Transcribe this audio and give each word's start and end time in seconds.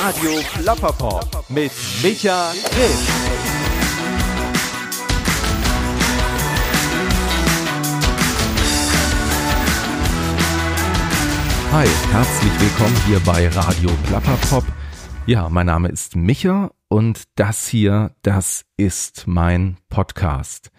Radio 0.00 0.30
Plapperpop 0.54 1.44
mit 1.48 1.72
Micha 2.04 2.52
Grimm. 2.70 2.98
Hi, 11.72 11.86
herzlich 12.12 12.60
willkommen 12.60 12.96
hier 13.06 13.18
bei 13.26 13.48
Radio 13.48 13.90
Plapperpop. 14.06 14.64
Ja, 15.26 15.48
mein 15.48 15.66
Name 15.66 15.88
ist 15.88 16.14
Micha 16.14 16.70
und 16.86 17.24
das 17.34 17.66
hier, 17.66 18.14
das 18.22 18.66
ist 18.76 19.24
mein 19.26 19.78
Podcast. 19.88 20.70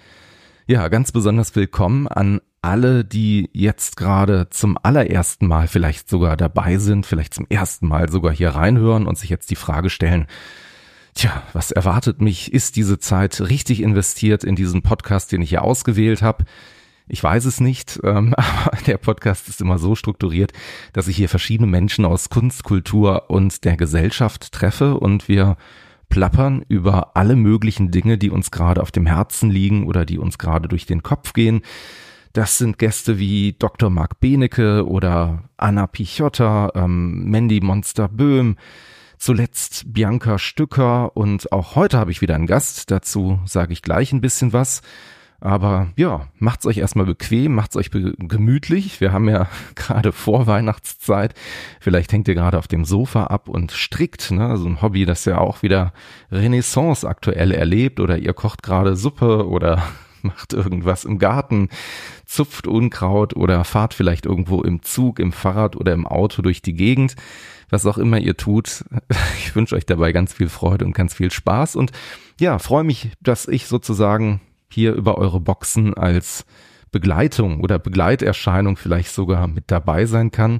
Ja, 0.65 0.87
ganz 0.87 1.11
besonders 1.11 1.53
willkommen 1.57 2.07
an 2.07 2.39
alle, 2.61 3.05
die 3.05 3.49
jetzt 3.53 3.97
gerade 3.97 4.49
zum 4.49 4.77
allerersten 4.81 5.47
Mal 5.47 5.67
vielleicht 5.67 6.09
sogar 6.09 6.37
dabei 6.37 6.77
sind, 6.77 7.05
vielleicht 7.05 7.33
zum 7.33 7.45
ersten 7.49 7.87
Mal 7.87 8.09
sogar 8.09 8.33
hier 8.33 8.51
reinhören 8.51 9.07
und 9.07 9.17
sich 9.17 9.29
jetzt 9.29 9.49
die 9.51 9.55
Frage 9.55 9.89
stellen, 9.89 10.27
tja, 11.13 11.43
was 11.53 11.71
erwartet 11.71 12.21
mich? 12.21 12.53
Ist 12.53 12.75
diese 12.75 12.99
Zeit 12.99 13.39
richtig 13.41 13.81
investiert 13.81 14.43
in 14.43 14.55
diesen 14.55 14.81
Podcast, 14.81 15.31
den 15.31 15.41
ich 15.41 15.49
hier 15.49 15.63
ausgewählt 15.63 16.21
habe? 16.21 16.45
Ich 17.07 17.23
weiß 17.23 17.45
es 17.45 17.59
nicht, 17.59 17.99
ähm, 18.03 18.33
aber 18.35 18.77
der 18.85 18.97
Podcast 18.97 19.49
ist 19.49 19.61
immer 19.61 19.79
so 19.79 19.95
strukturiert, 19.95 20.53
dass 20.93 21.07
ich 21.07 21.17
hier 21.17 21.29
verschiedene 21.29 21.67
Menschen 21.67 22.05
aus 22.05 22.29
Kunst, 22.29 22.63
Kultur 22.63 23.29
und 23.29 23.65
der 23.65 23.77
Gesellschaft 23.77 24.51
treffe 24.51 24.97
und 24.97 25.27
wir 25.27 25.57
plappern 26.09 26.65
über 26.67 27.15
alle 27.15 27.35
möglichen 27.35 27.91
Dinge, 27.91 28.17
die 28.17 28.31
uns 28.31 28.51
gerade 28.51 28.81
auf 28.81 28.91
dem 28.91 29.05
Herzen 29.05 29.49
liegen 29.49 29.85
oder 29.85 30.05
die 30.05 30.17
uns 30.17 30.37
gerade 30.37 30.67
durch 30.67 30.85
den 30.85 31.03
Kopf 31.03 31.33
gehen. 31.33 31.61
Das 32.33 32.59
sind 32.59 32.77
Gäste 32.77 33.17
wie 33.17 33.55
Dr. 33.57 33.89
Marc 33.89 34.19
Benecke 34.19 34.87
oder 34.87 35.49
Anna 35.57 35.87
Pichotta, 35.87 36.71
ähm, 36.75 37.25
Mandy 37.29 37.59
Monster 37.59 38.07
Böhm, 38.07 38.57
zuletzt 39.17 39.91
Bianca 39.91 40.37
Stücker 40.37 41.17
und 41.17 41.51
auch 41.51 41.75
heute 41.75 41.97
habe 41.97 42.11
ich 42.11 42.21
wieder 42.21 42.35
einen 42.35 42.45
Gast. 42.45 42.91
Dazu 42.91 43.39
sage 43.45 43.73
ich 43.73 43.81
gleich 43.81 44.13
ein 44.13 44.21
bisschen 44.21 44.53
was. 44.53 44.81
Aber 45.41 45.87
ja, 45.95 46.27
macht's 46.37 46.65
euch 46.65 46.77
erstmal 46.77 47.05
bequem, 47.05 47.55
macht's 47.55 47.77
euch 47.77 47.89
be 47.91 48.13
gemütlich. 48.19 48.99
Wir 48.99 49.13
haben 49.13 49.29
ja 49.29 49.47
gerade 49.75 50.11
vor 50.11 50.47
Weihnachtszeit. 50.47 51.33
Vielleicht 51.79 52.11
hängt 52.11 52.27
ihr 52.27 52.35
gerade 52.35 52.57
auf 52.59 52.67
dem 52.67 52.85
Sofa 52.85 53.23
ab 53.25 53.47
und 53.47 53.71
strickt, 53.71 54.31
ne? 54.31 54.57
So 54.57 54.67
ein 54.67 54.81
Hobby, 54.81 55.05
das 55.05 55.25
ja 55.25 55.37
auch 55.37 55.63
wieder 55.63 55.93
Renaissance 56.31 57.07
aktuell 57.07 57.51
erlebt 57.51 57.99
oder 57.99 58.17
ihr 58.17 58.33
kocht 58.33 58.61
gerade 58.61 58.95
Suppe 58.95 59.47
oder 59.47 59.81
macht 60.21 60.53
irgendwas 60.53 61.05
im 61.05 61.17
Garten, 61.17 61.69
zupft 62.29 62.67
Unkraut 62.67 63.35
oder 63.35 63.63
fahrt 63.63 63.95
vielleicht 63.95 64.25
irgendwo 64.25 64.61
im 64.61 64.83
Zug, 64.83 65.19
im 65.19 65.31
Fahrrad 65.31 65.75
oder 65.75 65.93
im 65.93 66.05
Auto 66.05 66.41
durch 66.41 66.61
die 66.61 66.73
Gegend. 66.73 67.15
Was 67.69 67.85
auch 67.85 67.97
immer 67.97 68.19
ihr 68.19 68.37
tut, 68.37 68.85
ich 69.39 69.55
wünsche 69.55 69.75
euch 69.75 69.85
dabei 69.85 70.11
ganz 70.11 70.33
viel 70.33 70.47
Freude 70.47 70.85
und 70.85 70.93
ganz 70.93 71.13
viel 71.15 71.31
Spaß 71.31 71.75
und 71.75 71.91
ja, 72.39 72.59
freue 72.59 72.83
mich, 72.83 73.09
dass 73.19 73.47
ich 73.47 73.65
sozusagen 73.65 74.41
hier 74.71 74.93
über 74.93 75.17
eure 75.17 75.39
Boxen 75.39 75.95
als 75.95 76.45
Begleitung 76.91 77.61
oder 77.61 77.79
Begleiterscheinung 77.79 78.77
vielleicht 78.77 79.11
sogar 79.11 79.47
mit 79.47 79.65
dabei 79.67 80.05
sein 80.05 80.31
kann. 80.31 80.59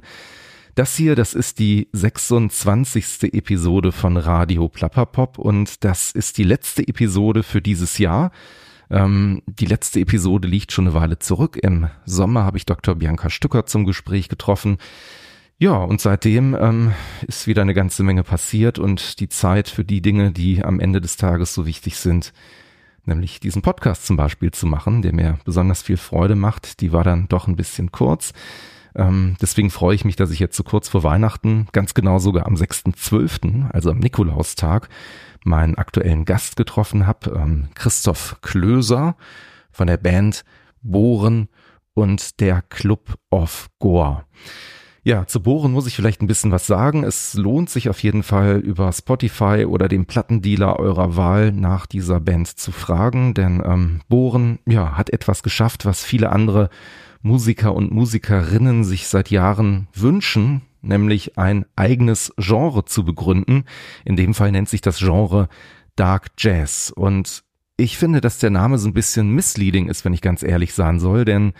Das 0.74 0.96
hier, 0.96 1.14
das 1.14 1.34
ist 1.34 1.58
die 1.58 1.88
26. 1.92 3.32
Episode 3.34 3.92
von 3.92 4.16
Radio 4.16 4.68
Plapperpop 4.68 5.38
und 5.38 5.84
das 5.84 6.10
ist 6.10 6.38
die 6.38 6.44
letzte 6.44 6.86
Episode 6.86 7.42
für 7.42 7.60
dieses 7.60 7.98
Jahr. 7.98 8.30
Ähm, 8.90 9.42
die 9.46 9.66
letzte 9.66 10.00
Episode 10.00 10.48
liegt 10.48 10.72
schon 10.72 10.86
eine 10.86 10.94
Weile 10.94 11.18
zurück. 11.18 11.56
Im 11.56 11.88
Sommer 12.04 12.44
habe 12.44 12.56
ich 12.56 12.66
Dr. 12.66 12.96
Bianca 12.96 13.30
Stücker 13.30 13.66
zum 13.66 13.84
Gespräch 13.84 14.28
getroffen. 14.28 14.78
Ja, 15.58 15.76
und 15.76 16.00
seitdem 16.00 16.56
ähm, 16.58 16.92
ist 17.28 17.46
wieder 17.46 17.62
eine 17.62 17.74
ganze 17.74 18.02
Menge 18.02 18.22
passiert 18.22 18.78
und 18.78 19.20
die 19.20 19.28
Zeit 19.28 19.68
für 19.68 19.84
die 19.84 20.00
Dinge, 20.00 20.32
die 20.32 20.64
am 20.64 20.80
Ende 20.80 21.00
des 21.00 21.18
Tages 21.18 21.52
so 21.52 21.66
wichtig 21.66 21.98
sind, 21.98 22.32
nämlich 23.04 23.40
diesen 23.40 23.60
Podcast 23.60 24.06
zum 24.06 24.16
Beispiel 24.16 24.52
zu 24.52 24.66
machen, 24.66 25.02
der 25.02 25.14
mir 25.14 25.38
besonders 25.44 25.82
viel 25.82 25.98
Freude 25.98 26.34
macht, 26.34 26.80
die 26.80 26.92
war 26.92 27.04
dann 27.04 27.28
doch 27.28 27.46
ein 27.46 27.56
bisschen 27.56 27.92
kurz. 27.92 28.32
Ähm, 28.94 29.36
deswegen 29.40 29.70
freue 29.70 29.94
ich 29.94 30.04
mich, 30.04 30.16
dass 30.16 30.30
ich 30.30 30.38
jetzt 30.38 30.56
so 30.56 30.64
kurz 30.64 30.88
vor 30.88 31.04
Weihnachten, 31.04 31.68
ganz 31.72 31.94
genau 31.94 32.18
sogar 32.18 32.46
am 32.46 32.54
6.12., 32.54 33.70
also 33.70 33.90
am 33.90 33.98
Nikolaustag, 33.98 34.88
meinen 35.44 35.76
aktuellen 35.76 36.24
Gast 36.24 36.56
getroffen 36.56 37.06
habe, 37.06 37.30
ähm, 37.30 37.68
Christoph 37.74 38.38
Klöser 38.42 39.16
von 39.70 39.86
der 39.86 39.96
Band 39.96 40.44
Bohren 40.82 41.48
und 41.94 42.40
der 42.40 42.62
Club 42.62 43.16
of 43.30 43.68
Gore. 43.78 44.24
Ja, 45.02 45.26
zu 45.26 45.42
Bohren 45.42 45.72
muss 45.72 45.86
ich 45.86 45.96
vielleicht 45.96 46.20
ein 46.20 46.26
bisschen 46.26 46.50
was 46.50 46.66
sagen. 46.66 47.04
Es 47.04 47.32
lohnt 47.34 47.70
sich 47.70 47.88
auf 47.88 48.02
jeden 48.02 48.22
Fall 48.22 48.58
über 48.58 48.92
Spotify 48.92 49.64
oder 49.66 49.88
dem 49.88 50.04
Plattendealer 50.04 50.78
eurer 50.78 51.16
Wahl 51.16 51.52
nach 51.52 51.86
dieser 51.86 52.20
Band 52.20 52.48
zu 52.48 52.70
fragen, 52.70 53.32
denn 53.32 53.62
ähm, 53.64 54.02
Bohren 54.08 54.58
ja, 54.66 54.98
hat 54.98 55.10
etwas 55.10 55.42
geschafft, 55.42 55.86
was 55.86 56.04
viele 56.04 56.30
andere 56.30 56.68
Musiker 57.22 57.74
und 57.74 57.92
Musikerinnen 57.92 58.84
sich 58.84 59.08
seit 59.08 59.30
Jahren 59.30 59.88
wünschen, 59.94 60.62
nämlich 60.82 61.38
ein 61.38 61.66
eigenes 61.76 62.32
Genre 62.36 62.84
zu 62.84 63.04
begründen. 63.04 63.64
In 64.04 64.16
dem 64.16 64.34
Fall 64.34 64.52
nennt 64.52 64.68
sich 64.68 64.80
das 64.80 64.98
Genre 64.98 65.48
Dark 65.96 66.28
Jazz. 66.38 66.92
Und 66.94 67.44
ich 67.76 67.98
finde, 67.98 68.20
dass 68.20 68.38
der 68.38 68.50
Name 68.50 68.78
so 68.78 68.88
ein 68.88 68.94
bisschen 68.94 69.30
misleading 69.34 69.88
ist, 69.88 70.04
wenn 70.04 70.14
ich 70.14 70.20
ganz 70.20 70.42
ehrlich 70.42 70.74
sein 70.74 71.00
soll, 71.00 71.24
denn 71.24 71.52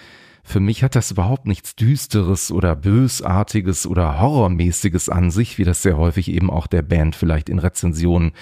für 0.42 0.60
mich 0.60 0.82
hat 0.82 0.96
das 0.96 1.10
überhaupt 1.10 1.46
nichts 1.46 1.76
Düsteres 1.76 2.50
oder 2.50 2.74
Bösartiges 2.74 3.86
oder 3.86 4.20
Horrormäßiges 4.20 5.08
an 5.08 5.30
sich, 5.30 5.58
wie 5.58 5.64
das 5.64 5.82
sehr 5.82 5.96
häufig 5.96 6.30
eben 6.30 6.50
auch 6.50 6.66
der 6.66 6.82
Band 6.82 7.14
vielleicht 7.14 7.48
in 7.48 7.58
Rezensionen 7.58 8.32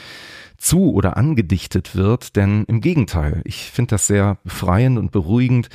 zu 0.56 0.92
oder 0.92 1.16
angedichtet 1.16 1.94
wird, 1.94 2.36
denn 2.36 2.64
im 2.64 2.80
Gegenteil, 2.80 3.42
ich 3.44 3.70
finde 3.70 3.90
das 3.90 4.06
sehr 4.06 4.38
befreiend 4.42 4.98
und 4.98 5.12
beruhigend, 5.12 5.68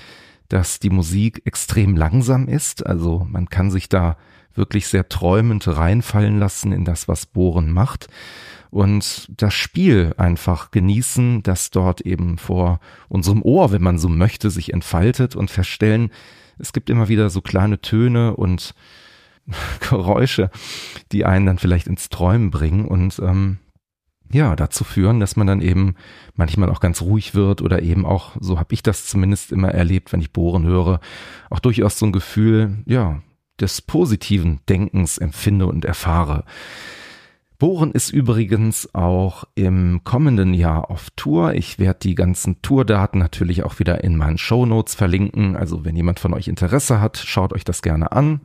dass 0.49 0.79
die 0.79 0.89
Musik 0.89 1.41
extrem 1.45 1.95
langsam 1.95 2.47
ist, 2.47 2.85
also 2.85 3.25
man 3.29 3.49
kann 3.49 3.71
sich 3.71 3.87
da 3.87 4.17
wirklich 4.55 4.87
sehr 4.87 5.09
träumend 5.09 5.67
reinfallen 5.67 6.39
lassen 6.39 6.71
in 6.71 6.85
das, 6.85 7.07
was 7.07 7.25
Bohren 7.25 7.71
macht 7.71 8.07
und 8.73 9.27
das 9.39 9.53
Spiel 9.53 10.15
einfach 10.17 10.71
genießen, 10.71 11.43
das 11.43 11.69
dort 11.69 12.01
eben 12.01 12.39
vor 12.39 12.79
unserem 13.07 13.43
Ohr, 13.43 13.71
wenn 13.71 13.83
man 13.83 13.99
so 13.99 14.09
möchte, 14.09 14.49
sich 14.49 14.73
entfaltet 14.73 15.35
und 15.35 15.51
feststellen, 15.51 16.09
es 16.57 16.73
gibt 16.73 16.89
immer 16.89 17.07
wieder 17.07 17.29
so 17.29 17.41
kleine 17.41 17.81
Töne 17.81 18.35
und 18.35 18.73
Geräusche, 19.89 20.49
die 21.11 21.23
einen 21.23 21.45
dann 21.45 21.59
vielleicht 21.59 21.85
ins 21.85 22.09
Träumen 22.09 22.49
bringen 22.49 22.85
und 22.85 23.19
ähm, 23.19 23.59
ja, 24.31 24.55
dazu 24.55 24.83
führen, 24.83 25.19
dass 25.19 25.35
man 25.35 25.45
dann 25.45 25.61
eben 25.61 25.93
manchmal 26.33 26.71
auch 26.71 26.79
ganz 26.79 27.01
ruhig 27.03 27.35
wird 27.35 27.61
oder 27.61 27.83
eben 27.83 28.07
auch, 28.07 28.31
so 28.39 28.57
habe 28.57 28.73
ich 28.73 28.81
das 28.81 29.05
zumindest 29.05 29.51
immer 29.51 29.69
erlebt, 29.69 30.11
wenn 30.11 30.21
ich 30.21 30.33
Bohren 30.33 30.65
höre, 30.65 30.99
auch 31.51 31.59
durchaus 31.59 31.99
so 31.99 32.07
ein 32.07 32.11
Gefühl, 32.11 32.81
ja, 32.87 33.21
des 33.63 33.81
positiven 33.81 34.59
Denkens 34.67 35.17
empfinde 35.17 35.65
und 35.65 35.85
erfahre. 35.85 36.43
Bohren 37.59 37.91
ist 37.91 38.11
übrigens 38.11 38.93
auch 38.93 39.45
im 39.55 40.01
kommenden 40.03 40.53
Jahr 40.53 40.91
auf 40.91 41.09
Tour. 41.15 41.53
Ich 41.53 41.79
werde 41.79 41.99
die 42.01 42.13
ganzen 42.13 42.61
Tourdaten 42.61 43.19
natürlich 43.19 43.63
auch 43.63 43.79
wieder 43.79 44.03
in 44.03 44.17
meinen 44.17 44.37
Show 44.37 44.65
Notes 44.65 44.95
verlinken. 44.95 45.55
Also 45.55 45.85
wenn 45.85 45.95
jemand 45.95 46.19
von 46.19 46.33
euch 46.33 46.49
Interesse 46.49 46.99
hat, 46.99 47.17
schaut 47.17 47.53
euch 47.53 47.63
das 47.63 47.81
gerne 47.81 48.11
an. 48.11 48.41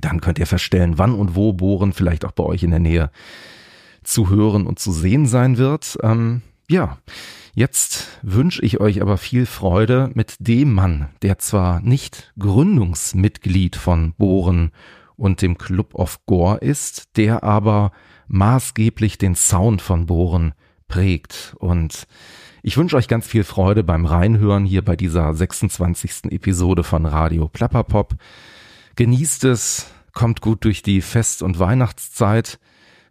Dann 0.00 0.20
könnt 0.20 0.38
ihr 0.38 0.46
feststellen, 0.46 0.96
wann 0.96 1.14
und 1.14 1.34
wo 1.34 1.52
Bohren 1.52 1.92
vielleicht 1.92 2.24
auch 2.24 2.30
bei 2.30 2.44
euch 2.44 2.62
in 2.62 2.70
der 2.70 2.78
Nähe 2.78 3.10
zu 4.04 4.30
hören 4.30 4.66
und 4.66 4.78
zu 4.78 4.92
sehen 4.92 5.26
sein 5.26 5.58
wird. 5.58 5.98
Ähm, 6.02 6.42
ja, 6.70 6.98
jetzt 7.52 8.20
wünsche 8.22 8.62
ich 8.62 8.78
euch 8.80 9.02
aber 9.02 9.18
viel 9.18 9.44
Freude 9.44 10.10
mit 10.14 10.36
dem 10.38 10.72
Mann, 10.72 11.08
der 11.22 11.38
zwar 11.38 11.80
nicht 11.80 12.32
Gründungsmitglied 12.38 13.74
von 13.74 14.14
Bohren 14.14 14.70
und 15.16 15.42
dem 15.42 15.58
Club 15.58 15.96
of 15.96 16.24
Gore 16.26 16.58
ist, 16.58 17.16
der 17.16 17.42
aber 17.42 17.90
maßgeblich 18.28 19.18
den 19.18 19.34
Sound 19.34 19.82
von 19.82 20.06
Bohren 20.06 20.54
prägt. 20.86 21.56
Und 21.58 22.06
ich 22.62 22.76
wünsche 22.76 22.96
euch 22.96 23.08
ganz 23.08 23.26
viel 23.26 23.42
Freude 23.42 23.82
beim 23.82 24.06
Reinhören 24.06 24.64
hier 24.64 24.84
bei 24.84 24.94
dieser 24.94 25.34
26. 25.34 26.30
Episode 26.30 26.84
von 26.84 27.04
Radio 27.04 27.48
Plapperpop. 27.48 28.14
Genießt 28.94 29.44
es, 29.44 29.90
kommt 30.12 30.40
gut 30.40 30.64
durch 30.64 30.82
die 30.82 31.00
Fest- 31.00 31.42
und 31.42 31.58
Weihnachtszeit, 31.58 32.60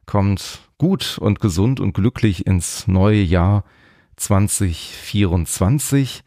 kommt 0.05 0.68
gut 0.79 1.19
und 1.19 1.39
gesund 1.39 1.79
und 1.79 1.93
glücklich 1.93 2.47
ins 2.47 2.87
neue 2.87 3.21
Jahr 3.21 3.63
2024. 4.15 6.23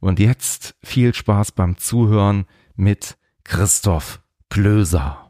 Und 0.00 0.18
jetzt 0.18 0.74
viel 0.82 1.12
Spaß 1.12 1.52
beim 1.52 1.76
Zuhören 1.76 2.46
mit 2.74 3.18
Christoph 3.44 4.22
Klöser. 4.48 5.26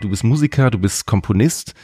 Du 0.00 0.08
bist 0.08 0.22
Musiker, 0.22 0.70
du 0.70 0.78
bist 0.78 1.06
Komponist, 1.06 1.74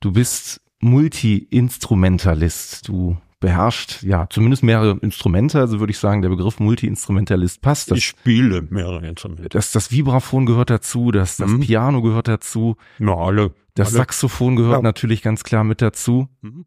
du 0.00 0.12
bist 0.12 0.60
Multi-Instrumentalist. 0.80 2.88
Du 2.88 3.16
beherrscht 3.40 4.02
ja 4.02 4.26
zumindest 4.30 4.62
mehrere 4.62 4.98
Instrumente, 5.00 5.60
also 5.60 5.78
würde 5.80 5.90
ich 5.90 5.98
sagen, 5.98 6.22
der 6.22 6.30
Begriff 6.30 6.58
Multi-Instrumentalist 6.58 7.60
passt. 7.60 7.90
Das, 7.90 7.98
ich 7.98 8.06
spiele 8.06 8.62
mehrere 8.62 9.06
Instrumente. 9.06 9.48
Das, 9.50 9.72
das 9.72 9.90
Vibraphon 9.90 10.46
gehört 10.46 10.70
dazu, 10.70 11.10
das, 11.10 11.36
das 11.36 11.50
mhm. 11.50 11.60
Piano 11.60 12.02
gehört 12.02 12.28
dazu. 12.28 12.76
Na, 12.98 13.14
alle. 13.14 13.54
Das 13.74 13.88
alle. 13.88 13.98
Saxophon 13.98 14.56
gehört 14.56 14.78
ja. 14.78 14.82
natürlich 14.82 15.22
ganz 15.22 15.44
klar 15.44 15.64
mit 15.64 15.82
dazu. 15.82 16.28
Mhm. 16.40 16.64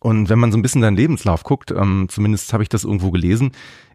Und 0.00 0.28
wenn 0.28 0.38
man 0.38 0.52
so 0.52 0.58
ein 0.58 0.62
bisschen 0.62 0.82
deinen 0.82 0.96
Lebenslauf 0.96 1.42
guckt, 1.42 1.70
ähm, 1.70 2.06
zumindest 2.08 2.52
habe 2.52 2.62
ich 2.62 2.68
das 2.68 2.84
irgendwo 2.84 3.10
gelesen, 3.10 3.52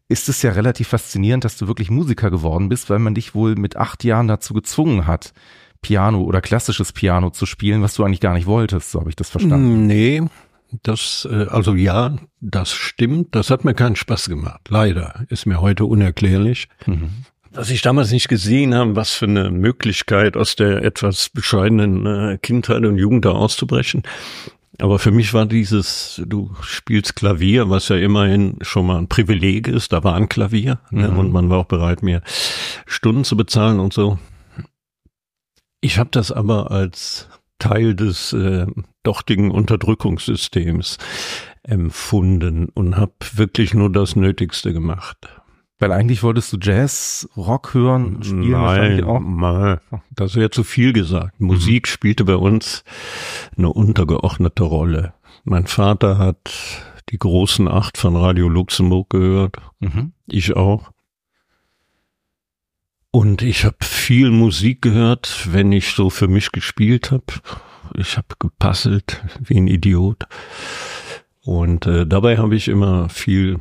ist 0.10 0.28
es 0.28 0.42
ja 0.42 0.52
relativ 0.52 0.90
faszinierend, 0.90 1.46
dass 1.46 1.58
du 1.58 1.68
wirklich 1.68 1.90
Musiker 1.90 2.30
geworden 2.30 2.69
bist, 2.69 2.90
weil 2.90 3.00
man 3.00 3.16
dich 3.16 3.36
wohl 3.36 3.56
mit 3.56 3.78
acht 3.78 4.04
Jahren 4.04 4.28
dazu 4.28 4.54
gezwungen 4.54 5.08
hat, 5.08 5.34
Piano 5.81 6.22
oder 6.22 6.42
klassisches 6.42 6.94
Piano 6.94 7.30
zu 7.30 7.46
spielen, 7.46 7.81
was 7.81 7.96
du 7.96 8.04
eigentlich 8.04 8.19
gar 8.19 8.34
nicht 8.34 8.46
wolltest. 8.46 8.92
So 8.92 9.00
habe 9.00 9.10
ich 9.10 9.16
das 9.16 9.30
verstanden. 9.30 9.88
Nee, 9.88 10.24
das, 10.81 11.28
äh, 11.30 11.48
also 11.50 11.75
ja, 11.75 12.16
das 12.42 12.72
stimmt. 12.72 13.36
Das 13.36 13.50
hat 13.50 13.66
mir 13.66 13.74
keinen 13.74 13.96
Spaß 13.96 14.30
gemacht. 14.30 14.62
Leider. 14.70 15.25
Ist 15.30 15.46
mir 15.46 15.62
heute 15.62 15.86
unerklärlich. 15.86 16.68
Mhm. 16.86 17.10
Was 17.52 17.70
ich 17.70 17.84
damals 17.84 18.12
nicht 18.12 18.30
gesehen 18.30 18.74
habe, 18.74 18.96
was 18.96 19.12
für 19.12 19.25
eine 19.25 19.52
Möglichkeit 19.52 20.36
aus 20.36 20.56
der 20.56 20.84
etwas 20.84 21.30
bescheidenen 21.30 22.06
äh, 22.06 22.38
Kindheit 22.42 22.84
und 22.84 22.98
Jugend 22.98 23.25
da 23.25 23.31
auszubrechen. 23.31 24.02
Aber 24.80 24.98
für 24.98 25.12
mich 25.12 25.36
war 25.36 25.46
dieses, 25.46 26.22
du 26.25 26.56
spielst 26.62 27.16
Klavier, 27.16 27.69
was 27.69 27.90
ja 27.90 27.96
immerhin 27.96 28.58
schon 28.62 28.88
mal 28.88 28.98
ein 28.98 29.08
Privileg 29.08 29.68
ist, 29.68 29.94
da 29.94 30.04
war 30.04 30.16
ein 30.16 30.30
Klavier 30.30 30.80
ne, 30.90 31.10
mhm. 31.10 31.19
und 31.19 31.31
man 31.31 31.50
war 31.50 31.60
auch 31.60 31.66
bereit, 31.66 32.02
mir 32.02 32.24
Stunden 32.88 33.24
zu 33.24 33.38
bezahlen 33.38 33.80
und 33.80 33.94
so. 33.94 34.18
Ich 35.80 36.00
habe 36.00 36.10
das 36.12 36.31
aber 36.31 36.72
als 36.72 37.30
Teil 37.63 37.95
des 37.95 38.33
äh, 38.33 38.68
dortigen 39.04 39.50
Unterdrückungssystems 39.50 40.98
empfunden 41.63 42.68
und 42.74 42.98
habe 42.98 43.13
wirklich 43.36 43.74
nur 43.74 43.89
das 43.89 44.18
Nötigste 44.18 44.74
gemacht. 44.74 45.30
Weil 45.80 45.94
eigentlich 45.94 46.24
wolltest 46.24 46.51
du 46.51 46.57
Jazz, 46.62 47.27
Rock 47.38 47.74
hören, 47.74 48.21
spielen 48.21 48.51
Nein, 48.51 49.04
auch. 49.06 49.21
Mal, 49.21 49.80
das 50.12 50.36
wäre 50.36 50.50
zu 50.50 50.65
viel 50.65 50.92
gesagt. 50.92 51.39
Mhm. 51.39 51.48
Musik 51.48 51.88
spielte 51.88 52.25
bei 52.25 52.36
uns 52.36 52.83
eine 53.57 53.69
untergeordnete 53.69 54.63
Rolle. 54.63 55.13
Mein 55.45 55.68
Vater 55.68 56.18
hat 56.18 56.51
die 57.09 57.18
großen 57.18 57.69
Acht 57.69 57.98
von 57.98 58.18
Radio 58.18 58.50
Luxemburg 58.50 59.09
gehört. 59.09 59.57
Mhm. 59.80 60.12
Ich 60.27 60.54
auch. 60.54 60.92
Und 63.15 63.42
ich 63.44 63.63
habe 63.63 63.77
viel 63.81 64.31
Musik 64.31 64.81
gehört, 64.81 65.48
wenn 65.54 65.71
ich 65.71 65.92
so 65.92 66.10
für 66.10 66.27
mich 66.27 66.51
gespielt 66.51 67.12
habe 67.12 67.33
ich 67.95 68.18
habe 68.18 68.27
gepasselt 68.39 69.24
wie 69.39 69.57
ein 69.57 69.68
Idiot. 69.68 70.25
Und 71.42 71.86
äh, 71.86 72.06
dabei 72.07 72.38
habe 72.38 72.56
ich 72.56 72.68
immer 72.68 73.10
viel 73.10 73.60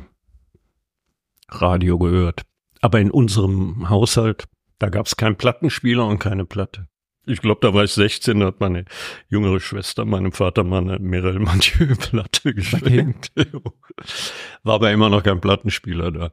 Radio 1.49 1.99
gehört. 1.99 2.43
Aber 2.81 2.99
in 2.99 3.11
unserem 3.11 3.89
Haushalt, 3.89 4.45
da 4.79 4.89
gab 4.89 5.05
es 5.05 5.15
keinen 5.15 5.35
Plattenspieler 5.35 6.05
und 6.05 6.19
keine 6.19 6.45
Platte. 6.45 6.87
Ich 7.25 7.39
glaube, 7.39 7.59
da 7.61 7.73
war 7.73 7.85
ich 7.85 7.91
16, 7.91 8.41
da 8.41 8.47
hat 8.47 8.59
meine 8.59 8.83
jüngere 9.29 9.61
Schwester 9.61 10.03
meinem 10.03 10.33
Vater 10.33 10.65
mal 10.65 10.81
eine 10.81 10.99
Mirel 10.99 11.39
Mathieu 11.39 11.95
Platte 11.95 12.53
geschenkt. 12.53 13.31
Okay. 13.35 14.03
War 14.63 14.75
aber 14.75 14.91
immer 14.91 15.09
noch 15.09 15.23
kein 15.23 15.39
Plattenspieler 15.39 16.11
da. 16.11 16.31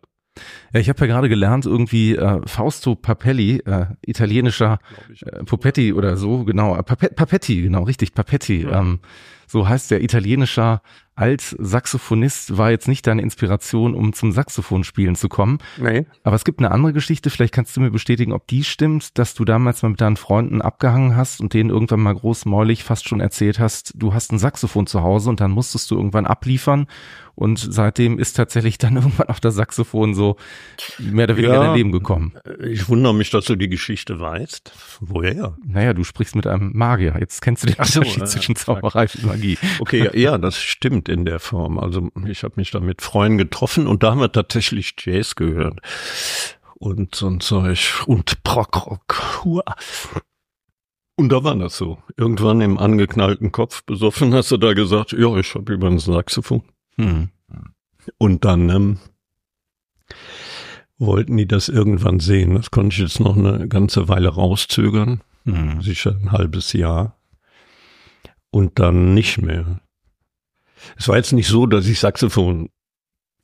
Ja, 0.73 0.81
ich 0.81 0.89
habe 0.89 1.01
ja 1.01 1.07
gerade 1.07 1.29
gelernt, 1.29 1.67
irgendwie 1.67 2.15
äh, 2.15 2.41
Fausto 2.47 2.95
Papelli, 2.95 3.59
äh, 3.67 3.87
italienischer 4.07 4.79
äh, 5.23 5.45
Pupetti 5.45 5.93
oder 5.93 6.17
so, 6.17 6.45
genau, 6.45 6.77
äh, 6.77 6.83
Papetti, 6.83 7.63
genau, 7.63 7.83
richtig, 7.83 8.15
Papetti, 8.15 8.63
ja. 8.63 8.81
ähm, 8.81 9.01
so 9.49 9.69
heißt 9.69 9.91
der 9.91 10.03
italienischer 10.03 10.81
als 11.17 11.51
Saxophonist 11.59 12.57
war 12.57 12.71
jetzt 12.71 12.89
nicht 12.89 13.07
deine 13.07 13.21
Inspiration, 13.21 13.95
um 13.95 14.15
zum 14.15 14.33
Saxophonspielen 14.33 15.17
zu 15.17 15.29
kommen. 15.29 15.59
Nee. 15.77 16.07
Aber 16.23 16.35
es 16.35 16.45
gibt 16.45 16.61
eine 16.61 16.71
andere 16.71 16.95
Geschichte, 16.95 17.29
vielleicht 17.29 17.53
kannst 17.53 17.77
du 17.77 17.81
mir 17.83 17.91
bestätigen, 17.91 18.33
ob 18.33 18.47
die 18.47 18.65
stimmt, 18.65 19.19
dass 19.19 19.35
du 19.35 19.45
damals 19.45 19.83
mal 19.83 19.91
mit 19.91 20.01
deinen 20.01 20.17
Freunden 20.17 20.63
abgehangen 20.63 21.17
hast 21.17 21.43
und 21.43 21.53
denen 21.53 21.69
irgendwann 21.69 22.01
mal 22.01 22.15
großmäulig 22.15 22.85
fast 22.85 23.07
schon 23.07 23.21
erzählt 23.21 23.59
hast, 23.59 23.93
du 23.97 24.15
hast 24.15 24.33
ein 24.33 24.39
Saxophon 24.39 24.87
zu 24.87 25.03
Hause 25.03 25.29
und 25.29 25.41
dann 25.41 25.51
musstest 25.51 25.91
du 25.91 25.97
irgendwann 25.97 26.27
abliefern 26.27 26.87
und 27.41 27.59
seitdem 27.59 28.19
ist 28.19 28.35
tatsächlich 28.35 28.77
dann 28.77 28.97
irgendwann 28.97 29.29
auch 29.29 29.39
das 29.39 29.55
Saxophon 29.55 30.15
so 30.15 30.37
mehr 30.99 31.25
oder 31.25 31.39
weniger 31.39 31.55
ja, 31.55 31.61
in 31.61 31.67
dein 31.69 31.77
Leben 31.77 31.93
gekommen. 31.93 32.35
Ich 32.63 32.89
wundere 32.91 33.15
mich, 33.15 33.31
dass 33.31 33.47
du 33.47 33.57
die 33.57 33.71
Geschichte 33.71 34.21
weißt. 34.21 34.71
Woher? 35.01 35.57
Naja, 35.67 35.95
du 35.95 36.05
sprichst 36.05 36.37
mit 36.37 36.47
einem 36.47 36.73
Magier. 36.75 37.17
Jetzt 37.19 37.41
kennst 37.41 37.63
du 37.63 37.69
den 37.69 37.77
Unterschied 37.77 38.21
so, 38.21 38.25
zwischen 38.27 38.57
Zauberei 38.57 39.09
und 39.15 39.25
Magie. 39.25 39.57
Okay, 39.79 40.05
ja, 40.05 40.15
ja, 40.15 40.39
das 40.39 40.59
stimmt 40.59 41.09
in 41.09 41.25
der 41.25 41.41
Form. 41.41 41.79
Also 41.79 42.11
ich 42.27 42.43
habe 42.43 42.55
mich 42.57 42.73
da 42.73 42.81
mit 42.81 43.01
Freunden 43.01 43.39
getroffen 43.39 43.87
und 43.87 44.03
da 44.03 44.11
haben 44.11 44.21
wir 44.21 44.31
tatsächlich 44.31 44.95
Jazz 44.99 45.35
gehört. 45.35 45.81
Und 46.75 47.15
so 47.15 47.27
ein 47.27 47.41
Zeug. 47.41 48.03
Und 48.07 48.43
Prog-Rock. 48.45 49.45
Und 51.17 51.29
da 51.31 51.43
war 51.43 51.57
das 51.57 51.79
so. 51.79 51.99
Irgendwann 52.19 52.61
im 52.61 52.77
angeknallten 52.77 53.51
Kopf 53.51 53.83
besoffen 53.85 54.35
hast 54.35 54.51
du 54.51 54.59
da 54.59 54.75
gesagt, 54.75 55.13
ja, 55.13 55.35
ich 55.37 55.55
habe 55.55 55.73
über 55.73 55.87
ein 55.87 55.99
Saxophon. 55.99 56.63
Hm. 56.97 57.31
Und 58.19 58.45
dann 58.45 58.69
ähm, 58.71 58.99
wollten 60.99 61.37
die 61.37 61.47
das 61.47 61.69
irgendwann 61.69 62.21
sehen. 62.21 62.55
Das 62.55 62.71
konnte 62.71 62.95
ich 62.95 63.01
jetzt 63.01 63.21
noch 63.21 63.37
eine 63.37 63.69
ganze 63.69 64.09
Weile 64.09 64.29
rauszögern. 64.29 65.23
Hm. 65.45 65.83
Sicher 65.83 66.17
ein 66.21 66.33
halbes 66.33 66.73
Jahr. 66.73 67.17
Und 68.51 68.79
dann 68.79 69.15
nicht 69.15 69.41
mehr. 69.41 69.81
Es 70.97 71.09
war 71.09 71.17
jetzt 71.17 71.33
nicht 71.33 71.49
so, 71.49 71.67
dass 71.67 71.87
ich 71.87 72.01
Saxophon 72.01 72.71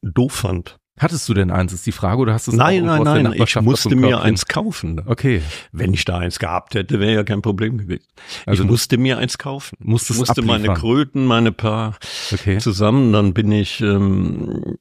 doof 0.02 0.32
fand. 0.32 0.78
Hattest 0.98 1.28
du 1.28 1.34
denn 1.34 1.50
eins, 1.50 1.74
ist 1.74 1.84
die 1.84 1.92
Frage, 1.92 2.22
oder 2.22 2.32
hast 2.32 2.46
du 2.46 2.52
es 2.52 2.56
Nein, 2.56 2.84
nein, 2.84 3.02
nein, 3.02 3.32
ich 3.34 3.60
musste 3.60 3.94
mir 3.94 4.22
eins 4.22 4.46
kaufen. 4.46 5.02
Okay. 5.04 5.42
Wenn 5.70 5.92
ich 5.92 6.06
da 6.06 6.18
eins 6.18 6.38
gehabt 6.38 6.74
hätte, 6.74 7.00
wäre 7.00 7.14
ja 7.14 7.22
kein 7.22 7.42
Problem 7.42 7.76
gewesen. 7.76 8.06
Also 8.46 8.62
ich 8.62 8.70
musste 8.70 8.96
mir 8.96 9.18
eins 9.18 9.36
kaufen. 9.36 9.76
Musste 9.78 10.14
ich 10.14 10.20
musste 10.20 10.40
abliefern. 10.40 10.62
meine 10.62 10.74
Kröten, 10.74 11.26
meine 11.26 11.52
paar 11.52 11.98
okay. 12.32 12.58
zusammen, 12.58 13.12
dann 13.12 13.34
bin 13.34 13.52
ich 13.52 13.82
ähm, 13.82 14.78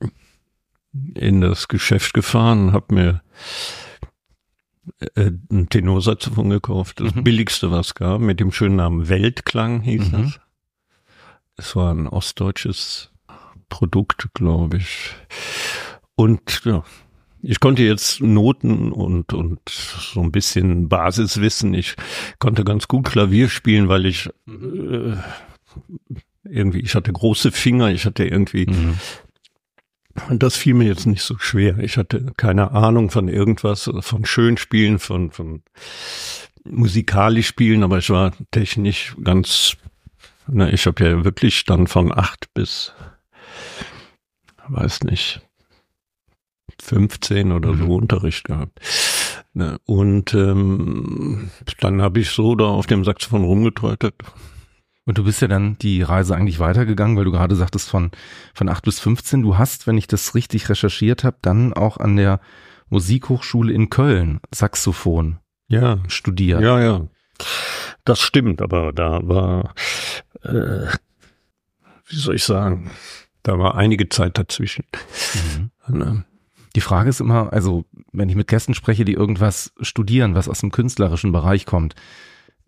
in 1.16 1.42
das 1.42 1.68
Geschäft 1.68 2.14
gefahren, 2.14 2.72
habe 2.72 2.96
mir 2.96 3.22
äh, 5.16 5.32
ein 5.52 5.68
Tenorsaxophon 5.70 6.50
gekauft, 6.50 7.02
das 7.02 7.14
mhm. 7.14 7.24
billigste, 7.24 7.72
was 7.72 7.96
gab, 7.96 8.22
mit 8.22 8.40
dem 8.40 8.52
schönen 8.52 8.78
Namen 8.78 9.10
Weltklang 9.10 9.82
hieß 9.82 10.12
mhm. 10.12 10.12
das. 10.12 10.40
Es 11.58 11.76
war 11.76 11.94
ein 11.94 12.08
ostdeutsches 12.08 13.12
Produkt, 13.70 14.30
glaube 14.34 14.78
ich. 14.78 15.16
Und 16.16 16.64
ja, 16.66 16.84
ich 17.48 17.60
konnte 17.60 17.84
jetzt 17.84 18.22
Noten 18.22 18.92
und, 18.92 19.34
und 19.34 19.60
so 19.70 20.22
ein 20.22 20.32
bisschen 20.32 20.90
Basiswissen. 20.90 21.74
Ich 21.74 21.96
konnte 22.40 22.64
ganz 22.64 22.88
gut 22.88 23.06
Klavier 23.06 23.50
spielen, 23.50 23.88
weil 23.88 24.08
ich 24.08 24.30
äh, 24.48 25.16
irgendwie, 26.44 26.80
ich 26.80 26.96
hatte 26.96 27.14
große 27.14 27.52
Finger, 27.52 27.92
ich 27.92 28.06
hatte 28.06 28.26
irgendwie, 28.26 28.66
mhm. 28.66 28.98
und 30.30 30.42
das 30.42 30.56
fiel 30.56 30.74
mir 30.74 30.88
jetzt 30.88 31.06
nicht 31.06 31.22
so 31.22 31.38
schwer. 31.38 31.78
Ich 31.80 31.98
hatte 31.98 32.34
keine 32.36 32.72
Ahnung 32.72 33.12
von 33.12 33.28
irgendwas, 33.28 33.92
von 34.00 34.26
Schönspielen, 34.26 34.98
von, 34.98 35.30
von 35.30 35.62
musikalisch 36.64 37.48
spielen, 37.48 37.84
aber 37.84 38.00
ich 38.00 38.10
war 38.10 38.34
technisch 38.50 39.16
ganz, 39.24 39.78
na, 40.48 40.72
ich 40.72 40.88
habe 40.88 41.04
ja 41.04 41.24
wirklich 41.24 41.66
dann 41.66 41.86
von 41.86 42.12
acht 42.12 42.52
bis, 42.56 42.92
weiß 44.68 45.04
nicht, 45.04 45.45
15 46.82 47.52
oder 47.52 47.70
so 47.76 47.86
mhm. 47.86 47.92
Unterricht 47.92 48.46
gehabt. 48.46 48.80
Ne, 49.54 49.80
und 49.86 50.34
ähm, 50.34 51.50
dann 51.80 52.02
habe 52.02 52.20
ich 52.20 52.30
so 52.30 52.56
da 52.56 52.66
auf 52.66 52.88
dem 52.88 53.04
Saxophon 53.06 53.44
rumgetrötet. 53.44 54.16
Und 55.06 55.20
du 55.20 55.24
bist 55.24 55.42
ja 55.42 55.48
dann 55.48 55.78
die 55.78 56.02
Reise 56.02 56.36
eigentlich 56.36 56.60
weitergegangen, 56.60 57.16
weil 57.16 57.26
du 57.26 57.32
gerade 57.32 57.56
sagtest 57.56 57.90
von, 57.90 58.12
von 58.54 58.70
8 58.70 58.84
bis 58.84 59.00
15. 59.00 59.44
Du 59.44 59.58
hast, 59.58 59.86
wenn 59.86 59.98
ich 59.98 60.08
das 60.08 60.34
richtig 60.34 60.68
recherchiert 60.68 61.24
habe, 61.24 61.38
dann 61.42 61.74
auch 61.74 61.98
an 61.98 62.16
der 62.16 62.40
Musikhochschule 62.90 63.72
in 63.72 63.90
Köln 63.90 64.40
Saxophon 64.54 65.38
ja. 65.68 66.00
studiert. 66.08 66.62
Ja, 66.62 66.82
ja. 66.82 67.08
Das 68.04 68.20
stimmt, 68.20 68.62
aber 68.62 68.94
da 68.94 69.20
war, 69.24 69.74
äh, 70.44 70.88
wie 72.08 72.16
soll 72.16 72.36
ich 72.36 72.44
sagen, 72.44 72.90
da 73.44 73.60
war 73.60 73.76
einige 73.76 74.10
Zeit 74.10 74.38
dazwischen. 74.38 74.86
Mhm. 75.88 76.26
Die 76.76 76.82
Frage 76.82 77.10
ist 77.10 77.22
immer, 77.22 77.54
also 77.54 77.86
wenn 78.12 78.30
ich 78.30 78.36
mit 78.36 78.48
Gästen 78.48 78.74
spreche, 78.74 79.06
die 79.06 79.14
irgendwas 79.14 79.74
studieren, 79.80 80.36
was 80.36 80.50
aus 80.50 80.60
dem 80.60 80.72
künstlerischen 80.72 81.32
Bereich 81.32 81.66
kommt, 81.66 81.96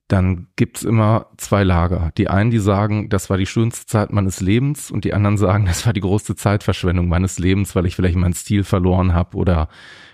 dann 0.07 0.47
gibt's 0.55 0.83
immer 0.83 1.27
zwei 1.35 1.63
Lager. 1.63 2.11
Die 2.17 2.29
einen, 2.29 2.49
die 2.49 2.59
sagen, 2.59 3.09
das 3.09 3.29
war 3.29 3.37
die 3.37 3.45
schönste 3.45 3.85
Zeit 3.85 4.13
meines 4.13 4.39
Lebens 4.39 4.89
und 4.89 5.03
die 5.03 5.13
anderen 5.13 5.37
sagen, 5.37 5.65
das 5.65 5.85
war 5.85 5.91
die 5.91 5.99
größte 5.99 6.35
Zeitverschwendung 6.37 7.09
meines 7.09 7.39
Lebens, 7.39 7.75
weil 7.75 7.85
ich 7.85 7.95
vielleicht 7.95 8.15
meinen 8.15 8.33
Stil 8.33 8.63
verloren 8.63 9.13
habe 9.13 9.35
oder 9.35 9.67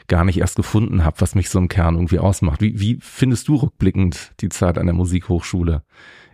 gar 0.08 0.26
nicht 0.26 0.40
erst 0.40 0.56
gefunden 0.56 1.06
habe, 1.06 1.22
was 1.22 1.36
mich 1.36 1.50
so 1.50 1.60
im 1.60 1.68
Kern 1.68 1.96
irgendwie 1.96 2.20
ausmacht. 2.20 2.62
Wie, 2.62 2.80
wie 2.80 2.98
findest 3.02 3.48
du 3.48 3.56
rückblickend 3.56 4.32
die 4.42 4.50
Zeit 4.50 4.80
an 4.80 4.88
der 4.88 4.96
Musikhochschule 4.96 5.84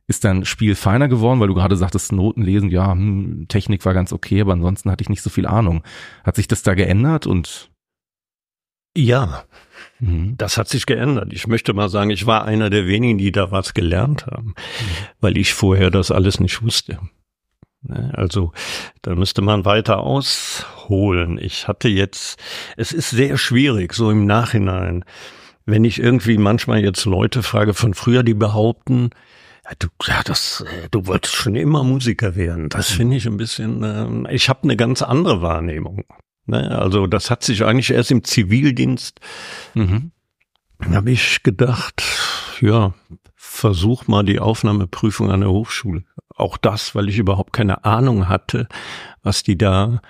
ist 0.09 0.25
dein 0.25 0.43
Spiel 0.43 0.73
feiner 0.73 1.07
geworden, 1.07 1.39
weil 1.39 1.49
du 1.49 1.53
gerade 1.53 1.77
sagtest, 1.77 2.11
Noten 2.11 2.41
lesen, 2.41 2.71
ja, 2.71 2.91
hm, 2.91 3.45
Technik 3.47 3.85
war 3.85 3.93
ganz 3.93 4.11
okay, 4.11 4.41
aber 4.41 4.53
ansonsten 4.53 4.89
hatte 4.89 5.03
ich 5.03 5.09
nicht 5.09 5.21
so 5.21 5.29
viel 5.29 5.45
Ahnung. 5.45 5.83
Hat 6.23 6.35
sich 6.35 6.47
das 6.47 6.63
da 6.63 6.73
geändert 6.73 7.27
und? 7.27 7.69
Ja, 8.97 9.43
mhm. 9.99 10.33
das 10.35 10.57
hat 10.57 10.67
sich 10.67 10.87
geändert. 10.87 11.31
Ich 11.31 11.45
möchte 11.45 11.73
mal 11.73 11.89
sagen, 11.89 12.09
ich 12.09 12.25
war 12.25 12.43
einer 12.43 12.71
der 12.71 12.87
wenigen, 12.87 13.19
die 13.19 13.31
da 13.31 13.51
was 13.51 13.75
gelernt 13.75 14.25
haben, 14.25 14.47
mhm. 14.47 14.55
weil 15.21 15.37
ich 15.37 15.53
vorher 15.53 15.91
das 15.91 16.09
alles 16.09 16.39
nicht 16.39 16.63
wusste. 16.63 16.99
Ne, 17.83 18.11
also 18.15 18.51
da 19.03 19.13
müsste 19.13 19.43
man 19.43 19.63
weiter 19.63 19.99
ausholen. 19.99 21.37
Ich 21.39 21.67
hatte 21.67 21.87
jetzt, 21.87 22.41
es 22.77 22.91
ist 22.91 23.11
sehr 23.11 23.37
schwierig, 23.37 23.93
so 23.93 24.09
im 24.09 24.25
Nachhinein, 24.25 25.05
wenn 25.67 25.83
ich 25.83 25.99
irgendwie 25.99 26.39
manchmal 26.39 26.83
jetzt 26.83 27.05
Leute 27.05 27.43
frage 27.43 27.75
von 27.75 27.93
früher, 27.93 28.23
die 28.23 28.33
behaupten, 28.33 29.11
du, 29.77 29.87
ja, 30.05 30.21
das, 30.23 30.61
äh, 30.61 30.89
du 30.89 31.05
wolltest 31.05 31.35
schon 31.35 31.55
immer 31.55 31.83
Musiker 31.83 32.35
werden. 32.35 32.69
Das 32.69 32.89
finde 32.89 33.17
ich 33.17 33.27
ein 33.27 33.37
bisschen, 33.37 34.25
äh, 34.25 34.33
ich 34.33 34.49
habe 34.49 34.63
eine 34.63 34.75
ganz 34.75 35.01
andere 35.01 35.41
Wahrnehmung. 35.41 36.05
Ne? 36.45 36.77
Also 36.77 37.07
das 37.07 37.29
hat 37.29 37.43
sich 37.43 37.63
eigentlich 37.63 37.91
erst 37.91 38.11
im 38.11 38.23
Zivildienst, 38.23 39.19
mhm. 39.75 40.11
habe 40.81 41.11
ich 41.11 41.43
gedacht, 41.43 42.03
ja, 42.61 42.93
versuch 43.35 44.07
mal 44.07 44.23
die 44.23 44.39
Aufnahmeprüfung 44.39 45.31
an 45.31 45.41
der 45.41 45.51
Hochschule. 45.51 46.03
Auch 46.35 46.57
das, 46.57 46.95
weil 46.95 47.09
ich 47.09 47.17
überhaupt 47.17 47.53
keine 47.53 47.85
Ahnung 47.85 48.29
hatte, 48.29 48.67
was 49.21 49.43
die 49.43 49.57
da 49.57 50.01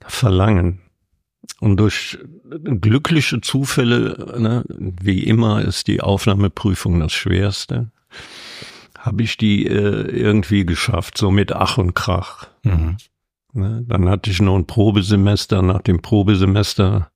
verlangen. 0.00 0.80
Und 1.60 1.76
durch 1.76 2.18
glückliche 2.62 3.40
Zufälle, 3.40 4.36
ne, 4.38 4.64
wie 4.68 5.24
immer 5.24 5.62
ist 5.62 5.88
die 5.88 6.00
Aufnahmeprüfung 6.00 7.00
das 7.00 7.12
Schwerste, 7.12 7.90
habe 9.02 9.22
ich 9.22 9.36
die 9.36 9.66
äh, 9.66 10.08
irgendwie 10.10 10.64
geschafft, 10.64 11.18
so 11.18 11.30
mit 11.30 11.52
Ach 11.52 11.76
und 11.76 11.94
Krach. 11.94 12.46
Mhm. 12.62 12.96
Ne, 13.54 13.84
dann 13.86 14.08
hatte 14.08 14.30
ich 14.30 14.40
noch 14.40 14.56
ein 14.56 14.66
Probesemester. 14.66 15.60
Nach 15.60 15.82
dem 15.82 16.00
Probesemester 16.00 17.10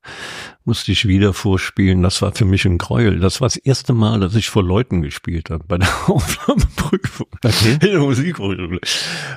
musste 0.65 0.93
ich 0.93 1.09
wieder 1.09 1.33
vorspielen. 1.33 2.03
Das 2.03 2.21
war 2.21 2.33
für 2.33 2.45
mich 2.45 2.67
ein 2.67 2.77
Gräuel. 2.77 3.21
Das 3.21 3.41
war 3.41 3.47
das 3.47 3.57
erste 3.57 3.95
Mal, 3.95 4.21
dass 4.21 4.35
ich 4.35 4.51
vor 4.51 4.63
Leuten 4.63 5.01
gespielt 5.01 5.49
habe 5.49 5.65
bei 5.67 5.79
der 5.79 5.89
Aufnahmeprüfung 6.09 7.29
okay. 7.43 7.73
in 7.73 7.79
der 7.79 8.01
Musikhochschule. 8.01 8.81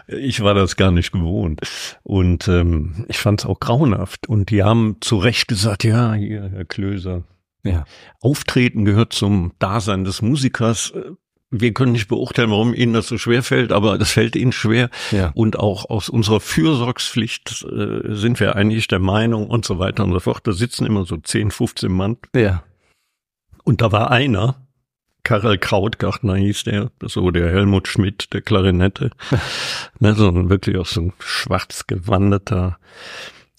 Ich 0.07 0.41
war 0.41 0.53
das 0.55 0.75
gar 0.75 0.91
nicht 0.91 1.13
gewohnt. 1.13 1.61
Und 2.03 2.49
ähm, 2.49 3.05
ich 3.07 3.17
fand 3.17 3.41
es 3.41 3.45
auch 3.45 3.61
grauenhaft. 3.61 4.27
Und 4.27 4.49
die 4.49 4.63
haben 4.63 4.97
zu 4.99 5.19
Recht 5.19 5.47
gesagt, 5.47 5.85
ja, 5.85 6.15
hier, 6.15 6.49
Herr 6.51 6.65
Klöser, 6.65 7.23
ja. 7.63 7.85
Auftreten 8.19 8.83
gehört 8.83 9.13
zum 9.13 9.53
Dasein 9.59 10.03
des 10.03 10.21
Musikers 10.21 10.93
wir 11.51 11.73
können 11.73 11.93
nicht 11.93 12.07
beurteilen, 12.07 12.51
warum 12.51 12.73
Ihnen 12.73 12.93
das 12.93 13.07
so 13.07 13.17
schwer 13.17 13.41
fällt, 13.41 13.71
aber 13.71 13.97
das 13.97 14.11
fällt 14.11 14.35
Ihnen 14.35 14.51
schwer. 14.51 14.89
Ja. 15.11 15.31
Und 15.33 15.57
auch 15.57 15.89
aus 15.89 16.09
unserer 16.09 16.39
Fürsorgspflicht 16.39 17.65
äh, 17.71 18.13
sind 18.13 18.39
wir 18.39 18.55
eigentlich 18.55 18.87
der 18.87 18.99
Meinung 18.99 19.47
und 19.47 19.65
so 19.65 19.79
weiter 19.79 20.03
und 20.03 20.11
so 20.11 20.19
fort. 20.19 20.45
Da 20.45 20.51
sitzen 20.51 20.85
immer 20.85 21.05
so 21.05 21.17
10, 21.17 21.51
15 21.51 21.91
Mann. 21.91 22.17
Ja. 22.35 22.63
Und 23.63 23.81
da 23.81 23.91
war 23.91 24.11
einer, 24.11 24.67
Karel 25.23 25.57
Krautgartner 25.57 26.35
hieß 26.35 26.65
der, 26.65 26.91
so 27.01 27.31
der 27.31 27.49
Helmut 27.49 27.87
Schmidt, 27.87 28.31
der 28.33 28.41
Klarinette. 28.41 29.09
ne, 29.99 30.13
so 30.13 30.29
ein 30.29 30.49
wirklich 30.49 30.77
auch 30.77 30.85
so 30.85 31.01
ein 31.01 31.13
schwarz 31.19 31.87
gewandeter 31.87 32.77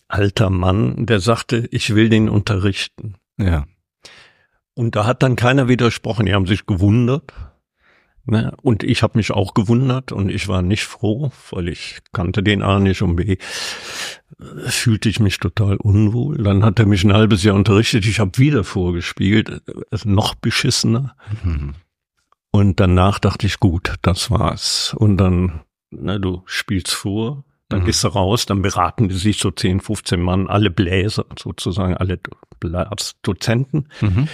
alter 0.06 0.50
Mann, 0.50 1.06
der 1.06 1.20
sagte, 1.20 1.68
ich 1.70 1.94
will 1.94 2.09
den 2.09 2.28
unterrichten. 2.28 3.14
Ja. 3.37 3.66
Und 4.75 4.97
da 4.97 5.06
hat 5.06 5.23
dann 5.23 5.37
keiner 5.37 5.68
widersprochen. 5.68 6.26
Die 6.26 6.35
haben 6.35 6.47
sich 6.47 6.66
gewundert 6.66 7.32
Ne? 8.25 8.55
Und 8.62 8.83
ich 8.83 9.03
habe 9.03 9.19
mich 9.19 9.33
auch 9.33 9.55
gewundert 9.55 10.12
und 10.12 10.29
ich 10.29 10.49
war 10.49 10.62
nicht 10.62 10.85
froh, 10.85 11.33
weil 11.50 11.69
ich 11.69 11.99
kannte 12.12 12.43
den 12.43 12.62
A 12.62 12.79
nicht 12.79 13.03
und 13.03 13.17
B 13.17 13.39
fühlte 14.67 15.09
ich 15.09 15.21
mich 15.21 15.39
total 15.39 15.77
unwohl. 15.77 16.39
Dann 16.39 16.65
hat 16.65 16.79
er 16.79 16.87
mich 16.87 17.05
ein 17.05 17.12
halbes 17.12 17.43
Jahr 17.43 17.57
unterrichtet, 17.57 18.07
ich 18.07 18.21
habe 18.21 18.39
wieder 18.39 18.65
vorgespielt, 18.65 19.62
noch 20.05 20.35
beschissener. 20.35 21.15
Mhm. 21.43 21.75
Und 22.50 22.81
danach 22.81 23.19
dachte 23.19 23.47
ich, 23.47 23.61
gut, 23.61 23.95
das 24.03 24.31
war's. 24.31 24.95
Und 24.97 25.19
dann, 25.19 25.61
ne, 25.91 26.19
du 26.19 26.43
spielst 26.47 26.93
vor, 26.93 27.45
dann 27.69 27.83
mhm. 27.83 27.85
gehst 27.85 28.03
du 28.03 28.09
raus, 28.09 28.47
dann 28.47 28.62
beraten 28.62 29.09
die 29.09 29.15
sich 29.15 29.39
so 29.39 29.50
10, 29.50 29.81
15 29.81 30.21
Mann, 30.21 30.49
alle 30.49 30.71
Bläser 30.71 31.27
sozusagen, 31.39 31.97
alle 31.97 32.19
Dozenten. 33.23 33.89
Mhm. 34.00 34.29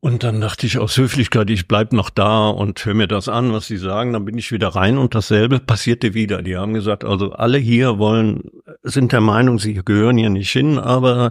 Und 0.00 0.24
dann 0.24 0.40
dachte 0.40 0.66
ich 0.66 0.78
aus 0.78 0.96
Höflichkeit, 0.96 1.50
ich 1.50 1.68
bleib 1.68 1.92
noch 1.92 2.10
da 2.10 2.48
und 2.48 2.84
höre 2.84 2.94
mir 2.94 3.08
das 3.08 3.28
an, 3.28 3.52
was 3.52 3.66
sie 3.66 3.76
sagen. 3.76 4.12
Dann 4.12 4.24
bin 4.24 4.38
ich 4.38 4.52
wieder 4.52 4.68
rein 4.68 4.98
und 4.98 5.14
dasselbe 5.14 5.60
passierte 5.60 6.14
wieder. 6.14 6.42
Die 6.42 6.56
haben 6.56 6.74
gesagt, 6.74 7.04
also 7.04 7.32
alle 7.32 7.58
hier 7.58 7.98
wollen, 7.98 8.50
sind 8.82 9.12
der 9.12 9.20
Meinung, 9.20 9.58
sie 9.58 9.74
gehören 9.74 10.18
hier 10.18 10.30
nicht 10.30 10.50
hin, 10.50 10.78
aber 10.78 11.30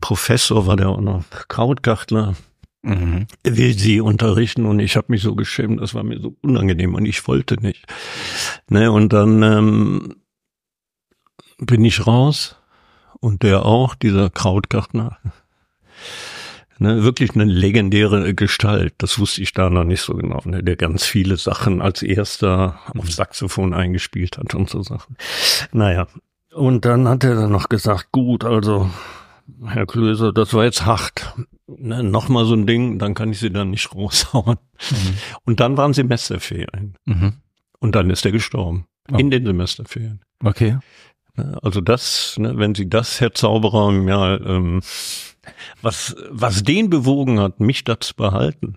Professor 0.00 0.66
war 0.66 0.76
der 0.76 0.88
auch 0.88 1.00
noch 1.00 1.24
Krautgartler. 1.48 2.34
Mhm. 2.86 3.28
will 3.42 3.72
sie 3.78 4.02
unterrichten 4.02 4.66
und 4.66 4.78
ich 4.78 4.96
habe 4.96 5.06
mich 5.08 5.22
so 5.22 5.34
geschämt, 5.34 5.80
das 5.80 5.94
war 5.94 6.02
mir 6.02 6.20
so 6.20 6.36
unangenehm 6.42 6.94
und 6.94 7.06
ich 7.06 7.26
wollte 7.26 7.54
nicht. 7.62 7.86
Ne, 8.68 8.92
und 8.92 9.14
dann 9.14 9.42
ähm, 9.42 10.16
bin 11.56 11.82
ich 11.82 12.06
raus 12.06 12.56
und 13.20 13.42
der 13.42 13.64
auch, 13.64 13.94
dieser 13.94 14.28
Krautgartner, 14.28 15.16
Ne, 16.78 17.04
wirklich 17.04 17.34
eine 17.34 17.44
legendäre 17.44 18.34
Gestalt. 18.34 18.94
Das 18.98 19.18
wusste 19.18 19.42
ich 19.42 19.52
da 19.52 19.70
noch 19.70 19.84
nicht 19.84 20.00
so 20.00 20.14
genau. 20.14 20.40
Ne, 20.44 20.62
der 20.62 20.76
ganz 20.76 21.04
viele 21.04 21.36
Sachen 21.36 21.80
als 21.80 22.02
erster 22.02 22.80
auf 22.96 23.10
Saxophon 23.10 23.74
eingespielt 23.74 24.38
hat 24.38 24.54
und 24.54 24.68
so 24.68 24.82
Sachen. 24.82 25.16
Naja. 25.72 26.08
Und 26.52 26.84
dann 26.84 27.08
hat 27.08 27.24
er 27.24 27.34
dann 27.34 27.52
noch 27.52 27.68
gesagt, 27.68 28.12
gut, 28.12 28.44
also, 28.44 28.90
Herr 29.64 29.86
Klöser, 29.86 30.32
das 30.32 30.54
war 30.54 30.64
jetzt 30.64 30.84
hart. 30.84 31.34
Ne, 31.66 32.02
Nochmal 32.02 32.44
so 32.44 32.54
ein 32.54 32.66
Ding, 32.66 32.98
dann 32.98 33.14
kann 33.14 33.30
ich 33.30 33.38
sie 33.38 33.50
dann 33.50 33.70
nicht 33.70 33.94
raushauen. 33.94 34.56
Mhm. 34.90 35.14
Und 35.44 35.60
dann 35.60 35.76
waren 35.76 35.92
Semesterferien. 35.92 36.96
Mhm. 37.04 37.34
Und 37.78 37.94
dann 37.94 38.10
ist 38.10 38.24
er 38.24 38.32
gestorben. 38.32 38.86
Oh. 39.12 39.16
In 39.16 39.30
den 39.30 39.44
Semesterferien. 39.44 40.20
Okay. 40.42 40.78
Ne, 41.36 41.58
also 41.62 41.80
das, 41.80 42.36
ne, 42.38 42.56
wenn 42.56 42.74
Sie 42.74 42.88
das, 42.88 43.20
Herr 43.20 43.32
Zauberer, 43.32 43.92
ja, 44.06 44.36
ähm, 44.40 44.80
was, 45.82 46.16
was 46.30 46.62
den 46.62 46.90
bewogen 46.90 47.40
hat, 47.40 47.60
mich 47.60 47.84
da 47.84 48.00
zu 48.00 48.14
behalten, 48.14 48.76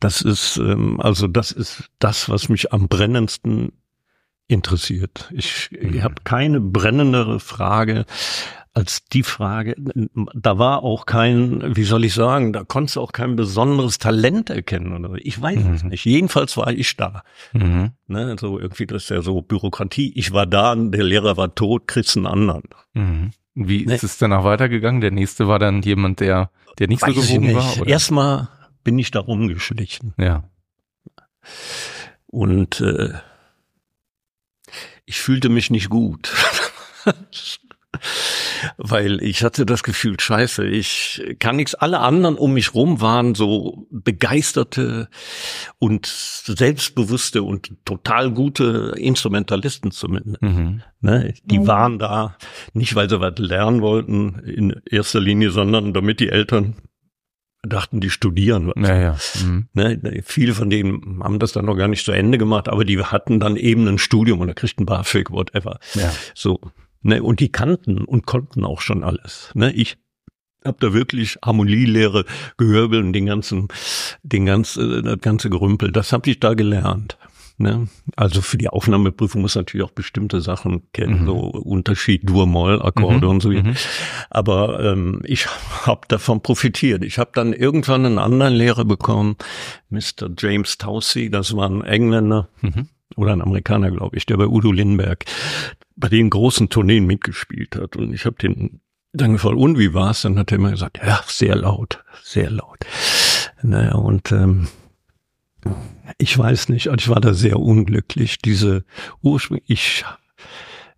das 0.00 0.20
ist, 0.22 0.56
ähm, 0.56 1.00
also 1.00 1.26
das 1.26 1.52
ist 1.52 1.90
das, 1.98 2.28
was 2.28 2.48
mich 2.48 2.72
am 2.72 2.88
brennendsten 2.88 3.72
interessiert. 4.48 5.30
Ich, 5.32 5.70
ich 5.72 5.92
mhm. 5.92 6.02
habe 6.02 6.16
keine 6.24 6.60
brennendere 6.60 7.40
Frage 7.40 8.04
als 8.74 9.04
die 9.04 9.22
Frage, 9.22 9.74
da 10.34 10.58
war 10.58 10.82
auch 10.82 11.04
kein, 11.04 11.76
wie 11.76 11.84
soll 11.84 12.04
ich 12.04 12.14
sagen, 12.14 12.54
da 12.54 12.64
konntest 12.64 12.96
du 12.96 13.02
auch 13.02 13.12
kein 13.12 13.36
besonderes 13.36 13.98
Talent 13.98 14.48
erkennen 14.48 15.04
oder 15.04 15.18
ich 15.20 15.40
weiß 15.40 15.62
mhm. 15.62 15.74
es 15.74 15.84
nicht. 15.84 16.04
Jedenfalls 16.06 16.56
war 16.56 16.72
ich 16.72 16.96
da. 16.96 17.22
Mhm. 17.52 17.90
Ne, 18.06 18.36
so 18.40 18.58
irgendwie 18.58 18.86
das 18.86 19.04
ist 19.04 19.10
ja 19.10 19.20
so 19.20 19.42
Bürokratie. 19.42 20.12
Ich 20.16 20.32
war 20.32 20.46
da, 20.46 20.74
der 20.74 21.04
Lehrer 21.04 21.36
war 21.36 21.54
tot, 21.54 21.86
kriegst 21.86 22.16
einen 22.16 22.26
anderen. 22.26 22.62
Mhm. 22.94 23.32
Wie 23.54 23.84
nee. 23.84 23.94
ist 23.94 24.04
es 24.04 24.18
danach 24.18 24.44
weitergegangen? 24.44 25.00
Der 25.00 25.10
nächste 25.10 25.48
war 25.48 25.58
dann 25.58 25.82
jemand, 25.82 26.20
der, 26.20 26.50
der 26.78 26.88
nicht 26.88 27.02
Weiß 27.02 27.14
so 27.14 27.20
gewogen 27.20 27.54
war? 27.54 27.80
Oder? 27.80 27.90
Erstmal 27.90 28.48
bin 28.82 28.98
ich 28.98 29.10
da 29.10 29.20
rumgeschlichen. 29.20 30.14
Ja. 30.16 30.44
Und 32.26 32.80
äh, 32.80 33.12
ich 35.04 35.20
fühlte 35.20 35.48
mich 35.48 35.70
nicht 35.70 35.90
gut. 35.90 36.32
weil 38.76 39.22
ich 39.22 39.42
hatte 39.42 39.66
das 39.66 39.82
Gefühl, 39.82 40.18
scheiße, 40.18 40.64
ich 40.66 41.22
kann 41.38 41.56
nichts. 41.56 41.74
Alle 41.74 42.00
anderen 42.00 42.36
um 42.36 42.54
mich 42.54 42.74
rum 42.74 43.00
waren 43.00 43.34
so 43.34 43.86
begeisterte 43.90 45.08
und 45.78 46.06
selbstbewusste 46.06 47.42
und 47.42 47.72
total 47.84 48.30
gute 48.30 48.94
Instrumentalisten 48.96 49.90
zumindest. 49.90 50.42
Mhm. 50.42 50.82
Ne? 51.00 51.34
Die 51.44 51.60
mhm. 51.60 51.66
waren 51.66 51.98
da 51.98 52.36
nicht, 52.72 52.94
weil 52.94 53.08
sie 53.08 53.20
was 53.20 53.38
lernen 53.38 53.82
wollten 53.82 54.40
in 54.40 54.80
erster 54.90 55.20
Linie, 55.20 55.50
sondern 55.50 55.92
damit 55.92 56.20
die 56.20 56.28
Eltern 56.28 56.76
dachten, 57.62 58.00
die 58.00 58.10
studieren 58.10 58.72
was. 58.74 58.88
Ja, 58.88 58.96
ja. 58.96 59.16
Mhm. 59.44 59.68
Ne, 59.72 60.22
viele 60.24 60.54
von 60.54 60.68
denen 60.68 61.22
haben 61.22 61.38
das 61.38 61.52
dann 61.52 61.64
noch 61.64 61.76
gar 61.76 61.88
nicht 61.88 62.04
zu 62.04 62.12
Ende 62.12 62.38
gemacht, 62.38 62.68
aber 62.68 62.84
die 62.84 63.02
hatten 63.02 63.40
dann 63.40 63.56
eben 63.56 63.86
ein 63.86 63.98
Studium 63.98 64.40
oder 64.40 64.54
kriegten 64.54 64.86
BAföG, 64.86 65.30
whatever. 65.30 65.78
Ja. 65.94 66.12
So. 66.34 66.60
Ne, 67.02 67.22
und 67.22 67.40
die 67.40 67.50
kannten 67.50 67.98
und 68.04 68.26
konnten 68.26 68.64
auch 68.64 68.80
schon 68.80 69.02
alles. 69.02 69.50
Ne, 69.54 69.72
ich 69.72 69.96
habe 70.64 70.76
da 70.80 70.92
wirklich 70.92 71.38
Harmonielehre, 71.44 72.24
Gehörbel 72.56 73.00
und 73.02 73.12
den 73.12 73.26
ganzen, 73.26 73.68
den 74.22 74.46
ganzen, 74.46 75.02
das 75.04 75.18
ganze 75.20 75.50
Gerümpel. 75.50 75.90
Das 75.90 76.12
habe 76.12 76.30
ich 76.30 76.38
da 76.38 76.54
gelernt. 76.54 77.18
Ne? 77.58 77.88
Also 78.16 78.40
für 78.40 78.56
die 78.58 78.68
Aufnahmeprüfung 78.68 79.42
muss 79.42 79.56
natürlich 79.56 79.84
auch 79.84 79.90
bestimmte 79.92 80.40
Sachen 80.40 80.90
kennen, 80.92 81.22
mhm. 81.22 81.26
so 81.26 81.34
Unterschied 81.34 82.28
Dur-Moll-Akkorde 82.28 83.26
Mhm, 83.26 83.30
und 83.30 83.40
so. 83.40 83.50
mhm. 83.50 83.74
Aber 84.30 84.80
ähm, 84.80 85.20
ich 85.24 85.46
habe 85.86 86.02
davon 86.08 86.40
profitiert. 86.42 87.04
Ich 87.04 87.18
habe 87.18 87.30
dann 87.34 87.52
irgendwann 87.52 88.06
einen 88.06 88.18
anderen 88.18 88.54
Lehrer 88.54 88.84
bekommen, 88.84 89.36
Mr. 89.90 90.30
James 90.38 90.78
Towsey, 90.78 91.30
das 91.30 91.54
war 91.56 91.68
ein 91.68 91.82
Engländer 91.84 92.48
Mhm. 92.62 92.88
oder 93.16 93.32
ein 93.32 93.42
Amerikaner, 93.42 93.90
glaube 93.90 94.16
ich, 94.16 94.26
der 94.26 94.36
bei 94.38 94.46
Udo 94.46 94.72
Lindenberg 94.72 95.24
bei 96.02 96.08
den 96.08 96.30
großen 96.30 96.68
Tourneen 96.68 97.06
mitgespielt 97.06 97.76
hat. 97.76 97.96
Und 97.96 98.12
ich 98.12 98.26
habe 98.26 98.36
den 98.36 98.80
dann 99.12 99.32
gefragt, 99.34 99.56
und 99.56 99.78
wie 99.78 99.94
war's? 99.94 100.22
Dann 100.22 100.38
hat 100.38 100.50
er 100.50 100.56
immer 100.56 100.72
gesagt, 100.72 100.98
ja, 101.06 101.20
sehr 101.26 101.54
laut, 101.54 102.02
sehr 102.24 102.50
laut. 102.50 102.80
Naja, 103.62 103.94
und 103.94 104.32
ähm, 104.32 104.66
ich 106.18 106.36
weiß 106.36 106.70
nicht, 106.70 106.88
also 106.88 106.98
ich 107.00 107.08
war 107.08 107.20
da 107.20 107.32
sehr 107.34 107.60
unglücklich. 107.60 108.38
Diese 108.38 108.84
Ursprung, 109.22 109.60
ich 109.66 110.04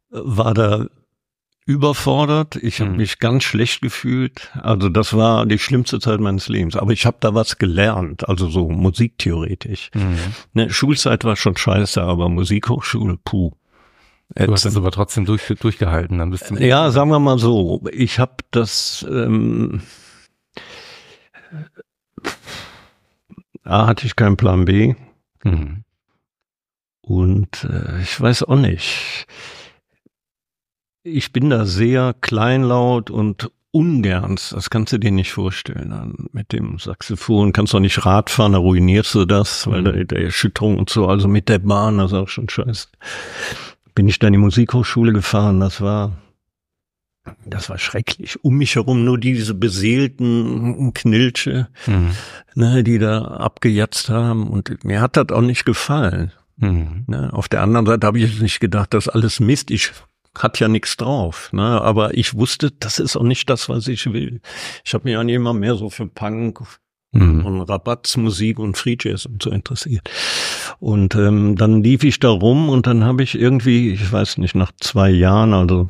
war 0.08 0.54
da 0.54 0.86
überfordert, 1.66 2.56
ich 2.56 2.80
habe 2.80 2.90
Mhm. 2.92 2.96
mich 2.98 3.18
ganz 3.18 3.44
schlecht 3.44 3.82
gefühlt. 3.82 4.50
Also 4.62 4.88
das 4.88 5.14
war 5.14 5.44
die 5.44 5.58
schlimmste 5.58 5.98
Zeit 6.00 6.20
meines 6.20 6.48
Lebens. 6.48 6.76
Aber 6.76 6.92
ich 6.92 7.04
habe 7.04 7.16
da 7.20 7.34
was 7.34 7.58
gelernt, 7.58 8.28
also 8.28 8.48
so 8.48 8.68
musiktheoretisch. 8.70 9.90
Mhm. 9.94 10.16
Ne, 10.54 10.70
Schulzeit 10.70 11.24
war 11.24 11.36
schon 11.36 11.56
scheiße, 11.56 12.00
aber 12.02 12.28
Musikhochschule, 12.30 13.18
puh. 13.22 13.52
Du 14.34 14.52
hast 14.52 14.64
es 14.64 14.76
aber 14.76 14.90
trotzdem 14.90 15.26
durch, 15.26 15.46
durchgehalten, 15.46 16.18
dann 16.18 16.30
bist 16.30 16.50
du. 16.50 16.54
Ja, 16.56 16.90
sagen 16.90 17.10
wir 17.10 17.18
mal 17.20 17.38
so, 17.38 17.82
ich 17.92 18.18
habe 18.18 18.36
das, 18.50 19.04
ähm, 19.08 19.82
A 23.64 23.86
hatte 23.86 24.06
ich 24.06 24.16
keinen 24.16 24.36
Plan 24.36 24.64
B 24.64 24.94
Mhm. 25.44 25.84
und 27.02 27.64
äh, 27.64 28.00
ich 28.02 28.18
weiß 28.20 28.44
auch 28.44 28.56
nicht. 28.56 29.26
Ich 31.02 31.32
bin 31.32 31.50
da 31.50 31.66
sehr 31.66 32.14
kleinlaut 32.20 33.10
und 33.10 33.50
ungern, 33.72 34.36
das 34.36 34.70
kannst 34.70 34.92
du 34.94 34.98
dir 34.98 35.10
nicht 35.10 35.32
vorstellen. 35.32 35.90
Dann 35.90 36.28
Mit 36.32 36.52
dem 36.52 36.78
Saxophon 36.78 37.52
kannst 37.52 37.72
du 37.72 37.76
auch 37.76 37.80
nicht 37.82 38.04
Rad 38.06 38.30
fahren, 38.30 38.52
da 38.52 38.58
ruinierst 38.58 39.14
du 39.14 39.24
das, 39.26 39.66
weil 39.66 39.82
Mhm. 39.82 39.84
der, 39.84 40.04
der 40.04 40.22
Erschütterung 40.24 40.78
und 40.78 40.88
so, 40.88 41.06
also 41.06 41.28
mit 41.28 41.48
der 41.50 41.58
Bahn, 41.58 41.98
das 41.98 42.12
ist 42.12 42.18
auch 42.18 42.28
schon 42.28 42.48
scheiße. 42.48 42.88
Bin 43.94 44.08
ich 44.08 44.18
dann 44.18 44.28
in 44.28 44.40
die 44.40 44.44
Musikhochschule 44.44 45.12
gefahren, 45.12 45.60
das 45.60 45.80
war, 45.80 46.12
das 47.46 47.70
war 47.70 47.78
schrecklich. 47.78 48.42
Um 48.44 48.56
mich 48.56 48.74
herum 48.74 49.04
nur 49.04 49.18
diese 49.18 49.54
beseelten 49.54 50.92
Knilche, 50.94 51.68
Mhm. 51.86 52.10
ne, 52.54 52.82
die 52.84 52.98
da 52.98 53.22
abgejatzt 53.22 54.08
haben 54.08 54.48
und 54.48 54.84
mir 54.84 55.00
hat 55.00 55.16
das 55.16 55.28
auch 55.30 55.40
nicht 55.42 55.64
gefallen. 55.64 56.32
Mhm. 56.56 57.04
Ne? 57.06 57.32
Auf 57.32 57.48
der 57.48 57.62
anderen 57.62 57.86
Seite 57.86 58.06
habe 58.06 58.18
ich 58.18 58.40
nicht 58.40 58.60
gedacht, 58.60 58.94
das 58.94 59.08
alles 59.08 59.40
Mist. 59.40 59.70
Ich 59.70 59.92
hat 60.36 60.58
ja 60.58 60.66
nichts 60.68 60.96
drauf. 60.96 61.52
Ne? 61.52 61.62
Aber 61.62 62.14
ich 62.14 62.34
wusste, 62.34 62.72
das 62.72 62.98
ist 62.98 63.16
auch 63.16 63.22
nicht 63.22 63.48
das, 63.48 63.68
was 63.68 63.86
ich 63.86 64.12
will. 64.12 64.40
Ich 64.84 64.92
habe 64.94 65.04
mich 65.08 65.16
eigentlich 65.16 65.36
immer 65.36 65.54
mehr 65.54 65.76
so 65.76 65.90
für 65.90 66.06
Punk 66.06 66.60
Mhm. 67.14 67.46
und 67.46 67.60
Rabattsmusik 67.62 68.58
und 68.58 68.76
Free 68.76 68.96
Jazz 69.00 69.26
und 69.26 69.42
so 69.42 69.50
interessiert. 69.50 70.08
Und 70.80 71.14
ähm, 71.14 71.56
dann 71.56 71.82
lief 71.82 72.04
ich 72.04 72.18
da 72.20 72.28
rum 72.30 72.68
und 72.68 72.86
dann 72.86 73.04
habe 73.04 73.22
ich 73.22 73.34
irgendwie, 73.38 73.92
ich 73.92 74.10
weiß 74.12 74.38
nicht, 74.38 74.54
nach 74.54 74.72
zwei 74.80 75.10
Jahren, 75.10 75.52
also 75.54 75.88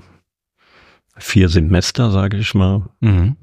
vier 1.16 1.48
Semester, 1.48 2.10
sage 2.10 2.36
ich 2.38 2.54
mal, 2.54 2.82
Mhm. 3.00 3.36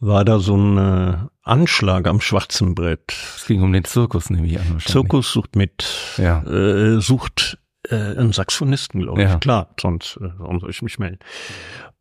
war 0.00 0.24
da 0.24 0.38
so 0.38 0.56
ein 0.56 0.76
äh, 0.78 1.16
Anschlag 1.42 2.06
am 2.06 2.20
schwarzen 2.20 2.74
Brett. 2.74 3.12
Es 3.36 3.46
ging 3.46 3.62
um 3.62 3.72
den 3.72 3.84
Zirkus, 3.84 4.30
nehme 4.30 4.46
ich 4.46 4.58
an. 4.60 4.80
Zirkus 4.80 5.32
sucht 5.32 5.56
mit, 5.56 5.84
Ja. 6.16 6.42
äh, 6.44 7.00
sucht 7.00 7.58
äh, 7.88 7.94
einen 7.96 8.32
Saxophonisten, 8.32 9.00
glaube 9.02 9.22
ich. 9.22 9.28
Ja. 9.28 9.38
Klar, 9.38 9.68
sonst 9.80 10.16
äh, 10.18 10.30
warum 10.38 10.60
soll 10.60 10.70
ich 10.70 10.82
mich 10.82 10.98
melden? 10.98 11.18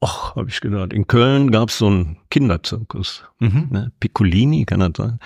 Och, 0.02 0.36
habe 0.36 0.50
ich 0.50 0.62
gedacht. 0.62 0.94
In 0.94 1.08
Köln 1.08 1.52
gab 1.52 1.70
es 1.70 1.78
so 1.80 1.88
einen 1.88 2.18
Kinderzirkus. 2.30 3.24
Mhm. 3.40 3.68
Ne? 3.70 3.92
Piccolini, 4.00 4.66
kann 4.66 4.80
das 4.80 4.92
sein? 4.96 5.20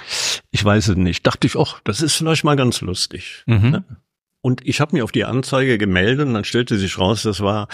Ich 0.50 0.66
weiß 0.66 0.88
es 0.90 0.96
nicht. 0.96 1.28
Dachte 1.28 1.46
ich, 1.46 1.56
ach, 1.58 1.80
das 1.84 2.02
ist 2.02 2.16
vielleicht 2.16 2.44
mal 2.44 2.56
ganz 2.56 2.82
lustig. 2.82 3.44
Mhm. 3.46 3.70
Ne? 3.70 3.84
Und 4.42 4.66
ich 4.66 4.82
habe 4.82 4.94
mich 4.96 5.04
auf 5.04 5.12
die 5.12 5.26
Anzeige 5.26 5.78
gemeldet 5.78 6.28
und 6.28 6.34
dann 6.34 6.44
stellte 6.44 6.78
sich 6.78 6.98
raus, 6.98 7.22
das 7.24 7.40
war 7.40 7.68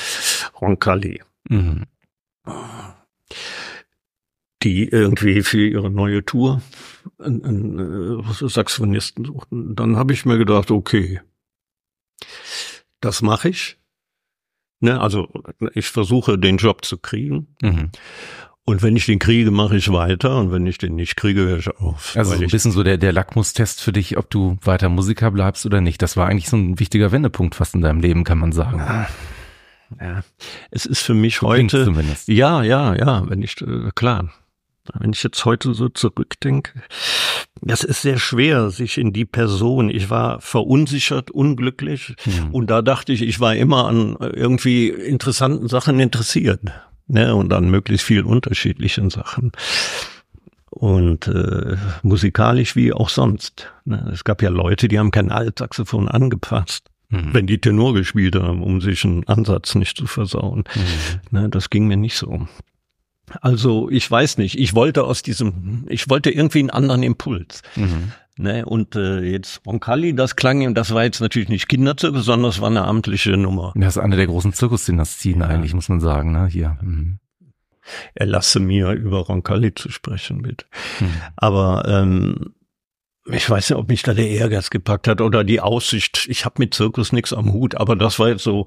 Roncalli, 0.60 1.22
Mhm. 1.48 1.86
die 4.62 4.84
irgendwie 4.90 5.42
für 5.42 5.66
ihre 5.66 5.90
neue 5.90 6.24
Tour 6.26 6.62
einen, 7.18 7.46
einen 7.46 8.20
äh, 8.20 8.50
Saxophonisten 8.50 9.24
suchten. 9.26 9.76
Dann 9.76 9.96
habe 9.96 10.14
ich 10.14 10.26
mir 10.26 10.38
gedacht, 10.38 10.70
okay, 10.70 11.22
das 13.00 13.22
mache 13.22 13.50
ich. 13.50 13.78
Ne, 14.82 15.00
also 15.00 15.28
ich 15.74 15.88
versuche 15.88 16.38
den 16.38 16.58
Job 16.58 16.86
zu 16.86 16.98
kriegen. 16.98 17.48
Mhm. 17.62 17.92
Und 18.70 18.84
wenn 18.84 18.96
ich 18.96 19.08
den 19.08 19.18
kriege, 19.18 19.50
mache 19.50 19.78
ich 19.78 19.92
weiter. 19.92 20.38
Und 20.38 20.52
wenn 20.52 20.68
ich 20.68 20.78
den 20.78 20.96
nicht 20.96 21.16
kriege, 21.16 21.42
höre 21.42 21.58
ich 21.58 21.76
auf. 21.80 22.16
Also 22.16 22.36
so 22.36 22.44
ein 22.44 22.50
bisschen 22.50 22.72
so 22.72 22.84
der, 22.84 22.98
der 22.98 23.12
Lackmustest 23.12 23.82
für 23.82 23.92
dich, 23.92 24.16
ob 24.16 24.30
du 24.30 24.58
weiter 24.62 24.90
Musiker 24.90 25.32
bleibst 25.32 25.66
oder 25.66 25.82
nicht. 25.82 26.02
Das 26.04 26.18
war 26.18 26.28
eigentlich 26.28 26.50
so 26.50 26.56
ein 26.58 26.80
wichtiger 26.80 27.12
Wendepunkt 27.12 27.56
fast 27.56 27.74
in 27.74 27.82
deinem 27.82 28.00
Leben, 28.00 28.24
kann 28.24 28.38
man 28.38 28.52
sagen. 28.52 28.78
ja, 30.00 30.24
es 30.70 30.86
ist 30.86 31.02
für 31.02 31.16
mich 31.16 31.42
heute. 31.42 31.84
zumindest. 31.86 32.28
Ja, 32.28 32.62
ja, 32.62 32.96
ja, 32.96 33.28
wenn 33.28 33.42
ich, 33.42 33.60
äh, 33.62 33.90
klar. 33.96 34.32
Wenn 34.98 35.12
ich 35.14 35.24
jetzt 35.24 35.44
heute 35.46 35.74
so 35.74 35.90
zurückdenke, 35.90 36.72
das 37.62 37.84
ist 37.84 38.02
sehr 38.02 38.18
schwer, 38.18 38.70
sich 38.70 38.98
in 38.98 39.12
die 39.14 39.26
Person, 39.26 39.90
ich 39.90 40.10
war 40.10 40.40
verunsichert, 40.42 41.30
unglücklich 41.32 42.16
Mhm. 42.26 42.52
und 42.54 42.70
da 42.70 42.82
dachte 42.82 43.12
ich, 43.14 43.22
ich 43.22 43.40
war 43.40 43.56
immer 43.56 43.88
an 43.88 44.16
irgendwie 44.20 44.88
interessanten 44.90 45.68
Sachen 45.68 46.00
interessiert, 46.00 46.62
ne, 47.08 47.36
und 47.36 47.52
an 47.54 47.70
möglichst 47.70 48.06
vielen 48.06 48.26
unterschiedlichen 48.26 49.10
Sachen. 49.10 49.52
Und 50.70 51.28
äh, 51.28 51.76
musikalisch 52.04 52.76
wie 52.76 52.94
auch 52.94 53.10
sonst. 53.10 53.72
Ne. 53.86 54.10
Es 54.14 54.24
gab 54.24 54.42
ja 54.42 54.50
Leute, 54.50 54.88
die 54.88 55.00
haben 55.00 55.12
kein 55.12 55.32
Altsaxophon 55.32 56.08
angepasst, 56.08 56.86
Mhm. 57.12 57.34
wenn 57.34 57.48
die 57.48 57.60
Tenor 57.60 57.96
gespielt 57.96 58.36
haben, 58.36 58.62
um 58.62 58.82
sich 58.82 59.04
einen 59.04 59.28
Ansatz 59.28 59.74
nicht 59.74 59.98
zu 59.98 60.06
versauen. 60.06 60.64
Mhm. 60.76 61.40
Ne, 61.40 61.50
das 61.50 61.72
ging 61.72 61.88
mir 61.88 61.98
nicht 61.98 62.16
so. 62.16 62.48
Also 63.42 63.90
ich 63.90 64.10
weiß 64.10 64.38
nicht, 64.38 64.58
ich 64.60 64.76
wollte 64.76 65.04
aus 65.04 65.22
diesem, 65.22 65.86
ich 65.90 66.10
wollte 66.10 66.32
irgendwie 66.32 66.60
einen 66.60 66.70
anderen 66.70 67.04
Impuls. 67.04 67.62
Mhm. 67.76 68.12
Ne, 68.38 68.66
und 68.66 68.96
äh, 68.96 69.20
jetzt 69.20 69.66
Roncalli, 69.66 70.16
das 70.16 70.38
klang, 70.38 70.74
das 70.74 70.94
war 70.94 71.04
jetzt 71.04 71.20
natürlich 71.20 71.50
nicht 71.50 71.68
Kinderzirkus, 71.68 72.24
sondern 72.24 72.50
es 72.50 72.62
war 72.62 72.70
eine 72.70 72.86
amtliche 72.86 73.36
Nummer. 73.36 73.74
Das 73.76 73.98
ist 73.98 74.02
eine 74.02 74.16
der 74.16 74.28
großen 74.28 74.54
Zirkusdynastien 74.54 75.42
eigentlich, 75.42 75.74
muss 75.74 75.90
man 75.90 76.00
sagen, 76.00 76.32
ne? 76.32 76.48
Hier. 76.48 76.78
Mhm. 76.82 77.20
Erlasse 78.16 78.62
mir 78.62 78.92
über 78.92 79.20
Roncalli 79.20 79.76
zu 79.76 79.92
sprechen, 79.92 80.44
bitte. 80.44 80.66
Mhm. 81.02 81.14
Aber 81.36 81.84
ähm, 81.86 82.54
ich 83.26 83.50
weiß 83.50 83.70
nicht, 83.70 83.78
ob 83.78 83.90
mich 83.90 84.04
da 84.04 84.14
der 84.14 84.30
Ehrgeiz 84.30 84.70
gepackt 84.70 85.10
hat 85.10 85.20
oder 85.20 85.44
die 85.44 85.60
Aussicht. 85.60 86.26
Ich 86.30 86.46
habe 86.46 86.56
mit 86.60 86.74
Zirkus 86.74 87.12
nichts 87.12 87.34
am 87.34 87.52
Hut, 87.52 87.76
aber 87.76 87.98
das 87.98 88.20
war 88.20 88.30
jetzt 88.30 88.44
so, 88.44 88.66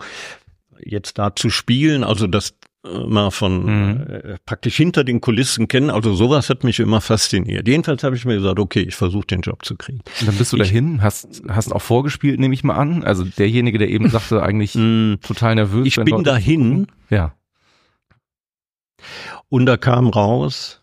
jetzt 0.84 1.18
da 1.18 1.34
zu 1.34 1.50
spielen, 1.50 2.04
also 2.04 2.26
das 2.26 2.54
mal 2.84 3.30
von 3.30 3.64
Mhm. 3.64 4.00
äh, 4.08 4.36
praktisch 4.44 4.76
hinter 4.76 5.04
den 5.04 5.20
Kulissen 5.20 5.68
kennen, 5.68 5.88
also 5.90 6.14
sowas 6.14 6.50
hat 6.50 6.64
mich 6.64 6.80
immer 6.80 7.00
fasziniert. 7.00 7.68
Jedenfalls 7.68 8.02
habe 8.02 8.16
ich 8.16 8.24
mir 8.24 8.34
gesagt, 8.34 8.58
okay, 8.58 8.80
ich 8.80 8.96
versuche 8.96 9.26
den 9.26 9.40
Job 9.42 9.64
zu 9.64 9.76
kriegen. 9.76 10.00
Und 10.20 10.26
dann 10.28 10.36
bist 10.36 10.52
du 10.52 10.56
Ich- 10.56 10.64
dahin, 10.68 11.00
hast, 11.00 11.42
hast 11.48 11.72
auch 11.72 11.82
vorgespielt, 11.82 12.40
nehme 12.40 12.54
ich 12.54 12.64
mal 12.64 12.74
an. 12.74 13.04
Also 13.04 13.24
derjenige, 13.24 13.78
der 13.78 13.88
eben 13.88 14.08
sagte, 14.10 14.42
eigentlich 14.42 14.72
total 15.20 15.54
nervös. 15.54 15.86
Ich 15.86 15.96
bin 15.96 16.06
Leute- 16.08 16.24
dahin 16.24 16.86
Ja. 17.08 17.34
und 19.48 19.66
da 19.66 19.76
kam 19.76 20.08
raus, 20.08 20.80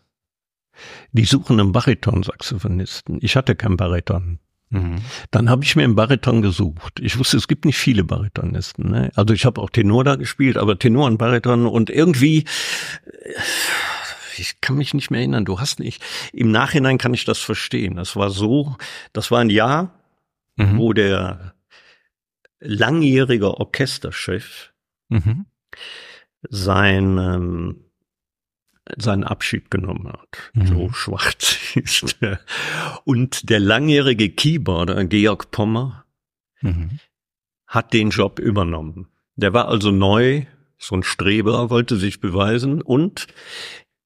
die 1.12 1.24
suchen 1.24 1.60
einen 1.60 1.72
Bariton-Saxophonisten. 1.72 3.18
Ich 3.20 3.36
hatte 3.36 3.54
keinen 3.54 3.76
Bariton. 3.76 4.38
Mhm. 4.70 4.96
Dann 5.32 5.50
habe 5.50 5.64
ich 5.64 5.74
mir 5.76 5.82
einen 5.84 5.96
Bariton 5.96 6.42
gesucht. 6.42 7.00
Ich 7.00 7.18
wusste, 7.18 7.36
es 7.36 7.48
gibt 7.48 7.64
nicht 7.64 7.76
viele 7.78 8.04
Baritonisten. 8.04 8.88
Ne? 8.90 9.10
Also 9.16 9.34
ich 9.34 9.44
habe 9.44 9.60
auch 9.60 9.70
Tenor 9.70 10.04
da 10.04 10.14
gespielt, 10.16 10.56
aber 10.56 10.78
Tenor 10.78 11.06
und 11.06 11.18
Bariton 11.18 11.66
und 11.66 11.90
irgendwie, 11.90 12.44
äh, 13.04 13.32
ich 14.38 14.60
kann 14.60 14.76
mich 14.76 14.94
nicht 14.94 15.10
mehr 15.10 15.20
erinnern, 15.20 15.44
du 15.44 15.58
hast 15.60 15.80
nicht, 15.80 16.02
im 16.32 16.50
Nachhinein 16.50 16.98
kann 16.98 17.12
ich 17.14 17.24
das 17.24 17.38
verstehen. 17.40 17.96
Das 17.96 18.14
war 18.16 18.30
so, 18.30 18.76
das 19.12 19.30
war 19.30 19.40
ein 19.40 19.50
Jahr, 19.50 19.92
Mhm. 20.56 20.78
wo 20.78 20.92
der 20.92 21.54
langjährige 22.60 23.58
Orchesterchef 23.58 24.72
Mhm. 25.08 25.46
sein, 26.48 27.18
ähm, 27.18 27.84
seinen 28.96 29.24
Abschied 29.24 29.70
genommen 29.70 30.08
hat. 30.08 30.50
Mhm. 30.54 30.66
So 30.66 30.92
schwarz 30.92 31.58
ist 31.74 32.16
er. 32.20 32.40
Und 33.04 33.48
der 33.50 33.60
langjährige 33.60 34.30
Keyboarder, 34.30 35.04
Georg 35.04 35.50
Pommer, 35.50 36.04
Mhm. 36.62 36.98
hat 37.66 37.94
den 37.94 38.10
Job 38.10 38.38
übernommen. 38.38 39.08
Der 39.36 39.54
war 39.54 39.68
also 39.68 39.90
neu, 39.90 40.44
so 40.76 40.94
ein 40.94 41.02
Streber, 41.02 41.70
wollte 41.70 41.96
sich 41.96 42.20
beweisen 42.20 42.82
und 42.82 43.26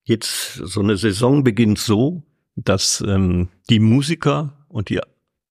jetzt 0.04 0.54
so 0.54 0.80
eine 0.80 0.96
Saison 0.96 1.42
beginnt 1.42 1.78
so, 1.78 2.22
dass 2.54 3.02
ähm, 3.06 3.48
die 3.70 3.80
Musiker 3.80 4.64
und 4.68 4.88
die 4.88 5.00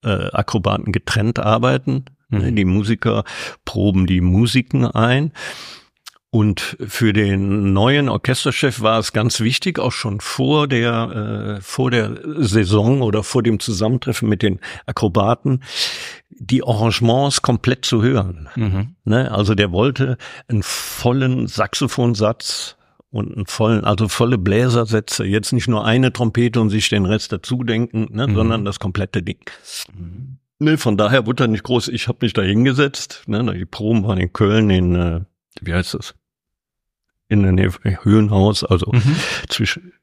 äh, 0.04 0.30
Akrobaten 0.32 0.94
getrennt 0.94 1.40
arbeiten. 1.40 2.06
Mhm. 2.30 2.56
Die 2.56 2.66
Musiker 2.66 3.26
proben 3.66 4.06
die 4.06 4.22
Musiken 4.22 4.86
ein. 4.86 5.34
Und 6.34 6.78
für 6.80 7.14
den 7.14 7.74
neuen 7.74 8.10
Orchesterchef 8.10 8.82
war 8.82 8.98
es 8.98 9.14
ganz 9.14 9.40
wichtig, 9.40 9.78
auch 9.78 9.92
schon 9.92 10.20
vor 10.20 10.68
der, 10.68 11.58
äh, 11.60 11.62
vor 11.62 11.92
der 11.92 12.18
Saison 12.38 13.04
oder 13.04 13.22
vor 13.22 13.44
dem 13.44 13.60
Zusammentreffen 13.60 14.28
mit 14.28 14.42
den 14.42 14.60
Akrobaten, 14.88 15.64
die 16.32 16.64
Arrangements 16.64 17.44
komplett 17.44 17.86
zu 17.86 18.02
hören. 18.02 18.50
Mhm. 18.56 18.96
Ne? 19.04 19.32
Also 19.32 19.54
der 19.54 19.72
wollte 19.72 20.18
einen 20.48 20.64
vollen 20.64 21.46
Saxophonsatz 21.46 22.78
und 23.12 23.36
einen 23.36 23.46
vollen, 23.46 23.84
also 23.84 24.08
volle 24.08 24.40
Bläsersätze, 24.40 25.26
jetzt 25.26 25.54
nicht 25.54 25.68
nur 25.68 25.86
eine 25.86 26.14
Trompete 26.14 26.60
und 26.60 26.72
sich 26.72 26.90
den 26.90 27.06
Rest 27.06 27.32
dazu 27.32 27.64
denken, 27.64 28.08
ne, 28.10 28.26
mhm. 28.26 28.34
sondern 28.34 28.66
das 28.66 28.80
komplette 28.80 29.22
Ding. 29.22 29.48
Mhm. 29.96 30.40
Ne, 30.58 30.80
von 30.80 30.98
daher 30.98 31.28
wurde 31.28 31.44
er 31.44 31.48
nicht 31.50 31.64
groß. 31.64 31.90
Ich 31.90 32.08
habe 32.08 32.18
mich 32.22 32.34
da 32.34 32.42
hingesetzt. 32.42 33.22
Ne, 33.28 33.54
die 33.56 33.66
Proben 33.66 34.04
waren 34.04 34.18
in 34.18 34.34
Köln 34.34 34.72
in, 34.72 34.96
äh, 34.96 35.22
wie 35.62 35.76
heißt 35.76 35.94
das? 35.94 36.16
In 37.34 37.44
der 37.44 37.52
Nähe 37.52 37.72
von 37.72 38.04
Höhenhaus, 38.04 38.64
also 38.64 38.92
mhm. 38.92 39.16
zwischen 39.50 39.94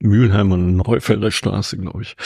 Mülheim 0.00 0.52
und 0.52 0.76
Neufelder 0.76 1.30
Straße, 1.30 1.76
glaube 1.78 2.02
ich. 2.02 2.16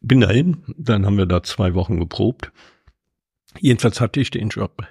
Bin 0.00 0.20
dahin, 0.20 0.62
dann 0.76 1.04
haben 1.04 1.18
wir 1.18 1.26
da 1.26 1.42
zwei 1.42 1.74
Wochen 1.74 1.98
geprobt. 1.98 2.52
Jedenfalls 3.58 4.00
hatte 4.00 4.20
ich 4.20 4.30
den 4.30 4.48
Job. 4.48 4.82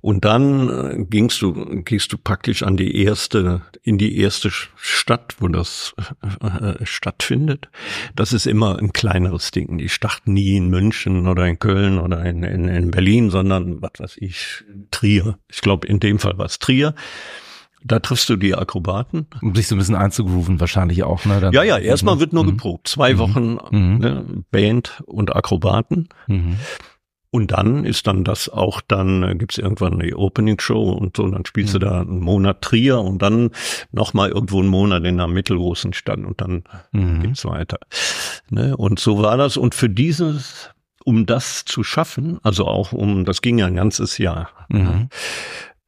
Und 0.00 0.24
dann 0.24 0.68
äh, 0.68 1.04
gingst 1.04 1.42
du, 1.42 1.52
gehst 1.84 2.12
du 2.12 2.18
praktisch 2.18 2.62
an 2.62 2.76
die 2.76 3.04
erste, 3.04 3.62
in 3.82 3.98
die 3.98 4.18
erste 4.18 4.50
Stadt, 4.50 5.36
wo 5.38 5.48
das 5.48 5.94
äh, 6.40 6.84
stattfindet. 6.84 7.68
Das 8.16 8.32
ist 8.32 8.46
immer 8.46 8.78
ein 8.78 8.92
kleineres 8.92 9.50
Ding. 9.50 9.78
Die 9.78 9.88
starten 9.88 10.32
nie 10.32 10.56
in 10.56 10.68
München 10.68 11.28
oder 11.28 11.46
in 11.46 11.58
Köln 11.58 11.98
oder 11.98 12.24
in, 12.24 12.42
in, 12.42 12.68
in 12.68 12.90
Berlin, 12.90 13.30
sondern 13.30 13.82
was 13.82 13.92
weiß 13.98 14.16
ich, 14.16 14.64
Trier. 14.90 15.38
Ich 15.48 15.60
glaube, 15.60 15.86
in 15.86 16.00
dem 16.00 16.18
Fall 16.18 16.38
war 16.38 16.46
es 16.46 16.58
Trier. 16.58 16.94
Da 17.82 17.98
triffst 17.98 18.28
du 18.28 18.36
die 18.36 18.54
Akrobaten. 18.54 19.26
Um 19.40 19.54
sich 19.54 19.66
so 19.66 19.74
ein 19.74 19.78
bisschen 19.78 19.94
einzugrooven 19.94 20.60
wahrscheinlich 20.60 21.02
auch, 21.02 21.24
ne? 21.24 21.40
Dann 21.40 21.52
ja, 21.52 21.62
ja, 21.62 21.78
erstmal 21.78 22.20
wird 22.20 22.32
nur 22.32 22.44
mhm. 22.44 22.50
geprobt. 22.50 22.88
Zwei 22.88 23.14
mhm. 23.14 23.18
Wochen 23.18 23.58
mhm. 23.70 23.98
Ne, 23.98 24.24
Band 24.50 25.02
und 25.06 25.34
Akrobaten. 25.34 26.08
Mhm. 26.26 26.56
Und 27.32 27.52
dann 27.52 27.84
ist 27.84 28.08
dann 28.08 28.24
das 28.24 28.48
auch 28.48 28.80
dann, 28.80 29.38
gibt's 29.38 29.56
irgendwann 29.56 30.00
eine 30.00 30.16
Opening-Show 30.16 30.90
und 30.90 31.16
so, 31.16 31.22
und 31.22 31.32
dann 31.32 31.46
spielst 31.46 31.74
mhm. 31.74 31.78
du 31.78 31.86
da 31.86 32.00
einen 32.00 32.20
Monat 32.20 32.60
Trier 32.60 33.00
und 33.00 33.22
dann 33.22 33.50
nochmal 33.92 34.30
irgendwo 34.30 34.58
einen 34.58 34.68
Monat 34.68 35.04
in 35.04 35.20
einer 35.20 35.28
mittelgroßen 35.28 35.92
Stadt 35.92 36.18
und 36.18 36.40
dann 36.40 36.64
mhm. 36.90 37.22
geht's 37.22 37.44
weiter. 37.44 37.78
Ne? 38.50 38.76
Und 38.76 38.98
so 38.98 39.22
war 39.22 39.36
das. 39.36 39.56
Und 39.56 39.76
für 39.76 39.88
dieses, 39.88 40.70
um 41.04 41.24
das 41.24 41.64
zu 41.64 41.84
schaffen, 41.84 42.40
also 42.42 42.66
auch 42.66 42.92
um, 42.92 43.24
das 43.24 43.42
ging 43.42 43.58
ja 43.58 43.66
ein 43.66 43.76
ganzes 43.76 44.18
Jahr, 44.18 44.50
mhm 44.68 45.08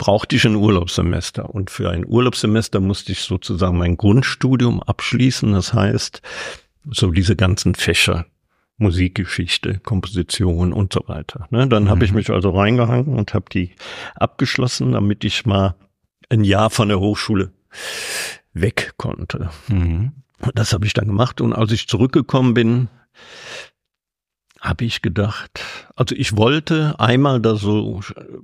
brauchte 0.02 0.34
ich 0.34 0.44
ein 0.44 0.56
Urlaubssemester. 0.56 1.48
Und 1.48 1.70
für 1.70 1.88
ein 1.88 2.04
Urlaubssemester 2.04 2.80
musste 2.80 3.12
ich 3.12 3.20
sozusagen 3.20 3.78
mein 3.78 3.96
Grundstudium 3.96 4.82
abschließen. 4.82 5.52
Das 5.52 5.74
heißt, 5.74 6.22
so 6.90 7.12
diese 7.12 7.36
ganzen 7.36 7.76
Fächer, 7.76 8.26
Musikgeschichte, 8.78 9.78
Komposition 9.78 10.72
und 10.72 10.92
so 10.92 11.04
weiter. 11.06 11.46
Ne, 11.50 11.68
dann 11.68 11.84
mhm. 11.84 11.88
habe 11.90 12.04
ich 12.04 12.12
mich 12.12 12.30
also 12.30 12.50
reingehangen 12.50 13.14
und 13.14 13.32
habe 13.32 13.44
die 13.52 13.76
abgeschlossen, 14.16 14.90
damit 14.90 15.22
ich 15.22 15.46
mal 15.46 15.76
ein 16.30 16.42
Jahr 16.42 16.70
von 16.70 16.88
der 16.88 16.98
Hochschule 16.98 17.52
weg 18.54 18.94
konnte. 18.96 19.50
Mhm. 19.68 20.10
Das 20.56 20.72
habe 20.72 20.84
ich 20.84 20.94
dann 20.94 21.06
gemacht 21.06 21.40
und 21.40 21.52
als 21.52 21.70
ich 21.70 21.86
zurückgekommen 21.86 22.54
bin, 22.54 22.88
habe 24.62 24.84
ich 24.84 25.02
gedacht, 25.02 25.60
also 25.96 26.14
ich 26.14 26.36
wollte 26.36 26.94
einmal 27.00 27.40
da 27.40 27.56
so 27.56 28.00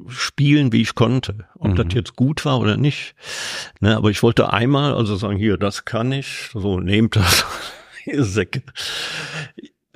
spielen, 0.09 0.73
wie 0.73 0.83
ich 0.83 0.97
konnte. 0.97 1.47
Ob 1.55 1.69
mhm. 1.69 1.77
das 1.77 1.87
jetzt 1.95 2.17
gut 2.17 2.45
war 2.45 2.59
oder 2.59 2.77
nicht. 2.77 3.15
Ne, 3.81 3.97
aber 3.97 4.11
ich 4.11 4.25
wollte 4.25 4.53
einmal, 4.53 4.95
also 4.95 5.15
sagen, 5.15 5.39
hier, 5.39 5.57
das 5.57 5.85
kann 5.85 6.11
ich, 6.11 6.51
so 6.53 6.81
nehmt 6.81 7.15
das, 7.15 7.47
ihr 8.05 8.25
Säcke. 8.25 8.63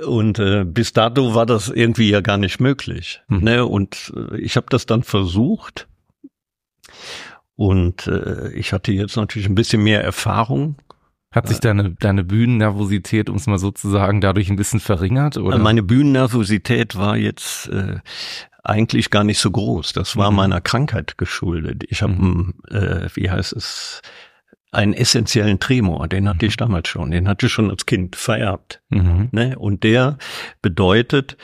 Und 0.00 0.38
äh, 0.38 0.64
bis 0.64 0.92
dato 0.92 1.34
war 1.34 1.44
das 1.44 1.68
irgendwie 1.68 2.10
ja 2.10 2.20
gar 2.20 2.38
nicht 2.38 2.60
möglich. 2.60 3.20
Mhm. 3.26 3.40
Ne? 3.40 3.66
Und 3.66 4.12
äh, 4.16 4.38
ich 4.38 4.56
habe 4.56 4.66
das 4.70 4.86
dann 4.86 5.02
versucht. 5.02 5.88
Und 7.56 8.06
äh, 8.06 8.52
ich 8.52 8.72
hatte 8.72 8.92
jetzt 8.92 9.16
natürlich 9.16 9.48
ein 9.48 9.56
bisschen 9.56 9.82
mehr 9.82 10.04
Erfahrung 10.04 10.76
hat 11.32 11.48
sich 11.48 11.60
deine, 11.60 11.94
deine 11.94 12.24
Bühnennervosität, 12.24 13.30
um 13.30 13.36
es 13.36 13.46
mal 13.46 13.58
so 13.58 13.70
zu 13.70 13.90
sagen, 13.90 14.20
dadurch 14.20 14.50
ein 14.50 14.56
bisschen 14.56 14.80
verringert? 14.80 15.38
Oder? 15.38 15.58
Meine 15.58 15.82
Bühnennervosität 15.82 16.96
war 16.96 17.16
jetzt 17.16 17.68
äh, 17.68 17.96
eigentlich 18.62 19.10
gar 19.10 19.24
nicht 19.24 19.38
so 19.38 19.50
groß. 19.50 19.92
Das 19.92 20.16
war 20.16 20.30
mhm. 20.30 20.36
meiner 20.36 20.60
Krankheit 20.60 21.18
geschuldet. 21.18 21.84
Ich 21.88 22.02
habe, 22.02 22.12
mhm. 22.12 22.54
äh, 22.70 23.08
wie 23.14 23.30
heißt 23.30 23.52
es, 23.54 24.02
einen 24.70 24.94
essentiellen 24.94 25.60
Tremor, 25.60 26.08
den 26.08 26.28
hatte 26.28 26.46
ich 26.46 26.54
mhm. 26.54 26.64
damals 26.64 26.88
schon, 26.88 27.10
den 27.10 27.28
hatte 27.28 27.46
ich 27.46 27.52
schon 27.52 27.70
als 27.70 27.86
Kind 27.86 28.16
vererbt. 28.16 28.82
Mhm. 28.88 29.28
Ne? 29.32 29.58
Und 29.58 29.84
der 29.84 30.18
bedeutet, 30.62 31.36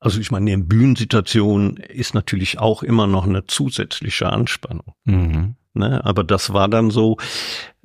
also 0.00 0.20
ich 0.20 0.30
meine, 0.30 0.52
in 0.52 0.68
Bühnensituationen 0.68 1.78
ist 1.78 2.14
natürlich 2.14 2.58
auch 2.58 2.82
immer 2.82 3.06
noch 3.06 3.26
eine 3.26 3.46
zusätzliche 3.46 4.30
Anspannung. 4.30 4.94
Mhm. 5.04 5.56
Ne? 5.74 6.04
Aber 6.04 6.24
das 6.24 6.52
war 6.52 6.68
dann 6.68 6.90
so, 6.90 7.16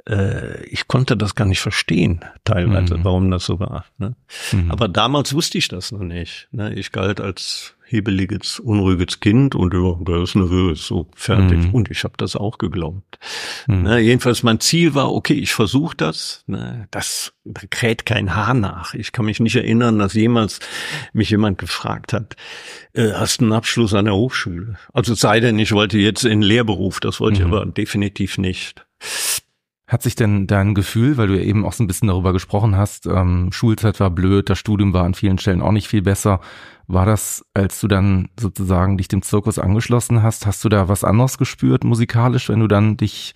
äh, 0.08 0.64
ich 0.66 0.88
konnte 0.88 1.18
das 1.18 1.36
gar 1.36 1.46
nicht 1.46 1.60
verstehen, 1.60 2.24
teilweise, 2.44 2.98
mhm. 2.98 3.04
warum 3.04 3.32
das 3.32 3.46
so 3.46 3.60
war. 3.60 3.86
Ne? 3.98 4.16
Mhm. 4.52 4.72
Aber 4.72 4.88
damals 4.88 5.34
wusste 5.34 5.58
ich 5.58 5.68
das 5.68 5.92
noch 5.92 6.00
nicht. 6.00 6.48
Ne? 6.52 6.74
Ich 6.76 6.92
galt 6.92 7.20
als 7.20 7.76
hebeliges, 7.90 8.60
unruhiges 8.60 9.20
Kind 9.20 9.56
und 9.56 9.74
ja, 9.74 9.98
der 10.02 10.22
ist 10.24 10.36
nervös, 10.36 10.86
so 10.86 11.08
fertig. 11.16 11.58
Mhm. 11.58 11.74
Und 11.74 11.90
ich 11.90 12.04
habe 12.04 12.14
das 12.18 12.36
auch 12.36 12.60
geglaubt. 12.60 13.18
Mhm. 13.68 13.82
Ne, 13.82 14.00
jedenfalls 14.00 14.44
mein 14.44 14.60
Ziel 14.60 14.94
war, 14.94 15.12
okay, 15.12 15.34
ich 15.34 15.54
versuche 15.54 15.98
das. 15.98 16.44
Ne, 16.48 16.88
das 16.92 17.34
da 17.46 17.62
kräht 17.70 18.06
kein 18.06 18.36
Haar 18.36 18.54
nach. 18.54 18.94
Ich 18.94 19.12
kann 19.12 19.26
mich 19.26 19.40
nicht 19.40 19.56
erinnern, 19.56 19.98
dass 19.98 20.14
jemals 20.14 20.60
mich 21.14 21.32
jemand 21.32 21.58
gefragt 21.58 22.14
hat, 22.14 22.36
äh, 22.94 23.14
hast 23.14 23.42
du 23.42 23.46
einen 23.46 23.54
Abschluss 23.54 23.94
an 23.94 24.06
der 24.06 24.16
Hochschule? 24.16 24.78
Also 24.94 25.16
sei 25.16 25.40
denn, 25.40 25.58
ich 25.58 25.72
wollte 25.72 25.98
jetzt 25.98 26.26
in 26.26 26.44
Lehrberuf, 26.44 27.00
das 27.00 27.20
wollte 27.20 27.42
mhm. 27.42 27.48
ich 27.48 27.54
aber 27.54 27.66
definitiv 27.66 28.38
nicht. 28.38 28.86
Hat 29.90 30.04
sich 30.04 30.14
denn 30.16 30.46
dein 30.46 30.76
Gefühl, 30.76 31.18
weil 31.18 31.28
du 31.28 31.36
ja 31.36 31.42
eben 31.42 31.66
auch 31.66 31.74
so 31.74 31.84
ein 31.84 31.88
bisschen 31.88 32.10
darüber 32.10 32.32
gesprochen 32.32 32.78
hast, 32.78 33.08
ähm, 33.08 33.52
Schulzeit 33.52 34.00
war 34.00 34.12
blöd, 34.12 34.48
das 34.48 34.60
Studium 34.60 34.94
war 34.94 35.04
an 35.04 35.16
vielen 35.16 35.40
Stellen 35.40 35.64
auch 35.64 35.72
nicht 35.72 35.88
viel 35.88 36.04
besser. 36.04 36.42
War 36.86 37.08
das, 37.08 37.44
als 37.56 37.82
du 37.82 37.88
dann 37.88 38.30
sozusagen 38.40 39.00
dich 39.00 39.08
dem 39.08 39.24
Zirkus 39.24 39.58
angeschlossen 39.58 40.22
hast, 40.22 40.46
hast 40.46 40.64
du 40.64 40.70
da 40.70 40.90
was 40.90 41.04
anderes 41.04 41.40
gespürt 41.40 41.84
musikalisch, 41.84 42.50
wenn 42.50 42.60
du 42.60 42.68
dann 42.68 42.98
dich 42.98 43.34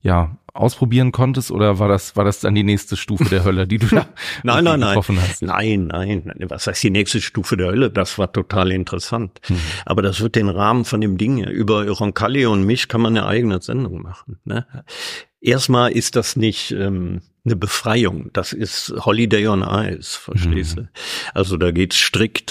ja 0.00 0.36
ausprobieren 0.54 1.12
konntest 1.12 1.50
oder 1.52 1.78
war 1.78 1.88
das 1.88 2.16
war 2.16 2.24
das 2.24 2.40
dann 2.40 2.54
die 2.54 2.64
nächste 2.64 2.96
Stufe 2.96 3.24
der 3.24 3.44
Hölle, 3.44 3.68
die 3.68 3.78
du 3.78 3.86
da 3.86 4.06
nein, 4.42 4.64
nein, 4.64 4.80
getroffen 4.80 5.14
nein. 5.14 5.24
hast? 5.28 5.42
Nein, 5.42 5.86
nein, 5.86 6.34
was 6.48 6.66
heißt 6.66 6.82
die 6.82 6.90
nächste 6.90 7.20
Stufe 7.20 7.56
der 7.56 7.68
Hölle? 7.68 7.90
Das 7.90 8.18
war 8.18 8.32
total 8.32 8.72
interessant. 8.72 9.40
Mhm. 9.48 9.60
Aber 9.86 10.02
das 10.02 10.20
wird 10.20 10.34
den 10.34 10.48
Rahmen 10.48 10.84
von 10.84 11.00
dem 11.00 11.16
Ding 11.16 11.44
über 11.44 11.88
Roncalli 11.88 12.44
und 12.46 12.64
mich 12.64 12.88
kann 12.88 13.00
man 13.00 13.16
eine 13.16 13.26
eigene 13.26 13.62
Sendung 13.62 14.02
machen. 14.02 14.40
Ne? 14.44 14.66
Erstmal 15.42 15.92
ist 15.92 16.16
das 16.16 16.36
nicht 16.36 16.70
ähm, 16.70 17.20
eine 17.44 17.56
Befreiung. 17.56 18.30
Das 18.32 18.52
ist 18.52 18.94
Holiday 19.04 19.48
on 19.48 19.62
Ice, 19.62 20.18
verstehst 20.18 20.76
mhm. 20.76 20.82
du? 20.82 20.88
Also 21.34 21.56
da 21.56 21.70
geht's 21.70 21.96
strikt 21.96 22.50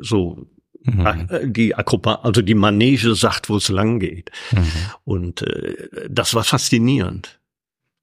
so 0.00 0.46
Mhm. 0.86 1.26
Äh, 1.30 1.48
die 1.48 1.74
Akrobat, 1.74 2.24
also 2.24 2.42
die 2.42 2.54
Manege 2.54 3.14
sagt, 3.14 3.48
wo 3.48 3.56
es 3.56 3.68
lang 3.68 3.98
geht. 3.98 4.30
Mhm. 4.52 4.72
Und 5.04 5.42
äh, 5.42 5.88
das 6.08 6.34
war 6.34 6.44
faszinierend. 6.44 7.40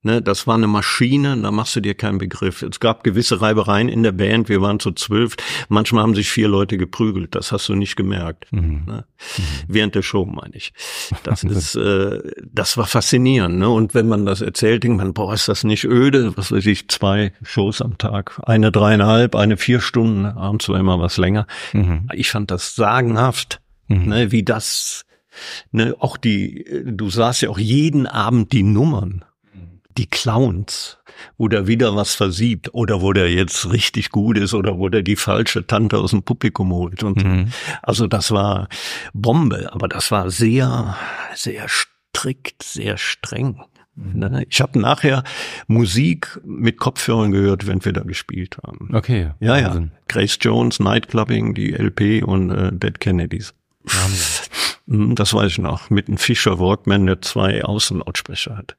Ne, 0.05 0.21
das 0.21 0.47
war 0.47 0.55
eine 0.55 0.67
Maschine, 0.67 1.37
da 1.37 1.49
machst 1.49 1.77
du 1.77 1.79
dir 1.79 1.95
keinen 1.95 2.17
Begriff. 2.17 2.61
Es 2.61 2.81
gab 2.81 3.05
gewisse 3.05 3.39
Reibereien 3.39 3.87
in 3.87 4.03
der 4.03 4.11
Band, 4.11 4.49
wir 4.49 4.61
waren 4.61 4.81
zu 4.81 4.91
zwölf. 4.91 5.37
Manchmal 5.69 6.03
haben 6.03 6.13
sich 6.13 6.29
vier 6.29 6.49
Leute 6.49 6.77
geprügelt, 6.77 7.33
das 7.35 7.53
hast 7.53 7.69
du 7.69 7.75
nicht 7.75 7.95
gemerkt. 7.95 8.51
Mhm. 8.51 8.83
Ne? 8.85 9.05
Mhm. 9.37 9.43
Während 9.69 9.95
der 9.95 10.01
Show, 10.01 10.25
meine 10.25 10.55
ich. 10.55 10.73
Das 11.23 11.43
ist, 11.45 11.75
äh, 11.75 12.19
das 12.43 12.75
war 12.75 12.85
faszinierend. 12.85 13.59
Ne? 13.59 13.69
Und 13.69 13.93
wenn 13.93 14.09
man 14.09 14.25
das 14.25 14.41
erzählt, 14.41 14.83
denkt 14.83 14.97
man, 14.97 15.13
boah, 15.13 15.33
ist 15.33 15.47
das 15.47 15.63
nicht 15.63 15.85
öde? 15.85 16.35
Was 16.35 16.51
weiß 16.51 16.65
ich, 16.65 16.89
zwei 16.89 17.31
Shows 17.41 17.81
am 17.81 17.97
Tag, 17.97 18.41
eine 18.43 18.73
dreieinhalb, 18.73 19.37
eine 19.37 19.55
vier 19.55 19.79
Stunden, 19.79 20.25
abends 20.25 20.67
war 20.67 20.77
immer 20.81 20.99
was 20.99 21.15
länger. 21.15 21.47
Mhm. 21.71 22.09
Ich 22.13 22.29
fand 22.29 22.51
das 22.51 22.75
sagenhaft, 22.75 23.61
mhm. 23.87 24.09
ne, 24.09 24.31
wie 24.33 24.43
das, 24.43 25.05
ne, 25.71 25.95
auch 25.97 26.17
die, 26.17 26.65
du 26.83 27.09
sahst 27.09 27.41
ja 27.41 27.49
auch 27.49 27.59
jeden 27.59 28.05
Abend 28.05 28.51
die 28.51 28.63
Nummern 28.63 29.23
die 29.97 30.07
Clowns, 30.07 30.97
wo 31.37 31.47
der 31.47 31.67
wieder 31.67 31.95
was 31.95 32.15
versiebt 32.15 32.73
oder 32.73 33.01
wo 33.01 33.13
der 33.13 33.31
jetzt 33.31 33.71
richtig 33.71 34.09
gut 34.09 34.37
ist 34.37 34.53
oder 34.53 34.77
wo 34.77 34.89
der 34.89 35.03
die 35.03 35.15
falsche 35.15 35.65
Tante 35.65 35.97
aus 35.97 36.11
dem 36.11 36.23
Publikum 36.23 36.71
holt. 36.71 37.03
Und 37.03 37.23
mhm. 37.23 37.47
also 37.81 38.07
das 38.07 38.31
war 38.31 38.67
Bombe, 39.13 39.71
aber 39.73 39.87
das 39.87 40.11
war 40.11 40.29
sehr, 40.29 40.97
sehr 41.35 41.67
strikt, 41.67 42.63
sehr 42.63 42.97
streng. 42.97 43.61
Ne? 43.95 44.45
Ich 44.49 44.59
habe 44.59 44.79
nachher 44.79 45.23
Musik 45.67 46.39
mit 46.43 46.77
Kopfhörern 46.77 47.31
gehört, 47.31 47.67
wenn 47.67 47.85
wir 47.85 47.93
da 47.93 48.01
gespielt 48.01 48.57
haben. 48.65 48.89
Okay. 48.93 49.31
Ja, 49.39 49.57
ja. 49.57 49.83
Grace 50.07 50.37
Jones, 50.41 50.79
Nightclubbing, 50.79 51.53
die 51.53 51.73
LP 51.73 52.23
und 52.23 52.49
äh, 52.49 52.71
Dead 52.73 52.99
Kennedys. 52.99 53.53
Wahnsinn. 53.83 54.49
Mhm, 54.85 55.15
das 55.15 55.33
weiß 55.33 55.51
ich 55.51 55.57
noch. 55.59 55.89
Mit 55.89 56.07
einem 56.07 56.17
Fischer 56.17 56.59
Walkman, 56.59 57.05
der 57.05 57.21
zwei 57.21 57.63
Außenlautsprecher 57.63 58.57
hat. 58.57 58.75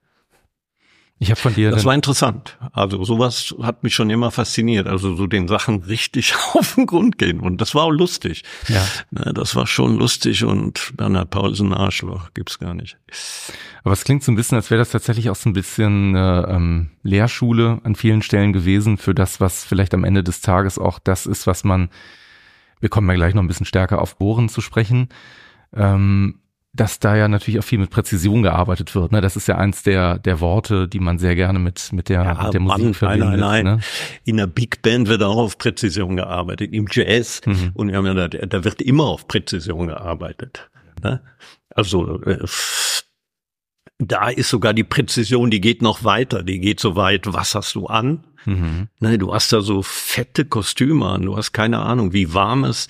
Ich 1.21 1.31
habe 1.31 1.41
von 1.41 1.55
dir. 1.55 1.71
Das 1.71 1.85
war 1.85 1.95
interessant. 1.95 2.59
Also 2.73 3.05
sowas 3.05 3.55
hat 3.63 3.85
mich 3.85 3.95
schon 3.95 4.11
immer 4.11 4.33
fasziniert. 4.33 4.89
Also 4.89 5.15
so 5.15 5.27
den 5.29 5.47
Sachen 5.47 5.83
richtig 5.85 6.35
auf 6.55 6.75
den 6.75 6.87
Grund 6.87 7.19
gehen. 7.19 7.41
Und 7.41 7.61
das 7.61 7.75
war 7.75 7.85
auch 7.85 7.93
lustig. 7.93 8.43
Ja. 8.69 8.85
Ne, 9.11 9.33
das 9.33 9.55
war 9.55 9.67
schon 9.67 9.97
lustig 9.97 10.45
und 10.45 10.93
Bernhard 10.97 11.31
Paulsen 11.31 11.73
Arschloch 11.73 12.31
gibt's 12.35 12.59
gar 12.59 12.75
nicht. 12.75 12.99
Aber 13.85 13.93
es 13.93 14.03
klingt 14.03 14.25
so 14.25 14.33
ein 14.33 14.37
bisschen, 14.37 14.57
als 14.57 14.71
wäre 14.71 14.81
das 14.81 14.91
tatsächlich 14.91 15.31
auch 15.31 15.37
so 15.37 15.49
ein 15.49 15.53
bisschen 15.53 16.17
äh, 16.17 16.41
ähm, 16.41 16.91
Lehrschule 17.03 17.81
an 17.85 17.95
vielen 17.95 18.23
Stellen 18.23 18.53
gewesen 18.53 18.99
für 18.99 19.15
das, 19.15 19.41
was 19.41 19.65
vielleicht 19.65 19.95
am 19.95 20.05
Ende 20.05 20.25
des 20.25 20.41
Tages 20.41 20.79
auch 20.79 20.99
das 20.99 21.27
ist, 21.27 21.47
was 21.47 21.65
man. 21.65 21.91
Wir 22.81 22.89
kommen 22.89 23.09
ja 23.09 23.15
gleich 23.15 23.35
noch 23.35 23.43
ein 23.43 23.49
bisschen 23.49 23.67
stärker 23.67 24.03
auf 24.03 24.19
Bohren 24.19 24.49
zu 24.49 24.61
sprechen. 24.61 25.09
Ähm, 25.75 26.41
dass 26.75 26.99
da 26.99 27.15
ja 27.15 27.29
natürlich 27.29 27.61
auch 27.61 27.65
viel 27.65 27.79
mit 27.79 27.91
Präzision 27.91 28.43
gearbeitet 28.43 28.95
wird. 28.97 29.13
Ne? 29.13 29.21
Das 29.21 29.37
ist 29.37 29.47
ja 29.47 29.57
eins 29.57 29.85
der, 29.85 30.19
der 30.19 30.41
Worte, 30.41 30.89
die 30.89 30.99
man 30.99 31.19
sehr 31.19 31.37
gerne 31.37 31.61
mit, 31.61 31.93
mit, 31.93 32.09
der, 32.09 32.25
ja, 32.25 32.45
mit 32.45 32.53
der 32.53 32.61
Musik 32.61 32.85
Mann, 32.85 32.95
verbindet. 32.95 33.29
Nein, 33.29 33.65
nein, 33.65 33.65
ne? 33.65 33.81
In 34.25 34.39
der 34.39 34.49
Big 34.49 34.83
Band 34.83 35.09
wird 35.09 35.23
auch 35.23 35.37
auf 35.37 35.57
Präzision 35.57 36.17
gearbeitet, 36.17 36.73
im 36.73 36.87
Jazz. 36.91 37.43
Mhm. 37.47 37.71
Und 37.75 37.89
wir 37.91 37.97
haben 37.97 38.07
ja, 38.07 38.15
da, 38.15 38.29
da 38.29 38.65
wird 38.65 38.83
immer 38.83 39.05
auf 39.05 39.29
Präzision 39.29 39.87
gearbeitet. 39.87 40.69
Ne? 41.03 41.23
Also 41.71 42.21
äh, 42.23 42.45
da 43.99 44.29
ist 44.29 44.51
sogar 44.51 44.75
die 44.75 44.85
Präzision, 44.85 45.53
die 45.53 45.61
geht 45.61 45.81
noch 45.81 46.03
weiter. 46.03 46.43
Die 46.43 46.59
geht 46.59 46.81
so 46.81 46.97
weit, 46.97 47.33
was 47.33 47.55
hast 47.55 47.77
du 47.77 47.87
an? 47.87 48.25
Mhm. 48.47 48.89
Ne, 48.99 49.17
du 49.17 49.33
hast 49.33 49.53
da 49.53 49.61
so 49.61 49.83
fette 49.83 50.45
Kostüme 50.45 51.07
an. 51.07 51.23
Du 51.23 51.37
hast 51.37 51.53
keine 51.53 51.79
Ahnung, 51.79 52.13
wie 52.13 52.35
warm 52.35 52.65
es 52.65 52.89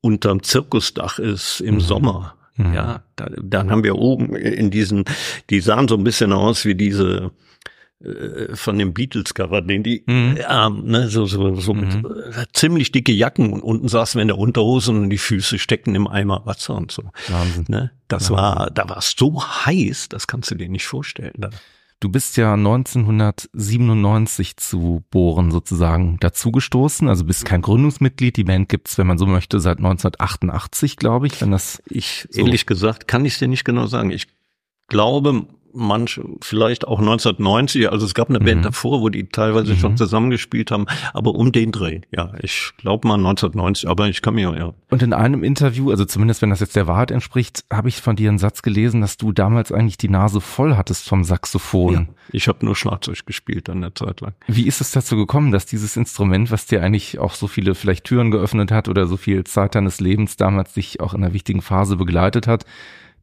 unterm 0.00 0.42
Zirkusdach 0.42 1.18
ist 1.18 1.60
im 1.60 1.74
mhm. 1.74 1.80
Sommer. 1.80 2.36
Mhm. 2.56 2.74
Ja, 2.74 3.02
da, 3.16 3.28
dann 3.42 3.70
haben 3.70 3.84
wir 3.84 3.96
oben 3.96 4.34
in 4.36 4.70
diesen, 4.70 5.04
die 5.50 5.60
sahen 5.60 5.88
so 5.88 5.96
ein 5.96 6.04
bisschen 6.04 6.32
aus 6.32 6.64
wie 6.64 6.74
diese 6.74 7.32
äh, 8.04 8.56
von 8.56 8.78
dem 8.78 8.92
Beatles-Cover, 8.92 9.62
den 9.62 9.82
die, 9.82 10.02
mhm. 10.06 10.36
ja, 10.36 10.68
ne, 10.68 11.08
so, 11.08 11.26
so, 11.26 11.54
so 11.56 11.72
mit 11.72 11.94
mhm. 11.94 12.06
äh, 12.06 12.46
ziemlich 12.52 12.90
dicke 12.92 13.12
Jacken 13.12 13.52
und 13.52 13.62
unten 13.62 13.88
saßen 13.88 14.18
wir 14.18 14.22
in 14.22 14.28
der 14.28 14.38
Unterhose 14.38 14.90
und 14.90 15.10
die 15.10 15.18
Füße 15.18 15.58
steckten 15.58 15.94
im 15.94 16.08
Eimer 16.08 16.44
Wasser 16.44 16.74
und 16.74 16.90
so. 16.90 17.04
Wahnsinn. 17.28 17.66
Ne? 17.68 17.92
Das 18.08 18.28
ja. 18.28 18.36
war, 18.36 18.70
da 18.70 18.88
war 18.88 18.98
es 18.98 19.14
so 19.16 19.42
heiß, 19.42 20.08
das 20.08 20.26
kannst 20.26 20.50
du 20.50 20.56
dir 20.56 20.68
nicht 20.68 20.86
vorstellen. 20.86 21.34
Da. 21.36 21.50
Du 22.02 22.08
bist 22.08 22.36
ja 22.36 22.54
1997 22.54 24.56
zu 24.56 25.04
Bohren 25.12 25.52
sozusagen 25.52 26.16
dazugestoßen, 26.18 27.08
also 27.08 27.24
bist 27.24 27.44
kein 27.44 27.62
Gründungsmitglied. 27.62 28.36
Die 28.36 28.42
Band 28.42 28.68
gibt's, 28.68 28.98
wenn 28.98 29.06
man 29.06 29.18
so 29.18 29.26
möchte, 29.26 29.60
seit 29.60 29.78
1988, 29.78 30.96
glaube 30.96 31.28
ich, 31.28 31.40
wenn 31.40 31.52
das. 31.52 31.80
Ich 31.88 32.26
so 32.28 32.40
ehrlich 32.40 32.66
gesagt 32.66 33.06
kann 33.06 33.24
ich 33.24 33.38
dir 33.38 33.46
nicht 33.46 33.64
genau 33.64 33.86
sagen. 33.86 34.10
Ich 34.10 34.26
glaube, 34.88 35.46
manche, 35.74 36.22
vielleicht 36.40 36.86
auch 36.86 36.98
1990, 36.98 37.90
also 37.90 38.06
es 38.06 38.14
gab 38.14 38.28
eine 38.28 38.40
mhm. 38.40 38.44
Band 38.44 38.64
davor, 38.64 39.00
wo 39.00 39.08
die 39.08 39.28
teilweise 39.28 39.74
mhm. 39.74 39.78
schon 39.78 39.96
zusammengespielt 39.96 40.70
haben, 40.70 40.86
aber 41.12 41.34
um 41.34 41.52
den 41.52 41.72
Dreh, 41.72 42.00
ja, 42.10 42.32
ich 42.42 42.72
glaube 42.78 43.08
mal 43.08 43.14
1990, 43.14 43.88
aber 43.88 44.08
ich 44.08 44.22
kann 44.22 44.34
mir 44.34 44.54
ja. 44.56 44.72
Und 44.90 45.02
in 45.02 45.12
einem 45.12 45.42
Interview, 45.42 45.90
also 45.90 46.04
zumindest 46.04 46.42
wenn 46.42 46.50
das 46.50 46.60
jetzt 46.60 46.76
der 46.76 46.86
Wahrheit 46.86 47.10
entspricht, 47.10 47.64
habe 47.72 47.88
ich 47.88 48.00
von 48.00 48.16
dir 48.16 48.28
einen 48.28 48.38
Satz 48.38 48.62
gelesen, 48.62 49.00
dass 49.00 49.16
du 49.16 49.32
damals 49.32 49.72
eigentlich 49.72 49.96
die 49.96 50.08
Nase 50.08 50.40
voll 50.40 50.76
hattest 50.76 51.08
vom 51.08 51.24
Saxophon. 51.24 51.94
Ja, 51.94 52.06
ich 52.32 52.48
habe 52.48 52.64
nur 52.64 52.76
Schlagzeug 52.76 53.26
gespielt 53.26 53.68
an 53.68 53.80
der 53.80 53.94
Zeit 53.94 54.20
lang. 54.20 54.34
Wie 54.46 54.66
ist 54.66 54.80
es 54.80 54.92
dazu 54.92 55.16
gekommen, 55.16 55.52
dass 55.52 55.66
dieses 55.66 55.96
Instrument, 55.96 56.50
was 56.50 56.66
dir 56.66 56.82
eigentlich 56.82 57.18
auch 57.18 57.34
so 57.34 57.46
viele 57.46 57.74
vielleicht 57.74 58.04
Türen 58.04 58.30
geöffnet 58.30 58.70
hat 58.70 58.88
oder 58.88 59.06
so 59.06 59.16
viel 59.16 59.44
Zeit 59.44 59.74
deines 59.74 60.00
Lebens 60.00 60.36
damals 60.36 60.74
dich 60.74 61.00
auch 61.00 61.14
in 61.14 61.24
einer 61.24 61.32
wichtigen 61.32 61.62
Phase 61.62 61.96
begleitet 61.96 62.46
hat, 62.46 62.64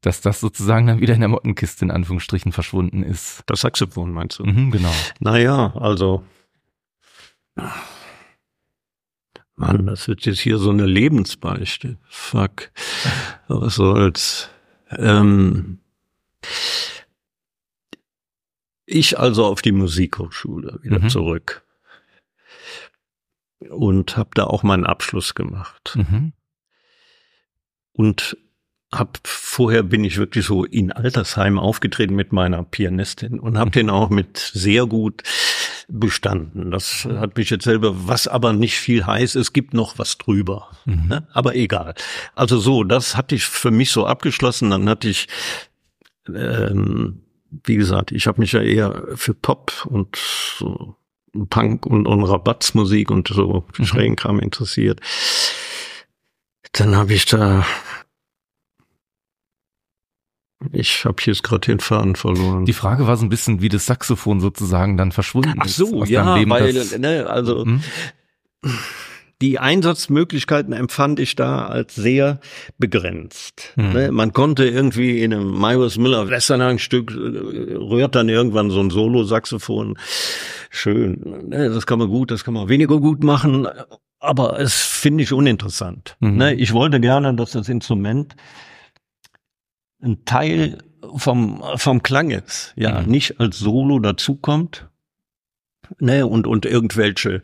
dass 0.01 0.21
das 0.21 0.39
sozusagen 0.39 0.87
dann 0.87 1.01
wieder 1.01 1.13
in 1.13 1.19
der 1.19 1.29
Mottenkiste 1.29 1.85
in 1.85 1.91
Anführungsstrichen 1.91 2.51
verschwunden 2.51 3.03
ist. 3.03 3.43
Das 3.45 3.61
Saxophon 3.61 4.11
meinst 4.11 4.39
du? 4.39 4.45
Mhm, 4.45 4.71
genau. 4.71 4.93
Naja, 5.19 5.73
also 5.75 6.23
Mann, 9.55 9.87
das 9.87 10.07
wird 10.07 10.25
jetzt 10.25 10.39
hier 10.39 10.57
so 10.57 10.69
eine 10.69 10.85
Lebensbeichte. 10.85 11.97
Fuck. 12.07 12.71
Was 13.49 13.75
soll's. 13.75 14.49
Ähm, 14.91 15.79
ich 18.85 19.19
also 19.19 19.45
auf 19.45 19.61
die 19.61 19.73
Musikhochschule 19.73 20.79
wieder 20.81 20.99
mhm. 20.99 21.09
zurück 21.09 21.63
und 23.69 24.15
habe 24.15 24.29
da 24.33 24.45
auch 24.45 24.63
meinen 24.63 24.85
Abschluss 24.85 25.35
gemacht. 25.35 25.95
Mhm. 25.95 26.31
Und 27.91 28.37
hab 28.91 29.19
vorher 29.23 29.83
bin 29.83 30.03
ich 30.03 30.17
wirklich 30.17 30.45
so 30.45 30.65
in 30.65 30.91
Altersheim 30.91 31.59
aufgetreten 31.59 32.15
mit 32.15 32.33
meiner 32.33 32.63
Pianistin 32.63 33.39
und 33.39 33.57
habe 33.57 33.69
den 33.69 33.89
auch 33.89 34.09
mit 34.09 34.37
sehr 34.37 34.87
gut 34.87 35.21
bestanden. 35.87 36.71
Das 36.71 37.05
hat 37.05 37.37
mich 37.37 37.51
jetzt 37.51 37.65
selber, 37.65 38.07
was 38.07 38.27
aber 38.27 38.53
nicht 38.53 38.77
viel 38.77 39.05
heißt, 39.05 39.35
es 39.35 39.53
gibt 39.53 39.73
noch 39.73 39.99
was 39.99 40.17
drüber. 40.17 40.71
Mhm. 40.85 41.07
Ne? 41.07 41.27
Aber 41.33 41.55
egal. 41.55 41.93
Also 42.35 42.57
so, 42.57 42.83
das 42.83 43.15
hatte 43.15 43.35
ich 43.35 43.45
für 43.45 43.71
mich 43.71 43.91
so 43.91 44.07
abgeschlossen. 44.07 44.71
Dann 44.71 44.89
hatte 44.89 45.07
ich, 45.07 45.27
ähm, 46.27 47.21
wie 47.51 47.75
gesagt, 47.75 48.11
ich 48.11 48.25
habe 48.25 48.41
mich 48.41 48.53
ja 48.53 48.61
eher 48.61 49.03
für 49.15 49.35
Pop 49.35 49.85
und 49.87 50.15
so 50.15 50.95
Punk 51.49 51.85
und, 51.85 52.07
und 52.07 52.23
Rabattsmusik 52.23 53.11
und 53.11 53.27
so 53.27 53.67
mhm. 53.77 53.85
schrägen 53.85 54.15
Kram 54.15 54.39
interessiert. 54.39 54.99
Dann 56.71 56.95
habe 56.95 57.13
ich 57.13 57.25
da 57.25 57.65
ich 60.71 61.05
habe 61.05 61.17
jetzt 61.21 61.43
gerade 61.43 61.61
den 61.61 61.79
Faden 61.79 62.15
verloren. 62.15 62.65
Die 62.65 62.73
Frage 62.73 63.07
war 63.07 63.15
so 63.15 63.25
ein 63.25 63.29
bisschen, 63.29 63.61
wie 63.61 63.69
das 63.69 63.85
Saxophon 63.85 64.41
sozusagen 64.41 64.97
dann 64.97 65.11
verschwunden 65.11 65.55
Ach 65.59 65.67
so, 65.67 66.03
ist. 66.03 66.09
ja, 66.09 66.35
Leben, 66.35 66.51
weil, 66.51 66.73
ne, 66.99 67.27
also 67.29 67.63
hm? 67.63 67.81
die 69.41 69.57
Einsatzmöglichkeiten 69.57 70.73
empfand 70.73 71.21
ich 71.21 71.35
da 71.35 71.67
als 71.67 71.95
sehr 71.95 72.41
begrenzt. 72.77 73.71
Hm. 73.75 73.93
Ne, 73.93 74.11
man 74.11 74.33
konnte 74.33 74.65
irgendwie 74.65 75.23
in 75.23 75.33
einem 75.33 75.57
Myers 75.57 75.97
Miller 75.97 76.29
Westernhagen-Stück 76.29 77.11
äh, 77.11 77.75
rührt 77.75 78.15
dann 78.15 78.27
irgendwann 78.27 78.69
so 78.69 78.81
ein 78.81 78.89
Solo-Saxophon. 78.89 79.97
Schön. 80.69 81.47
Ne, 81.47 81.69
das 81.69 81.87
kann 81.87 81.99
man 81.99 82.09
gut, 82.09 82.31
das 82.31 82.43
kann 82.43 82.53
man 82.53 82.67
weniger 82.67 82.99
gut 82.99 83.23
machen, 83.23 83.65
aber 84.19 84.59
es 84.59 84.73
finde 84.73 85.23
ich 85.23 85.31
uninteressant. 85.31 86.17
Ne, 86.19 86.53
ich 86.53 86.73
wollte 86.73 86.99
gerne, 86.99 87.33
dass 87.33 87.51
das 87.51 87.69
Instrument 87.69 88.35
ein 90.01 90.25
Teil 90.25 90.77
vom, 91.15 91.63
vom 91.75 92.03
Klang 92.03 92.29
ist, 92.31 92.73
ja, 92.75 93.01
mhm. 93.01 93.09
nicht 93.09 93.39
als 93.39 93.59
Solo 93.59 93.99
dazukommt, 93.99 94.89
ne, 95.99 96.25
und, 96.25 96.47
und 96.47 96.65
irgendwelche 96.65 97.41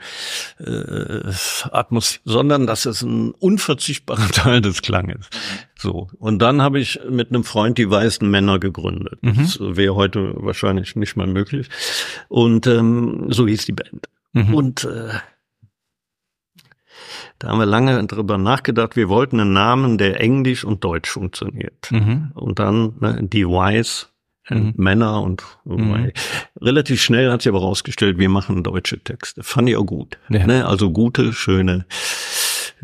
äh, 0.60 1.32
Atmos, 1.72 2.20
sondern 2.26 2.68
dass 2.68 2.86
es 2.86 3.02
ein 3.02 3.32
unverzichtbarer 3.32 4.28
Teil 4.32 4.62
des 4.62 4.82
Klanges. 4.82 5.30
So. 5.78 6.10
Und 6.20 6.40
dann 6.40 6.62
habe 6.62 6.80
ich 6.80 7.00
mit 7.10 7.30
einem 7.30 7.44
Freund 7.44 7.78
die 7.78 7.90
Weißen 7.90 8.30
Männer 8.30 8.60
gegründet. 8.60 9.22
Mhm. 9.22 9.38
Das 9.38 9.60
wäre 9.60 9.96
heute 9.96 10.34
wahrscheinlich 10.36 10.96
nicht 10.96 11.16
mehr 11.16 11.28
möglich. 11.28 11.70
Und 12.28 12.68
ähm, 12.68 13.28
so 13.30 13.48
hieß 13.48 13.66
die 13.66 13.74
Band. 13.74 14.08
Mhm. 14.34 14.54
Und 14.54 14.84
äh, 14.84 15.10
da 17.40 17.50
haben 17.50 17.60
wir 17.60 17.66
lange 17.66 18.06
drüber 18.06 18.38
nachgedacht. 18.38 18.96
Wir 18.96 19.10
wollten 19.10 19.40
einen 19.40 19.54
Namen, 19.54 19.98
der 19.98 20.20
Englisch 20.20 20.64
und 20.64 20.84
Deutsch 20.84 21.10
funktioniert. 21.10 21.92
Mhm. 21.92 22.32
Und 22.34 22.60
dann 22.60 22.96
ne, 23.00 23.20
die 23.22 23.46
Wise, 23.46 24.08
äh, 24.48 24.56
mhm. 24.56 24.74
Männer 24.78 25.22
und 25.22 25.44
mhm. 25.64 26.12
relativ 26.62 27.02
schnell 27.02 27.32
hat 27.32 27.42
sich 27.42 27.50
aber 27.50 27.62
rausgestellt, 27.62 28.18
wir 28.18 28.30
machen 28.30 28.64
deutsche 28.64 29.00
Texte. 29.00 29.44
Fand 29.44 29.70
ich 29.70 29.76
auch 29.76 29.86
gut. 29.86 30.18
Ja. 30.30 30.46
Ne? 30.46 30.66
Also 30.68 30.92
gute, 30.92 31.34
schöne 31.34 31.86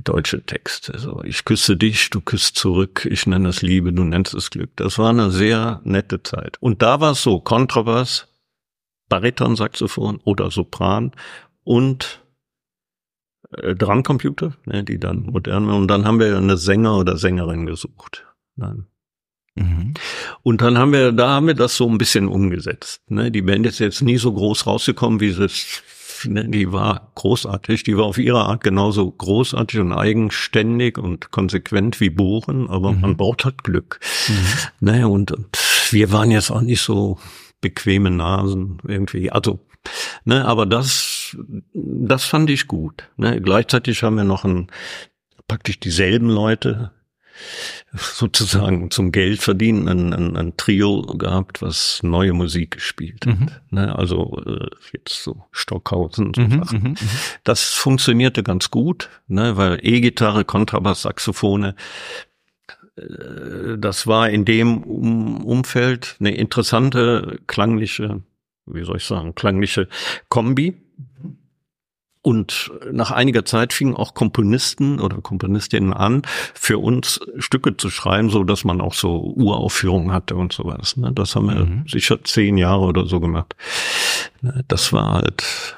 deutsche 0.04 0.44
Texte. 0.44 0.98
So, 0.98 1.22
ich 1.24 1.46
küsse 1.46 1.78
dich, 1.78 2.10
du 2.10 2.22
küsst 2.22 2.58
zurück, 2.58 3.08
ich 3.10 3.28
nenne 3.28 3.50
es 3.50 3.62
Liebe, 3.62 3.94
du 3.94 4.04
nennst 4.04 4.34
es 4.34 4.50
Glück. 4.50 4.72
Das 4.76 4.98
war 4.98 5.10
eine 5.10 5.32
sehr 5.32 5.82
nette 5.84 6.24
Zeit. 6.24 6.58
Und 6.60 6.82
da 6.82 7.00
war 7.00 7.12
es 7.12 7.22
so, 7.22 7.40
Kontrabass, 7.40 8.28
Baritonsaxophon 9.10 10.20
oder 10.24 10.52
Sopran 10.52 11.12
und 11.64 12.21
äh, 13.58 13.76
Drumcomputer, 13.76 14.54
ne, 14.66 14.84
die 14.84 15.00
dann 15.00 15.24
modern 15.24 15.68
waren. 15.68 15.82
Und 15.82 15.88
dann 15.88 16.06
haben 16.06 16.20
wir 16.20 16.38
eine 16.38 16.58
Sänger 16.58 16.98
oder 16.98 17.18
Sängerin 17.18 17.66
gesucht. 17.66 18.26
Dann. 18.56 18.88
Mhm. 19.56 19.94
Und 20.44 20.62
dann 20.62 20.78
haben 20.78 20.94
wir, 20.94 21.12
da 21.12 21.30
haben 21.30 21.48
wir 21.48 21.54
das 21.54 21.76
so 21.76 21.88
ein 21.90 21.98
bisschen 21.98 22.28
umgesetzt. 22.28 23.02
Ne? 23.08 23.32
Die 23.32 23.42
Band 23.42 23.66
ist 23.66 23.80
jetzt 23.80 24.02
nie 24.02 24.18
so 24.18 24.34
groß 24.34 24.66
rausgekommen, 24.66 25.20
wie 25.20 25.32
sie 25.32 25.46
es 25.46 25.84
ne, 26.26 26.48
die 26.48 26.72
war 26.72 27.12
großartig, 27.16 27.84
die 27.84 27.98
war 27.98 28.06
auf 28.06 28.18
ihre 28.18 28.46
Art 28.46 28.64
genauso 28.64 29.10
großartig 29.12 29.80
und 29.80 29.94
eigenständig 29.94 30.98
und 30.98 31.32
konsequent 31.32 32.00
wie 32.00 32.10
Bohren, 32.10 32.70
aber 32.70 32.92
mhm. 32.92 33.02
man 33.02 33.18
braucht 33.18 33.46
halt 33.46 33.64
Glück. 33.64 34.00
Mhm. 34.28 34.88
Ne, 34.88 35.08
und, 35.08 35.32
und 35.32 35.58
wir 35.92 36.12
waren 36.12 36.32
jetzt 36.32 36.52
auch 36.52 36.62
nicht 36.62 36.82
so 36.82 37.18
bequeme 37.62 38.10
Nasen 38.10 38.80
irgendwie. 38.88 39.32
Also, 39.32 39.60
ne, 40.26 40.46
aber 40.46 40.66
das, 40.66 41.21
das 41.74 42.26
fand 42.26 42.50
ich 42.50 42.68
gut. 42.68 43.10
Ne? 43.18 43.42
Gleichzeitig 43.42 44.04
haben 44.04 44.18
wir 44.18 44.24
noch 44.24 44.46
ein, 44.46 44.68
praktisch 45.48 45.80
dieselben 45.80 46.30
Leute 46.30 46.92
sozusagen 47.94 48.92
zum 48.92 49.12
Geld 49.12 49.42
verdienen 49.42 49.88
ein, 49.88 50.14
ein, 50.14 50.38
ein 50.38 50.58
Trio 50.58 51.02
gehabt, 51.02 51.62
was 51.62 52.02
neue 52.04 52.34
Musik 52.34 52.72
gespielt 52.72 53.26
hat. 53.26 53.40
Mhm. 53.40 53.50
Ne, 53.70 53.98
also 53.98 54.42
äh, 54.46 54.68
jetzt 54.94 55.24
so 55.24 55.44
Stockhausen 55.52 56.34
so 56.36 56.42
mhm, 56.42 56.52
Sachen. 56.52 56.80
Mhm, 56.80 56.90
mhm. 56.90 56.98
Das 57.44 57.74
funktionierte 57.74 58.44
ganz 58.44 58.72
gut, 58.72 59.10
ne, 59.28 59.58
weil 59.58 59.80
E-Gitarre, 59.82 60.46
Kontrabass, 60.46 61.02
Saxophone, 61.04 61.74
äh, 62.96 63.78
das 63.78 64.08
war 64.08 64.30
in 64.30 64.46
dem 64.46 64.84
um 64.84 65.44
Umfeld 65.44 66.16
eine 66.20 66.36
interessante 66.36 67.40
klangliche, 67.48 68.22
wie 68.66 68.84
soll 68.84 68.98
ich 68.98 69.06
sagen, 69.06 69.36
klangliche 69.36 69.88
Kombi. 70.30 70.78
Und 72.24 72.72
nach 72.92 73.10
einiger 73.10 73.46
Zeit 73.46 73.74
fingen 73.74 73.96
auch 73.96 74.14
Komponisten 74.14 75.00
oder 75.00 75.18
Komponistinnen 75.22 75.92
an, 75.92 76.22
für 76.54 76.78
uns 76.78 77.20
Stücke 77.38 77.78
zu 77.78 77.90
schreiben, 77.90 78.30
so 78.30 78.44
dass 78.44 78.64
man 78.64 78.80
auch 78.80 78.94
so 78.94 79.34
Uraufführungen 79.36 80.12
hatte 80.12 80.36
und 80.36 80.54
sowas. 80.54 80.98
Ne? 80.98 81.12
Das 81.14 81.36
haben 81.36 81.48
wir 81.48 81.66
mhm. 81.66 81.88
sicher 81.88 82.24
zehn 82.24 82.58
Jahre 82.58 82.82
oder 82.82 83.08
so 83.08 83.20
gemacht. 83.20 83.56
Ne, 84.42 84.64
das 84.68 84.94
war 84.94 85.14
halt. 85.14 85.76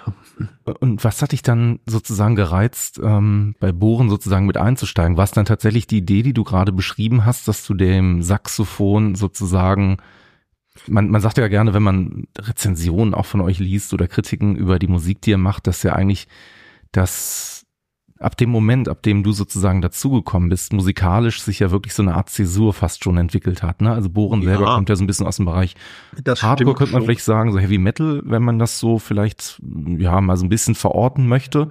Und 0.80 1.04
was 1.04 1.22
hat 1.22 1.32
dich 1.32 1.44
dann 1.44 1.80
sozusagen 1.86 2.36
gereizt, 2.36 3.00
ähm, 3.02 3.56
bei 3.60 3.72
Bohren 3.72 4.10
sozusagen 4.10 4.46
mit 4.46 4.58
einzusteigen? 4.58 5.16
War 5.16 5.26
es 5.26 5.32
dann 5.32 5.46
tatsächlich 5.46 5.88
die 5.88 5.98
Idee, 6.00 6.24
die 6.24 6.34
du 6.34 6.44
gerade 6.44 6.74
beschrieben 6.74 7.26
hast, 7.26 7.48
dass 7.48 7.66
du 7.66 7.74
dem 7.74 8.22
Saxophon 8.22 9.16
sozusagen 9.16 9.98
man, 10.88 11.10
man 11.10 11.22
sagt 11.22 11.38
ja 11.38 11.48
gerne, 11.48 11.74
wenn 11.74 11.84
man 11.84 12.28
Rezensionen 12.38 13.14
auch 13.14 13.26
von 13.26 13.42
euch 13.42 13.60
liest 13.60 13.94
oder 13.94 14.08
Kritiken 14.08 14.56
über 14.56 14.80
die 14.80 14.88
Musik, 14.88 15.22
die 15.22 15.32
ihr 15.32 15.38
macht, 15.38 15.68
dass 15.68 15.84
ja 15.84 15.94
eigentlich 15.94 16.28
das 16.92 17.54
ab 18.24 18.38
dem 18.38 18.50
Moment, 18.50 18.88
ab 18.88 19.04
dem 19.04 19.22
du 19.22 19.34
sozusagen 19.34 19.82
dazugekommen 19.82 20.50
bist, 20.50 20.72
musikalisch 20.72 21.42
sich 21.42 21.60
ja 21.60 21.72
wirklich 21.72 21.94
so 21.94 22.02
eine 22.02 22.16
Art 22.16 22.30
Zäsur 22.30 22.74
fast 22.74 23.04
schon 23.04 23.18
entwickelt 23.18 23.62
hat. 23.62 23.82
Ne? 23.82 23.92
Also 23.92 24.10
Bohren 24.10 24.42
ja, 24.42 24.50
selber 24.50 24.76
kommt 24.76 24.90
ja 24.90 24.96
so 24.96 25.04
ein 25.04 25.08
bisschen 25.08 25.28
aus 25.28 25.38
dem 25.38 25.46
Bereich 25.46 25.76
das 26.24 26.42
Hardcore, 26.42 26.76
könnte 26.76 26.94
man 26.94 27.02
schon. 27.02 27.08
vielleicht 27.08 27.26
sagen, 27.26 27.52
so 27.52 27.60
Heavy 27.60 27.78
Metal, 27.78 28.22
wenn 28.24 28.44
man 28.44 28.60
das 28.60 28.80
so 28.80 28.98
vielleicht 28.98 29.62
ja 29.98 30.22
mal 30.22 30.38
so 30.38 30.46
ein 30.46 30.50
bisschen 30.50 30.76
verorten 30.76 31.28
möchte. 31.28 31.70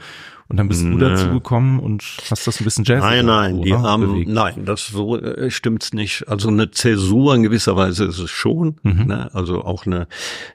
Und 0.52 0.58
dann 0.58 0.68
bist 0.68 0.84
Nö. 0.84 0.98
du 0.98 0.98
dazu 0.98 1.30
gekommen 1.30 1.80
und 1.80 2.04
hast 2.30 2.46
das 2.46 2.60
ein 2.60 2.64
bisschen 2.64 2.84
Jazz. 2.84 3.00
Nein, 3.00 3.24
nein, 3.24 3.56
so, 3.56 3.62
die 3.62 3.72
oder? 3.72 3.82
haben, 3.84 4.02
bewegt. 4.02 4.28
nein, 4.28 4.66
das 4.66 4.86
so 4.88 5.18
äh, 5.18 5.50
stimmt's 5.50 5.94
nicht. 5.94 6.28
Also 6.28 6.48
eine 6.48 6.70
Zäsur 6.70 7.34
in 7.34 7.42
gewisser 7.42 7.74
Weise 7.74 8.04
ist 8.04 8.18
es 8.18 8.30
schon. 8.30 8.76
Mhm. 8.82 9.06
Ne? 9.06 9.34
Also 9.34 9.64
auch 9.64 9.86
eine, 9.86 10.08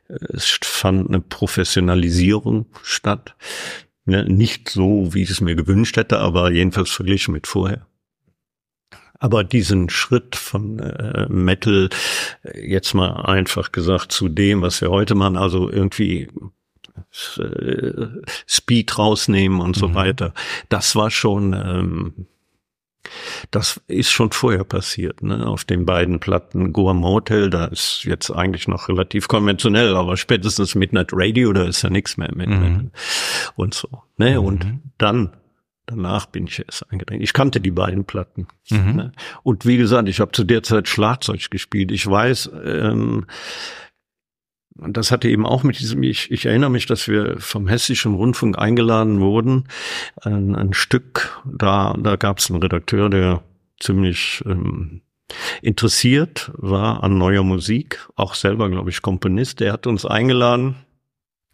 es 0.08 0.60
fand 0.62 1.10
eine 1.10 1.20
Professionalisierung 1.20 2.68
statt. 2.84 3.36
Ne? 4.06 4.24
Nicht 4.26 4.70
so, 4.70 5.16
wie 5.16 5.24
ich 5.24 5.32
es 5.32 5.42
mir 5.42 5.56
gewünscht 5.56 5.98
hätte, 5.98 6.20
aber 6.20 6.52
jedenfalls 6.52 6.92
verglichen 6.92 7.34
mit 7.34 7.48
vorher. 7.48 7.88
Aber 9.18 9.44
diesen 9.44 9.90
Schritt 9.90 10.36
von 10.36 10.78
äh, 10.78 11.26
Metal, 11.28 11.90
äh, 12.44 12.70
jetzt 12.72 12.94
mal 12.94 13.26
einfach 13.26 13.72
gesagt, 13.72 14.12
zu 14.12 14.30
dem, 14.30 14.62
was 14.62 14.80
wir 14.80 14.92
heute 14.92 15.16
machen, 15.16 15.38
also 15.38 15.72
irgendwie 15.72 16.28
äh, 17.40 18.08
Speed 18.68 18.98
rausnehmen 18.98 19.62
und 19.62 19.78
so 19.78 19.88
mhm. 19.88 19.96
weiter. 19.96 20.34
Das 20.68 20.96
war 20.98 21.10
schon, 21.10 21.54
ähm, 21.54 22.26
das 23.50 23.80
ist 23.88 24.12
schon 24.12 24.34
vorher 24.34 24.66
passiert, 24.66 25.24
ne? 25.24 25.48
Auf 25.48 25.64
den 25.64 25.86
beiden 25.86 26.20
Platten 26.20 26.74
Goa 26.74 26.94
Motel, 26.94 27.50
da 27.50 27.66
ist 27.66 28.04
jetzt 28.04 28.30
eigentlich 28.30 28.68
noch 28.68 28.90
relativ 28.90 29.30
konventionell, 29.30 29.96
aber 29.96 30.18
spätestens 30.18 30.76
Midnight 30.76 31.12
Radio, 31.14 31.54
da 31.54 31.64
ist 31.64 31.82
ja 31.82 31.90
nichts 31.90 32.18
mehr 32.18 32.34
mit, 32.36 32.50
mhm. 32.50 32.92
und 33.56 33.74
so. 33.74 33.88
Ne? 34.18 34.32
Mhm. 34.32 34.46
Und 34.46 34.66
dann 34.98 35.32
Danach 35.90 36.26
bin 36.26 36.48
ich 36.48 36.60
erst 36.60 36.92
eingedrängt. 36.92 37.24
Ich 37.24 37.32
kannte 37.32 37.62
die 37.62 37.72
beiden 37.72 38.04
Platten. 38.04 38.48
Mhm. 38.70 38.96
Ne? 38.98 39.12
Und 39.44 39.66
wie 39.66 39.78
gesagt, 39.78 40.10
ich 40.10 40.20
habe 40.20 40.34
zu 40.34 40.44
der 40.44 40.62
Zeit 40.62 40.90
Schlagzeug 40.90 41.50
gespielt. 41.50 41.94
Ich 41.94 42.06
weiß, 42.06 42.52
ähm, 42.66 43.26
das 44.80 45.12
hatte 45.12 45.30
eben 45.30 45.46
auch 45.46 45.64
mit 45.64 45.80
diesem, 45.80 46.04
ich, 46.04 46.32
ich 46.32 46.46
erinnere 46.46 46.70
mich, 46.70 46.86
dass 46.86 47.08
wir 47.08 47.40
vom 47.40 47.68
Hessischen 47.68 48.14
Rundfunk 48.14 48.58
eingeladen 48.58 49.20
wurden, 49.20 49.66
ein, 50.22 50.56
ein 50.56 50.74
Stück, 50.74 51.42
da, 51.46 51.96
da 51.98 52.16
gab 52.16 52.40
es 52.40 52.50
einen 52.50 52.62
Redakteur, 52.62 53.10
der 53.10 53.44
ziemlich 53.80 54.44
ähm, 54.46 55.02
interessiert 55.62 56.52
war 56.56 57.04
an 57.04 57.18
neuer 57.18 57.44
Musik, 57.44 58.08
auch 58.16 58.34
selber, 58.34 58.70
glaube 58.70 58.90
ich, 58.90 59.02
Komponist, 59.02 59.60
der 59.60 59.74
hat 59.74 59.88
uns 59.88 60.06
eingeladen, 60.06 60.76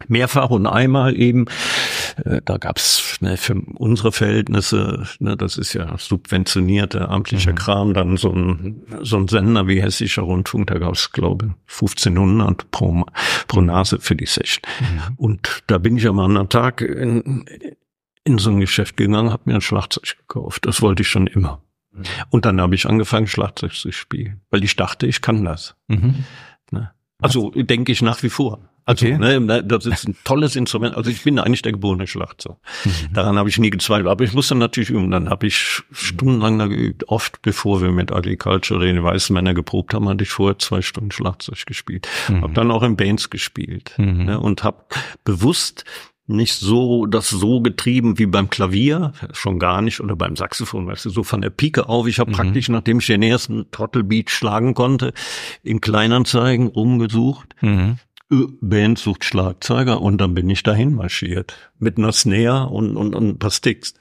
mehrfach 0.08 0.50
und 0.50 0.66
einmal 0.66 1.18
eben 1.18 1.46
äh, 2.24 2.40
da 2.44 2.58
gab's 2.58 3.18
ne, 3.20 3.36
für 3.36 3.54
unsere 3.54 4.12
Verhältnisse, 4.12 5.04
ne, 5.18 5.36
das 5.36 5.56
ist 5.56 5.72
ja 5.72 5.96
subventionierter 5.98 7.10
amtlicher 7.10 7.52
mhm. 7.52 7.56
Kram, 7.56 7.94
dann 7.94 8.16
so 8.16 8.30
ein, 8.30 8.82
so 9.02 9.16
ein 9.16 9.28
Sender 9.28 9.66
wie 9.66 9.82
Hessischer 9.82 10.22
Rundfunk, 10.22 10.68
da 10.68 10.78
gab's 10.78 11.12
glaube 11.12 11.54
1500 11.68 12.70
pro, 12.70 13.04
pro 13.48 13.60
Nase 13.60 13.98
für 14.00 14.16
die 14.16 14.26
Session. 14.26 14.62
Mhm. 14.80 15.14
Und 15.16 15.62
da 15.66 15.78
bin 15.78 15.96
ich 15.96 16.06
am 16.06 16.18
anderen 16.18 16.48
Tag 16.48 16.80
in, 16.80 17.44
in 18.24 18.38
so 18.38 18.50
ein 18.50 18.60
Geschäft 18.60 18.96
gegangen, 18.96 19.30
habe 19.30 19.42
mir 19.46 19.56
ein 19.56 19.60
Schlagzeug 19.60 20.16
gekauft. 20.18 20.66
Das 20.66 20.82
wollte 20.82 21.02
ich 21.02 21.08
schon 21.08 21.26
immer. 21.26 21.62
Mhm. 21.92 22.02
Und 22.30 22.44
dann 22.44 22.60
habe 22.60 22.74
ich 22.74 22.86
angefangen, 22.86 23.26
Schlagzeug 23.26 23.72
zu 23.72 23.92
spielen, 23.92 24.40
weil 24.50 24.64
ich 24.64 24.76
dachte, 24.76 25.06
ich 25.06 25.20
kann 25.20 25.44
das. 25.44 25.76
Mhm. 25.88 26.24
Ne? 26.70 26.92
Also 27.20 27.50
denke 27.50 27.92
ich 27.92 28.02
nach 28.02 28.22
wie 28.22 28.30
vor. 28.30 28.60
Also, 28.86 29.06
okay. 29.06 29.18
ne, 29.18 29.64
das 29.64 29.86
ist 29.86 30.06
ein 30.06 30.16
tolles 30.24 30.56
Instrument. 30.56 30.94
Also 30.94 31.10
ich 31.10 31.22
bin 31.22 31.38
eigentlich 31.38 31.62
der 31.62 31.72
geborene 31.72 32.06
Schlagzeug. 32.06 32.56
Mhm. 32.84 33.14
Daran 33.14 33.38
habe 33.38 33.48
ich 33.48 33.58
nie 33.58 33.70
gezweifelt. 33.70 34.08
Aber 34.08 34.24
ich 34.24 34.34
musste 34.34 34.54
natürlich 34.54 34.90
üben. 34.90 35.10
Dann 35.10 35.30
habe 35.30 35.46
ich 35.46 35.82
stundenlang 35.90 36.58
da 36.58 36.66
geübt. 36.66 37.08
Oft 37.08 37.40
bevor 37.42 37.80
wir 37.80 37.90
mit 37.90 38.12
Agriculture 38.12 38.84
den 38.84 39.02
weißen 39.02 39.32
Männer 39.32 39.54
geprobt 39.54 39.94
haben, 39.94 40.08
hatte 40.08 40.24
ich 40.24 40.30
vorher 40.30 40.58
zwei 40.58 40.82
Stunden 40.82 41.10
Schlagzeug 41.10 41.64
gespielt. 41.66 42.08
Mhm. 42.28 42.42
Habe 42.42 42.52
dann 42.52 42.70
auch 42.70 42.82
in 42.82 42.96
Bands 42.96 43.30
gespielt 43.30 43.94
mhm. 43.96 44.24
ne, 44.24 44.40
und 44.40 44.64
habe 44.64 44.84
bewusst 45.24 45.84
nicht 46.26 46.54
so 46.54 47.06
das 47.06 47.28
so 47.28 47.60
getrieben 47.60 48.18
wie 48.18 48.26
beim 48.26 48.48
Klavier, 48.48 49.12
schon 49.32 49.58
gar 49.58 49.82
nicht, 49.82 50.00
oder 50.00 50.16
beim 50.16 50.36
Saxophon, 50.36 50.86
weißt 50.86 51.04
du, 51.04 51.10
so 51.10 51.22
von 51.22 51.42
der 51.42 51.50
Pike 51.50 51.88
auf. 51.88 52.06
Ich 52.06 52.18
habe 52.18 52.30
mhm. 52.30 52.34
praktisch, 52.34 52.68
nachdem 52.68 52.98
ich 52.98 53.06
den 53.06 53.22
ersten 53.22 53.70
Trottelbeat 53.70 54.30
schlagen 54.30 54.74
konnte, 54.74 55.12
in 55.62 55.80
Kleinanzeigen 55.80 56.66
rumgesucht. 56.68 57.54
Mhm. 57.60 57.98
Band 58.60 58.98
sucht 58.98 59.24
Schlagzeuger 59.24 60.00
und 60.00 60.20
dann 60.20 60.34
bin 60.34 60.48
ich 60.48 60.62
dahin 60.62 60.94
marschiert 60.94 61.56
mit 61.78 61.98
einer 61.98 62.12
Snare 62.12 62.68
und, 62.68 62.96
und, 62.96 63.14
und 63.14 63.28
ein 63.28 63.38
paar 63.38 63.50
Sticks. 63.50 63.94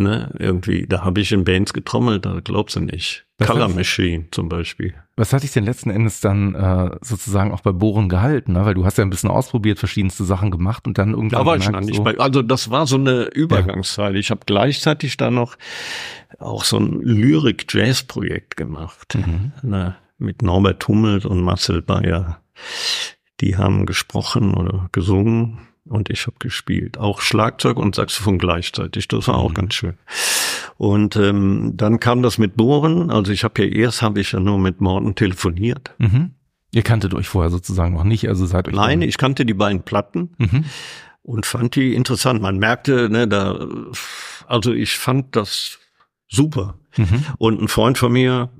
Ne, 0.00 0.32
irgendwie, 0.38 0.86
da 0.86 1.04
habe 1.04 1.20
ich 1.20 1.32
in 1.32 1.42
Bands 1.42 1.72
getrommelt, 1.72 2.24
da 2.24 2.38
glaubst 2.38 2.76
du 2.76 2.80
nicht. 2.80 3.26
Was 3.38 3.48
Color 3.48 3.68
Machine 3.68 4.26
zum 4.30 4.48
Beispiel. 4.48 4.94
Was 5.16 5.32
hat 5.32 5.42
dich 5.42 5.52
denn 5.52 5.64
letzten 5.64 5.90
Endes 5.90 6.20
dann 6.20 6.54
äh, 6.54 6.90
sozusagen 7.00 7.50
auch 7.50 7.62
bei 7.62 7.72
Bohren 7.72 8.08
gehalten? 8.08 8.52
Ne? 8.52 8.64
Weil 8.64 8.74
du 8.74 8.84
hast 8.84 8.98
ja 8.98 9.04
ein 9.04 9.10
bisschen 9.10 9.28
ausprobiert, 9.30 9.80
verschiedenste 9.80 10.22
Sachen 10.22 10.52
gemacht 10.52 10.86
und 10.86 10.98
dann 10.98 11.10
irgendwann. 11.10 11.40
Da 11.40 11.46
war 11.46 11.56
ich 11.56 11.68
noch 11.68 11.80
nicht 11.80 11.96
so 11.96 12.04
bei, 12.04 12.16
also 12.16 12.42
das 12.42 12.70
war 12.70 12.86
so 12.86 12.94
eine 12.94 13.24
Übergangszeit. 13.24 14.14
Ja. 14.14 14.20
Ich 14.20 14.30
habe 14.30 14.42
gleichzeitig 14.46 15.16
da 15.16 15.32
noch 15.32 15.56
auch 16.38 16.62
so 16.62 16.78
ein 16.78 17.00
Lyrik-Jazz-Projekt 17.02 18.56
gemacht. 18.56 19.16
Mhm. 19.16 19.52
Ne, 19.62 19.96
mit 20.18 20.42
Norbert 20.42 20.86
Hummelt 20.86 21.26
und 21.26 21.40
Marcel 21.42 21.82
Bayer. 21.82 22.40
Die 23.40 23.56
haben 23.56 23.86
gesprochen 23.86 24.54
oder 24.54 24.88
gesungen 24.92 25.68
und 25.84 26.10
ich 26.10 26.26
habe 26.26 26.36
gespielt. 26.38 26.98
Auch 26.98 27.20
Schlagzeug 27.20 27.76
und 27.78 27.94
Saxophon 27.94 28.38
gleichzeitig. 28.38 29.08
Das 29.08 29.28
war 29.28 29.36
auch 29.36 29.50
mhm. 29.50 29.54
ganz 29.54 29.74
schön. 29.74 29.94
Und 30.76 31.16
ähm, 31.16 31.72
dann 31.74 32.00
kam 32.00 32.22
das 32.22 32.38
mit 32.38 32.56
Bohren. 32.56 33.10
Also 33.10 33.32
ich 33.32 33.44
habe 33.44 33.64
ja 33.64 33.68
erst 33.68 34.02
habe 34.02 34.20
ich 34.20 34.32
ja 34.32 34.40
nur 34.40 34.58
mit 34.58 34.80
Morten 34.80 35.14
telefoniert. 35.14 35.94
Mhm. 35.98 36.34
Ihr 36.70 36.82
kanntet 36.82 37.14
euch 37.14 37.28
vorher 37.28 37.50
sozusagen 37.50 37.94
noch 37.94 38.04
nicht, 38.04 38.28
also 38.28 38.44
seid 38.44 38.68
euch 38.68 38.74
Nein, 38.74 39.00
ich 39.00 39.16
kannte 39.16 39.46
die 39.46 39.54
beiden 39.54 39.82
Platten 39.82 40.34
mhm. 40.36 40.64
und 41.22 41.46
fand 41.46 41.76
die 41.76 41.94
interessant. 41.94 42.42
Man 42.42 42.58
merkte, 42.58 43.08
ne, 43.08 43.26
da, 43.26 43.66
also 44.46 44.72
ich 44.72 44.98
fand 44.98 45.34
das 45.34 45.78
super. 46.28 46.78
Mhm. 46.96 47.24
Und 47.38 47.62
ein 47.62 47.68
Freund 47.68 47.96
von 47.96 48.12
mir, 48.12 48.50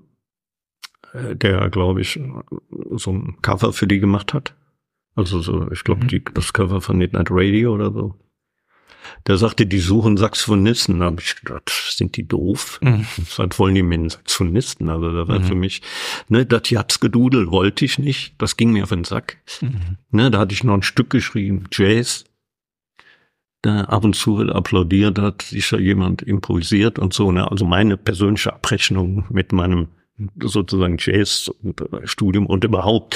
äh, 1.12 1.36
der 1.36 1.68
glaube 1.68 2.00
ich 2.00 2.18
so 2.92 3.12
ein 3.12 3.36
Cover 3.42 3.74
für 3.74 3.86
die 3.86 4.00
gemacht 4.00 4.32
hat, 4.32 4.54
also 5.18 5.40
so, 5.40 5.68
ich 5.72 5.82
glaube, 5.82 6.04
mhm. 6.04 6.22
das 6.32 6.52
Cover 6.52 6.80
von 6.80 6.96
Midnight 6.96 7.26
Radio 7.30 7.74
oder 7.74 7.90
so. 7.90 8.14
Der 9.26 9.36
sagte, 9.36 9.66
die 9.66 9.80
suchen 9.80 10.16
Saxophonisten. 10.16 11.00
Da 11.00 11.06
habe 11.06 11.20
ich 11.20 11.34
gedacht, 11.34 11.70
sind 11.90 12.16
die 12.16 12.28
doof? 12.28 12.78
Mhm. 12.82 13.04
Was 13.36 13.58
wollen 13.58 13.74
die 13.74 13.82
mit 13.82 13.98
den 13.98 14.10
Saxophonisten? 14.10 14.88
Also 14.88 15.12
da 15.12 15.26
war 15.26 15.40
mhm. 15.40 15.44
für 15.44 15.54
mich, 15.56 15.82
ne, 16.28 16.46
das 16.46 16.70
Jatzgedudel 16.70 17.50
wollte 17.50 17.84
ich 17.84 17.98
nicht. 17.98 18.34
Das 18.38 18.56
ging 18.56 18.72
mir 18.72 18.84
auf 18.84 18.90
den 18.90 19.02
Sack. 19.02 19.38
Mhm. 19.60 19.98
Ne, 20.10 20.30
da 20.30 20.38
hatte 20.38 20.54
ich 20.54 20.62
noch 20.62 20.74
ein 20.74 20.82
Stück 20.82 21.10
geschrieben, 21.10 21.64
Jazz. 21.72 22.24
Da 23.62 23.80
ab 23.84 24.04
und 24.04 24.14
zu 24.14 24.38
applaudiert, 24.38 25.18
hat 25.18 25.42
sicher 25.42 25.80
jemand 25.80 26.22
improvisiert 26.22 27.00
und 27.00 27.12
so. 27.12 27.32
Ne? 27.32 27.50
Also 27.50 27.64
meine 27.64 27.96
persönliche 27.96 28.52
Abrechnung 28.52 29.24
mit 29.30 29.52
meinem 29.52 29.88
sozusagen 30.40 30.96
Jazz-Studium 30.98 32.46
und 32.46 32.64
überhaupt 32.64 33.14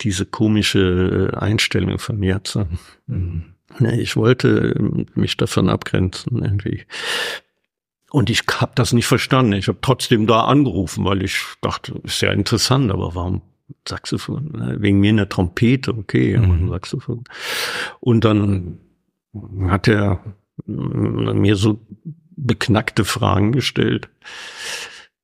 diese 0.00 0.26
komische 0.26 1.30
äh, 1.32 1.36
Einstellung 1.36 1.98
von 1.98 2.18
mir 2.18 2.42
zu. 2.44 2.66
Mhm. 3.06 3.44
Nee, 3.78 4.00
ich 4.00 4.16
wollte 4.16 4.74
ähm, 4.78 5.06
mich 5.14 5.36
davon 5.36 5.68
abgrenzen 5.68 6.42
irgendwie. 6.42 6.84
Und 8.10 8.30
ich 8.30 8.42
habe 8.60 8.72
das 8.74 8.92
nicht 8.92 9.06
verstanden. 9.06 9.54
Ich 9.54 9.68
habe 9.68 9.78
trotzdem 9.82 10.26
da 10.26 10.44
angerufen, 10.44 11.04
weil 11.04 11.22
ich 11.22 11.42
dachte, 11.60 12.00
ist 12.04 12.22
ja 12.22 12.32
interessant, 12.32 12.90
aber 12.90 13.14
warum 13.14 13.42
Saxophon? 13.86 14.52
Ne, 14.52 14.76
wegen 14.78 15.00
mir 15.00 15.10
eine 15.10 15.28
Trompete, 15.28 15.92
okay, 15.92 16.38
mhm. 16.38 16.68
Saxophon. 16.70 17.24
Und 18.00 18.24
dann 18.24 18.78
hat 19.68 19.88
er 19.88 20.20
mir 20.66 21.56
so 21.56 21.80
beknackte 22.36 23.04
Fragen 23.04 23.52
gestellt. 23.52 24.08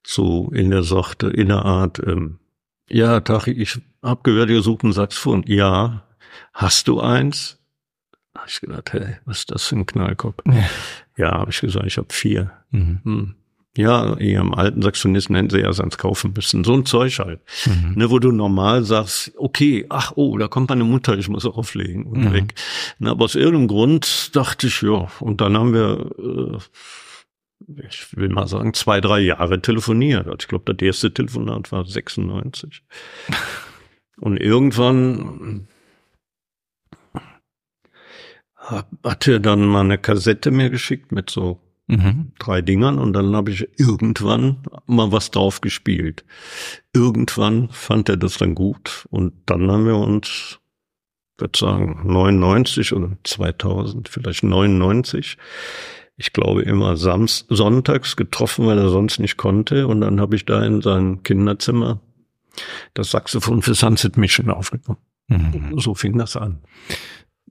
So 0.04 0.50
in 0.52 0.70
der 0.70 0.82
Sorte, 0.82 1.28
in 1.28 1.48
der 1.48 1.64
Art, 1.64 2.00
ähm, 2.04 2.40
ja, 2.88 3.20
Tachi, 3.20 3.52
ich 3.52 3.80
hab 4.02 4.24
gehört, 4.24 4.50
ihr 4.50 4.62
sucht 4.62 4.82
ein 4.84 4.92
Saxophon. 4.92 5.44
Ja, 5.46 6.02
hast 6.52 6.88
du 6.88 7.00
eins? 7.00 7.58
Hab 8.34 8.48
ich 8.48 8.60
gedacht, 8.60 8.92
hey, 8.92 9.16
was 9.24 9.40
ist 9.40 9.50
das 9.50 9.66
für 9.66 9.76
ein 9.76 9.86
Knallkopf? 9.86 10.42
Ja, 10.46 10.64
ja 11.16 11.30
habe 11.32 11.50
ich 11.50 11.60
gesagt, 11.60 11.86
ich 11.86 11.98
habe 11.98 12.08
vier. 12.10 12.50
Mhm. 12.70 13.00
Hm. 13.04 13.34
Ja, 13.74 14.18
ihrem 14.18 14.52
alten 14.52 14.82
Saxonisten 14.82 15.34
hätten 15.34 15.48
sie 15.48 15.60
ja 15.60 15.72
sonst 15.72 15.96
kaufen 15.96 16.34
müssen. 16.34 16.62
So 16.62 16.74
ein 16.74 16.84
Zeug 16.84 17.18
halt. 17.18 17.40
Mhm. 17.64 17.94
Ne, 17.94 18.10
wo 18.10 18.18
du 18.18 18.30
normal 18.30 18.84
sagst, 18.84 19.32
okay, 19.38 19.86
ach, 19.88 20.12
oh, 20.14 20.36
da 20.36 20.46
kommt 20.48 20.68
meine 20.68 20.84
Mutter, 20.84 21.16
ich 21.16 21.30
muss 21.30 21.46
auflegen 21.46 22.04
und 22.04 22.24
mhm. 22.24 22.32
weg. 22.34 22.54
Ne, 22.98 23.10
aber 23.10 23.24
aus 23.24 23.34
irgendeinem 23.34 23.68
Grund 23.68 24.36
dachte 24.36 24.66
ich, 24.66 24.82
ja, 24.82 25.08
und 25.20 25.40
dann 25.40 25.56
haben 25.56 25.72
wir, 25.72 26.10
äh, 26.18 27.86
ich 27.88 28.14
will 28.14 28.28
mal 28.28 28.46
sagen, 28.46 28.74
zwei, 28.74 29.00
drei 29.00 29.20
Jahre 29.20 29.62
telefoniert. 29.62 30.26
Also 30.26 30.36
ich 30.40 30.48
glaube, 30.48 30.74
das 30.74 30.84
erste 30.84 31.14
Telefonat 31.14 31.72
war 31.72 31.86
96. 31.86 32.82
und 34.22 34.36
irgendwann 34.36 35.66
hat 38.56 39.26
er 39.26 39.40
dann 39.40 39.66
mal 39.66 39.80
eine 39.80 39.98
Kassette 39.98 40.52
mir 40.52 40.70
geschickt 40.70 41.10
mit 41.10 41.28
so 41.28 41.58
mhm. 41.88 42.30
drei 42.38 42.62
Dingern 42.62 43.00
und 43.00 43.14
dann 43.14 43.34
habe 43.34 43.50
ich 43.50 43.68
irgendwann 43.80 44.62
mal 44.86 45.10
was 45.10 45.32
drauf 45.32 45.60
gespielt. 45.60 46.24
Irgendwann 46.94 47.68
fand 47.70 48.08
er 48.08 48.16
das 48.16 48.38
dann 48.38 48.54
gut 48.54 49.08
und 49.10 49.32
dann 49.46 49.68
haben 49.68 49.86
wir 49.86 49.96
uns, 49.96 50.60
würde 51.36 51.58
sagen, 51.58 52.02
99 52.04 52.92
oder 52.92 53.16
2000, 53.24 54.08
vielleicht 54.08 54.44
99, 54.44 55.36
ich 56.16 56.32
glaube 56.32 56.62
immer 56.62 56.96
sams 56.96 57.44
sonntags 57.48 58.14
getroffen, 58.14 58.66
weil 58.66 58.78
er 58.78 58.88
sonst 58.88 59.18
nicht 59.18 59.36
konnte 59.36 59.88
und 59.88 60.00
dann 60.00 60.20
habe 60.20 60.36
ich 60.36 60.44
da 60.44 60.64
in 60.64 60.80
seinem 60.80 61.24
Kinderzimmer 61.24 62.00
das 62.94 63.10
Saxophon 63.10 63.62
für 63.62 63.74
Sunset 63.74 64.16
Mission 64.16 64.50
aufgenommen. 64.50 64.98
Mhm. 65.28 65.78
So 65.78 65.94
fing 65.94 66.18
das 66.18 66.36
an. 66.36 66.62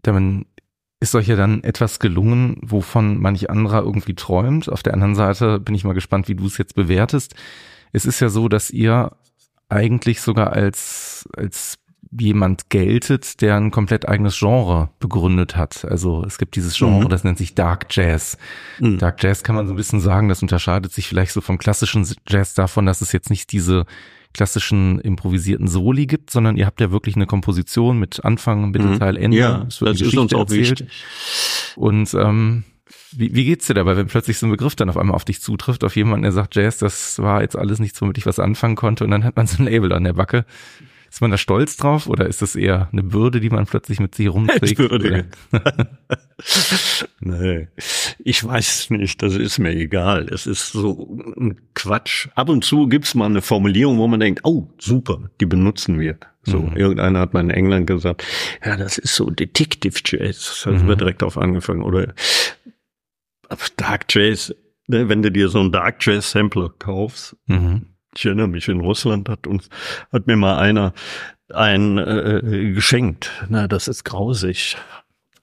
Dann 0.01 0.45
ist 0.99 1.15
euch 1.15 1.27
ja 1.27 1.35
dann 1.35 1.63
etwas 1.63 1.99
gelungen, 1.99 2.57
wovon 2.61 3.19
manch 3.19 3.49
anderer 3.49 3.81
irgendwie 3.81 4.13
träumt. 4.13 4.69
Auf 4.69 4.83
der 4.83 4.93
anderen 4.93 5.15
Seite 5.15 5.59
bin 5.59 5.73
ich 5.73 5.83
mal 5.83 5.93
gespannt, 5.93 6.27
wie 6.27 6.35
du 6.35 6.45
es 6.45 6.57
jetzt 6.57 6.75
bewertest. 6.75 7.35
Es 7.91 8.05
ist 8.05 8.19
ja 8.19 8.29
so, 8.29 8.47
dass 8.47 8.69
ihr 8.69 9.11
eigentlich 9.67 10.21
sogar 10.21 10.53
als, 10.53 11.27
als 11.35 11.79
jemand 12.11 12.69
geltet, 12.69 13.41
der 13.41 13.55
ein 13.55 13.71
komplett 13.71 14.07
eigenes 14.07 14.37
Genre 14.37 14.89
begründet 14.99 15.55
hat. 15.55 15.85
Also 15.85 16.23
es 16.25 16.37
gibt 16.37 16.55
dieses 16.55 16.77
Genre, 16.77 17.05
mhm. 17.05 17.09
das 17.09 17.23
nennt 17.23 17.37
sich 17.37 17.55
Dark 17.55 17.87
Jazz. 17.89 18.37
Mhm. 18.79 18.97
Dark 18.97 19.23
Jazz 19.23 19.43
kann 19.43 19.55
man 19.55 19.65
so 19.65 19.73
ein 19.73 19.77
bisschen 19.77 20.01
sagen, 20.01 20.27
das 20.27 20.41
unterscheidet 20.41 20.91
sich 20.91 21.07
vielleicht 21.07 21.31
so 21.31 21.41
vom 21.41 21.57
klassischen 21.57 22.05
Jazz 22.27 22.53
davon, 22.53 22.85
dass 22.85 23.01
es 23.01 23.11
jetzt 23.11 23.29
nicht 23.29 23.51
diese 23.51 23.85
klassischen 24.33 24.99
improvisierten 24.99 25.67
Soli 25.67 26.05
gibt, 26.07 26.29
sondern 26.31 26.57
ihr 26.57 26.65
habt 26.65 26.81
ja 26.81 26.91
wirklich 26.91 27.15
eine 27.15 27.25
Komposition 27.25 27.99
mit 27.99 28.23
Anfang, 28.23 28.71
Mittelteil, 28.71 29.13
mhm. 29.13 29.23
Ende. 29.23 29.37
Ja, 29.37 29.57
das 29.65 29.81
ist 29.81 30.17
uns 30.17 30.33
auch 30.33 30.41
erzählt. 30.41 30.81
wichtig. 30.81 30.89
Und 31.75 32.13
ähm, 32.13 32.63
wie, 33.11 33.35
wie 33.35 33.45
geht's 33.45 33.67
dir 33.67 33.73
dabei, 33.73 33.97
wenn 33.97 34.07
plötzlich 34.07 34.37
so 34.37 34.47
ein 34.47 34.51
Begriff 34.51 34.75
dann 34.75 34.89
auf 34.89 34.97
einmal 34.97 35.15
auf 35.15 35.25
dich 35.25 35.41
zutrifft, 35.41 35.83
auf 35.83 35.95
jemanden, 35.95 36.23
der 36.23 36.31
sagt, 36.31 36.55
Jazz, 36.55 36.77
das 36.77 37.19
war 37.19 37.41
jetzt 37.41 37.57
alles 37.57 37.79
nichts, 37.79 38.01
womit 38.01 38.17
ich 38.17 38.25
was 38.25 38.39
anfangen 38.39 38.75
konnte, 38.75 39.03
und 39.03 39.11
dann 39.11 39.23
hat 39.23 39.35
man 39.35 39.47
so 39.47 39.61
ein 39.61 39.65
Label 39.65 39.91
an 39.93 40.03
der 40.03 40.13
Backe. 40.13 40.45
Ist 41.11 41.19
man 41.19 41.29
da 41.29 41.37
stolz 41.37 41.75
drauf 41.75 42.07
oder 42.07 42.27
ist 42.27 42.41
das 42.41 42.55
eher 42.55 42.87
eine 42.93 43.03
Bürde, 43.03 43.41
die 43.41 43.49
man 43.49 43.65
plötzlich 43.65 43.99
mit 43.99 44.15
sich 44.15 44.29
rumträgt? 44.29 44.77
Bürde. 44.77 45.25
nee, 47.19 47.67
ich 48.19 48.41
weiß 48.41 48.91
nicht, 48.91 49.21
das 49.21 49.35
ist 49.35 49.59
mir 49.59 49.75
egal. 49.75 50.29
Es 50.31 50.47
ist 50.47 50.71
so 50.71 51.19
ein 51.35 51.59
Quatsch. 51.73 52.29
Ab 52.35 52.47
und 52.47 52.63
zu 52.63 52.87
gibt's 52.87 53.13
mal 53.13 53.25
eine 53.25 53.41
Formulierung, 53.41 53.97
wo 53.97 54.07
man 54.07 54.21
denkt, 54.21 54.39
oh, 54.45 54.69
super, 54.77 55.29
die 55.41 55.45
benutzen 55.45 55.99
wir. 55.99 56.17
So, 56.43 56.59
mhm. 56.59 56.77
irgendeiner 56.77 57.19
hat 57.19 57.33
mal 57.33 57.41
in 57.41 57.49
England 57.49 57.87
gesagt, 57.87 58.23
ja, 58.65 58.77
das 58.77 58.97
ist 58.97 59.13
so 59.13 59.29
Detective 59.29 59.99
Jazz. 60.05 60.61
Da 60.63 60.71
mhm. 60.71 60.87
wird 60.87 61.01
direkt 61.01 61.23
auf 61.23 61.37
angefangen. 61.37 61.83
Oder 61.83 62.13
Dark 63.75 64.05
Jazz, 64.07 64.55
ne, 64.87 65.09
wenn 65.09 65.21
du 65.21 65.29
dir 65.29 65.49
so 65.49 65.59
ein 65.59 65.73
Dark 65.73 66.05
Jazz 66.05 66.31
Sampler 66.31 66.69
kaufst, 66.79 67.35
mhm 67.47 67.90
ich 68.15 68.25
erinnere 68.25 68.47
mich, 68.47 68.67
in 68.67 68.81
Russland 68.81 69.29
hat 69.29 69.47
uns, 69.47 69.69
hat 70.11 70.27
mir 70.27 70.35
mal 70.35 70.57
einer 70.57 70.93
ein 71.49 71.97
äh, 71.97 72.71
geschenkt. 72.73 73.31
Na, 73.49 73.67
das 73.67 73.87
ist 73.87 74.03
grausig. 74.03 74.77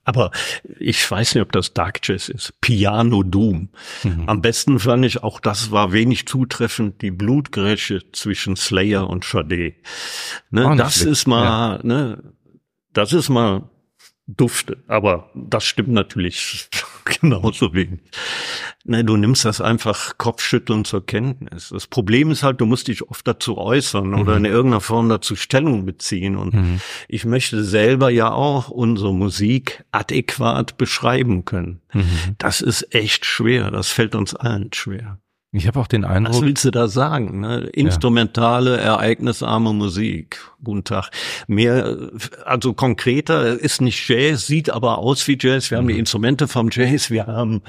Aber 0.04 0.30
ich 0.78 1.10
weiß 1.10 1.34
nicht, 1.34 1.42
ob 1.42 1.52
das 1.52 1.74
Dark 1.74 2.00
Jazz 2.02 2.30
ist. 2.30 2.58
Piano 2.62 3.22
Doom. 3.22 3.68
Mhm. 4.04 4.24
Am 4.26 4.40
besten 4.40 4.78
fand 4.78 5.04
ich, 5.04 5.22
auch 5.22 5.38
das 5.38 5.70
war 5.70 5.92
wenig 5.92 6.26
zutreffend, 6.26 7.02
die 7.02 7.10
Blutgrätsche 7.10 8.10
zwischen 8.12 8.56
Slayer 8.56 9.08
und 9.10 9.24
Sade. 9.24 9.74
Ne, 10.50 10.74
das 10.78 11.02
ist 11.02 11.26
mal, 11.26 11.44
ja. 11.44 11.80
ne, 11.82 12.22
das 12.94 13.12
ist 13.12 13.28
mal 13.28 13.68
dufte. 14.28 14.84
Aber 14.86 15.30
das 15.34 15.64
stimmt 15.64 15.88
natürlich 15.88 16.68
genauso 17.04 17.72
wenig. 17.72 18.00
Ne, 18.84 19.04
du 19.04 19.16
nimmst 19.16 19.44
das 19.44 19.60
einfach 19.60 20.18
Kopfschütteln 20.18 20.84
zur 20.84 21.04
Kenntnis. 21.04 21.70
Das 21.70 21.86
Problem 21.86 22.30
ist 22.30 22.42
halt, 22.42 22.60
du 22.60 22.66
musst 22.66 22.88
dich 22.88 23.02
oft 23.08 23.26
dazu 23.26 23.58
äußern 23.58 24.10
mhm. 24.10 24.20
oder 24.20 24.36
in 24.36 24.44
irgendeiner 24.44 24.80
Form 24.80 25.08
dazu 25.08 25.34
Stellung 25.34 25.86
beziehen. 25.86 26.36
Und 26.36 26.54
mhm. 26.54 26.80
ich 27.08 27.24
möchte 27.24 27.64
selber 27.64 28.10
ja 28.10 28.30
auch 28.30 28.68
unsere 28.68 29.14
Musik 29.14 29.84
adäquat 29.92 30.76
beschreiben 30.76 31.44
können. 31.44 31.80
Mhm. 31.92 32.36
Das 32.36 32.60
ist 32.60 32.94
echt 32.94 33.24
schwer. 33.24 33.70
Das 33.70 33.88
fällt 33.88 34.14
uns 34.14 34.34
allen 34.34 34.72
schwer. 34.72 35.18
Ich 35.50 35.66
habe 35.66 35.80
auch 35.80 35.86
den 35.86 36.04
Eindruck. 36.04 36.34
Was 36.34 36.42
willst 36.42 36.64
du 36.66 36.70
da 36.70 36.88
sagen? 36.88 37.40
Ne? 37.40 37.70
Instrumentale, 37.72 38.76
ja. 38.76 38.96
ereignisarme 38.96 39.72
Musik. 39.72 40.40
Guten 40.62 40.84
Tag. 40.84 41.10
Mehr, 41.46 42.10
also 42.44 42.74
konkreter 42.74 43.58
ist 43.58 43.80
nicht 43.80 44.06
Jazz, 44.08 44.46
sieht 44.46 44.68
aber 44.68 44.98
aus 44.98 45.26
wie 45.26 45.38
Jazz. 45.40 45.70
Wir 45.70 45.78
mhm. 45.78 45.80
haben 45.80 45.88
die 45.88 45.94
mhm. 45.94 46.00
Instrumente 46.00 46.48
vom 46.48 46.68
Jazz, 46.70 47.10
wir 47.10 47.26
haben 47.26 47.62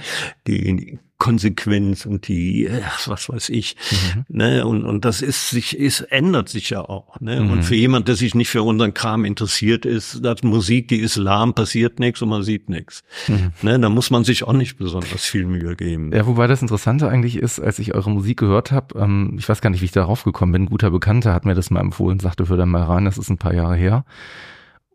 die 0.45 0.99
Konsequenz 1.19 2.05
und 2.05 2.29
die, 2.29 2.69
was 3.05 3.27
weiß 3.27 3.49
ich, 3.49 3.75
mhm. 3.91 4.25
ne, 4.29 4.65
und, 4.65 4.85
und 4.85 5.03
das 5.03 5.21
ist 5.21 5.49
sich, 5.49 5.77
ist, 5.77 5.99
ändert 5.99 6.47
sich 6.47 6.69
ja 6.69 6.81
auch, 6.81 7.19
ne, 7.19 7.41
mhm. 7.41 7.51
und 7.51 7.63
für 7.63 7.75
jemand, 7.75 8.07
der 8.07 8.15
sich 8.15 8.35
nicht 8.35 8.49
für 8.49 8.63
unseren 8.63 8.93
Kram 8.93 9.25
interessiert 9.25 9.85
ist, 9.85 10.23
das 10.23 10.43
Musik, 10.43 10.87
die 10.87 11.01
Islam, 11.01 11.53
passiert 11.53 11.99
nichts 11.99 12.21
und 12.21 12.29
man 12.29 12.41
sieht 12.43 12.69
nichts, 12.69 13.03
mhm. 13.27 13.51
ne, 13.61 13.77
da 13.77 13.89
muss 13.89 14.11
man 14.11 14.23
sich 14.23 14.43
auch 14.43 14.53
nicht 14.53 14.77
besonders 14.77 15.25
viel 15.25 15.45
Mühe 15.45 15.75
geben. 15.75 16.11
Ja, 16.13 16.25
wobei 16.25 16.47
das 16.47 16.61
Interessante 16.61 17.09
eigentlich 17.09 17.35
ist, 17.35 17.59
als 17.59 17.79
ich 17.79 17.93
eure 17.93 18.09
Musik 18.09 18.39
gehört 18.39 18.71
habe, 18.71 18.97
ähm, 18.97 19.35
ich 19.37 19.49
weiß 19.49 19.59
gar 19.59 19.69
nicht, 19.69 19.81
wie 19.81 19.85
ich 19.85 19.91
darauf 19.91 20.23
gekommen 20.23 20.53
bin, 20.53 20.63
ein 20.63 20.69
guter 20.69 20.89
Bekannter 20.89 21.33
hat 21.33 21.43
mir 21.43 21.53
das 21.53 21.69
mal 21.69 21.81
empfohlen, 21.81 22.21
sagte, 22.21 22.47
hör 22.47 22.55
da 22.55 22.65
mal 22.65 22.83
rein, 22.83 23.03
das 23.03 23.17
ist 23.17 23.29
ein 23.29 23.37
paar 23.37 23.53
Jahre 23.53 23.75
her, 23.75 24.05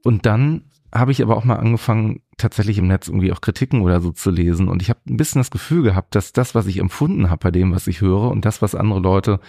und 0.03 0.25
dann 0.25 0.63
habe 0.95 1.13
ich 1.13 1.23
aber 1.23 1.37
auch 1.37 1.45
mal 1.45 1.57
angefangen, 1.57 2.21
tatsächlich 2.37 2.79
im 2.79 2.87
Netz 2.87 3.09
irgendwie 3.09 3.33
auch 3.33 3.41
Kritiken 3.41 3.83
oder 3.83 4.01
so 4.01 4.11
zu 4.11 4.31
lesen. 4.31 4.69
Und 4.69 4.83
ich 4.83 4.91
habe 4.91 5.01
ein 5.09 5.17
bisschen 5.17 5.41
das 5.41 5.51
Gefühl 5.51 5.83
gehabt, 5.83 6.15
dass 6.15 6.33
das, 6.33 6.55
was 6.55 6.67
ich 6.67 6.79
empfunden 6.79 7.31
habe 7.31 7.45
bei 7.45 7.51
dem, 7.51 7.75
was 7.75 7.87
ich 7.87 8.01
höre 8.01 8.31
und 8.31 8.45
das, 8.45 8.63
was 8.63 8.75
andere 8.75 9.01
Leute 9.01 9.41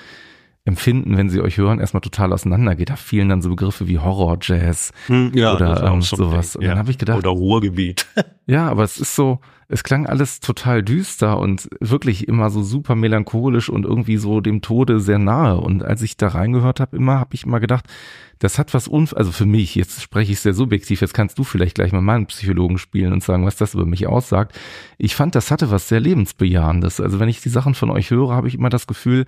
empfinden, 0.65 1.15
wenn 1.15 1.29
sie 1.29 1.41
euch 1.41 1.57
hören, 1.57 1.79
erstmal 1.79 2.01
total 2.01 2.33
auseinandergeht. 2.33 2.89
Da 2.89 2.95
fielen 2.95 3.29
dann 3.29 3.41
so 3.41 3.49
Begriffe 3.49 3.87
wie 3.87 3.99
Horror-Jazz 3.99 4.93
hm, 5.07 5.31
ja, 5.35 5.55
oder 5.55 5.83
ähm, 5.83 6.01
so 6.01 6.15
sowas. 6.15 6.55
Und 6.55 6.63
ja. 6.63 6.69
dann 6.69 6.79
habe 6.79 6.89
ich 6.89 6.97
gedacht. 6.97 7.19
Oder 7.19 7.29
Ruhrgebiet. 7.29 8.07
ja, 8.47 8.67
aber 8.67 8.83
es 8.83 8.97
ist 8.97 9.15
so, 9.15 9.39
es 9.67 9.83
klang 9.83 10.05
alles 10.05 10.39
total 10.39 10.83
düster 10.83 11.39
und 11.39 11.67
wirklich 11.79 12.27
immer 12.27 12.49
so 12.49 12.61
super 12.61 12.95
melancholisch 12.95 13.69
und 13.69 13.85
irgendwie 13.85 14.17
so 14.17 14.39
dem 14.39 14.61
Tode 14.61 14.99
sehr 14.99 15.17
nahe. 15.17 15.57
Und 15.57 15.83
als 15.83 16.03
ich 16.03 16.17
da 16.17 16.27
reingehört 16.27 16.79
habe, 16.79 16.95
immer 16.95 17.19
habe 17.19 17.33
ich 17.33 17.45
immer 17.45 17.59
gedacht, 17.59 17.85
das 18.39 18.59
hat 18.59 18.73
was 18.73 18.87
unf 18.87 19.13
also 19.13 19.31
für 19.31 19.45
mich, 19.45 19.75
jetzt 19.75 20.01
spreche 20.01 20.33
ich 20.33 20.39
sehr 20.39 20.53
subjektiv, 20.53 21.01
jetzt 21.01 21.13
kannst 21.13 21.39
du 21.39 21.43
vielleicht 21.43 21.75
gleich 21.75 21.91
mal 21.91 22.01
meinen 22.01 22.27
Psychologen 22.27 22.77
spielen 22.77 23.13
und 23.13 23.23
sagen, 23.23 23.45
was 23.45 23.55
das 23.55 23.73
über 23.73 23.85
mich 23.85 24.07
aussagt. 24.07 24.55
Ich 24.97 25.15
fand, 25.15 25.33
das 25.35 25.49
hatte 25.49 25.71
was 25.71 25.87
sehr 25.87 25.99
lebensbejahendes. 25.99 26.99
Also 26.99 27.19
wenn 27.19 27.29
ich 27.29 27.41
die 27.41 27.49
Sachen 27.49 27.73
von 27.73 27.89
euch 27.89 28.11
höre, 28.11 28.35
habe 28.35 28.47
ich 28.47 28.55
immer 28.55 28.69
das 28.69 28.87
Gefühl, 28.87 29.25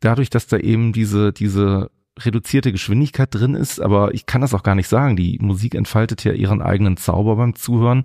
dadurch, 0.00 0.30
dass 0.30 0.46
da 0.46 0.56
eben 0.56 0.92
diese, 0.92 1.32
diese 1.32 1.90
reduzierte 2.18 2.72
Geschwindigkeit 2.72 3.28
drin 3.32 3.54
ist, 3.54 3.80
aber 3.80 4.12
ich 4.12 4.26
kann 4.26 4.40
das 4.40 4.54
auch 4.54 4.64
gar 4.64 4.74
nicht 4.74 4.88
sagen. 4.88 5.16
Die 5.16 5.38
Musik 5.40 5.76
entfaltet 5.76 6.24
ja 6.24 6.32
ihren 6.32 6.62
eigenen 6.62 6.96
Zauber 6.96 7.36
beim 7.36 7.54
Zuhören 7.54 8.04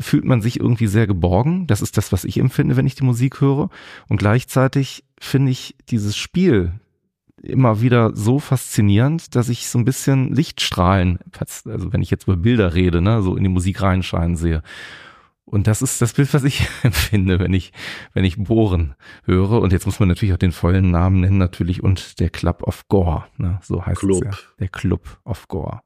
fühlt 0.00 0.24
man 0.24 0.42
sich 0.42 0.60
irgendwie 0.60 0.86
sehr 0.86 1.06
geborgen. 1.06 1.66
Das 1.66 1.80
ist 1.80 1.96
das, 1.96 2.12
was 2.12 2.24
ich 2.24 2.38
empfinde, 2.38 2.76
wenn 2.76 2.86
ich 2.86 2.94
die 2.94 3.04
Musik 3.04 3.40
höre. 3.40 3.70
Und 4.08 4.16
gleichzeitig 4.16 5.04
finde 5.20 5.52
ich 5.52 5.76
dieses 5.88 6.16
Spiel 6.16 6.72
immer 7.42 7.80
wieder 7.80 8.14
so 8.14 8.38
faszinierend, 8.38 9.34
dass 9.34 9.48
ich 9.48 9.68
so 9.68 9.78
ein 9.78 9.84
bisschen 9.84 10.34
Lichtstrahlen, 10.34 11.18
also 11.66 11.92
wenn 11.92 12.02
ich 12.02 12.10
jetzt 12.10 12.24
über 12.24 12.36
Bilder 12.36 12.74
rede, 12.74 13.02
ne, 13.02 13.22
so 13.22 13.36
in 13.36 13.44
die 13.44 13.50
Musik 13.50 13.82
reinscheinen 13.82 14.36
sehe. 14.36 14.62
Und 15.44 15.66
das 15.66 15.82
ist 15.82 16.00
das 16.00 16.14
Bild, 16.14 16.32
was 16.32 16.42
ich 16.44 16.66
empfinde, 16.82 17.38
wenn 17.38 17.52
ich, 17.52 17.72
wenn 18.14 18.24
ich 18.24 18.42
Bohren 18.42 18.94
höre. 19.24 19.60
Und 19.60 19.72
jetzt 19.72 19.84
muss 19.86 20.00
man 20.00 20.08
natürlich 20.08 20.32
auch 20.32 20.38
den 20.38 20.52
vollen 20.52 20.90
Namen 20.90 21.20
nennen, 21.20 21.38
natürlich, 21.38 21.82
und 21.82 22.18
der 22.18 22.30
Club 22.30 22.62
of 22.62 22.88
Gore, 22.88 23.26
ne? 23.36 23.60
so 23.62 23.84
heißt 23.84 24.00
Club. 24.00 24.24
es 24.24 24.38
ja. 24.38 24.42
Der 24.58 24.68
Club 24.68 25.20
of 25.24 25.46
Gore. 25.48 25.82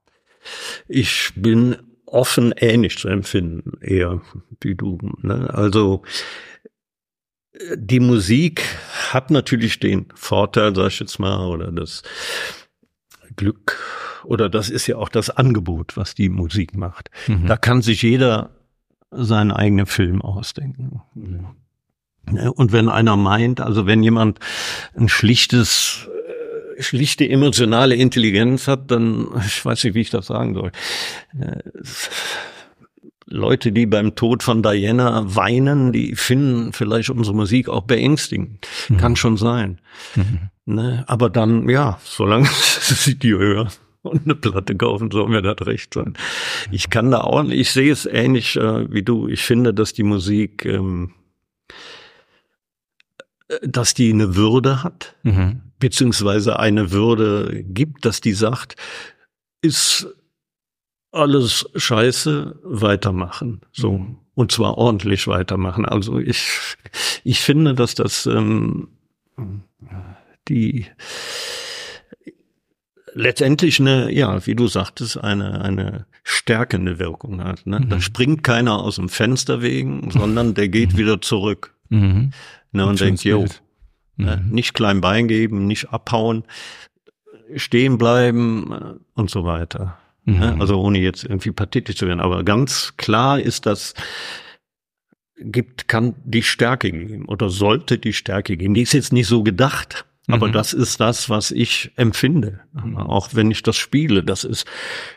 Ich 0.87 1.33
bin 1.35 1.77
offen 2.13 2.53
ähnlich 2.57 2.99
zu 2.99 3.09
empfinden, 3.09 3.79
eher 3.81 4.21
wie 4.61 4.75
du. 4.75 4.99
Ne? 5.23 5.53
Also 5.53 6.03
die 7.75 8.01
Musik 8.01 8.63
hat 9.13 9.31
natürlich 9.31 9.81
den 9.81 10.07
Vorteil, 10.15 10.75
sag 10.75 10.89
ich 10.89 11.01
jetzt 11.01 11.19
mal, 11.19 11.47
oder 11.47 11.73
das 11.73 12.03
Glück, 13.37 13.79
oder 14.25 14.49
das 14.49 14.71
ist 14.71 14.87
ja 14.87 14.97
auch 14.97 15.09
das 15.09 15.31
Angebot, 15.31 15.97
was 15.97 16.15
die 16.15 16.29
Musik 16.29 16.77
macht. 16.77 17.11
Mhm. 17.27 17.47
Da 17.47 17.57
kann 17.57 17.83
sich 17.83 18.03
jeder 18.03 18.51
seinen 19.11 19.53
eigenen 19.53 19.87
Film 19.87 20.23
ausdenken. 20.23 21.03
Mhm. 21.15 21.47
Und 22.55 22.73
wenn 22.73 22.89
einer 22.89 23.17
meint, 23.17 23.61
also 23.61 23.87
wenn 23.87 24.03
jemand 24.03 24.39
ein 24.95 25.09
schlichtes 25.09 26.09
schlichte 26.79 27.29
emotionale 27.29 27.95
Intelligenz 27.95 28.69
hat, 28.69 28.91
dann, 28.91 29.29
ich 29.47 29.65
weiß 29.65 29.85
nicht, 29.85 29.95
wie 29.95 30.01
ich 30.01 30.11
das 30.11 30.27
sagen 30.27 30.55
soll. 30.55 30.73
Äh, 31.39 31.59
Leute, 33.31 33.73
die 33.73 33.87
beim 33.87 34.15
Tod 34.15 34.43
von 34.43 34.63
Diana 34.63 35.23
weinen, 35.35 35.93
die 35.93 36.15
finden 36.15 36.73
vielleicht 36.73 37.11
unsere 37.11 37.37
Musik 37.37 37.69
auch 37.69 37.83
beängstigend. 37.83 38.67
Mhm. 38.89 38.97
Kann 38.97 39.17
schon 39.17 39.37
sein. 39.37 39.81
Mhm. 40.17 40.51
Ne? 40.65 41.05
Aber 41.07 41.29
dann, 41.29 41.69
ja, 41.69 41.99
solange 42.03 42.49
sie 42.81 43.19
die 43.19 43.35
hören 43.35 43.69
und 44.03 44.25
eine 44.25 44.35
Platte 44.35 44.75
kaufen, 44.77 45.11
soll 45.11 45.29
mir 45.29 45.43
das 45.43 45.67
recht 45.67 45.93
sein. 45.93 46.15
Ich 46.71 46.89
kann 46.89 47.11
da 47.11 47.21
auch, 47.21 47.45
ich 47.45 47.71
sehe 47.71 47.93
es 47.93 48.07
ähnlich 48.07 48.57
äh, 48.57 48.91
wie 48.91 49.03
du. 49.03 49.29
Ich 49.29 49.43
finde, 49.43 49.75
dass 49.75 49.93
die 49.93 50.05
Musik, 50.05 50.65
ähm, 50.65 51.13
dass 53.63 53.93
die 53.93 54.11
eine 54.11 54.37
Würde 54.37 54.83
hat, 54.83 55.17
mhm. 55.23 55.68
Beziehungsweise 55.79 56.59
eine 56.59 56.91
Würde 56.91 57.65
gibt, 57.65 58.05
dass 58.05 58.21
die 58.21 58.33
sagt, 58.33 58.77
ist 59.63 60.07
alles 61.11 61.69
scheiße, 61.75 62.59
weitermachen. 62.63 63.63
So. 63.73 63.99
Mhm. 63.99 64.19
Und 64.35 64.53
zwar 64.53 64.79
ordentlich 64.79 65.27
weitermachen. 65.27 65.85
Also 65.85 66.19
ich, 66.19 66.77
ich 67.25 67.41
finde, 67.41 67.75
dass 67.75 67.97
das 67.97 68.27
ähm, 68.27 68.89
die 70.49 70.87
letztendlich 73.15 73.81
eine, 73.81 74.13
ja, 74.13 74.47
wie 74.47 74.55
du 74.55 74.69
sagtest, 74.69 75.19
eine, 75.19 75.61
eine 75.63 76.07
stärkende 76.23 76.99
Wirkung 76.99 77.43
hat. 77.43 77.67
Ne? 77.67 77.81
Mhm. 77.81 77.89
Da 77.89 78.01
springt 78.01 78.45
keiner 78.45 78.79
aus 78.79 78.97
dem 78.97 79.09
Fenster 79.09 79.61
wegen, 79.61 80.11
sondern 80.11 80.55
der 80.55 80.69
geht 80.69 80.93
mhm. 80.93 80.99
wieder 80.99 81.21
zurück. 81.21 81.75
Mhm. 81.89 82.33
Ne, 82.71 82.87
und 82.87 83.01
denkt, 83.01 83.25
jo, 83.25 83.43
ne, 83.43 83.49
mhm. 84.19 84.51
nicht 84.51 84.75
klein 84.75 85.01
Bein 85.01 85.29
geben, 85.29 85.67
nicht 85.67 85.91
abhauen, 85.91 86.45
stehen 87.57 87.99
bleiben 87.99 88.73
äh, 88.73 88.95
und 89.15 89.31
so 89.31 89.45
weiter. 89.45 89.99
Ne? 90.25 90.53
Mhm. 90.55 90.61
Also 90.61 90.81
ohne 90.81 90.99
jetzt 90.99 91.25
irgendwie 91.25 91.53
pathetisch 91.53 91.97
zu 91.97 92.07
werden. 92.07 92.21
Aber 92.21 92.45
ganz 92.45 92.95
klar 92.97 93.41
ist, 93.41 93.65
dass 93.67 93.95
gibt, 95.41 95.89
kann 95.89 96.15
die 96.25 96.43
Stärke 96.43 96.91
geben 96.91 97.25
oder 97.27 97.49
sollte 97.49 97.99
die 97.99 98.13
Stärke 98.13 98.57
geben. 98.57 98.75
Die 98.75 98.83
ist 98.83 98.93
jetzt 98.93 99.13
nicht 99.13 99.27
so 99.27 99.43
gedacht. 99.43 100.05
Aber 100.31 100.49
mhm. 100.49 100.53
das 100.53 100.75
ist 100.75 101.01
das, 101.01 101.31
was 101.31 101.51
ich 101.51 101.91
empfinde. 101.97 102.61
Mhm. 102.75 102.99
Auch 102.99 103.31
wenn 103.33 103.51
ich 103.51 103.63
das 103.63 103.77
spiele. 103.77 104.23
Das 104.23 104.45
ist 104.45 104.67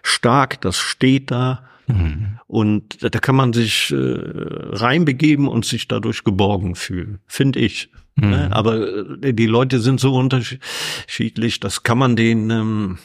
stark, 0.03 0.61
das 0.61 0.77
steht 0.77 1.31
da. 1.31 1.67
Mhm. 1.87 2.39
Und 2.47 3.03
da 3.03 3.19
kann 3.19 3.35
man 3.35 3.51
sich 3.51 3.91
äh, 3.91 3.97
reinbegeben 3.97 5.49
und 5.49 5.65
sich 5.65 5.89
dadurch 5.89 6.23
geborgen 6.23 6.75
fühlen, 6.75 7.19
finde 7.27 7.59
ich. 7.59 7.89
Ne? 8.15 8.47
Mhm. 8.47 8.53
Aber 8.53 9.23
äh, 9.23 9.33
die 9.33 9.47
Leute 9.47 9.79
sind 9.79 9.99
so 9.99 10.15
unterschiedlich, 10.15 11.59
das 11.59 11.83
kann 11.83 11.97
man 11.97 12.15
denen 12.15 12.49
ähm, 12.49 12.97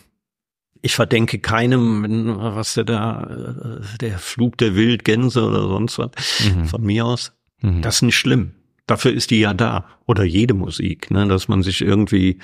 ich 0.83 0.95
verdenke 0.95 1.41
keinem, 1.41 2.37
was 2.39 2.75
der 2.75 2.85
da, 2.85 3.23
äh, 3.25 3.99
der 3.99 4.19
Flug 4.19 4.57
der 4.59 4.77
Wildgänse 4.77 5.45
oder 5.45 5.67
sonst 5.69 5.99
was, 5.99 6.11
mhm. 6.45 6.67
von 6.67 6.83
mir 6.83 7.05
aus. 7.05 7.33
Mhm. 7.61 7.83
Das 7.83 7.97
ist 7.97 8.03
nicht 8.03 8.17
schlimm. 8.17 8.53
Dafür 8.87 9.13
ist 9.13 9.33
die 9.33 9.41
ja 9.41 9.53
da. 9.53 9.87
Oder 10.07 10.25
jede 10.25 10.55
Musik, 10.55 11.11
ne, 11.11 11.27
dass 11.27 11.49
man 11.49 11.63
sich 11.63 11.81
irgendwie 11.81 12.39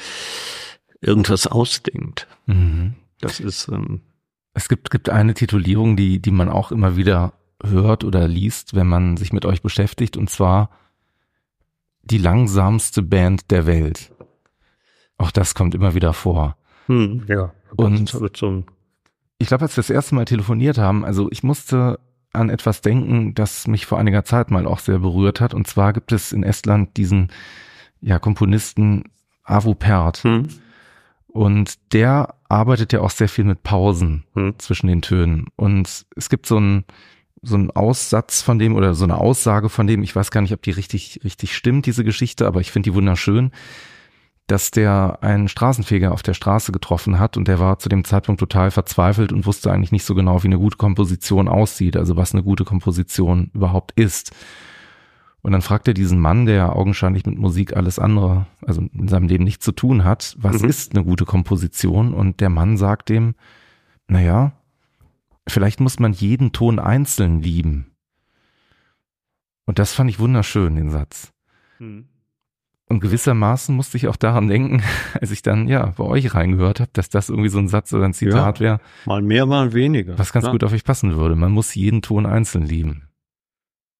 irgendwas 1.00 1.46
ausdenkt. 1.46 2.26
Mhm. 2.46 2.94
Das 3.20 3.38
ist. 3.38 3.68
Ähm, 3.68 4.00
es 4.54 4.68
gibt, 4.68 4.90
gibt 4.90 5.08
eine 5.08 5.34
Titulierung, 5.34 5.96
die, 5.96 6.20
die 6.20 6.32
man 6.32 6.48
auch 6.48 6.72
immer 6.72 6.96
wieder 6.96 7.34
hört 7.64 8.02
oder 8.02 8.26
liest, 8.26 8.74
wenn 8.74 8.88
man 8.88 9.16
sich 9.16 9.32
mit 9.32 9.46
euch 9.46 9.62
beschäftigt, 9.62 10.16
und 10.16 10.28
zwar 10.28 10.70
die 12.02 12.18
langsamste 12.18 13.02
Band 13.02 13.50
der 13.50 13.66
Welt. 13.66 14.12
Auch 15.18 15.30
das 15.30 15.54
kommt 15.54 15.74
immer 15.74 15.94
wieder 15.94 16.12
vor. 16.12 16.56
Hm, 16.86 17.24
ja. 17.28 17.52
Und 17.76 18.08
so 18.08 18.64
ich 19.38 19.48
glaube, 19.48 19.62
als 19.64 19.76
wir 19.76 19.82
das 19.82 19.90
erste 19.90 20.14
Mal 20.14 20.24
telefoniert 20.24 20.78
haben, 20.78 21.04
also 21.04 21.28
ich 21.30 21.42
musste 21.42 21.98
an 22.32 22.48
etwas 22.48 22.80
denken, 22.80 23.34
das 23.34 23.66
mich 23.66 23.86
vor 23.86 23.98
einiger 23.98 24.24
Zeit 24.24 24.50
mal 24.50 24.66
auch 24.66 24.78
sehr 24.78 25.00
berührt 25.00 25.40
hat. 25.40 25.52
Und 25.52 25.66
zwar 25.66 25.92
gibt 25.92 26.12
es 26.12 26.32
in 26.32 26.42
Estland 26.42 26.96
diesen 26.96 27.28
ja, 28.00 28.18
Komponisten 28.18 29.10
Avu 29.44 29.74
Pert. 29.74 30.18
Hm. 30.18 30.48
Und 31.26 31.92
der 31.92 32.34
arbeitet 32.48 32.92
ja 32.92 33.00
auch 33.00 33.10
sehr 33.10 33.28
viel 33.28 33.44
mit 33.44 33.62
Pausen 33.62 34.24
hm. 34.34 34.54
zwischen 34.58 34.86
den 34.86 35.02
Tönen. 35.02 35.46
Und 35.56 36.06
es 36.16 36.28
gibt 36.28 36.46
so 36.46 36.56
einen 36.56 36.84
so 37.42 37.56
einen 37.56 37.70
Aussatz 37.70 38.40
von 38.42 38.58
dem 38.58 38.74
oder 38.74 38.94
so 38.94 39.04
eine 39.04 39.18
Aussage 39.18 39.68
von 39.68 39.86
dem, 39.86 40.02
ich 40.02 40.14
weiß 40.14 40.30
gar 40.30 40.40
nicht, 40.40 40.54
ob 40.54 40.62
die 40.62 40.70
richtig, 40.70 41.20
richtig 41.24 41.56
stimmt, 41.56 41.86
diese 41.86 42.04
Geschichte, 42.04 42.46
aber 42.46 42.60
ich 42.60 42.70
finde 42.70 42.90
die 42.90 42.94
wunderschön 42.94 43.50
dass 44.46 44.70
der 44.70 45.18
einen 45.22 45.48
Straßenfeger 45.48 46.12
auf 46.12 46.22
der 46.22 46.34
Straße 46.34 46.72
getroffen 46.72 47.18
hat 47.18 47.36
und 47.36 47.48
der 47.48 47.58
war 47.58 47.78
zu 47.78 47.88
dem 47.88 48.04
Zeitpunkt 48.04 48.40
total 48.40 48.70
verzweifelt 48.70 49.32
und 49.32 49.46
wusste 49.46 49.72
eigentlich 49.72 49.92
nicht 49.92 50.04
so 50.04 50.14
genau, 50.14 50.42
wie 50.42 50.48
eine 50.48 50.58
gute 50.58 50.76
Komposition 50.76 51.48
aussieht, 51.48 51.96
also 51.96 52.16
was 52.16 52.32
eine 52.32 52.42
gute 52.42 52.64
Komposition 52.64 53.50
überhaupt 53.54 53.92
ist. 53.98 54.32
Und 55.42 55.52
dann 55.52 55.62
fragt 55.62 55.88
er 55.88 55.94
diesen 55.94 56.20
Mann, 56.20 56.46
der 56.46 56.76
augenscheinlich 56.76 57.24
mit 57.24 57.38
Musik 57.38 57.76
alles 57.76 57.98
andere, 57.98 58.46
also 58.64 58.82
in 58.92 59.08
seinem 59.08 59.26
Leben 59.26 59.44
nichts 59.44 59.64
zu 59.64 59.72
tun 59.72 60.04
hat, 60.04 60.36
was 60.38 60.62
mhm. 60.62 60.68
ist 60.68 60.94
eine 60.94 61.04
gute 61.04 61.24
Komposition? 61.24 62.12
Und 62.12 62.40
der 62.40 62.50
Mann 62.50 62.76
sagt 62.76 63.08
dem, 63.08 63.34
naja, 64.06 64.52
vielleicht 65.48 65.80
muss 65.80 65.98
man 65.98 66.12
jeden 66.12 66.52
Ton 66.52 66.78
einzeln 66.78 67.40
lieben. 67.40 67.92
Und 69.64 69.78
das 69.78 69.92
fand 69.92 70.10
ich 70.10 70.18
wunderschön, 70.18 70.76
den 70.76 70.90
Satz. 70.90 71.32
Mhm. 71.78 72.08
Und 72.88 73.00
gewissermaßen 73.00 73.74
musste 73.74 73.96
ich 73.96 74.06
auch 74.08 74.16
daran 74.16 74.48
denken, 74.48 74.82
als 75.20 75.30
ich 75.30 75.42
dann 75.42 75.66
ja 75.66 75.86
bei 75.96 76.04
euch 76.04 76.34
reingehört 76.34 76.80
habe, 76.80 76.90
dass 76.92 77.08
das 77.08 77.30
irgendwie 77.30 77.48
so 77.48 77.58
ein 77.58 77.68
Satz 77.68 77.92
oder 77.92 78.04
ein 78.04 78.12
Zitat 78.12 78.58
ja, 78.58 78.64
wäre. 78.64 78.80
Mal 79.06 79.22
mehr, 79.22 79.46
mal 79.46 79.72
weniger. 79.72 80.18
Was 80.18 80.32
ganz 80.32 80.44
klar. 80.44 80.52
gut 80.52 80.64
auf 80.64 80.72
euch 80.72 80.84
passen 80.84 81.16
würde. 81.16 81.34
Man 81.34 81.52
muss 81.52 81.74
jeden 81.74 82.02
Ton 82.02 82.26
einzeln 82.26 82.66
lieben. 82.66 83.08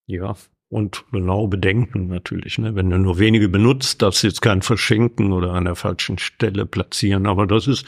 Ja, 0.07 0.35
und 0.69 1.05
genau 1.13 1.47
bedenken 1.47 2.09
natürlich. 2.09 2.59
Ne? 2.59 2.75
Wenn 2.75 2.91
du 2.91 2.99
nur 2.99 3.19
wenige 3.19 3.49
benutzt, 3.49 4.03
darfst 4.03 4.23
du 4.23 4.27
jetzt 4.27 4.43
kein 4.43 4.63
verschenken 4.63 5.33
oder 5.33 5.53
an 5.53 5.65
der 5.65 5.75
falschen 5.75 6.19
Stelle 6.19 6.67
platzieren. 6.67 7.27
Aber 7.27 7.47
das 7.47 7.67
ist 7.67 7.87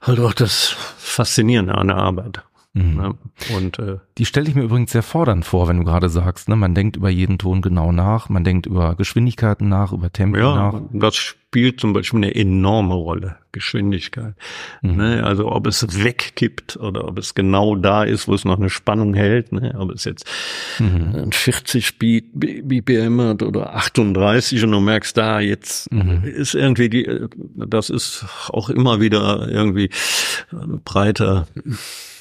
halt 0.00 0.18
auch 0.18 0.32
das 0.32 0.68
Faszinierende 0.98 1.74
an 1.76 1.88
der 1.88 1.96
Arbeit. 1.96 2.42
Mhm. 2.72 2.96
Ne? 2.96 3.14
Und 3.56 3.78
äh, 3.80 3.98
die 4.16 4.24
stelle 4.24 4.48
ich 4.48 4.54
mir 4.54 4.62
übrigens 4.62 4.92
sehr 4.92 5.02
fordernd 5.02 5.44
vor, 5.44 5.66
wenn 5.66 5.78
du 5.78 5.84
gerade 5.84 6.08
sagst, 6.08 6.48
ne, 6.48 6.54
man 6.54 6.74
denkt 6.74 6.96
über 6.96 7.10
jeden 7.10 7.38
Ton 7.38 7.62
genau 7.62 7.90
nach, 7.90 8.28
man 8.28 8.44
denkt 8.44 8.66
über 8.66 8.94
Geschwindigkeiten 8.94 9.68
nach, 9.68 9.92
über 9.92 10.12
Tempo 10.12 10.38
ja, 10.38 10.54
nach. 10.54 10.80
Das 10.92 11.16
spielt 11.16 11.80
zum 11.80 11.92
Beispiel 11.92 12.18
eine 12.18 12.32
enorme 12.32 12.94
Rolle, 12.94 13.38
Geschwindigkeit. 13.50 14.34
Mhm. 14.82 14.96
Ne? 14.96 15.24
Also 15.24 15.50
ob 15.50 15.66
es 15.66 16.04
wegkippt 16.04 16.76
oder 16.76 17.08
ob 17.08 17.18
es 17.18 17.34
genau 17.34 17.74
da 17.74 18.04
ist, 18.04 18.28
wo 18.28 18.34
es 18.34 18.44
noch 18.44 18.60
eine 18.60 18.70
Spannung 18.70 19.14
hält, 19.14 19.50
ne? 19.50 19.74
ob 19.76 19.90
es 19.90 20.04
jetzt 20.04 20.24
mhm. 20.78 21.32
40 21.32 21.98
BPM 21.98 23.20
hat 23.20 23.42
oder 23.42 23.74
38 23.74 24.62
und 24.62 24.70
du 24.70 24.78
merkst 24.78 25.16
da 25.16 25.40
jetzt 25.40 25.92
mhm. 25.92 26.22
ist 26.22 26.54
irgendwie 26.54 26.88
die, 26.88 27.26
das 27.56 27.90
ist 27.90 28.26
auch 28.48 28.70
immer 28.70 29.00
wieder 29.00 29.48
irgendwie 29.48 29.90
breiter 30.84 31.48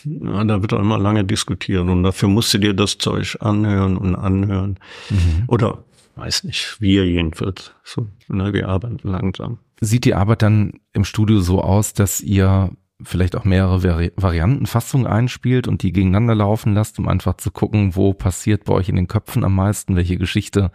ja, 0.06 0.44
da 0.44 0.62
wird 0.62 0.74
auch 0.74 0.80
immer 0.80 0.98
lange 0.98 1.24
diskutiert 1.24 1.88
und 1.88 2.04
dafür 2.04 2.30
musst 2.30 2.54
du 2.54 2.58
dir 2.58 2.74
das 2.74 2.98
Zeug 2.98 3.38
anhören 3.40 3.98
und 3.98 4.16
anhören. 4.16 4.80
Mhm. 5.10 5.44
Oder 5.48 5.84
weiß 6.16 6.44
nicht, 6.44 6.78
wir 6.80 7.06
jedenfalls. 7.06 7.72
So, 7.84 8.08
ne, 8.28 8.54
wir 8.54 8.68
arbeiten 8.68 9.00
langsam. 9.04 9.60
Sieht 9.82 10.06
die 10.06 10.16
Arbeit 10.16 10.42
dann 10.42 10.74
im 10.94 11.06
Studio 11.06 11.40
so 11.40 11.62
aus, 11.62 11.94
dass 11.94 12.22
ihr 12.22 12.72
vielleicht 13.02 13.36
auch 13.36 13.46
mehrere 13.46 13.82
Vari 13.84 14.12
Variantenfassungen 14.18 15.08
einspielt 15.08 15.68
und 15.68 15.84
die 15.84 15.94
gegeneinander 15.94 16.36
laufen 16.36 16.74
lasst, 16.74 17.00
um 17.00 17.08
einfach 17.08 17.38
zu 17.38 17.52
gucken, 17.52 17.96
wo 17.96 18.14
passiert 18.14 18.66
bei 18.66 18.74
euch 18.74 18.90
in 18.90 18.98
den 18.98 19.08
Köpfen 19.08 19.44
am 19.44 19.56
meisten, 19.56 19.96
welche 19.96 20.18
Geschichte 20.18 20.72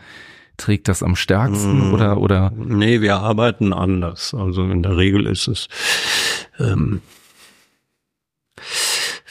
trägt 0.56 0.88
das 0.88 1.02
am 1.02 1.16
stärksten 1.16 1.90
Mm. 1.90 1.94
oder 1.94 2.18
oder 2.18 2.52
Nee, 2.56 3.00
wir 3.00 3.16
arbeiten 3.16 3.72
anders. 3.72 4.32
Also 4.34 4.62
in 4.64 4.82
der 4.82 4.96
Regel 4.96 5.26
ist 5.26 5.48
es, 5.48 5.68
ähm, 6.58 7.02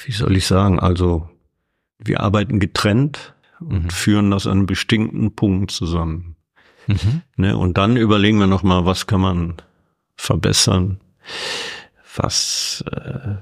wie 0.06 0.12
soll 0.12 0.36
ich 0.38 0.46
sagen, 0.48 0.80
also 0.80 1.30
wir 2.00 2.20
arbeiten 2.22 2.60
getrennt 2.60 3.34
und 3.60 3.86
Mhm. 3.86 3.90
führen 3.90 4.32
das 4.32 4.46
an 4.48 4.66
bestimmten 4.66 5.36
Punkt 5.36 5.72
zusammen. 5.72 6.36
mhm. 6.88 7.22
Ne? 7.38 7.56
Und 7.58 7.78
dann 7.78 7.96
überlegen 7.96 8.40
wir 8.40 8.48
nochmal, 8.48 8.86
was 8.86 9.08
kann 9.08 9.22
man 9.22 9.56
verbessern, 10.16 11.00
was 12.16 12.84
äh? 12.92 13.36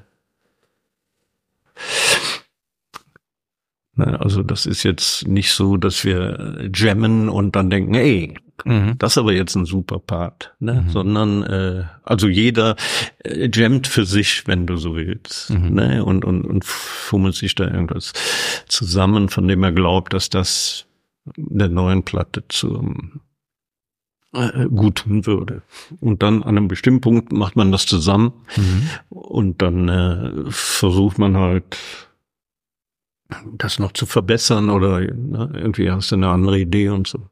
Also 3.97 4.41
das 4.43 4.65
ist 4.65 4.83
jetzt 4.83 5.27
nicht 5.27 5.51
so, 5.51 5.77
dass 5.77 6.03
wir 6.05 6.69
jammen 6.73 7.29
und 7.29 7.55
dann 7.55 7.69
denken, 7.69 7.93
ey, 7.93 8.35
Mhm. 8.63 8.95
das 8.99 9.13
ist 9.13 9.17
aber 9.17 9.33
jetzt 9.33 9.55
ein 9.55 9.65
super 9.65 9.97
Part, 9.97 10.53
ne? 10.59 10.83
Mhm. 10.85 10.89
sondern 10.91 11.41
äh, 11.43 11.83
also 12.03 12.27
jeder 12.27 12.75
äh, 13.23 13.49
jammt 13.51 13.87
für 13.87 14.05
sich, 14.05 14.45
wenn 14.45 14.67
du 14.67 14.77
so 14.77 14.95
willst, 14.95 15.49
Mhm. 15.49 15.73
ne? 15.73 16.05
und, 16.05 16.23
und, 16.25 16.43
und 16.45 16.63
fummelt 16.63 17.33
sich 17.33 17.55
da 17.55 17.63
irgendwas 17.65 18.13
zusammen, 18.67 19.29
von 19.29 19.47
dem 19.47 19.63
er 19.63 19.71
glaubt, 19.71 20.13
dass 20.13 20.29
das 20.29 20.85
der 21.35 21.69
neuen 21.69 22.03
Platte 22.03 22.43
zum 22.49 23.21
äh, 24.33 24.67
gut 24.67 24.99
tun 24.99 25.25
würde. 25.25 25.63
Und 25.99 26.21
dann 26.21 26.43
an 26.43 26.55
einem 26.57 26.67
bestimmten 26.67 27.01
Punkt 27.01 27.31
macht 27.33 27.55
man 27.55 27.71
das 27.71 27.87
zusammen 27.87 28.31
Mhm. 28.57 28.89
und 29.09 29.61
dann 29.63 29.89
äh, 29.89 30.31
versucht 30.51 31.17
man 31.17 31.35
halt 31.35 31.77
das 33.57 33.79
noch 33.79 33.91
zu 33.93 34.05
verbessern 34.05 34.69
oder 34.69 34.99
ne, 35.01 35.51
irgendwie 35.53 35.89
hast 35.89 36.11
du 36.11 36.15
eine 36.15 36.29
andere 36.29 36.59
Idee 36.59 36.89
und 36.89 37.07
so. 37.07 37.29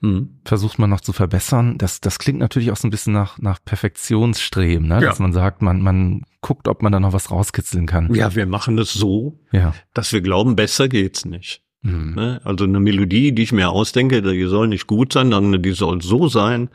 Mhm. 0.00 0.38
versucht 0.44 0.78
man 0.78 0.90
noch 0.90 1.00
zu 1.00 1.12
verbessern. 1.12 1.78
Das, 1.78 2.00
das 2.00 2.18
klingt 2.18 2.38
natürlich 2.38 2.70
auch 2.70 2.76
so 2.76 2.86
ein 2.88 2.90
bisschen 2.90 3.12
nach, 3.12 3.38
nach 3.38 3.58
Perfektionsstreben, 3.64 4.88
ne? 4.88 4.94
Ja. 4.94 5.00
dass 5.00 5.18
man 5.18 5.32
sagt, 5.32 5.62
man, 5.62 5.80
man 5.80 6.22
guckt, 6.40 6.68
ob 6.68 6.82
man 6.82 6.92
da 6.92 7.00
noch 7.00 7.12
was 7.12 7.30
rauskitzeln 7.30 7.86
kann. 7.86 8.12
Ja, 8.14 8.34
wir 8.34 8.46
machen 8.46 8.76
das 8.76 8.92
so, 8.92 9.38
Ja. 9.52 9.74
dass 9.94 10.12
wir 10.12 10.20
glauben, 10.20 10.56
besser 10.56 10.88
geht's 10.88 11.24
nicht. 11.24 11.62
Mhm. 11.82 12.14
Ne? 12.14 12.40
Also 12.44 12.64
eine 12.64 12.80
Melodie, 12.80 13.32
die 13.32 13.42
ich 13.42 13.52
mir 13.52 13.70
ausdenke, 13.70 14.22
die 14.22 14.44
soll 14.44 14.68
nicht 14.68 14.86
gut 14.86 15.12
sein, 15.12 15.30
dann 15.30 15.62
die 15.62 15.72
soll 15.72 16.02
so 16.02 16.28
sein, 16.28 16.70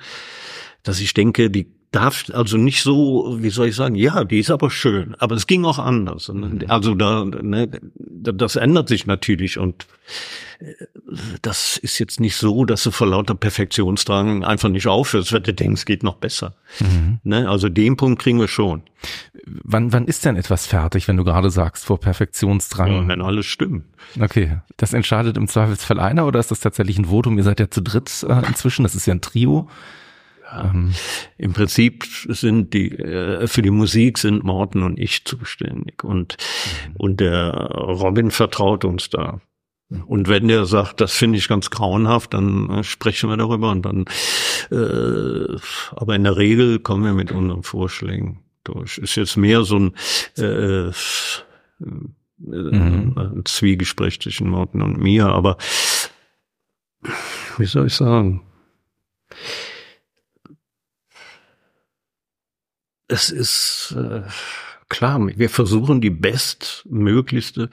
dass 0.84 1.00
ich 1.02 1.14
denke, 1.14 1.50
die 1.50 1.68
darf 1.92 2.26
also 2.34 2.58
nicht 2.58 2.84
so, 2.84 3.38
wie 3.40 3.50
soll 3.50 3.70
ich 3.70 3.76
sagen, 3.76 3.96
ja, 3.96 4.24
die 4.24 4.40
ist 4.40 4.52
aber 4.52 4.70
schön, 4.70 5.16
aber 5.16 5.36
es 5.36 5.48
ging 5.48 5.66
auch 5.66 5.80
anders. 5.80 6.30
Und, 6.30 6.70
Also 6.70 6.94
da, 6.94 7.26
ne, 7.26 7.70
das 7.96 8.56
ändert 8.56 8.90
sich 8.90 9.08
natürlich 9.08 9.58
und 9.58 9.88
äh, 10.60 10.74
das 11.42 11.78
ist 11.78 11.98
jetzt 11.98 12.20
nicht 12.20 12.36
so, 12.36 12.66
dass 12.66 12.84
du 12.84 12.92
vor 12.92 13.08
lauter 13.08 13.34
Perfektionsdrang 13.34 14.44
einfach 14.44 14.70
nicht 14.70 14.88
aufhörst, 14.88 15.34
weil 15.34 15.42
du 15.42 15.54
denkst, 15.54 15.82
es 15.82 15.86
geht 15.86 16.04
noch 16.04 16.18
besser. 16.18 16.54
Mhm. 16.80 17.20
Ne? 17.24 17.50
Also 17.50 17.70
den 17.70 17.98
Punkt 17.98 18.22
kriegen 18.22 18.40
wir 18.40 18.48
schon, 18.48 18.84
Wann, 19.46 19.94
wann 19.94 20.06
ist 20.06 20.26
denn 20.26 20.36
etwas 20.36 20.68
fertig, 20.68 21.08
wenn 21.08 21.18
du 21.18 21.24
gerade 21.24 21.50
sagst, 21.50 21.86
vor 21.86 22.00
Perfektionsdrang? 22.00 22.92
ja, 22.92 23.08
wenn 23.08 23.22
alles 23.22 23.46
stimmt. 23.46 23.86
Okay. 24.20 24.60
Das 24.78 24.94
entscheidet 24.94 25.38
im 25.38 25.48
Zweifelsfall 25.48 26.00
einer 26.00 26.28
oder 26.28 26.40
ist 26.40 26.52
das 26.52 26.60
tatsächlich 26.60 26.98
ein 26.98 27.06
Votum? 27.06 27.38
Ihr 27.38 27.44
seid 27.44 27.60
ja 27.60 27.70
zu 27.70 27.82
dritt 27.82 28.26
äh, 28.28 28.46
inzwischen, 28.48 28.84
das 28.84 28.96
ist 28.96 29.06
ja 29.06 29.14
ein 29.14 29.22
Trio. 29.22 29.70
Ähm, 30.52 30.94
Im 31.38 31.54
Prinzip 31.54 32.06
sind 32.28 32.74
die 32.74 32.92
äh, 32.98 33.48
für 33.48 33.62
die 33.62 33.72
Musik 33.72 34.18
sind 34.18 34.44
Morten 34.44 34.84
und 34.84 35.00
ich 35.00 35.26
zuständig 35.26 36.04
und 36.04 36.38
und 36.96 37.20
der 37.20 37.52
Robin 37.52 38.32
vertraut 38.32 38.86
uns 38.86 39.10
da. 39.10 39.42
Und 40.06 40.28
wenn 40.28 40.48
der 40.48 40.66
sagt, 40.66 41.02
das 41.02 41.14
finde 41.14 41.40
ich 41.40 41.48
ganz 41.48 41.72
grauenhaft, 41.72 42.34
dann 42.34 42.70
äh, 42.70 42.84
sprechen 42.84 43.30
wir 43.30 43.38
darüber 43.38 43.72
und 43.72 43.84
dann. 43.84 44.06
Äh, 44.72 45.58
aber 45.92 46.16
in 46.16 46.24
der 46.24 46.38
Regel 46.38 46.80
kommen 46.80 47.04
wir 47.04 47.14
mit 47.14 47.32
unseren 47.32 47.64
Vorschlägen 47.64 48.44
durch. 48.64 49.00
Ist 49.00 49.16
jetzt 49.16 49.36
mehr 49.36 49.64
so 49.64 49.80
ein 49.80 49.94
äh, 50.38 50.90
äh, 50.90 50.92
Mhm. 52.40 53.14
ein 53.18 53.42
Zwiegespräch 53.46 54.22
zwischen 54.22 54.50
Morten 54.50 54.82
und 54.82 54.98
mir, 54.98 55.28
aber 55.28 55.58
wie 57.58 57.66
soll 57.66 57.88
ich 57.88 57.94
sagen? 57.94 58.42
Es 63.10 63.30
ist 63.30 63.96
äh, 63.98 64.22
klar, 64.88 65.20
wir 65.20 65.50
versuchen 65.50 66.00
die 66.00 66.10
bestmöglichste, 66.10 67.70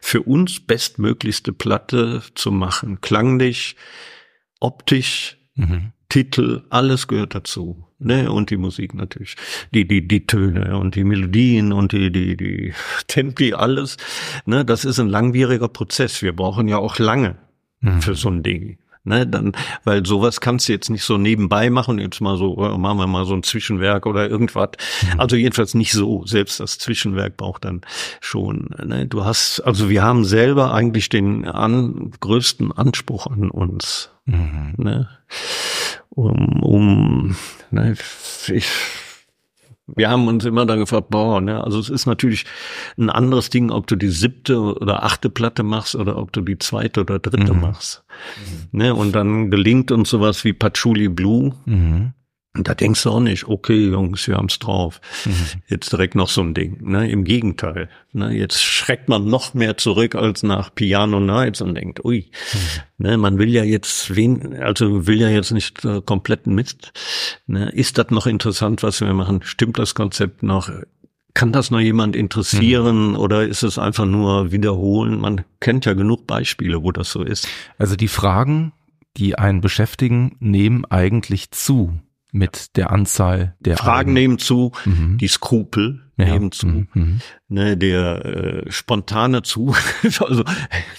für 0.00 0.22
uns 0.22 0.60
bestmöglichste 0.60 1.52
Platte 1.52 2.22
zu 2.34 2.50
machen. 2.50 3.00
Klanglich, 3.00 3.76
optisch, 4.60 5.36
mhm. 5.54 5.92
Titel, 6.08 6.62
alles 6.70 7.08
gehört 7.08 7.34
dazu. 7.34 7.84
Ne? 7.98 8.30
Und 8.30 8.50
die 8.50 8.56
Musik 8.56 8.94
natürlich. 8.94 9.36
Die, 9.74 9.86
die, 9.86 10.06
die 10.06 10.26
Töne 10.26 10.78
und 10.78 10.94
die 10.94 11.04
Melodien 11.04 11.72
und 11.72 11.92
die, 11.92 12.10
die, 12.10 12.36
die 12.36 12.72
Tempi, 13.06 13.52
alles. 13.52 13.96
Ne? 14.46 14.64
Das 14.64 14.84
ist 14.84 14.98
ein 14.98 15.08
langwieriger 15.08 15.68
Prozess. 15.68 16.22
Wir 16.22 16.34
brauchen 16.34 16.68
ja 16.68 16.78
auch 16.78 16.98
lange 16.98 17.36
Mhm. 17.80 18.02
für 18.02 18.14
so 18.14 18.28
ein 18.28 18.42
Ding. 18.42 18.78
Ne, 19.08 19.24
dann, 19.24 19.52
weil 19.84 20.04
sowas 20.04 20.40
kannst 20.40 20.68
du 20.68 20.72
jetzt 20.72 20.90
nicht 20.90 21.04
so 21.04 21.16
nebenbei 21.16 21.70
machen, 21.70 22.00
jetzt 22.00 22.20
mal 22.20 22.36
so, 22.36 22.56
äh, 22.56 22.76
machen 22.76 22.98
wir 22.98 23.06
mal 23.06 23.24
so 23.24 23.34
ein 23.34 23.44
Zwischenwerk 23.44 24.04
oder 24.04 24.28
irgendwas. 24.28 24.70
Also 25.16 25.36
jedenfalls 25.36 25.74
nicht 25.74 25.92
so. 25.92 26.26
Selbst 26.26 26.58
das 26.58 26.78
Zwischenwerk 26.78 27.36
braucht 27.36 27.64
dann 27.64 27.82
schon, 28.20 28.70
ne, 28.84 29.06
du 29.06 29.24
hast, 29.24 29.60
also 29.60 29.88
wir 29.90 30.02
haben 30.02 30.24
selber 30.24 30.74
eigentlich 30.74 31.08
den 31.08 31.44
an, 31.46 32.10
größten 32.18 32.72
Anspruch 32.72 33.28
an 33.28 33.48
uns, 33.50 34.10
Mhm. 34.24 34.74
ne, 34.76 35.08
um, 36.10 36.60
um, 36.64 37.36
ne, 37.70 37.94
ich, 38.48 38.66
wir 39.86 40.10
haben 40.10 40.26
uns 40.26 40.44
immer 40.44 40.66
dann 40.66 40.80
gefragt, 40.80 41.10
boah, 41.10 41.40
ne, 41.40 41.62
also 41.62 41.78
es 41.78 41.88
ist 41.90 42.06
natürlich 42.06 42.44
ein 42.98 43.08
anderes 43.10 43.50
Ding, 43.50 43.70
ob 43.70 43.86
du 43.86 43.94
die 43.96 44.08
siebte 44.08 44.58
oder 44.58 45.04
achte 45.04 45.30
Platte 45.30 45.62
machst 45.62 45.94
oder 45.94 46.16
ob 46.18 46.32
du 46.32 46.40
die 46.40 46.58
zweite 46.58 47.02
oder 47.02 47.18
dritte 47.18 47.54
Mhm. 47.54 47.60
machst. 47.60 48.04
Ne, 48.72 48.94
und 48.94 49.12
dann 49.12 49.50
gelingt 49.50 49.92
uns 49.92 50.10
sowas 50.10 50.44
wie 50.44 50.52
Patchouli 50.52 51.08
Blue. 51.08 51.54
Mhm. 51.66 52.12
Und 52.56 52.68
da 52.68 52.74
denkst 52.74 53.02
du 53.02 53.10
auch 53.10 53.20
nicht, 53.20 53.46
okay, 53.46 53.88
Jungs, 53.88 54.26
wir 54.26 54.36
haben's 54.36 54.58
drauf. 54.58 55.00
Mhm. 55.26 55.60
Jetzt 55.68 55.92
direkt 55.92 56.14
noch 56.14 56.30
so 56.30 56.40
ein 56.40 56.54
Ding. 56.54 56.78
Ne? 56.80 57.10
Im 57.10 57.24
Gegenteil. 57.24 57.88
Ne? 58.12 58.32
Jetzt 58.32 58.62
schreckt 58.62 59.08
man 59.08 59.28
noch 59.28 59.52
mehr 59.52 59.76
zurück 59.76 60.14
als 60.14 60.42
nach 60.42 60.74
Piano 60.74 61.20
Nights 61.20 61.60
und 61.60 61.74
denkt, 61.74 62.04
ui, 62.04 62.30
ne? 62.96 63.18
man 63.18 63.38
will 63.38 63.50
ja 63.50 63.62
jetzt 63.62 64.16
wen, 64.16 64.54
also 64.54 65.06
will 65.06 65.20
ja 65.20 65.28
jetzt 65.28 65.50
nicht 65.50 65.84
äh, 65.84 66.00
kompletten 66.00 66.54
Mist. 66.54 66.92
Ne? 67.46 67.68
Ist 67.70 67.98
das 67.98 68.10
noch 68.10 68.26
interessant, 68.26 68.82
was 68.82 69.00
wir 69.02 69.12
machen? 69.12 69.40
Stimmt 69.42 69.78
das 69.78 69.94
Konzept 69.94 70.42
noch? 70.42 70.70
Kann 71.34 71.52
das 71.52 71.70
noch 71.70 71.80
jemand 71.80 72.16
interessieren 72.16 73.14
oder 73.16 73.46
ist 73.46 73.62
es 73.62 73.78
einfach 73.78 74.06
nur 74.06 74.52
wiederholen? 74.52 75.20
Man 75.20 75.44
kennt 75.60 75.84
ja 75.84 75.92
genug 75.92 76.26
Beispiele, 76.26 76.82
wo 76.82 76.92
das 76.92 77.10
so 77.10 77.22
ist. 77.22 77.46
Also 77.76 77.96
die 77.96 78.08
Fragen, 78.08 78.72
die 79.18 79.36
einen 79.36 79.60
beschäftigen, 79.60 80.36
nehmen 80.40 80.86
eigentlich 80.86 81.50
zu 81.50 82.00
mit 82.36 82.76
der 82.76 82.90
Anzahl 82.90 83.54
der 83.60 83.76
Fragen 83.76 83.98
Alben. 84.10 84.12
nehmen 84.12 84.38
zu, 84.38 84.72
Mhm. 84.84 85.18
die 85.18 85.28
Skrupel 85.28 86.02
Ja. 86.18 86.26
nehmen 86.32 86.50
zu. 86.50 86.66
Mhm. 86.66 86.88
Mhm. 86.94 87.20
ne, 87.48 87.76
der 87.76 88.24
äh, 88.24 88.72
spontane 88.72 89.42
zu. 89.42 89.74
also, 90.04 90.44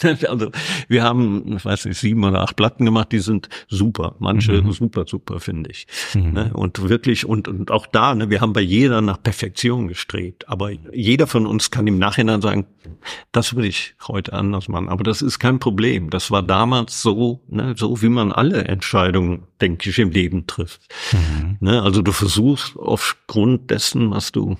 also 0.03 0.51
wir 0.87 1.03
haben, 1.03 1.55
ich 1.57 1.65
weiß 1.65 1.85
nicht, 1.85 1.97
sieben 1.97 2.23
oder 2.23 2.41
acht 2.41 2.55
Platten 2.55 2.85
gemacht, 2.85 3.11
die 3.11 3.19
sind 3.19 3.49
super. 3.67 4.15
Manche 4.19 4.61
Mhm. 4.61 4.71
super, 4.71 5.05
super, 5.07 5.39
finde 5.39 5.71
ich. 5.71 5.87
Mhm. 6.13 6.33
Ne? 6.33 6.51
Und 6.53 6.87
wirklich, 6.87 7.25
und, 7.25 7.47
und 7.47 7.71
auch 7.71 7.87
da, 7.87 8.13
ne, 8.13 8.29
wir 8.29 8.41
haben 8.41 8.53
bei 8.53 8.61
jeder 8.61 9.01
nach 9.01 9.21
Perfektion 9.21 9.87
gestrebt. 9.87 10.47
Aber 10.49 10.69
jeder 10.93 11.25
von 11.27 11.47
uns 11.47 11.71
kann 11.71 11.87
im 11.87 11.97
Nachhinein 11.97 12.41
sagen, 12.41 12.67
das 13.31 13.55
würde 13.55 13.67
ich 13.67 13.95
heute 14.07 14.33
anders 14.33 14.67
machen. 14.67 14.89
Aber 14.89 15.03
das 15.03 15.21
ist 15.23 15.39
kein 15.39 15.59
Problem. 15.59 16.09
Das 16.11 16.29
war 16.31 16.43
damals 16.43 17.01
so, 17.01 17.41
ne, 17.47 17.73
so 17.75 18.01
wie 18.01 18.09
man 18.09 18.31
alle 18.31 18.65
Entscheidungen, 18.65 19.43
denke 19.61 19.89
ich, 19.89 19.97
im 19.99 20.11
Leben 20.11 20.45
trifft. 20.45 20.81
Mhm. 21.11 21.57
Ne? 21.59 21.81
Also 21.81 22.01
du 22.03 22.11
versuchst 22.11 22.77
aufgrund 22.77 23.71
dessen, 23.71 24.11
was 24.11 24.31
du 24.31 24.57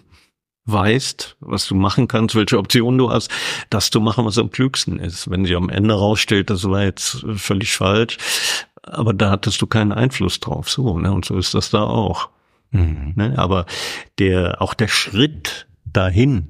weißt, 0.68 1.38
was 1.40 1.68
du 1.68 1.76
machen 1.76 2.08
kannst, 2.08 2.36
welche 2.36 2.58
Optionen 2.58 2.98
du 2.98 3.10
hast, 3.10 3.32
das 3.70 3.90
zu 3.90 4.00
machen, 4.00 4.26
was 4.26 4.38
am 4.38 4.52
klügsten 4.52 5.00
ist. 5.00 5.30
Wenn 5.30 5.46
sich 5.46 5.56
am 5.56 5.70
Ende 5.70 5.96
rausstellt, 5.96 6.50
das 6.50 6.70
war 6.70 6.84
jetzt 6.84 7.26
völlig 7.36 7.76
falsch, 7.76 8.18
aber 8.84 9.14
da 9.14 9.32
hattest 9.32 9.62
du 9.62 9.68
keinen 9.68 9.92
Einfluss 9.92 10.40
drauf. 10.40 10.70
So, 10.70 11.00
ne? 11.00 11.12
Und 11.12 11.26
so 11.26 11.38
ist 11.38 11.54
das 11.54 11.72
da 11.72 11.84
auch. 11.84 12.30
Mhm. 12.72 13.14
Ne? 13.16 13.34
Aber 13.38 13.66
der, 14.20 14.62
auch 14.62 14.74
der 14.74 14.88
Schritt 14.88 15.68
dahin? 15.86 16.50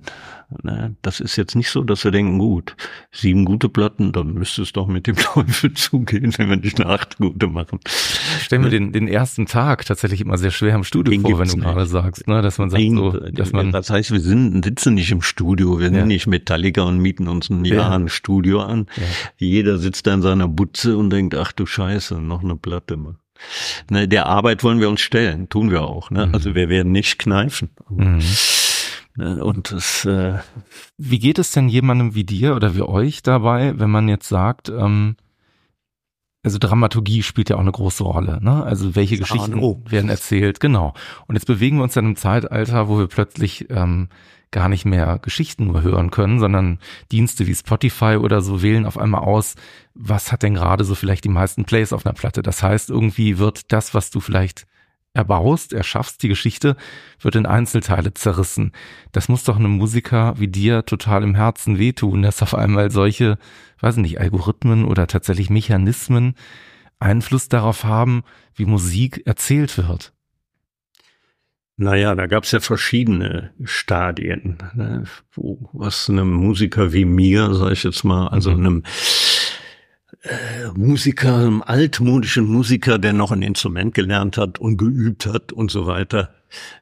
Das 1.01 1.19
ist 1.19 1.35
jetzt 1.35 1.55
nicht 1.55 1.69
so, 1.69 1.83
dass 1.83 2.05
wir 2.05 2.11
denken, 2.11 2.37
gut, 2.37 2.77
sieben 3.11 3.43
gute 3.43 3.67
Platten, 3.67 4.13
dann 4.13 4.33
müsste 4.33 4.61
es 4.61 4.71
doch 4.71 4.87
mit 4.87 5.05
dem 5.05 5.15
Teufel 5.17 5.73
zugehen, 5.73 6.33
wenn 6.37 6.49
wir 6.49 6.55
nicht 6.55 6.79
eine 6.79 6.89
acht 6.89 7.17
gute 7.17 7.47
machen. 7.47 7.79
Ich 7.85 8.45
stelle 8.45 8.63
mir 8.63 8.69
den, 8.69 8.93
den 8.93 9.09
ersten 9.09 9.45
Tag 9.45 9.85
tatsächlich 9.85 10.21
immer 10.21 10.37
sehr 10.37 10.51
schwer 10.51 10.75
im 10.75 10.85
Studio 10.85 11.11
den 11.11 11.21
vor, 11.21 11.39
wenn 11.39 11.49
du 11.49 11.57
gerade 11.57 11.85
sagst, 11.85 12.27
ne? 12.27 12.41
dass 12.41 12.59
man 12.59 12.69
sagt, 12.69 12.81
so, 12.83 13.11
dass 13.11 13.51
man. 13.51 13.71
Das 13.71 13.89
heißt, 13.89 14.11
wir 14.11 14.21
sind, 14.21 14.63
sitzen 14.63 14.93
nicht 14.93 15.11
im 15.11 15.21
Studio, 15.21 15.79
wir 15.79 15.87
sind 15.87 15.95
ja. 15.95 16.05
nicht 16.05 16.27
Metallica 16.27 16.83
und 16.83 16.99
mieten 16.99 17.27
uns 17.27 17.49
ein 17.49 17.65
Jahr 17.65 17.89
ja. 17.89 17.95
ein 17.95 18.07
Studio 18.07 18.61
an. 18.61 18.87
Ja. 18.95 19.03
Jeder 19.37 19.77
sitzt 19.77 20.07
da 20.07 20.13
in 20.13 20.21
seiner 20.21 20.47
Butze 20.47 20.97
und 20.97 21.09
denkt, 21.09 21.35
ach 21.35 21.51
du 21.51 21.65
Scheiße, 21.65 22.21
noch 22.21 22.43
eine 22.43 22.55
Platte. 22.55 22.95
Mann. 22.95 23.17
Ne, 23.89 24.07
der 24.07 24.25
Arbeit 24.25 24.63
wollen 24.63 24.79
wir 24.79 24.89
uns 24.89 25.01
stellen, 25.01 25.49
tun 25.49 25.71
wir 25.71 25.83
auch. 25.83 26.09
Ne? 26.09 26.27
Mhm. 26.27 26.33
Also 26.33 26.55
wir 26.55 26.69
werden 26.69 26.91
nicht 26.91 27.19
kneifen. 27.19 27.69
Mhm. 27.89 28.19
Ne, 29.17 29.43
und 29.43 29.71
das, 29.71 30.05
äh, 30.05 30.37
wie 30.97 31.17
geht 31.17 31.39
es 31.39 31.49
denn 31.49 31.69
jemandem 31.69 32.13
wie 32.13 32.23
dir 32.23 32.55
oder 32.55 32.75
wie 32.75 32.83
euch 32.83 33.23
dabei, 33.23 33.73
wenn 33.79 33.89
man 33.89 34.07
jetzt 34.07 34.29
sagt, 34.29 34.69
ähm, 34.69 35.15
also 36.43 36.59
Dramaturgie 36.59 37.23
spielt 37.23 37.49
ja 37.49 37.55
auch 37.55 37.61
eine 37.61 37.71
große 37.71 38.03
Rolle, 38.03 38.39
ne? 38.43 38.63
Also 38.63 38.95
welche 38.95 39.17
Geschichten 39.17 39.55
oh. 39.55 39.81
werden 39.89 40.11
erzählt, 40.11 40.59
genau. 40.59 40.93
Und 41.25 41.35
jetzt 41.35 41.47
bewegen 41.47 41.77
wir 41.77 41.83
uns 41.83 41.97
in 41.97 42.05
einem 42.05 42.15
Zeitalter, 42.15 42.89
wo 42.89 42.99
wir 42.99 43.07
plötzlich 43.07 43.71
ähm, 43.71 44.09
gar 44.51 44.69
nicht 44.69 44.85
mehr 44.85 45.17
Geschichten 45.19 45.65
nur 45.65 45.81
hören 45.81 46.11
können, 46.11 46.39
sondern 46.39 46.77
Dienste 47.11 47.47
wie 47.47 47.55
Spotify 47.55 48.17
oder 48.17 48.41
so 48.41 48.61
wählen 48.61 48.85
auf 48.85 48.99
einmal 48.99 49.21
aus, 49.21 49.55
was 49.95 50.31
hat 50.31 50.43
denn 50.43 50.53
gerade 50.53 50.83
so 50.83 50.93
vielleicht 50.93 51.23
die 51.23 51.29
meisten 51.29 51.65
Plays 51.65 51.91
auf 51.91 52.05
einer 52.05 52.13
Platte. 52.13 52.43
Das 52.43 52.61
heißt, 52.61 52.91
irgendwie 52.91 53.39
wird 53.39 53.71
das, 53.71 53.95
was 53.95 54.11
du 54.11 54.19
vielleicht 54.19 54.67
erbaust, 55.17 55.73
erschaffst, 55.73 56.23
die 56.23 56.29
Geschichte 56.29 56.77
wird 57.19 57.35
in 57.35 57.45
Einzelteile 57.45 58.13
zerrissen. 58.13 58.71
Das 59.11 59.27
muss 59.27 59.43
doch 59.43 59.57
einem 59.57 59.71
Musiker 59.71 60.35
wie 60.37 60.47
dir 60.47 60.85
total 60.85 61.23
im 61.23 61.35
Herzen 61.35 61.77
wehtun, 61.77 62.21
dass 62.21 62.41
auf 62.41 62.55
einmal 62.55 62.91
solche, 62.91 63.37
weiß 63.81 63.97
nicht, 63.97 64.21
Algorithmen 64.21 64.85
oder 64.85 65.07
tatsächlich 65.07 65.49
Mechanismen 65.49 66.35
Einfluss 66.99 67.49
darauf 67.49 67.83
haben, 67.83 68.23
wie 68.55 68.65
Musik 68.65 69.23
erzählt 69.25 69.77
wird. 69.77 70.13
Naja, 71.79 72.15
da 72.15 72.25
gab's 72.25 72.51
ja 72.51 72.59
verschiedene 72.59 73.51
Stadien, 73.63 74.57
ne, 74.73 75.03
wo, 75.33 75.69
was 75.73 76.09
einem 76.09 76.31
Musiker 76.33 76.91
wie 76.91 77.05
mir, 77.05 77.53
sag 77.53 77.71
ich 77.71 77.83
jetzt 77.83 78.03
mal, 78.03 78.29
also 78.29 78.51
mhm. 78.51 78.59
einem 78.59 78.83
Musiker, 80.75 81.35
einem 81.35 81.61
altmodischen 81.61 82.45
Musiker, 82.45 82.97
der 82.97 83.13
noch 83.13 83.31
ein 83.31 83.41
Instrument 83.41 83.93
gelernt 83.93 84.37
hat 84.37 84.59
und 84.59 84.77
geübt 84.77 85.25
hat 85.25 85.51
und 85.53 85.71
so 85.71 85.85
weiter. 85.85 86.33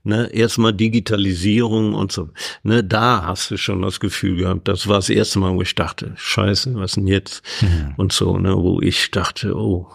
Ne, 0.03 0.29
erstmal 0.31 0.73
Digitalisierung 0.73 1.95
und 1.95 2.11
so. 2.11 2.29
Ne, 2.63 2.83
da 2.83 3.23
hast 3.25 3.51
du 3.51 3.57
schon 3.57 3.81
das 3.81 3.99
Gefühl 3.99 4.37
gehabt. 4.37 4.67
Das 4.67 4.87
war 4.87 4.97
das 4.97 5.09
erste 5.09 5.39
Mal, 5.39 5.55
wo 5.55 5.61
ich 5.61 5.75
dachte, 5.75 6.13
Scheiße, 6.15 6.75
was 6.75 6.93
denn 6.93 7.07
jetzt? 7.07 7.43
Mhm. 7.61 7.93
Und 7.97 8.13
so, 8.13 8.37
ne, 8.37 8.55
wo 8.55 8.79
ich 8.81 9.11
dachte, 9.11 9.55
oh. 9.55 9.91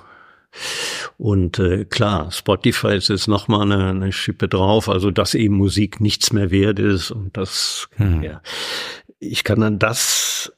Und 1.16 1.61
äh, 1.61 1.84
klar, 1.84 2.32
Spotify 2.32 2.97
ist 2.97 3.09
jetzt 3.09 3.28
noch 3.28 3.47
mal 3.47 3.62
eine, 3.62 3.91
eine 3.91 4.12
Schippe 4.12 4.49
drauf, 4.49 4.88
also 4.88 5.12
dass 5.12 5.34
eben 5.34 5.55
Musik 5.55 6.01
nichts 6.01 6.32
mehr 6.32 6.51
wert 6.51 6.80
ist 6.80 7.12
und 7.12 7.36
das, 7.36 7.88
mhm. 7.97 8.24
ja, 8.24 8.43
ich 9.20 9.45
kann 9.45 9.61
dann 9.61 9.78
das 9.78 10.53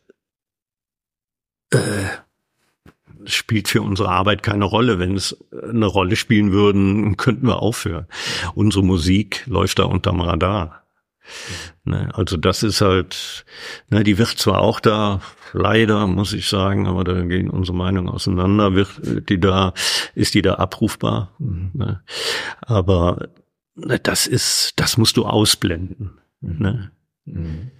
äh, 1.70 1.78
spielt 3.26 3.68
für 3.68 3.82
unsere 3.82 4.08
Arbeit 4.08 4.42
keine 4.42 4.64
Rolle. 4.64 4.98
Wenn 4.98 5.16
es 5.16 5.36
eine 5.52 5.86
Rolle 5.86 6.16
spielen 6.16 6.52
würden, 6.52 7.16
könnten 7.16 7.46
wir 7.46 7.60
aufhören. 7.60 8.06
Unsere 8.54 8.84
Musik 8.84 9.44
läuft 9.46 9.78
da 9.78 9.84
unterm 9.84 10.20
Radar. 10.20 10.82
Ne, 11.84 12.10
also 12.14 12.36
das 12.36 12.62
ist 12.62 12.80
halt, 12.80 13.44
ne, 13.90 14.04
die 14.04 14.18
wird 14.18 14.38
zwar 14.38 14.60
auch 14.60 14.80
da, 14.80 15.20
leider 15.52 16.06
muss 16.06 16.32
ich 16.32 16.48
sagen, 16.48 16.86
aber 16.86 17.04
da 17.04 17.20
gehen 17.22 17.50
unsere 17.50 17.76
Meinungen 17.76 18.08
auseinander, 18.08 18.74
wird 18.74 19.28
die 19.28 19.40
da, 19.40 19.72
ist 20.14 20.34
die 20.34 20.42
da 20.42 20.54
abrufbar. 20.54 21.34
Ne? 21.38 22.02
Aber 22.60 23.28
ne, 23.74 23.98
das 23.98 24.26
ist, 24.26 24.74
das 24.76 24.96
musst 24.96 25.16
du 25.16 25.24
ausblenden. 25.24 26.20
Ne? 26.40 26.90
Mhm. 27.24 27.70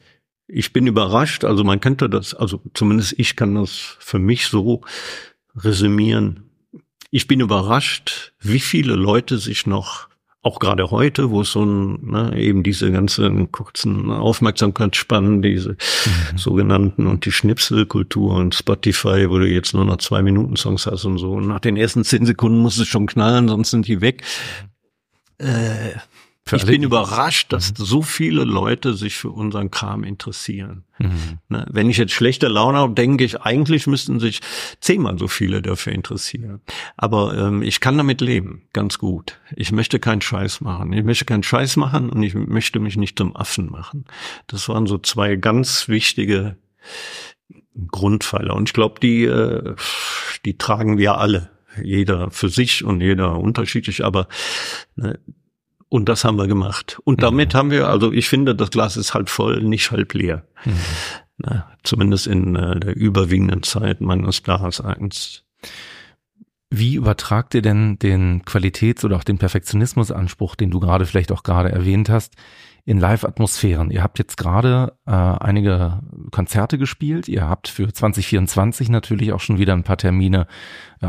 Ich 0.46 0.72
bin 0.72 0.86
überrascht, 0.86 1.44
also 1.44 1.64
man 1.64 1.80
könnte 1.80 2.10
das, 2.10 2.34
also 2.34 2.60
zumindest 2.74 3.14
ich 3.18 3.36
kann 3.36 3.54
das 3.54 3.96
für 3.98 4.18
mich 4.18 4.46
so 4.46 4.82
resümieren. 5.56 6.44
Ich 7.10 7.26
bin 7.26 7.40
überrascht, 7.40 8.32
wie 8.40 8.60
viele 8.60 8.94
Leute 8.94 9.38
sich 9.38 9.66
noch, 9.66 10.08
auch 10.40 10.58
gerade 10.58 10.90
heute, 10.90 11.30
wo 11.30 11.42
es 11.42 11.52
so 11.52 11.64
ein, 11.64 12.10
ne, 12.10 12.36
eben 12.36 12.62
diese 12.62 12.90
ganzen 12.90 13.52
kurzen 13.52 14.10
Aufmerksamkeitsspannen, 14.10 15.42
diese 15.42 15.72
mhm. 15.72 16.38
sogenannten 16.38 17.06
und 17.06 17.24
die 17.26 17.32
Schnipselkultur 17.32 18.34
und 18.34 18.54
Spotify, 18.54 19.28
wo 19.28 19.38
du 19.38 19.46
jetzt 19.46 19.74
nur 19.74 19.84
noch 19.84 19.98
zwei 19.98 20.22
Minuten 20.22 20.56
Songs 20.56 20.86
hast 20.86 21.04
und 21.04 21.18
so. 21.18 21.32
Und 21.32 21.46
nach 21.46 21.60
den 21.60 21.76
ersten 21.76 22.02
zehn 22.02 22.26
Sekunden 22.26 22.58
muss 22.58 22.78
es 22.78 22.88
schon 22.88 23.06
knallen, 23.06 23.48
sonst 23.48 23.70
sind 23.70 23.86
die 23.86 24.00
weg. 24.00 24.22
Äh, 25.38 25.92
für 26.44 26.56
ich 26.56 26.66
bin 26.66 26.82
überrascht, 26.82 27.52
dass 27.52 27.70
mhm. 27.70 27.84
so 27.84 28.02
viele 28.02 28.44
Leute 28.44 28.94
sich 28.94 29.14
für 29.16 29.30
unseren 29.30 29.70
Kram 29.70 30.02
interessieren. 30.02 30.84
Mhm. 30.98 31.38
Ne, 31.48 31.66
wenn 31.70 31.88
ich 31.88 31.98
jetzt 31.98 32.12
schlechte 32.12 32.48
Laune 32.48 32.78
habe, 32.78 32.94
denke 32.94 33.24
ich, 33.24 33.40
eigentlich 33.40 33.86
müssten 33.86 34.18
sich 34.18 34.40
zehnmal 34.80 35.18
so 35.18 35.28
viele 35.28 35.62
dafür 35.62 35.92
interessieren. 35.92 36.60
Aber 36.96 37.36
ähm, 37.36 37.62
ich 37.62 37.80
kann 37.80 37.96
damit 37.96 38.20
leben, 38.20 38.62
ganz 38.72 38.98
gut. 38.98 39.40
Ich 39.54 39.70
möchte 39.70 40.00
keinen 40.00 40.20
Scheiß 40.20 40.60
machen. 40.62 40.92
Ich 40.92 41.04
möchte 41.04 41.24
keinen 41.24 41.44
Scheiß 41.44 41.76
machen 41.76 42.10
und 42.10 42.22
ich 42.24 42.34
möchte 42.34 42.80
mich 42.80 42.96
nicht 42.96 43.18
zum 43.18 43.36
Affen 43.36 43.70
machen. 43.70 44.04
Das 44.48 44.68
waren 44.68 44.86
so 44.86 44.98
zwei 44.98 45.36
ganz 45.36 45.88
wichtige 45.88 46.56
Grundpfeiler. 47.90 48.54
Und 48.54 48.68
ich 48.68 48.72
glaube, 48.72 48.98
die, 49.00 49.24
äh, 49.24 49.76
die 50.44 50.58
tragen 50.58 50.98
wir 50.98 51.18
alle 51.18 51.50
jeder 51.82 52.30
für 52.30 52.48
sich 52.48 52.84
und 52.84 53.00
jeder 53.00 53.38
unterschiedlich, 53.38 54.04
aber 54.04 54.28
ne, 54.96 55.18
und 55.92 56.08
das 56.08 56.24
haben 56.24 56.38
wir 56.38 56.46
gemacht. 56.46 56.98
Und 57.04 57.18
mhm. 57.18 57.22
damit 57.22 57.54
haben 57.54 57.70
wir, 57.70 57.88
also 57.88 58.12
ich 58.12 58.26
finde, 58.26 58.54
das 58.54 58.70
Glas 58.70 58.96
ist 58.96 59.12
halb 59.12 59.28
voll, 59.28 59.62
nicht 59.62 59.90
halb 59.90 60.14
leer. 60.14 60.46
Mhm. 60.64 60.72
Na, 61.36 61.68
zumindest 61.82 62.26
in 62.26 62.56
äh, 62.56 62.80
der 62.80 62.96
überwiegenden 62.96 63.62
Zeit 63.62 64.00
meines 64.00 64.42
Daseins. 64.42 65.44
Wie 66.70 66.94
übertragt 66.94 67.54
ihr 67.54 67.60
denn 67.60 67.98
den 67.98 68.42
Qualitäts- 68.46 69.04
oder 69.04 69.16
auch 69.16 69.24
den 69.24 69.36
Perfektionismusanspruch, 69.36 70.54
den 70.54 70.70
du 70.70 70.80
gerade 70.80 71.04
vielleicht 71.04 71.30
auch 71.30 71.42
gerade 71.42 71.70
erwähnt 71.70 72.08
hast, 72.08 72.36
in 72.84 72.98
Live-Atmosphären. 72.98 73.90
Ihr 73.90 74.02
habt 74.02 74.18
jetzt 74.18 74.38
gerade 74.38 74.94
äh, 75.06 75.12
einige 75.12 76.00
Konzerte 76.30 76.78
gespielt. 76.78 77.28
Ihr 77.28 77.46
habt 77.46 77.68
für 77.68 77.92
2024 77.92 78.88
natürlich 78.88 79.32
auch 79.32 79.40
schon 79.40 79.58
wieder 79.58 79.74
ein 79.74 79.84
paar 79.84 79.98
Termine 79.98 80.46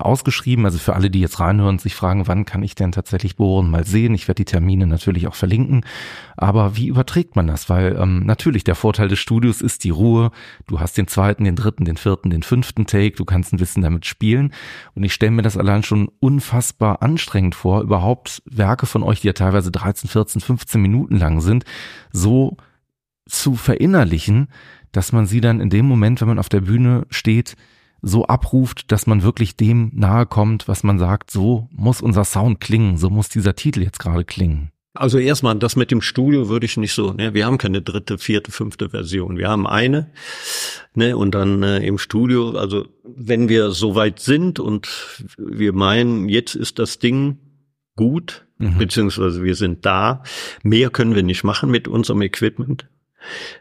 ausgeschrieben. 0.02 0.66
Also 0.66 0.78
für 0.78 0.94
alle, 0.94 1.10
die 1.10 1.20
jetzt 1.20 1.40
reinhören 1.40 1.76
und 1.76 1.82
sich 1.82 1.96
fragen, 1.96 2.28
wann 2.28 2.46
kann 2.46 2.64
ich 2.64 2.76
denn 2.76 2.92
tatsächlich 2.92 3.36
Bohren 3.36 3.70
mal 3.70 3.86
sehen? 3.86 4.14
Ich 4.16 4.28
werde 4.28 4.44
die 4.44 4.52
Termine 4.52 4.88
natürlich 4.88 5.28
auch 5.28 5.36
verlinken. 5.36 5.86
Aber 6.38 6.76
wie 6.76 6.88
überträgt 6.88 7.36
man 7.36 7.48
das? 7.48 7.70
Weil 7.70 7.98
ähm, 8.00 8.26
natürlich 8.26 8.64
der 8.64 8.76
Vorteil 8.76 9.08
des 9.08 9.20
Studios 9.20 9.62
ist 9.62 9.84
die 9.84 9.90
Ruhe. 9.90 10.32
Du 10.68 10.80
hast 10.80 10.98
den 10.98 11.08
zweiten, 11.08 11.44
den 11.44 11.56
dritten, 11.56 11.86
den 11.86 11.98
vierten, 11.98 12.30
den 12.30 12.44
fünften 12.44 12.86
Take. 12.86 13.16
Du 13.16 13.26
kannst 13.26 13.54
ein 13.54 13.58
bisschen 13.58 13.84
damit 13.84 14.06
spielen. 14.06 14.54
Und 14.96 15.04
ich 15.04 15.14
stelle 15.14 15.32
mir 15.32 15.44
das 15.44 15.58
allein 15.58 15.84
schon 15.84 16.10
unfassbar 16.20 17.02
anstrengend 17.02 17.56
vor, 17.56 17.82
überhaupt 17.82 18.42
Werke 18.46 18.86
von 18.86 19.04
euch, 19.04 19.22
die 19.22 19.28
ja 19.28 19.34
teilweise 19.34 19.72
13, 19.72 20.10
14, 20.10 20.42
15 20.42 20.82
Minuten 20.82 21.18
lang 21.18 21.42
sind, 21.42 21.66
so 22.12 22.58
zu 23.28 23.56
verinnerlichen, 23.56 24.48
dass 24.92 25.12
man 25.12 25.26
sie 25.26 25.42
dann 25.42 25.60
in 25.60 25.70
dem 25.70 25.86
Moment, 25.86 26.22
wenn 26.22 26.28
man 26.28 26.40
auf 26.40 26.50
der 26.50 26.62
Bühne 26.62 27.06
steht, 27.10 27.56
so 28.04 28.26
abruft, 28.26 28.92
dass 28.92 29.08
man 29.08 29.24
wirklich 29.24 29.56
dem 29.56 29.90
nahe 29.94 30.26
kommt, 30.26 30.68
was 30.68 30.84
man 30.84 31.00
sagt, 31.00 31.32
so 31.32 31.70
muss 31.72 32.02
unser 32.02 32.26
Sound 32.26 32.60
klingen, 32.60 32.98
so 32.98 33.10
muss 33.10 33.30
dieser 33.30 33.56
Titel 33.56 33.82
jetzt 33.82 34.00
gerade 34.00 34.26
klingen. 34.26 34.72
Also 34.96 35.18
erstmal, 35.18 35.56
das 35.56 35.76
mit 35.76 35.90
dem 35.90 36.02
Studio 36.02 36.50
würde 36.50 36.68
ich 36.68 36.78
nicht 36.78 36.94
so, 36.94 37.14
ne, 37.14 37.34
wir 37.34 37.48
haben 37.48 37.58
keine 37.58 37.82
dritte, 37.82 38.20
vierte, 38.20 38.52
fünfte 38.52 38.92
Version. 38.92 39.38
Wir 39.38 39.50
haben 39.50 39.66
eine, 39.66 40.12
ne, 40.94 41.18
und 41.18 41.34
dann 41.34 41.64
äh, 41.64 41.80
im 41.80 41.98
Studio, 41.98 42.52
also 42.52 42.86
wenn 43.04 43.50
wir 43.50 43.72
so 43.72 43.96
weit 43.96 44.20
sind 44.20 44.60
und 44.60 44.88
wir 45.38 45.74
meinen, 45.74 46.30
jetzt 46.30 46.54
ist 46.54 46.78
das 46.78 47.00
Ding 47.00 47.40
gut, 47.96 48.46
mhm. 48.60 48.78
beziehungsweise 48.78 49.44
wir 49.44 49.56
sind 49.56 49.86
da. 49.86 50.24
Mehr 50.62 50.92
können 50.92 51.16
wir 51.16 51.24
nicht 51.24 51.44
machen 51.44 51.72
mit 51.72 51.88
unserem 51.88 52.22
Equipment. 52.22 52.88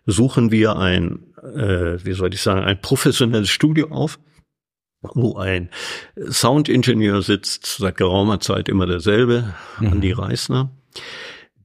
Suchen 0.05 0.51
wir 0.51 0.77
ein, 0.77 1.21
äh, 1.43 2.05
wie 2.05 2.13
soll 2.13 2.35
ich 2.35 2.43
sagen, 2.43 2.63
ein 2.63 2.81
professionelles 2.81 3.49
Studio 3.49 3.89
auf, 3.89 4.19
wo 5.03 5.37
ein 5.37 5.71
Soundingenieur 6.17 7.23
sitzt, 7.23 7.67
seit 7.79 7.97
geraumer 7.97 8.41
Zeit 8.41 8.69
immer 8.69 8.87
derselbe, 8.87 9.55
mhm. 9.81 9.89
Andi 9.89 10.13
Reisner, 10.13 10.71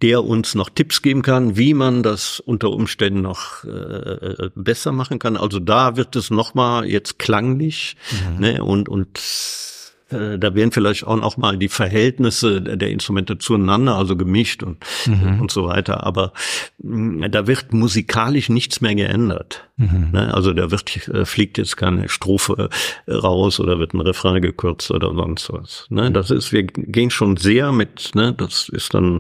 der 0.01 0.23
uns 0.23 0.55
noch 0.55 0.69
Tipps 0.69 1.01
geben 1.01 1.21
kann, 1.21 1.57
wie 1.57 1.73
man 1.73 2.03
das 2.03 2.39
unter 2.39 2.71
Umständen 2.71 3.21
noch 3.21 3.63
äh, 3.63 4.49
besser 4.55 4.91
machen 4.91 5.19
kann. 5.19 5.37
Also 5.37 5.59
da 5.59 5.97
wird 5.97 6.15
es 6.15 6.29
nochmal 6.29 6.85
jetzt 6.85 7.19
klanglich 7.19 7.95
mhm. 8.33 8.39
ne, 8.39 8.63
und, 8.63 8.89
und 8.89 9.17
äh, 9.17 9.76
da 10.09 10.55
werden 10.55 10.71
vielleicht 10.71 11.05
auch 11.05 11.17
noch 11.17 11.35
mal 11.35 11.57
die 11.57 11.67
Verhältnisse 11.67 12.61
der 12.61 12.89
Instrumente 12.91 13.37
zueinander, 13.37 13.95
also 13.95 14.15
gemischt 14.15 14.63
und, 14.63 14.77
mhm. 15.05 15.41
und 15.41 15.51
so 15.51 15.65
weiter. 15.65 16.05
Aber 16.05 16.31
mm, 16.77 17.25
da 17.29 17.45
wird 17.47 17.73
musikalisch 17.73 18.49
nichts 18.49 18.79
mehr 18.79 18.95
geändert. 18.95 19.67
Mhm. 19.75 20.11
Ne? 20.13 20.33
Also 20.33 20.53
da 20.53 20.71
wird, 20.71 21.07
äh, 21.09 21.25
fliegt 21.25 21.57
jetzt 21.57 21.75
keine 21.75 22.07
Strophe 22.07 22.69
äh, 23.05 23.13
raus 23.13 23.59
oder 23.59 23.79
wird 23.79 23.93
ein 23.93 23.99
Refrain 23.99 24.41
gekürzt 24.41 24.91
oder 24.91 25.13
sonst 25.13 25.51
was. 25.51 25.87
Ne? 25.89 26.11
Das 26.11 26.31
ist, 26.31 26.53
wir 26.53 26.63
gehen 26.63 27.11
schon 27.11 27.35
sehr 27.35 27.71
mit, 27.71 28.11
ne? 28.15 28.33
das 28.33 28.69
ist 28.69 28.93
dann, 28.93 29.19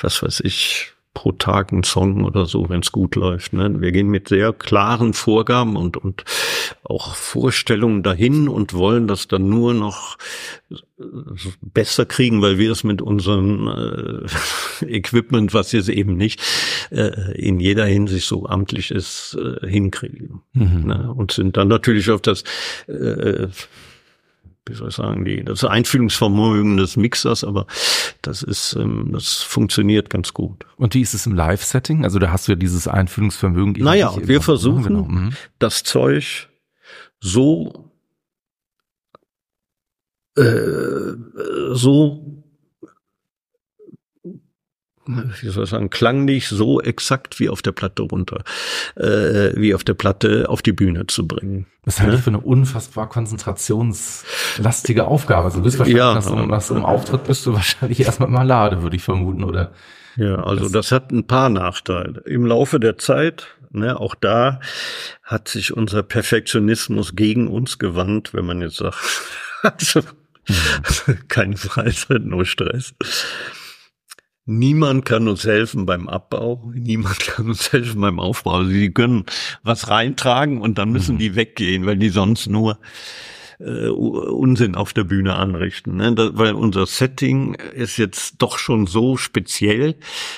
was 0.00 0.22
weiß 0.22 0.40
ich, 0.40 0.92
pro 1.12 1.32
Tag 1.32 1.72
einen 1.72 1.82
Song 1.82 2.24
oder 2.24 2.46
so, 2.46 2.68
wenn 2.68 2.80
es 2.80 2.92
gut 2.92 3.16
läuft. 3.16 3.52
Ne? 3.52 3.80
Wir 3.80 3.90
gehen 3.90 4.08
mit 4.08 4.28
sehr 4.28 4.52
klaren 4.52 5.12
Vorgaben 5.12 5.76
und, 5.76 5.96
und 5.96 6.24
auch 6.84 7.14
Vorstellungen 7.16 8.02
dahin 8.02 8.48
und 8.48 8.74
wollen 8.74 9.08
das 9.08 9.26
dann 9.26 9.48
nur 9.48 9.74
noch 9.74 10.16
besser 11.60 12.06
kriegen, 12.06 12.42
weil 12.42 12.58
wir 12.58 12.70
es 12.70 12.84
mit 12.84 13.02
unserem 13.02 13.66
äh, 13.68 14.86
Equipment, 14.86 15.52
was 15.52 15.72
jetzt 15.72 15.88
eben 15.88 16.16
nicht 16.16 16.40
äh, 16.90 17.32
in 17.32 17.58
jeder 17.58 17.86
Hinsicht 17.86 18.28
so 18.28 18.46
amtlich 18.46 18.90
ist, 18.90 19.36
äh, 19.40 19.66
hinkriegen. 19.66 20.42
Mhm. 20.52 20.86
Ne? 20.86 21.12
Und 21.12 21.32
sind 21.32 21.56
dann 21.56 21.68
natürlich 21.68 22.10
auf 22.10 22.20
das 22.20 22.44
äh, 22.86 23.48
wie 24.70 24.74
soll 24.74 24.88
ich 24.88 24.94
sagen, 24.94 25.24
die, 25.24 25.44
das 25.44 25.64
Einfühlungsvermögen 25.64 26.76
des 26.76 26.96
Mixers, 26.96 27.44
aber 27.44 27.66
das 28.22 28.42
ist, 28.42 28.74
ähm, 28.78 29.10
das 29.12 29.36
funktioniert 29.42 30.10
ganz 30.10 30.32
gut. 30.32 30.64
Und 30.76 30.94
wie 30.94 31.00
ist 31.00 31.14
es 31.14 31.26
im 31.26 31.34
Live-Setting? 31.34 32.04
Also 32.04 32.18
da 32.18 32.30
hast 32.30 32.48
du 32.48 32.52
ja 32.52 32.56
dieses 32.56 32.88
Einfühlungsvermögen. 32.88 33.74
Naja, 33.82 34.14
wir 34.16 34.38
ne? 34.38 34.42
versuchen 34.42 34.84
genau. 34.84 35.02
mhm. 35.02 35.32
das 35.58 35.82
Zeug 35.82 36.48
so 37.20 37.90
äh, 40.36 41.14
so 41.72 42.39
wie 45.40 45.48
soll 45.48 45.64
ich 45.64 45.70
sagen, 45.70 45.90
klang 45.90 46.24
nicht 46.24 46.48
so 46.48 46.80
exakt 46.80 47.40
wie 47.40 47.48
auf 47.48 47.62
der 47.62 47.72
Platte 47.72 48.02
runter, 48.02 48.44
äh, 48.96 49.52
wie 49.56 49.74
auf 49.74 49.84
der 49.84 49.94
Platte 49.94 50.48
auf 50.48 50.62
die 50.62 50.72
Bühne 50.72 51.06
zu 51.06 51.26
bringen. 51.26 51.66
Das 51.84 51.94
ist 51.94 52.02
halt 52.02 52.20
für 52.20 52.30
eine 52.30 52.40
unfassbar 52.40 53.08
konzentrationslastige 53.08 55.06
Aufgabe. 55.06 55.44
Also 55.44 55.58
du 55.58 55.64
bist 55.64 55.78
wahrscheinlich 55.78 55.98
ja, 55.98 56.14
nach, 56.14 56.46
nach 56.46 56.60
so 56.60 56.74
einem 56.74 56.84
Auftritt 56.84 57.24
bist 57.24 57.46
du 57.46 57.54
wahrscheinlich 57.54 58.00
erstmal 58.00 58.28
Malade, 58.28 58.82
würde 58.82 58.96
ich 58.96 59.02
vermuten, 59.02 59.44
oder? 59.44 59.72
Ja, 60.16 60.42
also 60.42 60.64
das, 60.64 60.72
das 60.72 60.92
hat 60.92 61.10
ein 61.12 61.26
paar 61.26 61.48
Nachteile. 61.48 62.22
Im 62.26 62.44
Laufe 62.44 62.80
der 62.80 62.98
Zeit, 62.98 63.46
ne, 63.70 63.98
auch 63.98 64.14
da 64.14 64.60
hat 65.22 65.48
sich 65.48 65.72
unser 65.72 66.02
Perfektionismus 66.02 67.16
gegen 67.16 67.48
uns 67.48 67.78
gewandt, 67.78 68.34
wenn 68.34 68.44
man 68.44 68.60
jetzt 68.60 68.76
sagt, 68.76 68.96
also, 69.62 70.00
mhm. 70.00 71.18
keine 71.28 71.56
Freizeit, 71.56 72.22
nur 72.24 72.44
Stress. 72.44 72.94
Niemand 74.46 75.04
kann 75.04 75.28
uns 75.28 75.44
helfen 75.44 75.86
beim 75.86 76.08
Abbau, 76.08 76.72
niemand 76.74 77.20
kann 77.26 77.48
uns 77.48 77.72
helfen 77.72 78.00
beim 78.00 78.18
Aufbau. 78.18 78.64
Sie 78.64 78.90
können 78.90 79.24
was 79.62 79.88
reintragen 79.88 80.60
und 80.60 80.78
dann 80.78 80.90
müssen 80.90 81.16
mhm. 81.16 81.18
die 81.20 81.36
weggehen, 81.36 81.86
weil 81.86 81.96
die 81.96 82.08
sonst 82.08 82.48
nur 82.48 82.78
äh, 83.60 83.88
Unsinn 83.88 84.74
auf 84.74 84.92
der 84.92 85.04
Bühne 85.04 85.34
anrichten, 85.36 85.96
ne? 85.96 86.14
Da, 86.14 86.30
weil 86.32 86.54
unser 86.54 86.86
Setting 86.86 87.54
ist 87.54 87.96
jetzt 87.98 88.36
doch 88.38 88.58
schon 88.58 88.86
so 88.86 89.16
speziell, 89.16 89.96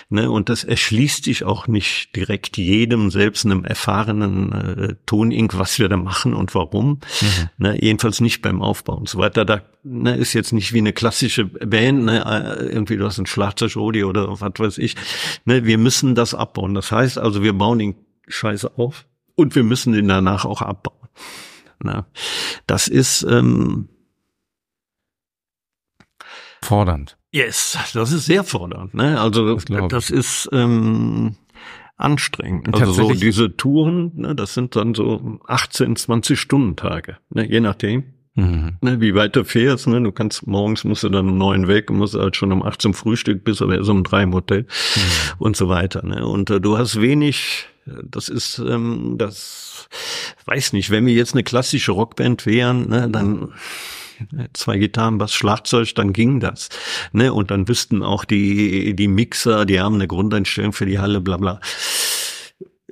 ne? 0.09 0.31
Und 0.31 0.49
das 0.49 0.65
erschließt 0.65 1.25
sich 1.25 1.45
auch 1.45 1.67
nicht 1.69 2.15
direkt 2.17 2.57
jedem, 2.57 3.11
selbst 3.11 3.45
einem 3.45 3.65
erfahrenen 3.65 4.53
äh, 4.53 4.95
Tonink, 5.07 5.57
was 5.57 5.79
wir 5.79 5.89
da 5.89 5.97
machen 5.97 6.35
und 6.35 6.55
warum. 6.55 7.01
Mhm. 7.21 7.49
Ne? 7.59 7.79
Jedenfalls 7.81 8.21
nicht 8.21 8.43
beim 8.43 8.61
Aufbau 8.61 8.97
und 8.97 9.09
so 9.09 9.19
weiter. 9.19 9.45
Da 9.45 9.63
ne, 9.85 10.17
ist 10.17 10.33
jetzt 10.33 10.53
nicht 10.53 10.73
wie 10.73 10.79
eine 10.79 10.93
klassische 10.93 11.45
Band, 11.45 12.05
ne? 12.05 12.25
Äh, 12.25 12.67
irgendwie 12.67 12.97
du 12.97 13.05
hast 13.05 13.19
ein 13.19 13.27
Schlagzeug-Odi 13.27 14.05
oder 14.05 14.41
was 14.41 14.53
weiß 14.57 14.79
ich. 14.79 14.97
Ne? 15.45 15.65
Wir 15.65 15.79
müssen 15.79 16.15
das 16.15 16.35
abbauen. 16.35 16.75
Das 16.75 16.91
heißt 16.91 17.19
also, 17.19 17.43
wir 17.43 17.53
bauen 17.53 17.79
den 17.79 17.95
Scheiße 18.29 18.73
auf 18.77 19.07
und 19.37 19.55
wir 19.55 19.63
müssen 19.63 19.93
den 19.93 20.09
danach 20.09 20.45
auch 20.45 20.63
abbauen. 20.63 20.97
Ne? 21.83 22.07
Das 22.67 22.89
ist 22.89 23.23
ähm, 23.25 23.89
fordernd. 26.63 27.19
Yes, 27.33 27.79
das 27.95 28.13
ist 28.13 28.27
sehr 28.27 28.45
fordernd. 28.45 28.95
Ne? 28.95 29.21
Also 29.21 29.57
das, 29.57 29.89
das 29.89 30.11
ist 30.11 30.49
ähm, 30.53 31.37
anstrengend. 31.97 32.75
Also 32.75 32.93
so 32.93 33.13
diese 33.15 33.57
Touren, 33.57 34.13
ne, 34.15 34.35
das 34.35 34.55
sind 34.55 34.77
dann 34.77 34.95
so 34.95 35.41
18, 35.47 35.97
20 35.97 36.39
Stunden 36.39 36.77
Tage, 36.77 37.19
ne, 37.31 37.49
je 37.49 37.61
nachdem. 37.61 38.05
Mhm. 38.35 38.79
Ne, 38.81 39.01
wie 39.01 39.15
weit 39.15 39.37
du 39.37 39.45
fährst, 39.45 39.87
ne? 39.89 40.01
Du 40.01 40.11
kannst 40.11 40.47
morgens 40.47 40.85
musst 40.85 41.03
du 41.03 41.11
dann 41.11 41.29
um 41.29 41.37
neun 41.37 41.69
weg, 41.69 41.91
musst 41.91 42.15
halt 42.15 42.35
schon 42.35 42.51
um 42.51 42.63
acht 42.63 42.81
zum 42.81 42.95
Frühstück 42.95 43.45
bis 43.45 43.61
aber 43.61 43.77
erst 43.77 43.91
um 43.91 44.05
drei 44.05 44.23
im 44.23 44.33
Hotel 44.33 44.63
mhm. 44.63 45.01
und 45.39 45.57
so 45.57 45.69
weiter. 45.69 46.05
Ne? 46.05 46.27
Und 46.27 46.49
äh, 46.49 46.61
du 46.61 46.79
hast 46.79 47.01
wenig, 47.01 47.67
das 47.85 48.31
ist 48.31 48.59
ähm, 48.59 49.17
das 49.19 49.89
weiß 50.47 50.73
nicht, 50.73 50.91
wenn 50.91 51.05
wir 51.05 51.13
jetzt 51.13 51.35
eine 51.35 51.43
klassische 51.43 51.93
Rockband 51.93 52.47
wären, 52.47 52.89
ne, 52.89 53.09
dann 53.11 53.53
zwei 54.53 54.79
Gitarren, 54.79 55.19
Bass, 55.19 55.35
Schlagzeug, 55.35 55.95
dann 55.95 56.13
ging 56.13 56.41
das. 56.41 56.69
Ne? 57.13 57.33
Und 57.33 57.51
dann 57.51 57.69
wüssten 57.69 58.03
auch 58.03 58.25
die, 58.25 58.95
die 58.95 59.09
Mixer, 59.09 59.65
die 59.65 59.81
haben 59.81 59.97
eine 59.97 60.07
Grundeinstellung 60.07 60.73
für 60.73 60.87
die 60.87 60.99
Halle, 60.99 61.21
bla 61.21 61.37
bla. 61.37 61.61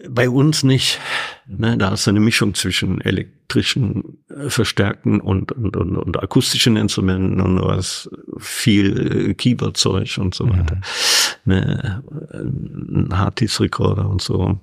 Bei 0.08 0.30
uns 0.30 0.62
nicht. 0.62 0.98
Ne? 1.46 1.76
Da 1.76 1.90
hast 1.90 2.06
du 2.06 2.10
eine 2.10 2.20
Mischung 2.20 2.54
zwischen 2.54 3.00
elektrischen 3.00 4.18
äh, 4.28 4.48
Verstärkten 4.48 5.20
und, 5.20 5.52
und, 5.52 5.76
und, 5.76 5.96
und 5.96 6.22
akustischen 6.22 6.76
Instrumenten 6.76 7.40
und 7.40 7.60
was 7.60 8.08
viel 8.38 9.30
äh, 9.30 9.34
Keyboard-Zeug 9.34 10.18
und 10.18 10.34
so 10.34 10.48
weiter. 10.48 10.76
Mhm. 10.76 11.52
Ne? 11.52 12.02
Ein 12.32 13.08
Harddisk-Recorder 13.12 14.08
und 14.08 14.22
so. 14.22 14.58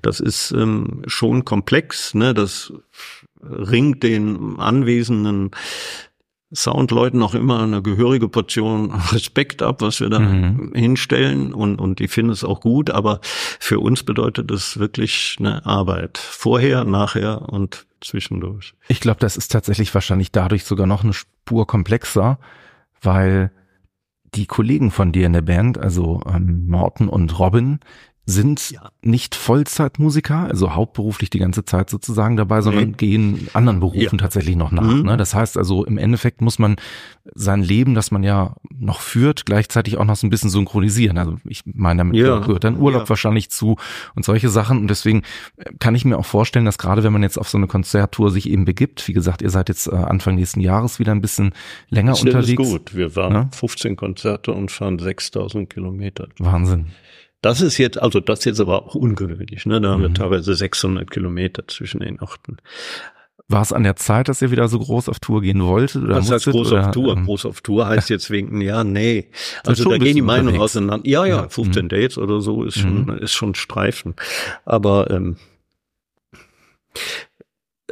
Das 0.00 0.20
ist 0.20 0.52
ähm, 0.52 1.02
schon 1.06 1.44
komplex. 1.44 2.14
Ne? 2.14 2.34
Das 2.34 2.72
ringt 3.42 4.02
den 4.02 4.58
anwesenden 4.58 5.50
Soundleuten 6.54 7.18
noch 7.18 7.34
immer 7.34 7.62
eine 7.62 7.82
gehörige 7.82 8.28
Portion 8.28 8.90
Respekt 9.12 9.62
ab, 9.62 9.80
was 9.80 10.00
wir 10.00 10.10
da 10.10 10.18
mhm. 10.18 10.72
hinstellen 10.74 11.54
und, 11.54 11.80
und 11.80 11.98
die 11.98 12.08
finden 12.08 12.32
es 12.32 12.44
auch 12.44 12.60
gut, 12.60 12.90
aber 12.90 13.20
für 13.22 13.80
uns 13.80 14.02
bedeutet 14.02 14.50
es 14.50 14.78
wirklich 14.78 15.36
eine 15.38 15.64
Arbeit. 15.64 16.18
Vorher, 16.18 16.84
nachher 16.84 17.48
und 17.48 17.86
zwischendurch. 18.00 18.74
Ich 18.88 19.00
glaube, 19.00 19.20
das 19.20 19.36
ist 19.36 19.48
tatsächlich 19.48 19.94
wahrscheinlich 19.94 20.32
dadurch 20.32 20.64
sogar 20.64 20.86
noch 20.86 21.04
eine 21.04 21.12
Spur 21.12 21.66
komplexer, 21.66 22.38
weil 23.00 23.50
die 24.34 24.46
Kollegen 24.46 24.90
von 24.90 25.12
dir 25.12 25.26
in 25.26 25.34
der 25.34 25.42
Band, 25.42 25.78
also 25.78 26.20
ähm, 26.26 26.66
Morten 26.66 27.08
und 27.08 27.38
Robin, 27.38 27.80
sind 28.32 28.70
ja. 28.70 28.90
nicht 29.02 29.34
Vollzeitmusiker, 29.34 30.48
also 30.48 30.74
hauptberuflich 30.74 31.30
die 31.30 31.38
ganze 31.38 31.64
Zeit 31.64 31.90
sozusagen 31.90 32.36
dabei, 32.36 32.60
sondern 32.60 32.90
nee. 32.90 32.94
gehen 32.96 33.48
anderen 33.52 33.80
Berufen 33.80 34.00
ja. 34.00 34.16
tatsächlich 34.18 34.56
noch 34.56 34.70
nach. 34.72 34.82
Mhm. 34.82 35.02
Ne? 35.02 35.16
Das 35.16 35.34
heißt 35.34 35.56
also, 35.56 35.84
im 35.84 35.98
Endeffekt 35.98 36.40
muss 36.40 36.58
man 36.58 36.76
sein 37.34 37.62
Leben, 37.62 37.94
das 37.94 38.10
man 38.10 38.22
ja 38.22 38.56
noch 38.70 39.00
führt, 39.00 39.46
gleichzeitig 39.46 39.96
auch 39.96 40.04
noch 40.04 40.16
so 40.16 40.26
ein 40.26 40.30
bisschen 40.30 40.50
synchronisieren. 40.50 41.18
Also 41.18 41.36
ich 41.44 41.62
meine, 41.66 41.98
damit 41.98 42.16
ja. 42.16 42.38
gehört 42.38 42.64
dann 42.64 42.78
Urlaub 42.78 43.08
wahrscheinlich 43.08 43.50
zu 43.50 43.76
und 44.14 44.24
solche 44.24 44.48
Sachen. 44.48 44.78
Und 44.78 44.88
deswegen 44.88 45.22
äh, 45.56 45.70
kann 45.78 45.94
ich 45.94 46.04
mir 46.04 46.18
auch 46.18 46.26
vorstellen, 46.26 46.64
dass 46.64 46.78
gerade 46.78 47.02
wenn 47.02 47.12
man 47.12 47.22
jetzt 47.22 47.38
auf 47.38 47.48
so 47.48 47.58
eine 47.58 47.66
Konzerttour 47.66 48.30
sich 48.30 48.48
eben 48.48 48.64
begibt, 48.64 49.06
wie 49.08 49.12
gesagt, 49.12 49.42
ihr 49.42 49.50
seid 49.50 49.68
jetzt 49.68 49.86
äh, 49.86 49.94
Anfang 49.94 50.34
nächsten 50.34 50.60
Jahres 50.60 50.98
wieder 50.98 51.12
ein 51.12 51.20
bisschen 51.20 51.52
länger 51.88 52.12
das 52.12 52.22
unterwegs. 52.22 52.56
Das 52.56 52.66
ist 52.66 52.72
gut. 52.72 52.96
Wir 52.96 53.14
waren 53.16 53.32
ne? 53.32 53.48
15 53.52 53.96
Konzerte 53.96 54.52
und 54.52 54.70
fahren 54.70 54.98
6000 54.98 55.70
Kilometer. 55.70 56.28
Wahnsinn. 56.38 56.86
Das 57.42 57.60
ist 57.60 57.76
jetzt, 57.76 58.00
also 58.00 58.20
das 58.20 58.38
ist 58.38 58.44
jetzt 58.44 58.60
aber 58.60 58.86
auch 58.86 58.94
ungewöhnlich, 58.94 59.66
ne? 59.66 59.80
Da 59.80 59.90
haben 59.90 60.02
wir 60.02 60.08
mhm. 60.08 60.14
teilweise 60.14 60.54
600 60.54 61.10
Kilometer 61.10 61.66
zwischen 61.66 62.00
den 62.00 62.20
Orten. 62.20 62.58
War 63.48 63.62
es 63.62 63.72
an 63.72 63.82
der 63.82 63.96
Zeit, 63.96 64.28
dass 64.28 64.40
ihr 64.40 64.52
wieder 64.52 64.68
so 64.68 64.78
groß 64.78 65.08
auf 65.08 65.18
Tour 65.18 65.42
gehen 65.42 65.62
wolltet? 65.62 66.04
Oder 66.04 66.16
Was 66.16 66.30
heißt 66.30 66.46
groß 66.46 66.70
oder, 66.70 66.86
auf 66.86 66.94
Tour? 66.94 67.16
Ähm, 67.16 67.24
groß 67.24 67.46
auf 67.46 67.60
Tour 67.60 67.86
heißt 67.86 68.10
jetzt 68.10 68.30
wegen, 68.30 68.60
ja, 68.60 68.84
nee. 68.84 69.28
Also 69.66 69.90
da 69.90 69.98
gehen 69.98 70.14
die 70.14 70.22
Meinungen 70.22 70.60
auseinander. 70.60 71.06
Ja, 71.06 71.26
ja, 71.26 71.48
15 71.48 71.84
mhm. 71.84 71.88
Dates 71.88 72.16
oder 72.16 72.40
so 72.40 72.62
ist 72.62 72.78
schon, 72.78 73.06
mhm. 73.06 73.18
ist 73.18 73.32
schon 73.32 73.56
Streifen. 73.56 74.14
Aber, 74.64 75.10
ähm, 75.10 75.36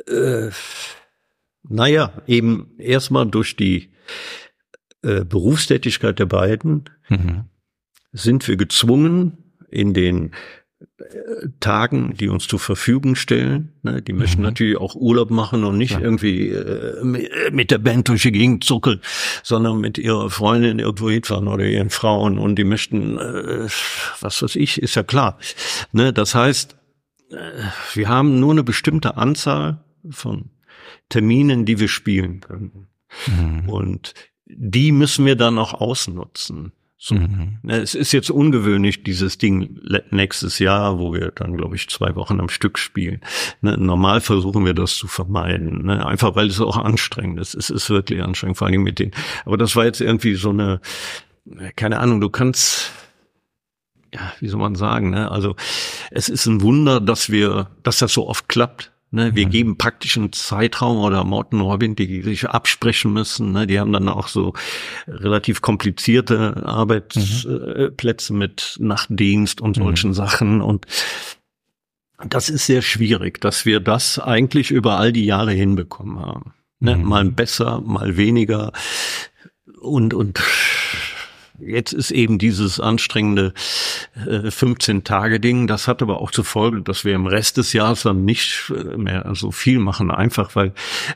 äh, 0.06 0.50
naja, 1.68 2.12
eben 2.28 2.70
erstmal 2.78 3.26
durch 3.26 3.56
die 3.56 3.90
äh, 5.02 5.24
Berufstätigkeit 5.24 6.20
der 6.20 6.26
beiden 6.26 6.84
mhm 7.08 7.46
sind 8.12 8.46
wir 8.48 8.56
gezwungen, 8.56 9.38
in 9.70 9.94
den 9.94 10.32
äh, 10.98 11.48
Tagen, 11.60 12.14
die 12.18 12.28
uns 12.28 12.48
zur 12.48 12.58
Verfügung 12.58 13.14
stellen. 13.14 13.72
Ne, 13.82 14.02
die 14.02 14.12
möchten 14.12 14.38
mhm. 14.38 14.46
natürlich 14.46 14.76
auch 14.76 14.94
Urlaub 14.94 15.30
machen 15.30 15.64
und 15.64 15.78
nicht 15.78 15.92
ja. 15.92 16.00
irgendwie 16.00 16.48
äh, 16.48 17.50
mit 17.52 17.70
der 17.70 17.78
Band 17.78 18.08
durch 18.08 18.22
die 18.22 18.32
Gegend 18.32 18.64
zuckeln, 18.64 19.00
sondern 19.42 19.80
mit 19.80 19.98
ihrer 19.98 20.30
Freundin 20.30 20.78
irgendwo 20.78 21.10
hinfahren 21.10 21.48
oder 21.48 21.64
ihren 21.64 21.90
Frauen 21.90 22.38
und 22.38 22.56
die 22.56 22.64
möchten, 22.64 23.18
äh, 23.18 23.68
was 24.20 24.42
weiß 24.42 24.56
ich, 24.56 24.82
ist 24.82 24.94
ja 24.96 25.02
klar. 25.02 25.38
Ne, 25.92 26.12
das 26.12 26.34
heißt, 26.34 26.76
äh, 27.30 27.36
wir 27.94 28.08
haben 28.08 28.40
nur 28.40 28.52
eine 28.52 28.64
bestimmte 28.64 29.16
Anzahl 29.16 29.84
von 30.10 30.50
Terminen, 31.08 31.64
die 31.64 31.78
wir 31.78 31.88
spielen 31.88 32.40
können. 32.40 32.86
Mhm. 33.26 33.68
Und 33.68 34.14
die 34.46 34.92
müssen 34.92 35.26
wir 35.26 35.36
dann 35.36 35.58
auch 35.58 35.74
ausnutzen. 35.74 36.72
So. 37.02 37.14
Mhm. 37.14 37.58
Es 37.66 37.94
ist 37.94 38.12
jetzt 38.12 38.30
ungewöhnlich, 38.30 39.02
dieses 39.02 39.38
Ding 39.38 39.80
nächstes 40.10 40.58
Jahr, 40.58 40.98
wo 40.98 41.14
wir 41.14 41.32
dann, 41.34 41.56
glaube 41.56 41.74
ich, 41.74 41.88
zwei 41.88 42.14
Wochen 42.14 42.38
am 42.40 42.50
Stück 42.50 42.78
spielen. 42.78 43.22
Ne, 43.62 43.78
normal 43.78 44.20
versuchen 44.20 44.66
wir 44.66 44.74
das 44.74 44.96
zu 44.96 45.08
vermeiden, 45.08 45.86
ne, 45.86 46.04
einfach 46.04 46.36
weil 46.36 46.48
es 46.48 46.60
auch 46.60 46.76
anstrengend 46.76 47.40
ist. 47.40 47.54
Es 47.54 47.70
ist 47.70 47.88
wirklich 47.88 48.22
anstrengend, 48.22 48.58
vor 48.58 48.66
allem 48.66 48.82
mit 48.82 48.98
denen. 48.98 49.12
Aber 49.46 49.56
das 49.56 49.76
war 49.76 49.86
jetzt 49.86 50.02
irgendwie 50.02 50.34
so 50.34 50.50
eine, 50.50 50.82
keine 51.74 52.00
Ahnung, 52.00 52.20
du 52.20 52.28
kannst, 52.28 52.92
ja, 54.12 54.34
wie 54.40 54.48
soll 54.48 54.60
man 54.60 54.74
sagen, 54.74 55.08
ne? 55.08 55.30
Also 55.30 55.56
es 56.10 56.28
ist 56.28 56.44
ein 56.44 56.60
Wunder, 56.60 57.00
dass 57.00 57.30
wir, 57.30 57.70
dass 57.82 58.00
das 58.00 58.12
so 58.12 58.28
oft 58.28 58.46
klappt. 58.46 58.92
Ne, 59.12 59.34
wir 59.34 59.46
mhm. 59.46 59.50
geben 59.50 59.76
praktisch 59.76 60.16
einen 60.16 60.32
Zeitraum 60.32 60.98
oder 60.98 61.24
Morten 61.24 61.60
Robin, 61.60 61.96
die 61.96 62.22
sich 62.22 62.48
absprechen 62.48 63.12
müssen. 63.12 63.50
Ne, 63.50 63.66
die 63.66 63.80
haben 63.80 63.92
dann 63.92 64.08
auch 64.08 64.28
so 64.28 64.52
relativ 65.08 65.62
komplizierte 65.62 66.64
Arbeitsplätze 66.64 68.32
mhm. 68.32 68.38
mit 68.38 68.76
Nachtdienst 68.78 69.60
und 69.60 69.78
mhm. 69.78 69.82
solchen 69.82 70.10
mhm. 70.10 70.14
Sachen. 70.14 70.60
Und 70.60 70.86
das 72.24 72.48
ist 72.48 72.66
sehr 72.66 72.82
schwierig, 72.82 73.40
dass 73.40 73.66
wir 73.66 73.80
das 73.80 74.20
eigentlich 74.20 74.70
über 74.70 74.98
all 74.98 75.12
die 75.12 75.24
Jahre 75.24 75.52
hinbekommen 75.52 76.20
haben. 76.20 76.54
Ne, 76.78 76.96
mhm. 76.96 77.04
Mal 77.04 77.24
besser, 77.24 77.80
mal 77.80 78.16
weniger. 78.16 78.72
Und, 79.80 80.14
und 80.14 80.40
Jetzt 81.60 81.92
ist 81.92 82.10
eben 82.10 82.38
dieses 82.38 82.80
anstrengende 82.80 83.52
äh, 84.14 84.48
15-Tage-Ding. 84.48 85.66
Das 85.66 85.88
hat 85.88 86.02
aber 86.02 86.20
auch 86.20 86.30
zur 86.30 86.44
Folge, 86.44 86.82
dass 86.82 87.04
wir 87.04 87.14
im 87.14 87.26
Rest 87.26 87.56
des 87.56 87.72
Jahres 87.72 88.02
dann 88.02 88.24
nicht 88.24 88.72
äh, 88.74 88.96
mehr 88.96 89.30
so 89.34 89.50
viel 89.50 89.78
machen, 89.78 90.10
einfach 90.10 90.54
weil 90.56 90.72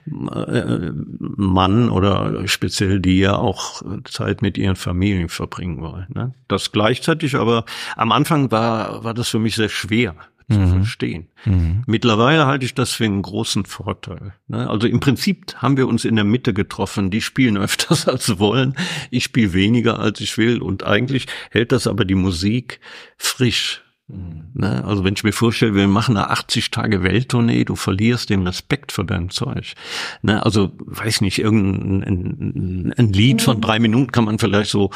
äh, 0.07 0.91
Mann 1.19 1.91
oder 1.91 2.47
speziell 2.47 3.01
die 3.01 3.19
ja 3.19 3.37
auch 3.37 3.83
Zeit 4.05 4.43
mit 4.43 4.59
ihren 4.59 4.77
Familien 4.77 5.29
verbringen 5.29 5.81
wollen. 5.81 6.07
Ne? 6.15 6.35
Das 6.49 6.73
gleichzeitig 6.73 7.37
aber 7.37 7.65
am 7.97 8.13
Anfang 8.13 8.51
war, 8.51 9.05
war 9.05 9.15
das 9.15 9.29
für 9.29 9.39
mich 9.39 9.55
sehr 9.55 9.69
schwer 9.69 10.15
zu 10.51 10.59
mhm. 10.59 10.69
verstehen. 10.69 11.29
Mhm. 11.45 11.85
Mittlerweile 11.87 12.47
halte 12.47 12.67
ich 12.67 12.75
das 12.75 12.93
für 12.93 13.05
einen 13.05 13.23
großen 13.23 13.65
Vorteil. 13.65 14.35
Ne? 14.49 14.69
Also 14.69 14.87
im 14.87 15.01
Prinzip 15.01 15.55
haben 15.57 15.77
wir 15.77 15.89
uns 15.89 16.05
in 16.05 16.17
der 16.17 16.25
Mitte 16.25 16.53
getroffen. 16.53 17.11
Die 17.11 17.21
spielen 17.21 17.57
öfters 17.59 18.09
als 18.09 18.39
wollen. 18.39 18.75
Ich 19.11 19.25
spiele 19.25 19.53
weniger 19.53 19.99
als 19.99 20.21
ich 20.21 20.37
will. 20.37 20.61
Und 20.61 20.85
eigentlich 20.85 21.27
hält 21.51 21.73
das 21.73 21.87
aber 21.87 22.05
die 22.05 22.15
Musik 22.15 22.81
frisch. 23.17 23.84
Ne? 24.07 24.85
Also 24.85 25.03
wenn 25.03 25.15
ich 25.15 25.25
mir 25.25 25.33
vorstelle, 25.33 25.75
wir 25.75 25.89
machen 25.89 26.17
eine 26.17 26.29
80 26.31 26.71
Tage 26.71 27.03
Welttournee, 27.03 27.65
du 27.65 27.75
verlierst 27.75 28.29
den 28.29 28.47
Respekt 28.47 28.93
für 28.93 29.05
dein 29.05 29.31
Zeug. 29.31 29.75
Ne? 30.23 30.45
Also 30.45 30.73
weiß 30.79 31.23
nicht, 31.23 31.39
irgendein 31.39 32.03
ein, 32.03 32.95
ein 32.97 33.13
Lied 33.13 33.41
von 33.41 33.61
drei 33.61 33.79
Minuten 33.79 34.13
kann 34.13 34.25
man 34.25 34.39
vielleicht 34.39 34.71
so 34.71 34.91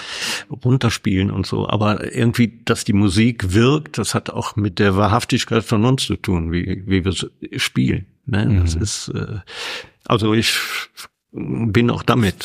runterspielen 0.65 1.31
und 1.31 1.47
so, 1.47 1.69
aber 1.69 2.15
irgendwie, 2.15 2.61
dass 2.65 2.85
die 2.85 2.93
Musik 2.93 3.55
wirkt, 3.55 3.97
das 3.97 4.15
hat 4.15 4.29
auch 4.31 4.57
mit 4.57 4.79
der 4.79 4.97
Wahrhaftigkeit 4.97 5.65
von 5.65 5.85
uns 5.85 6.05
zu 6.05 6.17
tun, 6.17 6.53
wie, 6.53 6.83
wie 6.87 7.05
wir 7.05 7.15
spielen. 7.59 8.07
Ne? 8.27 8.61
Das 8.63 8.77
mhm. 8.77 8.83
ist 8.83 9.09
äh, 9.09 9.39
also 10.09 10.33
ich 10.33 10.59
bin 11.31 11.91
auch 11.91 12.03
damit 12.03 12.43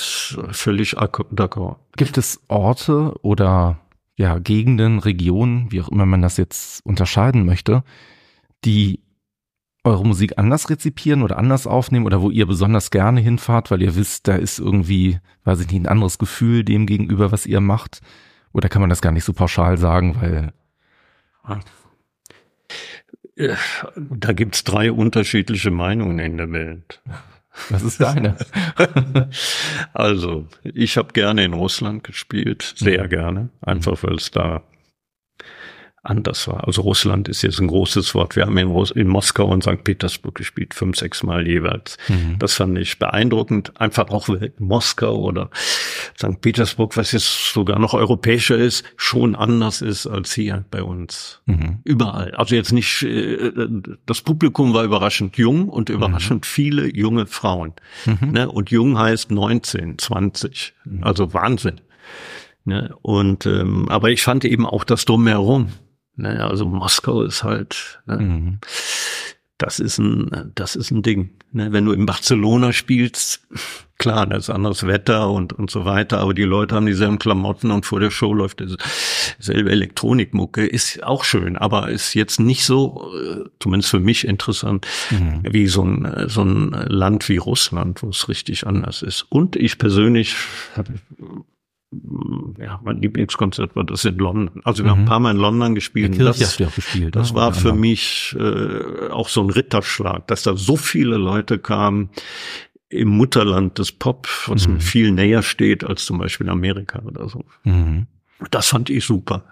völlig 0.51 0.97
d'accord. 0.97 1.77
Gibt 1.95 2.17
es 2.17 2.41
Orte 2.49 3.13
oder 3.21 3.79
ja, 4.15 4.39
Gegenden, 4.39 4.99
Regionen, 4.99 5.71
wie 5.71 5.81
auch 5.81 5.89
immer 5.89 6.05
man 6.05 6.21
das 6.21 6.37
jetzt 6.37 6.85
unterscheiden 6.85 7.45
möchte, 7.45 7.83
die 8.63 9.01
eure 9.83 10.05
Musik 10.05 10.37
anders 10.37 10.69
rezipieren 10.69 11.23
oder 11.23 11.37
anders 11.37 11.67
aufnehmen 11.67 12.05
oder 12.05 12.21
wo 12.21 12.29
ihr 12.29 12.45
besonders 12.45 12.89
gerne 12.89 13.19
hinfahrt, 13.19 13.69
weil 13.69 13.81
ihr 13.81 13.95
wisst, 13.95 14.27
da 14.27 14.35
ist 14.35 14.59
irgendwie, 14.59 15.19
weiß 15.43 15.59
ich 15.59 15.67
nicht, 15.67 15.81
ein 15.81 15.87
anderes 15.87 16.17
Gefühl 16.17 16.63
dem 16.63 16.85
gegenüber, 16.85 17.31
was 17.31 17.45
ihr 17.45 17.59
macht? 17.59 18.01
Oder 18.53 18.69
kann 18.69 18.81
man 18.81 18.89
das 18.89 19.01
gar 19.01 19.11
nicht 19.11 19.25
so 19.25 19.33
pauschal 19.33 19.77
sagen, 19.77 20.15
weil 20.21 20.53
da 23.35 24.33
gibt's 24.33 24.63
drei 24.63 24.91
unterschiedliche 24.91 25.71
Meinungen 25.71 26.19
in 26.19 26.37
der 26.37 26.51
Welt. 26.51 27.01
Was 27.69 27.83
ist 27.83 28.01
deine? 28.01 28.35
also, 29.93 30.47
ich 30.63 30.97
habe 30.97 31.13
gerne 31.13 31.43
in 31.43 31.53
Russland 31.53 32.03
gespielt, 32.03 32.73
sehr 32.75 33.05
mhm. 33.05 33.09
gerne, 33.09 33.49
einfach 33.61 34.01
weil 34.03 34.15
es 34.15 34.31
da 34.31 34.63
anders 36.03 36.49
war. 36.49 36.67
Also 36.67 36.81
Russland 36.81 37.29
ist 37.29 37.41
jetzt 37.43 37.59
ein 37.59 37.67
großes 37.67 38.13
Wort. 38.13 38.35
Wir 38.35 38.45
haben 38.45 38.57
in, 38.57 38.67
Russ 38.67 38.91
in 38.91 39.07
Moskau 39.07 39.45
und 39.45 39.63
St. 39.63 39.83
Petersburg 39.85 40.35
gespielt, 40.35 40.73
fünf, 40.73 40.97
sechs 40.97 41.23
Mal 41.23 41.47
jeweils. 41.47 41.97
Mhm. 42.09 42.37
Das 42.39 42.55
fand 42.55 42.77
ich 42.77 42.99
beeindruckend. 42.99 43.79
Einfach 43.79 44.09
auch 44.09 44.27
Moskau 44.59 45.15
oder 45.15 45.49
St. 46.17 46.41
Petersburg, 46.41 46.97
was 46.97 47.13
jetzt 47.13 47.53
sogar 47.53 47.79
noch 47.79 47.93
europäischer 47.93 48.57
ist, 48.57 48.83
schon 48.97 49.33
anders 49.33 49.81
ist 49.81 50.05
als 50.05 50.33
hier 50.33 50.65
bei 50.69 50.83
uns. 50.83 51.41
Mhm. 51.45 51.79
Überall. 51.85 52.31
Also 52.35 52.55
jetzt 52.55 52.73
nicht, 52.73 53.03
äh, 53.03 53.51
das 54.05 54.21
Publikum 54.21 54.73
war 54.73 54.83
überraschend 54.83 55.37
jung 55.37 55.69
und 55.69 55.89
überraschend 55.89 56.41
mhm. 56.41 56.47
viele 56.47 56.93
junge 56.93 57.27
Frauen. 57.27 57.73
Mhm. 58.05 58.31
Ne? 58.31 58.51
Und 58.51 58.71
jung 58.71 58.99
heißt 58.99 59.31
19, 59.31 59.99
20. 59.99 60.73
Mhm. 60.83 61.03
Also 61.03 61.33
Wahnsinn. 61.33 61.79
Ne? 62.65 62.93
Und 63.01 63.45
ähm, 63.45 63.87
aber 63.87 64.09
ich 64.09 64.21
fand 64.21 64.43
eben 64.43 64.65
auch 64.65 64.83
das 64.83 65.05
drumherum. 65.05 65.69
Ne, 66.15 66.43
also 66.45 66.65
Moskau 66.65 67.23
ist 67.23 67.43
halt, 67.43 68.01
ne, 68.05 68.17
mhm. 68.17 68.59
das 69.57 69.79
ist 69.79 69.97
ein, 69.97 70.51
das 70.53 70.75
ist 70.75 70.91
ein 70.91 71.01
Ding. 71.01 71.31
Ne, 71.51 71.71
wenn 71.71 71.85
du 71.85 71.91
in 71.91 72.05
Barcelona 72.05 72.71
spielst, 72.71 73.47
klar, 73.97 74.27
da 74.27 74.37
ist 74.37 74.51
anderes 74.51 74.85
Wetter 74.85 75.31
und 75.31 75.53
und 75.53 75.71
so 75.71 75.85
weiter, 75.85 76.19
aber 76.19 76.35
die 76.35 76.43
Leute 76.43 76.75
haben 76.75 76.85
dieselben 76.85 77.17
Klamotten 77.17 77.71
und 77.71 77.87
vor 77.87 77.99
der 77.99 78.11
Show 78.11 78.31
läuft 78.33 78.63
dieselbe 79.39 79.71
Elektronikmucke, 79.71 80.67
ist 80.67 81.01
auch 81.01 81.23
schön, 81.23 81.57
aber 81.57 81.89
ist 81.89 82.13
jetzt 82.13 82.39
nicht 82.39 82.63
so, 82.63 83.11
äh, 83.17 83.49
zumindest 83.59 83.89
für 83.89 83.99
mich 83.99 84.27
interessant, 84.27 84.85
mhm. 85.09 85.41
wie 85.49 85.65
so 85.65 85.83
ein 85.83 86.29
so 86.29 86.43
ein 86.43 86.71
Land 86.89 87.27
wie 87.27 87.37
Russland, 87.37 88.03
wo 88.03 88.09
es 88.09 88.29
richtig 88.29 88.67
anders 88.67 89.01
ist. 89.01 89.25
Und 89.29 89.55
ich 89.55 89.79
persönlich 89.79 90.35
habe 90.75 90.93
ja, 92.59 92.79
mein 92.83 93.01
Lieblingskonzert 93.01 93.75
war 93.75 93.83
das 93.83 94.05
in 94.05 94.17
London. 94.17 94.61
Also 94.63 94.83
wir 94.83 94.91
mhm. 94.91 94.95
haben 94.95 95.01
ein 95.01 95.07
paar 95.07 95.19
Mal 95.19 95.31
in 95.31 95.37
London 95.37 95.75
gespielt. 95.75 96.15
Ja, 96.15 96.25
das, 96.25 96.41
hast 96.41 96.59
du 96.59 96.65
auch 96.65 96.75
gespielt. 96.75 97.15
Das 97.15 97.31
ne? 97.31 97.37
war 97.37 97.53
für 97.53 97.73
mich 97.73 98.35
äh, 98.39 99.09
auch 99.09 99.29
so 99.29 99.41
ein 99.41 99.49
Ritterschlag, 99.49 100.27
dass 100.27 100.43
da 100.43 100.55
so 100.55 100.75
viele 100.77 101.17
Leute 101.17 101.59
kamen 101.59 102.09
im 102.89 103.09
Mutterland 103.09 103.79
des 103.79 103.91
Pop, 103.91 104.27
was 104.47 104.67
mhm. 104.67 104.75
mir 104.75 104.79
viel 104.79 105.11
näher 105.11 105.41
steht 105.41 105.83
als 105.83 106.05
zum 106.05 106.19
Beispiel 106.19 106.49
Amerika 106.49 107.01
oder 107.03 107.27
so. 107.27 107.43
Mhm. 107.63 108.07
Das 108.51 108.67
fand 108.67 108.89
ich 108.89 109.05
super. 109.05 109.43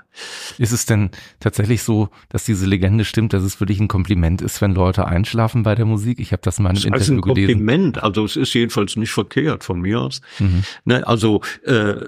Ist 0.58 0.72
es 0.72 0.86
denn 0.86 1.10
tatsächlich 1.39 1.84
so, 1.84 2.10
dass 2.30 2.44
diese 2.44 2.66
Legende 2.66 3.06
stimmt, 3.06 3.34
dass 3.34 3.44
es 3.44 3.56
für 3.56 3.66
dich 3.66 3.80
ein 3.80 3.88
Kompliment 3.88 4.42
ist, 4.42 4.62
wenn 4.62 4.74
Leute 4.74 5.06
einschlafen 5.06 5.64
bei 5.64 5.74
der 5.76 5.86
Musik? 5.86 6.20
Ich 6.20 6.34
habe 6.34 6.42
das 6.44 6.58
in 6.58 6.64
meinem 6.64 6.76
das 6.76 6.86
Interview 6.86 7.14
ein 7.14 7.22
gelesen. 7.22 7.48
Kompliment, 7.48 8.04
also 8.04 8.26
es 8.26 8.36
ist 8.36 8.54
jedenfalls 8.54 8.96
nicht 8.98 9.12
verkehrt 9.12 9.64
von 9.64 9.80
mir 9.80 10.02
aus. 10.02 10.22
Mhm. 10.39 10.64
Ne, 10.86 11.08
also 11.08 11.42
äh, 11.64 12.06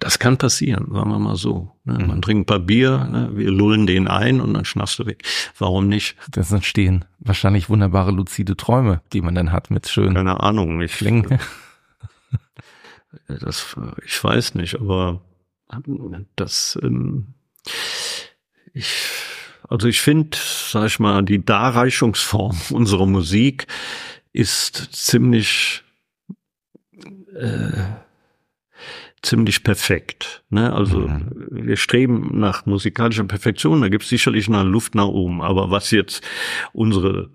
das 0.00 0.18
kann 0.18 0.38
passieren, 0.38 0.88
sagen 0.92 1.10
wir 1.10 1.18
mal 1.18 1.36
so. 1.36 1.70
Ne? 1.84 1.98
Mhm. 1.98 2.06
Man 2.06 2.22
trinkt 2.22 2.42
ein 2.42 2.46
paar 2.46 2.58
Bier, 2.58 3.04
ne? 3.04 3.30
wir 3.34 3.50
lullen 3.50 3.86
den 3.86 4.08
ein 4.08 4.40
und 4.40 4.54
dann 4.54 4.64
schnappst 4.64 4.98
du 4.98 5.06
weg. 5.06 5.22
Warum 5.58 5.88
nicht? 5.88 6.16
Das 6.30 6.50
entstehen 6.50 7.04
wahrscheinlich 7.18 7.68
wunderbare 7.68 8.10
luzide 8.10 8.56
Träume, 8.56 9.02
die 9.12 9.20
man 9.20 9.34
dann 9.34 9.52
hat 9.52 9.70
mit 9.70 9.88
schönen 9.88 10.14
Keine 10.14 10.40
Ahnung, 10.40 10.80
ich, 10.80 10.92
Klingen. 10.92 11.38
Das, 13.26 13.76
ich 14.06 14.22
weiß 14.22 14.54
nicht, 14.54 14.76
aber 14.76 15.20
das, 16.36 16.78
ähm, 16.80 17.34
ich, 18.72 18.94
also 19.68 19.88
ich 19.88 20.00
finde, 20.00 20.38
sag 20.38 20.86
ich 20.86 21.00
mal, 21.00 21.24
die 21.24 21.44
Darreichungsform 21.44 22.56
unserer 22.70 23.06
Musik 23.06 23.66
ist 24.32 24.90
ziemlich 24.92 25.82
äh, 27.34 27.82
ziemlich 29.22 29.64
perfekt. 29.64 30.44
Ne? 30.50 30.72
Also 30.72 31.00
mhm. 31.00 31.48
wir 31.50 31.76
streben 31.76 32.38
nach 32.38 32.66
musikalischer 32.66 33.24
Perfektion, 33.24 33.82
da 33.82 33.88
gibt 33.88 34.04
es 34.04 34.08
sicherlich 34.08 34.48
noch 34.48 34.64
Luft 34.64 34.94
nach 34.94 35.08
oben. 35.08 35.42
Aber 35.42 35.70
was 35.70 35.90
jetzt 35.90 36.24
unsere 36.72 37.30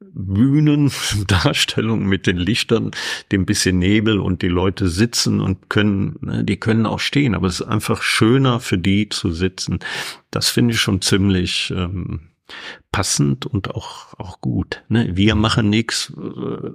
Bühnendarstellung 0.00 2.06
mit 2.06 2.26
den 2.26 2.36
Lichtern, 2.36 2.90
dem 3.32 3.46
bisschen 3.46 3.78
Nebel 3.78 4.20
und 4.20 4.42
die 4.42 4.48
Leute 4.48 4.88
sitzen 4.88 5.40
und 5.40 5.70
können, 5.70 6.18
ne, 6.20 6.44
die 6.44 6.58
können 6.58 6.86
auch 6.86 7.00
stehen, 7.00 7.34
aber 7.34 7.46
es 7.46 7.60
ist 7.60 7.66
einfach 7.66 8.02
schöner 8.02 8.60
für 8.60 8.78
die 8.78 9.08
zu 9.08 9.32
sitzen. 9.32 9.78
Das 10.30 10.50
finde 10.50 10.74
ich 10.74 10.80
schon 10.80 11.00
ziemlich 11.00 11.72
ähm, 11.74 12.28
passend 12.92 13.46
und 13.46 13.74
auch, 13.74 14.14
auch 14.18 14.40
gut. 14.40 14.84
Ne? 14.88 15.16
Wir 15.16 15.34
machen 15.34 15.70
nichts, 15.70 16.12
äh, 16.16 16.70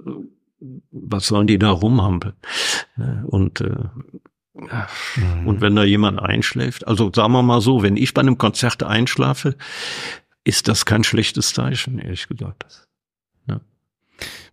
was 0.90 1.26
sollen 1.26 1.46
die 1.46 1.58
da 1.58 1.70
rumhampeln? 1.70 2.34
Äh, 2.96 3.24
und 3.24 3.60
äh, 3.60 3.68
mhm. 3.68 4.20
Und 4.54 5.60
wenn 5.60 5.74
da 5.76 5.84
jemand 5.84 6.20
einschläft, 6.20 6.86
also 6.86 7.10
sagen 7.12 7.32
wir 7.32 7.42
mal 7.42 7.60
so, 7.60 7.82
wenn 7.82 7.96
ich 7.96 8.12
bei 8.12 8.20
einem 8.20 8.36
Konzert 8.36 8.82
einschlafe, 8.82 9.56
ist 10.44 10.68
das 10.68 10.84
kein 10.84 11.04
schlechtes 11.04 11.54
Zeichen, 11.54 11.98
ehrlich 11.98 12.28
gesagt. 12.28 12.86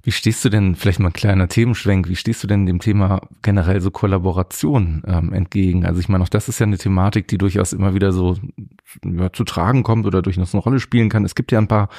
Wie 0.02 0.12
stehst 0.12 0.46
du 0.46 0.50
denn, 0.50 0.76
vielleicht 0.76 1.00
mal 1.00 1.10
ein 1.10 1.14
kleiner 1.14 1.50
Themenschwenk, 1.50 2.08
wie 2.08 2.16
stehst 2.16 2.42
du 2.42 2.48
denn 2.48 2.66
dem 2.66 2.80
Thema 2.80 3.22
generell 3.42 3.82
so 3.82 3.92
Kollaboration 3.92 5.04
ähm, 5.06 5.34
entgegen? 5.34 5.86
Also 5.86 6.00
ich 6.00 6.08
meine, 6.08 6.24
auch 6.24 6.30
das 6.30 6.48
ist 6.48 6.60
ja 6.60 6.66
eine 6.66 6.78
Thematik, 6.78 7.28
die 7.28 7.38
durchaus 7.38 7.74
immer 7.74 7.94
wieder 7.94 8.14
so 8.14 8.38
ja, 9.04 9.34
zu 9.34 9.44
tragen 9.44 9.84
kommt 9.84 10.06
oder 10.06 10.22
durchaus 10.22 10.56
eine 10.56 10.64
Rolle 10.64 10.80
spielen 10.80 11.10
kann. 11.10 11.26
Es 11.26 11.36
gibt 11.36 11.52
ja 11.52 11.60
ein 11.60 11.68
paar 11.68 11.90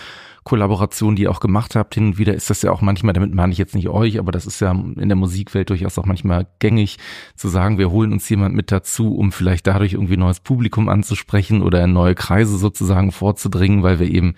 Kollaborationen, 0.44 1.14
die 1.14 1.24
ihr 1.24 1.30
auch 1.30 1.40
gemacht 1.40 1.76
habt. 1.76 1.94
Hin 1.94 2.06
und 2.06 2.18
wieder 2.18 2.34
ist 2.34 2.48
das 2.48 2.62
ja 2.62 2.72
auch 2.72 2.80
manchmal, 2.80 3.12
damit 3.12 3.34
meine 3.34 3.52
ich 3.52 3.58
jetzt 3.58 3.74
nicht 3.74 3.90
euch, 3.90 4.18
aber 4.18 4.32
das 4.32 4.46
ist 4.46 4.60
ja 4.60 4.70
in 4.70 5.08
der 5.08 5.16
Musikwelt 5.16 5.68
durchaus 5.68 5.98
auch 5.98 6.06
manchmal 6.06 6.46
gängig, 6.58 6.96
zu 7.36 7.48
sagen, 7.48 7.76
wir 7.76 7.90
holen 7.90 8.12
uns 8.12 8.26
jemand 8.30 8.54
mit 8.54 8.72
dazu, 8.72 9.14
um 9.14 9.30
vielleicht 9.30 9.66
dadurch 9.66 9.92
irgendwie 9.92 10.16
neues 10.16 10.40
Publikum 10.40 10.88
anzusprechen 10.88 11.60
oder 11.60 11.84
in 11.84 11.92
neue 11.92 12.14
Kreise 12.14 12.56
sozusagen 12.56 13.12
vorzudringen, 13.12 13.82
weil 13.82 13.98
wir 13.98 14.08
eben 14.08 14.34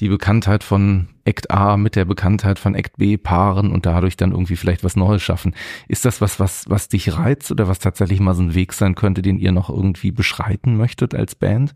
die 0.00 0.08
Bekanntheit 0.08 0.64
von 0.64 1.06
Act 1.26 1.50
A 1.50 1.76
mit 1.76 1.96
der 1.96 2.04
Bekanntheit 2.04 2.58
von 2.58 2.74
Act 2.74 2.96
B 2.98 3.16
paaren 3.16 3.72
und 3.72 3.86
dadurch 3.86 4.16
dann 4.16 4.30
irgendwie 4.32 4.56
vielleicht 4.56 4.84
was 4.84 4.96
Neues 4.96 5.22
schaffen. 5.22 5.54
Ist 5.88 6.04
das 6.04 6.20
was, 6.20 6.38
was, 6.38 6.68
was 6.68 6.88
dich 6.88 7.16
reizt 7.16 7.50
oder 7.50 7.68
was 7.68 7.78
tatsächlich 7.78 8.20
mal 8.20 8.34
so 8.34 8.42
ein 8.42 8.54
Weg 8.54 8.72
sein 8.72 8.94
könnte, 8.94 9.22
den 9.22 9.38
ihr 9.38 9.52
noch 9.52 9.68
irgendwie 9.68 10.12
beschreiten 10.12 10.76
möchtet 10.76 11.14
als 11.14 11.34
Band? 11.34 11.74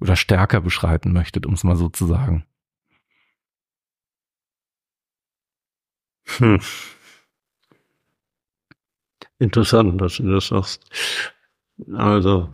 Oder 0.00 0.14
stärker 0.14 0.60
beschreiten 0.60 1.12
möchtet, 1.12 1.44
um 1.44 1.54
es 1.54 1.64
mal 1.64 1.76
so 1.76 1.88
zu 1.88 2.06
sagen? 2.06 2.44
Hm. 6.38 6.60
Interessant, 9.40 10.00
dass 10.00 10.16
du 10.16 10.30
das 10.30 10.48
sagst. 10.48 10.84
Also, 11.92 12.52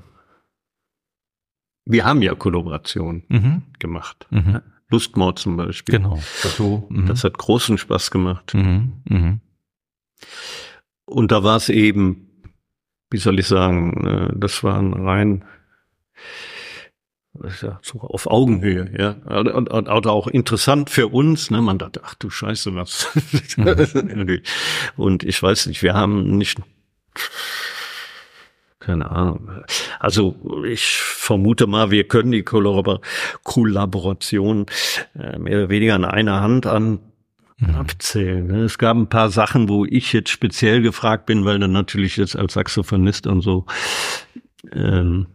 wir 1.86 2.04
haben 2.04 2.22
ja 2.22 2.34
Kollaboration 2.34 3.24
mhm. 3.28 3.62
gemacht. 3.78 4.26
Mhm. 4.30 4.60
Lustmord 4.94 5.40
zum 5.40 5.56
Beispiel. 5.56 5.98
Genau. 5.98 6.20
Das, 6.42 6.58
mhm. 6.60 7.06
das 7.06 7.24
hat 7.24 7.36
großen 7.36 7.78
Spaß 7.78 8.12
gemacht. 8.12 8.54
Mhm. 8.54 9.02
Mhm. 9.08 9.40
Und 11.04 11.32
da 11.32 11.42
war 11.42 11.56
es 11.56 11.68
eben, 11.68 12.28
wie 13.10 13.18
soll 13.18 13.40
ich 13.40 13.48
sagen, 13.48 14.06
äh, 14.06 14.38
das 14.38 14.62
war 14.62 14.78
ein 14.78 14.92
rein 14.92 15.44
ja, 17.60 17.80
so 17.82 18.00
auf 18.00 18.28
Augenhöhe, 18.28 18.92
ja. 18.96 19.16
Und, 19.38 19.48
und, 19.48 19.68
und 19.68 20.06
auch 20.06 20.28
interessant 20.28 20.88
für 20.88 21.08
uns, 21.08 21.50
ne? 21.50 21.60
Man 21.60 21.78
dachte, 21.78 22.02
ach 22.04 22.14
du 22.14 22.30
Scheiße, 22.30 22.76
was. 22.76 23.08
Mhm. 23.56 24.40
und 24.96 25.24
ich 25.24 25.42
weiß 25.42 25.66
nicht, 25.66 25.82
wir 25.82 25.94
haben 25.94 26.36
nicht 26.36 26.60
keine 28.84 29.10
Ahnung. 29.10 29.50
Also 29.98 30.36
ich 30.66 30.96
vermute 30.96 31.66
mal, 31.66 31.90
wir 31.90 32.04
können 32.04 32.32
die 32.32 32.42
Kollaboration 32.42 34.66
äh, 35.18 35.38
mehr 35.38 35.58
oder 35.58 35.70
weniger 35.70 35.94
an 35.94 36.04
einer 36.04 36.42
Hand 36.42 36.66
an 36.66 36.98
mhm. 37.58 37.74
abzählen. 37.74 38.46
Ne? 38.46 38.64
Es 38.64 38.78
gab 38.78 38.96
ein 38.96 39.08
paar 39.08 39.30
Sachen, 39.30 39.68
wo 39.68 39.84
ich 39.84 40.12
jetzt 40.12 40.30
speziell 40.30 40.82
gefragt 40.82 41.26
bin, 41.26 41.44
weil 41.44 41.58
dann 41.58 41.72
natürlich 41.72 42.16
jetzt 42.16 42.36
als 42.36 42.54
Saxophonist 42.54 43.26
und 43.26 43.40
so, 43.40 43.66
ähm, 44.72 45.26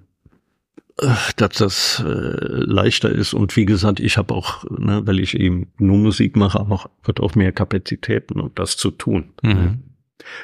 dass 1.38 1.58
das 1.58 2.04
äh, 2.06 2.10
leichter 2.10 3.10
ist. 3.10 3.34
Und 3.34 3.56
wie 3.56 3.66
gesagt, 3.66 4.00
ich 4.00 4.18
habe 4.18 4.34
auch, 4.34 4.66
ne, 4.70 5.02
weil 5.06 5.20
ich 5.20 5.36
eben 5.36 5.72
nur 5.78 5.98
Musik 5.98 6.36
mache, 6.36 6.60
auch, 6.60 6.90
wird 7.04 7.22
auch 7.22 7.36
mehr 7.36 7.54
Kapazitäten, 7.54 8.40
um 8.40 8.52
das 8.54 8.78
zu 8.78 8.92
tun. 8.92 9.32
Mhm. 9.42 9.80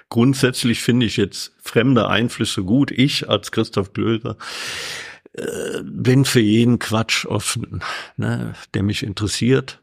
Grundsätzlich 0.09 0.81
finde 0.81 1.05
ich 1.05 1.17
jetzt 1.17 1.53
fremde 1.61 2.07
Einflüsse 2.07 2.63
gut. 2.63 2.91
Ich 2.91 3.29
als 3.29 3.51
Christoph 3.51 3.93
Glöser 3.93 4.37
äh, 5.33 5.81
bin 5.83 6.25
für 6.25 6.39
jeden 6.39 6.79
Quatsch 6.79 7.25
offen, 7.25 7.81
ne, 8.17 8.53
der 8.73 8.83
mich 8.83 9.03
interessiert 9.03 9.81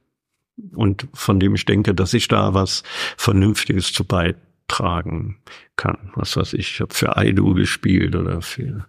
und 0.75 1.09
von 1.13 1.41
dem 1.41 1.55
ich 1.55 1.65
denke, 1.65 1.95
dass 1.95 2.15
ich 2.15 2.29
da 2.29 2.55
was 2.55 2.83
Vernünftiges 3.17 3.93
zu 3.93 4.05
beitragen 4.05 5.39
kann. 5.77 6.13
Was 6.15 6.37
weiß 6.37 6.55
ich, 6.55 6.73
ich 6.73 6.81
habe 6.81 6.95
für 6.95 7.17
Aidu 7.17 7.55
gespielt 7.55 8.17
oder 8.17 8.43
für 8.43 8.87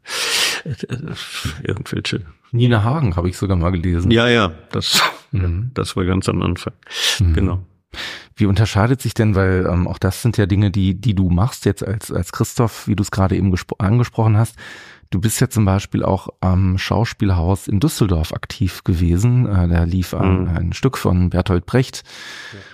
äh, 0.63 0.75
irgendwelche. 1.63 2.21
Nina 2.51 2.83
Hagen 2.83 3.15
habe 3.15 3.29
ich 3.29 3.37
sogar 3.37 3.57
mal 3.57 3.71
gelesen. 3.71 4.11
Ja, 4.11 4.27
ja, 4.27 4.53
das, 4.71 5.01
mhm. 5.31 5.71
das 5.73 5.95
war 5.95 6.05
ganz 6.05 6.29
am 6.29 6.41
Anfang. 6.41 6.73
Mhm. 7.19 7.33
Genau. 7.33 7.65
Wie 8.35 8.45
unterscheidet 8.45 9.01
sich 9.01 9.13
denn, 9.13 9.35
weil 9.35 9.67
ähm, 9.69 9.87
auch 9.87 9.97
das 9.97 10.21
sind 10.21 10.37
ja 10.37 10.45
Dinge, 10.45 10.71
die, 10.71 10.95
die 10.95 11.13
du 11.13 11.29
machst 11.29 11.65
jetzt 11.65 11.85
als, 11.85 12.11
als 12.11 12.31
Christoph, 12.31 12.87
wie 12.87 12.95
du 12.95 13.03
es 13.03 13.11
gerade 13.11 13.35
eben 13.35 13.53
angesprochen 13.77 14.37
hast. 14.37 14.55
Du 15.13 15.21
bist 15.21 15.39
ja 15.41 15.47
zum 15.47 15.63
Beispiel 15.63 16.01
auch 16.01 16.29
am 16.39 16.79
Schauspielhaus 16.79 17.67
in 17.67 17.79
Düsseldorf 17.79 18.33
aktiv 18.33 18.83
gewesen. 18.83 19.45
Äh, 19.45 19.67
da 19.67 19.83
lief 19.83 20.15
ein, 20.15 20.45
mhm. 20.45 20.47
ein 20.47 20.73
Stück 20.73 20.97
von 20.97 21.29
Bertolt 21.29 21.67
Brecht. 21.67 22.03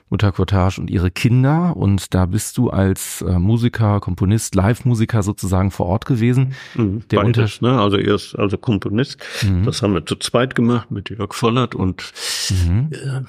Mutter 0.07 0.31
Cottage 0.31 0.79
und 0.79 0.89
ihre 0.89 1.11
Kinder. 1.11 1.75
Und 1.75 2.13
da 2.13 2.25
bist 2.25 2.57
du 2.57 2.69
als 2.69 3.21
äh, 3.23 3.37
Musiker, 3.39 3.99
Komponist, 3.99 4.55
Live-Musiker 4.55 5.21
sozusagen 5.21 5.69
vor 5.69 5.87
Ort 5.87 6.05
gewesen. 6.05 6.55
Mhm. 6.75 7.03
Der 7.09 7.17
Beides, 7.23 7.59
ne? 7.59 7.77
Also 7.77 7.97
erst 7.97 8.39
also 8.39 8.57
Komponist. 8.57 9.17
Mhm. 9.43 9.65
Das 9.65 9.81
haben 9.81 9.93
wir 9.93 10.05
zu 10.05 10.15
zweit 10.15 10.55
gemacht 10.55 10.91
mit 10.91 11.09
Jörg 11.09 11.33
Vollert 11.33 11.75
und 11.75 12.13
mhm. 12.51 12.89
äh, 12.93 13.21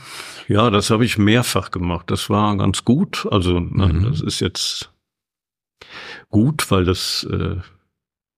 ja, 0.46 0.70
das 0.70 0.90
habe 0.90 1.04
ich 1.04 1.18
mehrfach 1.18 1.72
gemacht. 1.72 2.12
Das 2.12 2.30
war 2.30 2.56
ganz 2.56 2.84
gut. 2.84 3.26
Also 3.28 3.58
ne, 3.58 3.88
mhm. 3.88 4.04
das 4.04 4.20
ist 4.20 4.38
jetzt 4.38 4.92
gut, 6.28 6.70
weil 6.70 6.84
das 6.84 7.26
äh, 7.28 7.56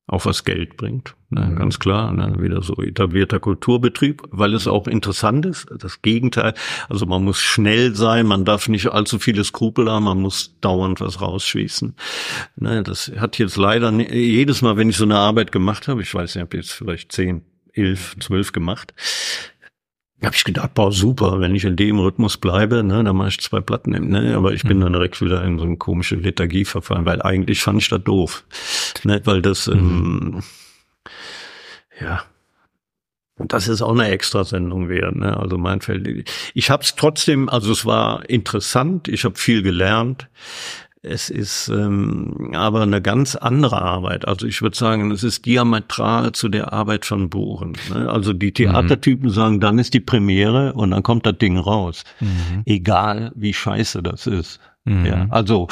auch 0.06 0.26
was 0.26 0.44
Geld 0.44 0.76
bringt. 0.76 1.14
Ne, 1.30 1.46
mhm. 1.46 1.56
Ganz 1.56 1.78
klar, 1.78 2.12
ne, 2.12 2.34
wieder 2.38 2.62
so 2.62 2.74
etablierter 2.82 3.40
Kulturbetrieb, 3.40 4.22
weil 4.30 4.52
es 4.54 4.66
auch 4.66 4.86
interessant 4.86 5.46
ist. 5.46 5.66
Das 5.78 6.02
Gegenteil, 6.02 6.54
also 6.88 7.06
man 7.06 7.24
muss 7.24 7.40
schnell 7.40 7.94
sein, 7.94 8.26
man 8.26 8.44
darf 8.44 8.68
nicht 8.68 8.88
allzu 8.92 9.18
viele 9.18 9.42
Skrupel 9.44 9.90
haben, 9.90 10.04
man 10.04 10.20
muss 10.20 10.58
dauernd 10.60 11.00
was 11.00 11.20
rausschießen. 11.20 11.94
Ne, 12.56 12.82
das 12.82 13.12
hat 13.16 13.38
jetzt 13.38 13.56
leider 13.56 13.90
jedes 13.92 14.60
Mal, 14.60 14.76
wenn 14.76 14.90
ich 14.90 14.96
so 14.96 15.04
eine 15.04 15.16
Arbeit 15.16 15.52
gemacht 15.52 15.88
habe, 15.88 16.02
ich 16.02 16.14
weiß, 16.14 16.36
ich 16.36 16.42
habe 16.42 16.56
jetzt 16.56 16.72
vielleicht 16.72 17.12
zehn, 17.12 17.42
elf, 17.72 18.16
zwölf 18.20 18.52
gemacht, 18.52 18.92
habe 20.26 20.36
ich 20.36 20.44
gedacht, 20.44 20.74
boah, 20.74 20.92
super, 20.92 21.40
wenn 21.40 21.54
ich 21.54 21.64
in 21.64 21.76
dem 21.76 21.98
Rhythmus 21.98 22.36
bleibe, 22.36 22.82
ne, 22.82 23.02
dann 23.02 23.16
mache 23.16 23.28
ich 23.28 23.40
zwei 23.40 23.60
Platten. 23.60 23.90
Ne, 23.90 24.34
aber 24.36 24.52
ich 24.52 24.62
bin 24.62 24.78
mhm. 24.78 24.82
dann 24.82 24.92
direkt 24.92 25.20
wieder 25.20 25.42
in 25.44 25.58
so 25.58 25.64
eine 25.64 25.76
komische 25.76 26.16
Lethargie 26.16 26.64
verfallen, 26.64 27.06
weil 27.06 27.22
eigentlich 27.22 27.60
fand 27.60 27.82
ich 27.82 27.88
das 27.88 28.02
doof. 28.04 28.44
Ne, 29.04 29.20
weil 29.24 29.42
das, 29.42 29.66
mhm. 29.66 29.74
ähm, 29.74 30.42
ja, 32.00 32.22
und 33.42 33.52
das 33.52 33.66
ist 33.66 33.82
auch 33.82 33.92
eine 33.92 34.08
Extrasendung 34.08 34.88
wert. 34.88 35.16
Ne? 35.16 35.36
Also 35.36 35.58
mein 35.58 35.80
Feld. 35.80 36.30
Ich 36.54 36.70
habe 36.70 36.84
es 36.84 36.94
trotzdem, 36.94 37.48
also 37.48 37.72
es 37.72 37.84
war 37.84 38.28
interessant, 38.28 39.08
ich 39.08 39.24
habe 39.24 39.36
viel 39.36 39.62
gelernt. 39.62 40.28
Es 41.04 41.30
ist 41.30 41.68
ähm, 41.68 42.52
aber 42.54 42.82
eine 42.82 43.02
ganz 43.02 43.34
andere 43.34 43.82
Arbeit. 43.82 44.28
Also 44.28 44.46
ich 44.46 44.62
würde 44.62 44.76
sagen, 44.76 45.10
es 45.10 45.24
ist 45.24 45.44
diametral 45.44 46.30
zu 46.30 46.48
der 46.48 46.72
Arbeit 46.72 47.04
von 47.04 47.28
Bohren. 47.28 47.76
Ne? 47.92 48.08
Also 48.08 48.32
die 48.32 48.52
Theatertypen 48.52 49.28
mhm. 49.28 49.32
sagen, 49.32 49.60
dann 49.60 49.80
ist 49.80 49.94
die 49.94 50.00
Premiere 50.00 50.74
und 50.74 50.92
dann 50.92 51.02
kommt 51.02 51.26
das 51.26 51.38
Ding 51.38 51.58
raus. 51.58 52.04
Mhm. 52.20 52.62
Egal 52.66 53.32
wie 53.34 53.52
scheiße 53.52 54.00
das 54.00 54.28
ist. 54.28 54.60
Mhm. 54.84 55.06
Ja, 55.06 55.26
also 55.30 55.66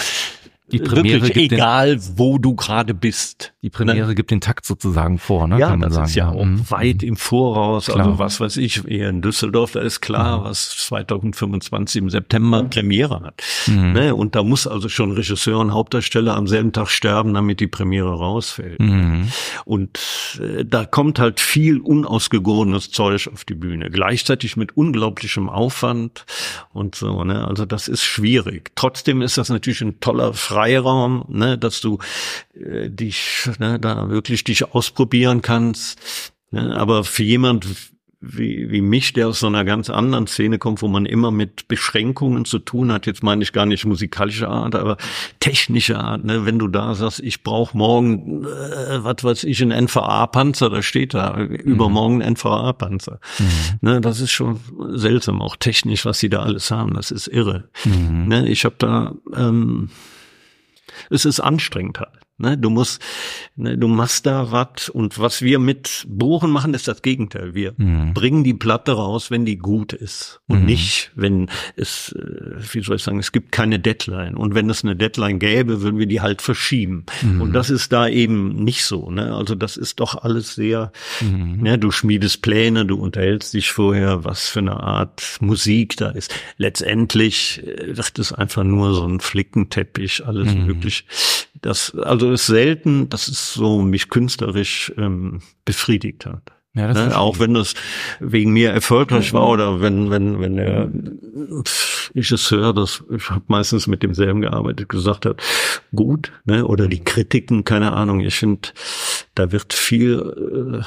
die 0.73 0.79
Premiere 0.79 1.23
Wirklich 1.23 1.53
egal, 1.53 1.97
den, 1.97 2.19
wo 2.19 2.39
du 2.39 2.55
gerade 2.55 2.95
bist. 2.95 3.53
Die 3.63 3.71
Premiere 3.71 4.09
ne? 4.09 4.15
gibt 4.15 4.31
den 4.31 4.41
Takt 4.41 4.65
sozusagen 4.65 5.19
vor, 5.19 5.49
ne? 5.49 5.59
Ja, 5.59 5.71
kann 5.71 5.81
man 5.81 5.89
das 5.89 5.97
sagen. 5.97 6.09
ist 6.09 6.15
ja 6.15 6.29
auch 6.31 6.45
mhm. 6.45 6.71
weit 6.71 7.03
im 7.03 7.17
Voraus. 7.17 7.87
Klar. 7.87 7.99
Also 7.99 8.19
was 8.19 8.41
weiß 8.41 8.57
ich, 8.59 8.87
eher 8.87 9.09
in 9.09 9.21
Düsseldorf, 9.21 9.73
da 9.73 9.81
ist 9.81 10.01
klar, 10.01 10.41
mhm. 10.41 10.45
was 10.45 10.71
2025 10.71 12.03
im 12.03 12.11
September 12.11 12.63
Premiere 12.65 13.21
hat. 13.23 13.43
Mhm. 13.67 13.93
Ne? 13.93 14.15
Und 14.15 14.35
da 14.37 14.43
muss 14.43 14.67
also 14.67 14.89
schon 14.89 15.13
Regisseur 15.13 15.59
und 15.59 15.73
Hauptdarsteller 15.75 16.37
am 16.37 16.47
selben 16.47 16.73
Tag 16.73 16.89
sterben, 16.89 17.35
damit 17.35 17.61
die 17.61 17.67
Premiere 17.67 18.15
rausfällt. 18.15 18.81
Mhm. 18.81 19.29
Und 19.65 20.39
äh, 20.41 20.65
da 20.65 20.85
kommt 20.85 21.19
halt 21.19 21.41
viel 21.41 21.79
unausgegorenes 21.81 22.93
Zeug 22.93 23.29
auf 23.33 23.45
die 23.45 23.55
Bühne. 23.55 23.91
Gleichzeitig 23.91 24.57
mit 24.57 24.77
unglaublichem 24.77 25.49
Aufwand 25.49 26.25
und 26.73 26.95
so. 26.95 27.25
Ne? 27.25 27.47
Also 27.47 27.67
das 27.67 27.89
ist 27.89 28.05
schwierig. 28.05 28.71
Trotzdem 28.77 29.21
ist 29.21 29.37
das 29.37 29.49
natürlich 29.49 29.81
ein 29.81 30.01
toller 30.01 30.33
Frage 30.33 30.60
Freiraum, 30.61 31.25
ne, 31.29 31.57
dass 31.57 31.81
du 31.81 31.99
äh, 32.55 32.91
dich 32.91 33.49
ne, 33.59 33.81
da 33.81 34.11
wirklich 34.11 34.45
dich 34.45 34.75
ausprobieren 34.75 35.41
kannst. 35.41 36.33
Ne, 36.51 36.77
aber 36.77 37.05
für 37.05 37.23
jemand 37.23 37.67
wie, 38.23 38.71
wie 38.71 38.83
mich, 38.83 39.15
der 39.15 39.29
aus 39.29 39.41
so 39.41 39.47
einer 39.47 39.65
ganz 39.65 39.89
anderen 39.89 40.27
Szene 40.27 40.59
kommt, 40.59 40.83
wo 40.83 40.89
man 40.89 41.07
immer 41.07 41.31
mit 41.31 41.69
Beschränkungen 41.69 42.45
zu 42.45 42.59
tun 42.59 42.93
hat, 42.93 43.07
jetzt 43.07 43.23
meine 43.23 43.43
ich 43.43 43.55
gar 43.55 43.65
nicht 43.65 43.87
musikalische 43.87 44.49
Art, 44.49 44.75
aber 44.75 44.99
technische 45.41 45.99
Art, 45.99 46.25
ne? 46.25 46.45
wenn 46.45 46.59
du 46.59 46.69
da 46.69 46.95
sagst, 46.95 47.21
ich 47.21 47.43
brauche 47.43 47.75
morgen, 47.75 48.45
äh, 48.45 49.03
was 49.03 49.25
weiß 49.25 49.45
ich, 49.45 49.63
ein 49.63 49.71
NVA-Panzer, 49.71 50.69
da 50.69 50.83
steht 50.83 51.15
da, 51.15 51.37
mhm. 51.37 51.55
übermorgen 51.55 52.21
ein 52.21 52.35
NVA-Panzer. 52.35 53.21
Mhm. 53.39 53.79
Ne? 53.81 54.01
Das 54.03 54.21
ist 54.21 54.33
schon 54.33 54.61
seltsam, 54.91 55.41
auch 55.41 55.57
technisch, 55.57 56.05
was 56.05 56.19
sie 56.19 56.29
da 56.29 56.43
alles 56.43 56.71
haben, 56.71 56.93
das 56.93 57.11
ist 57.11 57.27
irre. 57.27 57.71
Mhm. 57.87 58.29
Ne? 58.29 58.49
Ich 58.49 58.67
habe 58.67 58.75
da 58.77 59.15
ähm, 59.35 59.89
es 61.11 61.25
ist 61.25 61.41
anstrengend 61.41 62.01
halt. 62.01 62.21
Ne, 62.41 62.57
du 62.57 62.71
musst, 62.71 63.03
ne, 63.57 63.77
du 63.77 63.87
machst 63.87 64.25
da 64.25 64.51
was 64.51 64.89
und 64.89 65.19
was 65.19 65.43
wir 65.43 65.59
mit 65.59 66.07
Bohren 66.09 66.51
machen, 66.51 66.73
ist 66.73 66.89
das 66.89 67.03
Gegenteil. 67.03 67.55
Wir 67.55 67.75
mhm. 67.77 68.15
bringen 68.15 68.45
die 68.45 68.55
Platte 68.55 68.93
raus, 68.93 69.31
wenn 69.31 69.45
die 69.45 69.59
gut 69.59 69.93
ist 69.93 70.41
und 70.47 70.61
mhm. 70.61 70.67
nicht, 70.67 71.13
wenn 71.15 71.51
es, 71.77 72.13
äh, 72.13 72.57
wie 72.73 72.83
soll 72.83 72.97
ich 72.97 73.03
sagen, 73.03 73.19
es 73.19 73.33
gibt 73.33 73.53
keine 73.53 73.79
Deadline 73.79 74.37
und 74.37 74.55
wenn 74.55 74.71
es 74.71 74.83
eine 74.83 74.97
Deadline 74.97 75.39
gäbe, 75.39 75.83
würden 75.83 75.99
wir 75.99 76.07
die 76.07 76.23
halt 76.23 76.41
verschieben 76.41 77.05
mhm. 77.21 77.43
und 77.43 77.53
das 77.53 77.69
ist 77.69 77.93
da 77.93 78.09
eben 78.09 78.65
nicht 78.65 78.87
so. 78.87 79.11
Ne? 79.11 79.35
Also 79.35 79.55
das 79.55 79.77
ist 79.77 80.01
doch 80.01 80.15
alles 80.23 80.55
sehr, 80.55 80.93
mhm. 81.21 81.59
ne, 81.61 81.79
du 81.79 81.91
schmiedest 81.91 82.41
Pläne, 82.41 82.87
du 82.87 82.97
unterhältst 82.97 83.53
dich 83.53 83.71
vorher, 83.71 84.25
was 84.25 84.49
für 84.49 84.61
eine 84.61 84.81
Art 84.81 85.37
Musik 85.41 85.99
da 85.99 86.09
ist. 86.09 86.35
Letztendlich 86.57 87.63
äh, 87.67 87.99
wird 87.99 88.19
es 88.19 88.33
einfach 88.33 88.65
nur 88.65 88.95
so 88.95 89.07
ein 89.07 89.21
Flickenteppich, 89.21 90.27
alles 90.27 90.55
mhm. 90.55 90.65
möglich. 90.65 91.05
Das 91.61 91.95
also 91.95 92.33
ist 92.33 92.47
selten, 92.47 93.09
dass 93.09 93.29
es 93.29 93.53
so 93.53 93.83
mich 93.83 94.09
künstlerisch 94.09 94.93
ähm, 94.97 95.43
befriedigt 95.65 96.27
hat. 96.27 96.53
Ja, 96.75 96.93
ne? 96.93 97.19
Auch 97.19 97.41
wenn 97.41 97.55
das 97.55 97.75
wegen 98.21 98.53
mir 98.53 98.71
erfolgreich 98.71 99.33
war 99.33 99.49
oder 99.49 99.81
wenn 99.81 100.11
wenn 100.11 100.41
wenn 100.41 100.57
der 100.57 100.89
Regisseur, 102.15 102.73
das 102.73 103.03
ich 103.11 103.29
habe 103.29 103.43
meistens 103.49 103.89
mit 103.89 104.05
demselben 104.05 104.41
gearbeitet, 104.41 104.89
gesagt 104.89 105.27
hat, 105.27 105.43
gut, 105.95 106.31
ne? 106.45 106.65
oder 106.65 106.87
die 106.87 107.03
Kritiken, 107.03 107.65
keine 107.65 107.93
Ahnung. 107.93 108.21
Ich 108.21 108.37
finde, 108.37 108.69
da 109.35 109.51
wird 109.51 109.73
viel 109.73 110.83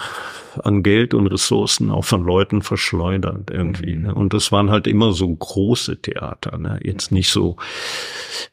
äh, 0.56 0.60
an 0.62 0.84
Geld 0.84 1.14
und 1.14 1.28
Ressourcen 1.28 1.92
auch 1.92 2.06
von 2.06 2.24
Leuten 2.24 2.62
verschleudert 2.62 3.50
irgendwie. 3.52 3.96
Ne? 3.96 4.16
Und 4.16 4.34
das 4.34 4.54
waren 4.54 4.70
halt 4.70 4.88
immer 4.88 5.12
so 5.12 5.34
große 5.34 6.02
Theater, 6.02 6.58
ne? 6.58 6.80
jetzt 6.82 7.12
nicht 7.12 7.30
so 7.30 7.58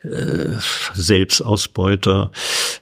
äh, 0.03 0.57
Selbstausbeuter, 0.95 2.33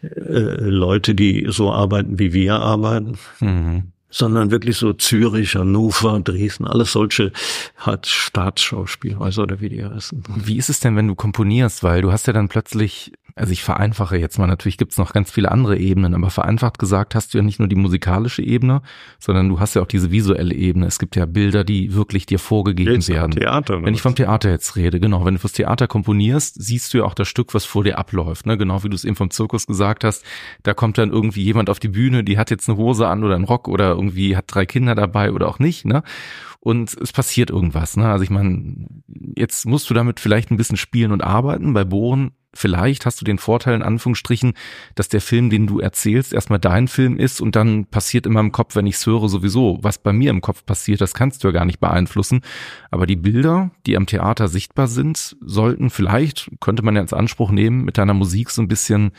äh, 0.03 0.09
Leute, 0.09 1.15
die 1.15 1.47
so 1.51 1.71
arbeiten, 1.71 2.19
wie 2.19 2.33
wir 2.33 2.55
arbeiten. 2.61 3.19
Mhm 3.41 3.93
sondern 4.11 4.51
wirklich 4.51 4.77
so 4.77 4.93
Zürich, 4.93 5.55
Hannover, 5.55 6.21
Dresden, 6.21 6.67
alles 6.67 6.93
solche 6.93 7.33
hat 7.77 8.07
Staatsschauspielhäuser 8.07 9.43
oder 9.43 9.61
wie 9.61 9.69
die 9.69 9.85
heißen. 9.85 10.23
Wie 10.37 10.57
ist 10.57 10.71
es 10.71 10.81
denn, 10.81 10.97
wenn 10.97 11.09
du 11.09 11.15
komponierst? 11.15 11.83
Weil 11.83 12.03
du 12.03 12.13
hast 12.13 12.27
ja 12.27 12.33
dann 12.33 12.49
plötzlich 12.49 13.13
also 13.39 13.53
ich 13.53 13.63
vereinfache 13.63 14.17
jetzt 14.17 14.39
mal, 14.39 14.47
natürlich 14.47 14.79
gibt's 14.79 14.99
noch 14.99 15.13
ganz 15.13 15.31
viele 15.31 15.51
andere 15.51 15.79
Ebenen, 15.79 16.15
aber 16.15 16.31
vereinfacht 16.31 16.79
gesagt 16.79 17.15
hast 17.15 17.33
du 17.33 17.39
ja 17.39 17.45
nicht 17.45 17.59
nur 17.59 17.69
die 17.69 17.77
musikalische 17.77 18.43
Ebene, 18.43 18.83
sondern 19.19 19.49
du 19.49 19.61
hast 19.61 19.75
ja 19.75 19.83
auch 19.83 19.87
diese 19.87 20.11
visuelle 20.11 20.55
Ebene. 20.55 20.87
Es 20.87 20.99
gibt 20.99 21.17
ja 21.17 21.27
Bilder, 21.27 21.65
die 21.65 21.95
wirklich 21.95 22.27
dir 22.27 22.39
vorgegeben 22.39 22.95
jetzt 22.95 23.09
werden. 23.09 23.33
Theater, 23.33 23.83
wenn 23.83 23.95
ich 23.95 24.03
vom 24.03 24.15
Theater 24.15 24.51
jetzt 24.51 24.77
rede, 24.77 25.01
genau, 25.01 25.25
wenn 25.25 25.35
du 25.35 25.41
fürs 25.41 25.53
Theater 25.53 25.87
komponierst, 25.87 26.61
siehst 26.63 26.93
du 26.93 26.99
ja 26.99 27.05
auch 27.05 27.15
das 27.15 27.29
Stück, 27.29 27.55
was 27.55 27.65
vor 27.65 27.85
dir 27.85 27.99
abläuft, 27.99 28.47
ne? 28.47 28.59
Genau 28.59 28.83
wie 28.83 28.89
du 28.89 28.95
es 28.95 29.05
eben 29.05 29.17
vom 29.17 29.31
Zirkus 29.31 29.67
gesagt 29.67 30.05
hast, 30.05 30.25
da 30.63 30.75
kommt 30.75 30.99
dann 30.99 31.11
irgendwie 31.11 31.43
jemand 31.43 31.71
auf 31.71 31.79
die 31.79 31.89
Bühne, 31.89 32.25
die 32.25 32.39
hat 32.39 32.51
jetzt 32.51 32.69
eine 32.69 32.77
Hose 32.77 33.07
an 33.07 33.25
oder 33.25 33.37
einen 33.37 33.45
Rock 33.45 33.69
oder 33.69 33.91
irgendwie 33.91 34.37
hat 34.37 34.45
drei 34.49 34.67
Kinder 34.67 34.95
dabei 34.95 35.33
oder 35.33 35.49
auch 35.49 35.59
nicht, 35.59 35.85
ne? 35.85 36.03
und 36.61 36.95
es 37.01 37.13
passiert 37.13 37.51
irgendwas. 37.51 37.97
Ne? 37.97 38.11
Also 38.11 38.25
ich 38.25 38.31
meine, 38.31 38.89
jetzt 39.37 39.65
musst 39.67 39.89
du 39.89 39.95
damit 39.95 40.21
vielleicht 40.21 40.51
ein 40.51 40.57
bisschen 40.57 40.77
spielen 40.77 41.13
und 41.13 41.23
arbeiten. 41.23 41.73
Bei 41.73 41.85
Bohren 41.85 42.33
vielleicht 42.59 43.07
hast 43.07 43.21
du 43.21 43.25
den 43.25 43.39
Vorteil 43.39 43.75
in 43.75 43.83
Anführungsstrichen, 43.83 44.55
dass 44.95 45.09
der 45.09 45.21
Film, 45.21 45.49
den 45.51 45.67
du 45.67 45.81
erzählst, 45.81 46.33
erstmal 46.33 46.59
dein 46.59 46.89
Film 46.89 47.17
ist 47.17 47.41
und 47.41 47.57
dann 47.57 47.87
passiert 47.87 48.27
in 48.27 48.33
meinem 48.33 48.53
Kopf, 48.53 48.77
wenn 48.77 48.87
ich 48.87 48.97
es 48.97 49.07
höre, 49.07 49.29
sowieso. 49.29 49.79
Was 49.83 49.99
bei 49.99 50.13
mir 50.13 50.31
im 50.31 50.41
Kopf 50.41 50.65
passiert, 50.67 51.01
das 51.01 51.15
kannst 51.15 51.43
du 51.43 51.49
ja 51.49 51.53
gar 51.53 51.65
nicht 51.65 51.81
beeinflussen. 51.81 52.41
Aber 52.91 53.07
die 53.07 53.17
Bilder, 53.17 53.71
die 53.87 53.97
am 53.97 54.07
Theater 54.07 54.49
sichtbar 54.49 54.89
sind, 54.89 55.37
sollten 55.41 55.91
vielleicht, 55.91 56.51
könnte 56.61 56.83
man 56.83 56.97
ja 56.97 57.03
als 57.03 57.13
Anspruch 57.13 57.51
nehmen, 57.51 57.85
mit 57.85 57.97
deiner 57.97 58.15
Musik 58.15 58.51
so 58.51 58.61
ein 58.61 58.69
bisschen 58.69 59.13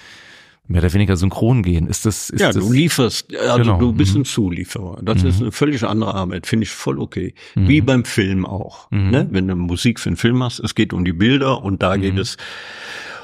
mehr 0.70 0.84
oder 0.84 0.94
weniger 0.94 1.18
synchron 1.18 1.64
gehen. 1.64 1.88
Ist 1.88 2.06
das, 2.06 2.30
ist 2.30 2.40
ja, 2.40 2.52
das, 2.52 2.64
du 2.64 2.72
lieferst, 2.72 3.36
also 3.36 3.57
genau. 3.57 3.80
du 3.80 3.91
bist 3.91 4.14
mhm. 4.14 4.22
ein 4.22 4.26
Zulieferer. 4.26 4.99
Das 5.02 5.24
mhm. 5.24 5.30
ist 5.30 5.41
eine 5.41 5.52
völlig 5.52 5.84
andere 5.84 6.14
Arbeit, 6.14 6.45
finde 6.45 6.64
ich 6.64 6.70
voll 6.70 6.99
okay. 6.99 7.34
Mhm. 7.56 7.68
Wie 7.68 7.82
beim 7.82 8.06
Film 8.06 8.45
auch. 8.45 8.90
Mhm. 8.91 9.10
Ne? 9.10 9.28
Wenn 9.32 9.48
du 9.48 9.56
Musik 9.56 9.99
für 9.99 10.10
einen 10.10 10.18
Film 10.18 10.38
machst, 10.38 10.60
es 10.60 10.76
geht 10.76 10.94
um 10.94 11.03
die 11.06 11.14
Bilder 11.14 11.64
und 11.64 11.82
da 11.82 11.98
geht 11.98 12.14
mhm. 12.14 12.20
es 12.20 12.38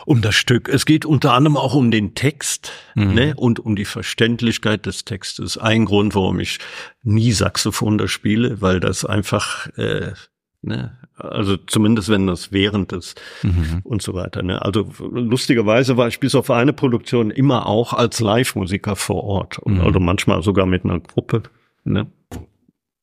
um 0.05 0.21
das 0.21 0.35
Stück. 0.35 0.69
Es 0.69 0.85
geht 0.85 1.05
unter 1.05 1.33
anderem 1.33 1.57
auch 1.57 1.75
um 1.75 1.91
den 1.91 2.15
Text 2.15 2.71
mhm. 2.95 3.13
ne, 3.13 3.33
und 3.35 3.59
um 3.59 3.75
die 3.75 3.85
Verständlichkeit 3.85 4.85
des 4.85 5.05
Textes. 5.05 5.57
Ein 5.57 5.85
Grund, 5.85 6.15
warum 6.15 6.39
ich 6.39 6.59
nie 7.03 7.31
Saxophon 7.31 7.97
da 7.97 8.07
spiele, 8.07 8.61
weil 8.61 8.79
das 8.79 9.03
einfach 9.05 9.67
äh, 9.77 10.13
ne, 10.61 10.97
also 11.17 11.57
zumindest 11.57 12.09
wenn 12.09 12.27
das 12.27 12.51
während 12.51 12.91
des 12.91 13.15
mhm. 13.41 13.81
und 13.83 14.01
so 14.01 14.13
weiter. 14.13 14.43
Ne? 14.43 14.61
Also 14.61 14.89
lustigerweise 14.99 15.97
war 15.97 16.07
ich 16.07 16.19
bis 16.19 16.35
auf 16.35 16.51
eine 16.51 16.73
Produktion 16.73 17.31
immer 17.31 17.67
auch 17.67 17.93
als 17.93 18.19
Live-Musiker 18.19 18.95
vor 18.95 19.23
Ort 19.23 19.59
und 19.59 19.75
mhm. 19.75 19.81
also 19.81 19.99
manchmal 19.99 20.43
sogar 20.43 20.65
mit 20.65 20.83
einer 20.83 20.99
Gruppe. 20.99 21.43
Ne? 21.83 22.07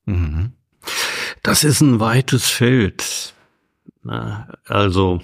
Mhm. 0.05 0.53
Das 1.43 1.65
ist 1.65 1.81
ein 1.81 2.01
weites 2.01 2.51
Feld. 2.51 3.35
Na, 4.03 4.49
also 4.67 5.21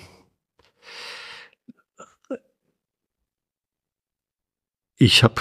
ich 4.99 5.23
habe 5.23 5.41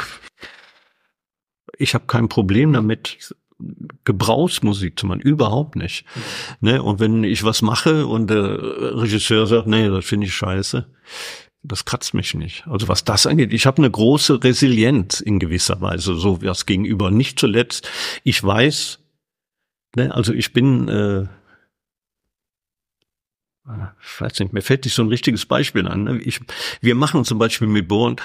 ich 1.78 1.94
hab 1.94 2.08
kein 2.08 2.30
Problem 2.30 2.74
damit, 2.74 3.36
Gebrauchsmusik 4.04 5.00
zu 5.00 5.08
machen, 5.08 5.20
überhaupt 5.20 5.76
nicht. 5.76 6.06
Mhm. 6.62 6.70
Ne? 6.70 6.84
Und 6.84 7.00
wenn 7.00 7.24
ich 7.24 7.44
was 7.44 7.62
mache 7.62 8.06
und 8.06 8.30
der 8.30 8.60
Regisseur 9.00 9.48
sagt, 9.48 9.68
nee, 9.68 9.90
das 9.90 10.06
finde 10.06 10.28
ich 10.28 10.34
scheiße, 10.36 10.88
das 11.64 11.86
kratzt 11.86 12.14
mich 12.14 12.34
nicht. 12.36 12.68
Also 12.68 12.88
was 12.88 13.04
das 13.04 13.26
angeht, 13.26 13.54
ich 13.54 13.66
habe 13.66 13.80
eine 13.80 13.90
große 13.90 14.44
Resilienz 14.44 15.20
in 15.20 15.40
gewisser 15.40 15.82
Weise, 15.82 16.16
so 16.16 16.42
was 16.44 16.66
gegenüber. 16.66 17.10
Nicht 17.10 17.40
zuletzt, 17.40 17.90
ich 18.24 18.44
weiß, 18.44 19.00
ne, 19.96 20.14
also 20.14 20.34
ich 20.34 20.54
bin, 20.54 20.88
äh, 20.88 21.28
ich 24.02 24.22
weiß 24.22 24.40
nicht, 24.40 24.54
mir 24.54 24.62
fällt 24.62 24.86
nicht 24.86 24.94
so 24.94 25.02
ein 25.02 25.10
richtiges 25.10 25.46
Beispiel 25.46 25.88
an. 25.88 26.04
Ne? 26.04 26.20
Ich, 26.20 26.40
wir 26.80 26.96
machen 26.96 27.26
zum 27.26 27.38
Beispiel 27.40 27.68
mit 27.68 27.88
Born 27.88 28.18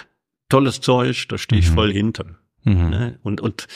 tolles 0.48 0.80
Zeug, 0.80 1.26
da 1.28 1.38
stehe 1.38 1.60
ich 1.60 1.70
mhm. 1.70 1.74
voll 1.74 1.92
hinter. 1.92 2.26
Mhm. 2.64 2.90
Ne? 2.90 3.18
Und, 3.22 3.40
und 3.40 3.66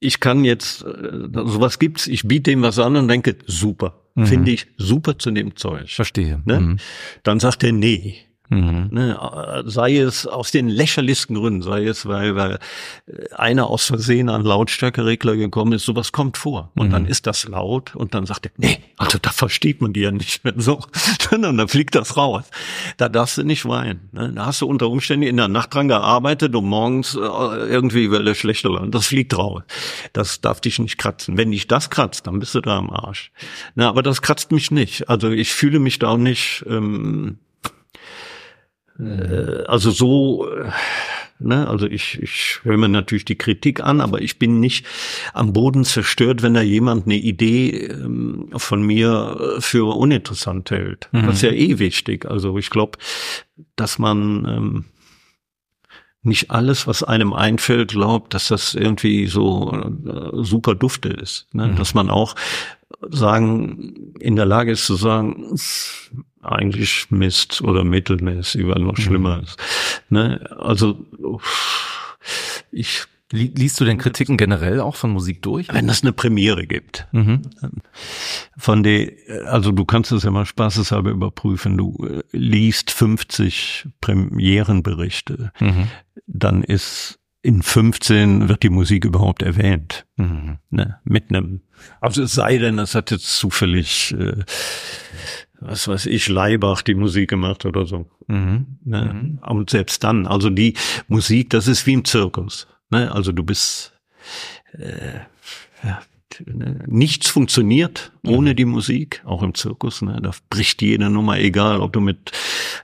ich 0.00 0.20
kann 0.20 0.44
jetzt, 0.44 0.82
äh, 0.82 1.28
sowas 1.32 1.78
gibt's, 1.78 2.06
ich 2.06 2.26
biete 2.26 2.50
ihm 2.50 2.62
was 2.62 2.78
an 2.78 2.96
und 2.96 3.08
denke, 3.08 3.36
super, 3.46 4.02
mhm. 4.14 4.26
finde 4.26 4.50
ich 4.52 4.66
super 4.76 5.18
zu 5.18 5.30
dem 5.30 5.56
Zeug. 5.56 5.90
Verstehe. 5.90 6.42
Ne? 6.44 6.60
Mhm. 6.60 6.76
Dann 7.22 7.40
sagt 7.40 7.64
er, 7.64 7.72
nee, 7.72 8.16
Mhm. 8.50 8.88
Ne, 8.90 9.62
sei 9.66 9.98
es 9.98 10.26
aus 10.26 10.50
den 10.50 10.68
lächerlichsten 10.68 11.36
Gründen, 11.36 11.62
sei 11.62 11.84
es, 11.84 12.06
weil, 12.06 12.34
weil 12.34 12.58
einer 13.36 13.68
aus 13.68 13.86
Versehen 13.86 14.28
an 14.28 14.42
Lautstärkeregler 14.42 15.36
gekommen 15.36 15.72
ist, 15.72 15.84
sowas 15.84 16.12
kommt 16.12 16.38
vor. 16.38 16.72
Und 16.74 16.88
mhm. 16.88 16.92
dann 16.92 17.06
ist 17.06 17.26
das 17.26 17.46
laut 17.46 17.94
und 17.94 18.14
dann 18.14 18.26
sagt 18.26 18.46
er, 18.46 18.52
nee, 18.56 18.78
also 18.96 19.18
da 19.20 19.30
versteht 19.30 19.82
man 19.82 19.92
die 19.92 20.00
ja 20.00 20.10
nicht 20.10 20.44
mehr 20.44 20.54
so. 20.56 20.80
und 21.30 21.42
dann 21.42 21.68
fliegt 21.68 21.94
das 21.94 22.16
raus. 22.16 22.44
Da 22.96 23.08
darfst 23.08 23.38
du 23.38 23.44
nicht 23.44 23.66
weinen. 23.66 24.08
Ne? 24.12 24.32
Da 24.34 24.46
hast 24.46 24.62
du 24.62 24.66
unter 24.66 24.88
Umständen 24.88 25.26
in 25.26 25.36
der 25.36 25.48
Nacht 25.48 25.74
dran 25.74 25.88
gearbeitet 25.88 26.54
und 26.54 26.64
morgens 26.64 27.14
äh, 27.14 27.18
irgendwie 27.18 28.10
weil 28.10 28.24
der 28.24 28.34
schlechte 28.34 28.68
Laune. 28.68 28.90
Das 28.90 29.06
fliegt 29.06 29.36
raus. 29.36 29.62
Das 30.12 30.40
darf 30.40 30.60
dich 30.60 30.78
nicht 30.78 30.98
kratzen. 30.98 31.36
Wenn 31.36 31.50
dich 31.50 31.66
das 31.66 31.90
kratzt, 31.90 32.26
dann 32.26 32.38
bist 32.38 32.54
du 32.54 32.60
da 32.60 32.78
am 32.78 32.90
Arsch. 32.90 33.30
Na, 33.74 33.88
aber 33.88 34.02
das 34.02 34.22
kratzt 34.22 34.52
mich 34.52 34.70
nicht. 34.70 35.08
Also 35.08 35.30
ich 35.30 35.52
fühle 35.52 35.78
mich 35.78 35.98
da 35.98 36.08
auch 36.08 36.16
nicht 36.16 36.64
ähm, 36.68 37.38
äh, 38.98 39.64
also 39.66 39.90
so, 39.90 40.48
äh, 40.50 40.70
ne, 41.38 41.68
also 41.68 41.86
ich, 41.86 42.20
ich 42.22 42.60
höre 42.62 42.76
mir 42.76 42.88
natürlich 42.88 43.24
die 43.24 43.38
Kritik 43.38 43.80
an, 43.80 44.00
aber 44.00 44.20
ich 44.20 44.38
bin 44.38 44.60
nicht 44.60 44.86
am 45.32 45.52
Boden 45.52 45.84
zerstört, 45.84 46.42
wenn 46.42 46.54
da 46.54 46.62
jemand 46.62 47.06
eine 47.06 47.16
Idee 47.16 47.86
ähm, 47.86 48.50
von 48.56 48.82
mir 48.82 49.56
äh, 49.56 49.60
für 49.60 49.94
uninteressant 49.96 50.70
hält. 50.70 51.08
Mhm. 51.12 51.26
Das 51.26 51.36
ist 51.36 51.42
ja 51.42 51.52
eh 51.52 51.78
wichtig. 51.78 52.26
Also 52.26 52.58
ich 52.58 52.70
glaube, 52.70 52.98
dass 53.76 53.98
man 53.98 54.44
ähm, 54.48 54.84
nicht 56.22 56.50
alles, 56.50 56.86
was 56.86 57.02
einem 57.02 57.32
einfällt, 57.32 57.92
glaubt, 57.92 58.34
dass 58.34 58.48
das 58.48 58.74
irgendwie 58.74 59.26
so 59.26 59.72
äh, 59.72 60.42
super 60.42 60.74
dufte 60.74 61.08
ist. 61.08 61.46
Ne? 61.52 61.68
Mhm. 61.68 61.76
Dass 61.76 61.94
man 61.94 62.10
auch 62.10 62.34
sagen, 63.10 64.14
in 64.18 64.36
der 64.36 64.46
Lage 64.46 64.72
ist 64.72 64.86
zu 64.86 64.96
sagen, 64.96 65.56
eigentlich 66.42 67.10
Mist 67.10 67.62
oder 67.62 67.84
mittelmäßig, 67.84 68.66
weil 68.66 68.82
noch 68.82 68.98
mhm. 68.98 69.02
schlimmer 69.02 69.42
ist. 69.42 69.56
Ne? 70.08 70.40
Also 70.58 71.04
ich 72.70 73.06
Liest 73.30 73.78
du 73.78 73.84
denn 73.84 73.98
Kritiken 73.98 74.38
generell 74.38 74.80
auch 74.80 74.96
von 74.96 75.10
Musik 75.10 75.42
durch? 75.42 75.68
Wenn 75.70 75.86
es 75.90 76.02
eine 76.02 76.14
Premiere 76.14 76.66
gibt. 76.66 77.06
Mhm. 77.12 77.42
Von 78.56 78.82
der, 78.82 79.12
also 79.44 79.70
du 79.70 79.84
kannst 79.84 80.12
es 80.12 80.22
ja 80.22 80.30
mal 80.30 80.46
spaßeshalber 80.46 81.10
überprüfen. 81.10 81.76
Du 81.76 82.06
äh, 82.06 82.22
liest 82.32 82.90
50 82.90 83.88
Premierenberichte. 84.00 85.52
Mhm. 85.60 85.88
Dann 86.26 86.64
ist 86.64 87.18
in 87.42 87.62
15 87.62 88.48
wird 88.48 88.62
die 88.62 88.70
Musik 88.70 89.04
überhaupt 89.04 89.42
erwähnt. 89.42 90.06
Mhm. 90.16 90.58
Ne? 90.70 90.98
Mit 91.04 91.28
einem, 91.28 91.60
also 92.00 92.22
es 92.22 92.32
sei 92.32 92.56
denn, 92.56 92.78
es 92.78 92.94
hat 92.94 93.10
jetzt 93.10 93.36
zufällig 93.36 94.14
äh, 94.18 94.42
was 95.60 95.88
weiß 95.88 96.06
ich, 96.06 96.28
Leibach 96.28 96.82
die 96.82 96.94
Musik 96.94 97.30
gemacht 97.30 97.66
oder 97.66 97.86
so. 97.86 98.06
Mhm. 98.26 98.78
Ne? 98.84 99.12
Mhm. 99.12 99.38
Und 99.38 99.70
selbst 99.70 100.04
dann, 100.04 100.26
also 100.26 100.50
die 100.50 100.74
Musik, 101.08 101.50
das 101.50 101.68
ist 101.68 101.86
wie 101.86 101.94
im 101.94 102.04
Zirkus. 102.04 102.66
Ne? 102.90 103.12
Also 103.12 103.32
du 103.32 103.42
bist 103.42 103.92
äh, 104.72 105.20
ja, 105.82 106.00
ne? 106.46 106.84
nichts 106.86 107.28
funktioniert 107.28 108.12
ohne 108.26 108.54
die 108.54 108.64
Musik, 108.64 109.22
auch 109.24 109.42
im 109.42 109.54
Zirkus. 109.54 110.02
Ne? 110.02 110.20
Da 110.22 110.30
bricht 110.50 110.82
jede 110.82 111.10
Nummer, 111.10 111.38
egal 111.38 111.80
ob 111.80 111.92
du 111.92 112.00
mit 112.00 112.32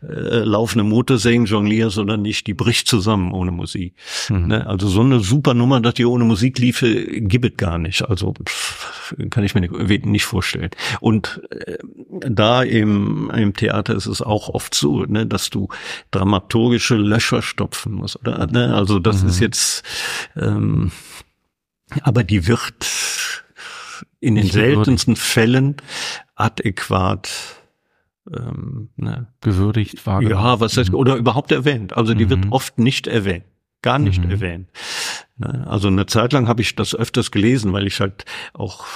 äh, 0.08 0.44
laufendem 0.44 0.88
Motorsägen 0.88 1.46
jonglierst 1.46 1.98
oder 1.98 2.16
nicht, 2.16 2.46
die 2.46 2.54
bricht 2.54 2.88
zusammen 2.88 3.32
ohne 3.32 3.50
Musik. 3.50 3.94
Mhm. 4.28 4.46
Ne? 4.48 4.66
Also 4.66 4.88
so 4.88 5.00
eine 5.00 5.20
super 5.20 5.54
Nummer, 5.54 5.80
dass 5.80 5.94
die 5.94 6.04
ohne 6.04 6.24
Musik 6.24 6.58
liefe, 6.58 6.92
gibt 7.20 7.44
es 7.44 7.56
gar 7.56 7.78
nicht. 7.78 8.08
Also 8.08 8.34
pff, 8.34 9.14
kann 9.30 9.44
ich 9.44 9.54
mir 9.54 9.60
nicht, 9.60 10.24
vorstellen. 10.24 10.70
Und 11.00 11.42
äh, 11.50 11.78
da 12.08 12.62
im, 12.62 13.30
im 13.30 13.54
Theater 13.54 13.94
ist 13.94 14.06
es 14.06 14.22
auch 14.22 14.48
oft 14.48 14.74
so, 14.74 15.04
ne, 15.04 15.26
dass 15.26 15.50
du 15.50 15.68
dramaturgische 16.10 16.96
Löcher 16.96 17.42
stopfen 17.42 17.92
musst. 17.92 18.16
Oder, 18.20 18.46
ne? 18.46 18.74
Also 18.74 18.98
das 18.98 19.22
Mhm. 19.22 19.28
ist 19.28 19.40
jetzt, 19.40 19.82
ähm, 20.36 20.90
aber 22.02 22.24
die 22.24 22.46
wird 22.46 23.44
in 24.20 24.34
den 24.36 24.46
seltensten 24.50 25.16
Fällen 25.16 25.76
adäquat 26.34 27.30
ähm, 28.32 28.90
ne, 28.96 29.26
Gewürdigt, 29.40 30.06
wahrgenommen. 30.06 30.44
ja, 30.44 30.60
was 30.60 30.76
heißt, 30.76 30.92
oder 30.94 31.16
überhaupt 31.16 31.52
erwähnt. 31.52 31.96
Also 31.96 32.14
die 32.14 32.30
wird 32.30 32.46
Mhm. 32.46 32.52
oft 32.52 32.78
nicht 32.78 33.06
erwähnt. 33.06 33.44
Gar 33.82 33.98
nicht 33.98 34.24
Mhm. 34.24 34.30
erwähnt. 34.30 34.68
Ne, 35.36 35.66
Also 35.68 35.88
eine 35.88 36.06
Zeit 36.06 36.32
lang 36.32 36.48
habe 36.48 36.62
ich 36.62 36.74
das 36.74 36.94
öfters 36.94 37.30
gelesen, 37.30 37.72
weil 37.72 37.86
ich 37.86 38.00
halt 38.00 38.24
auch 38.54 38.86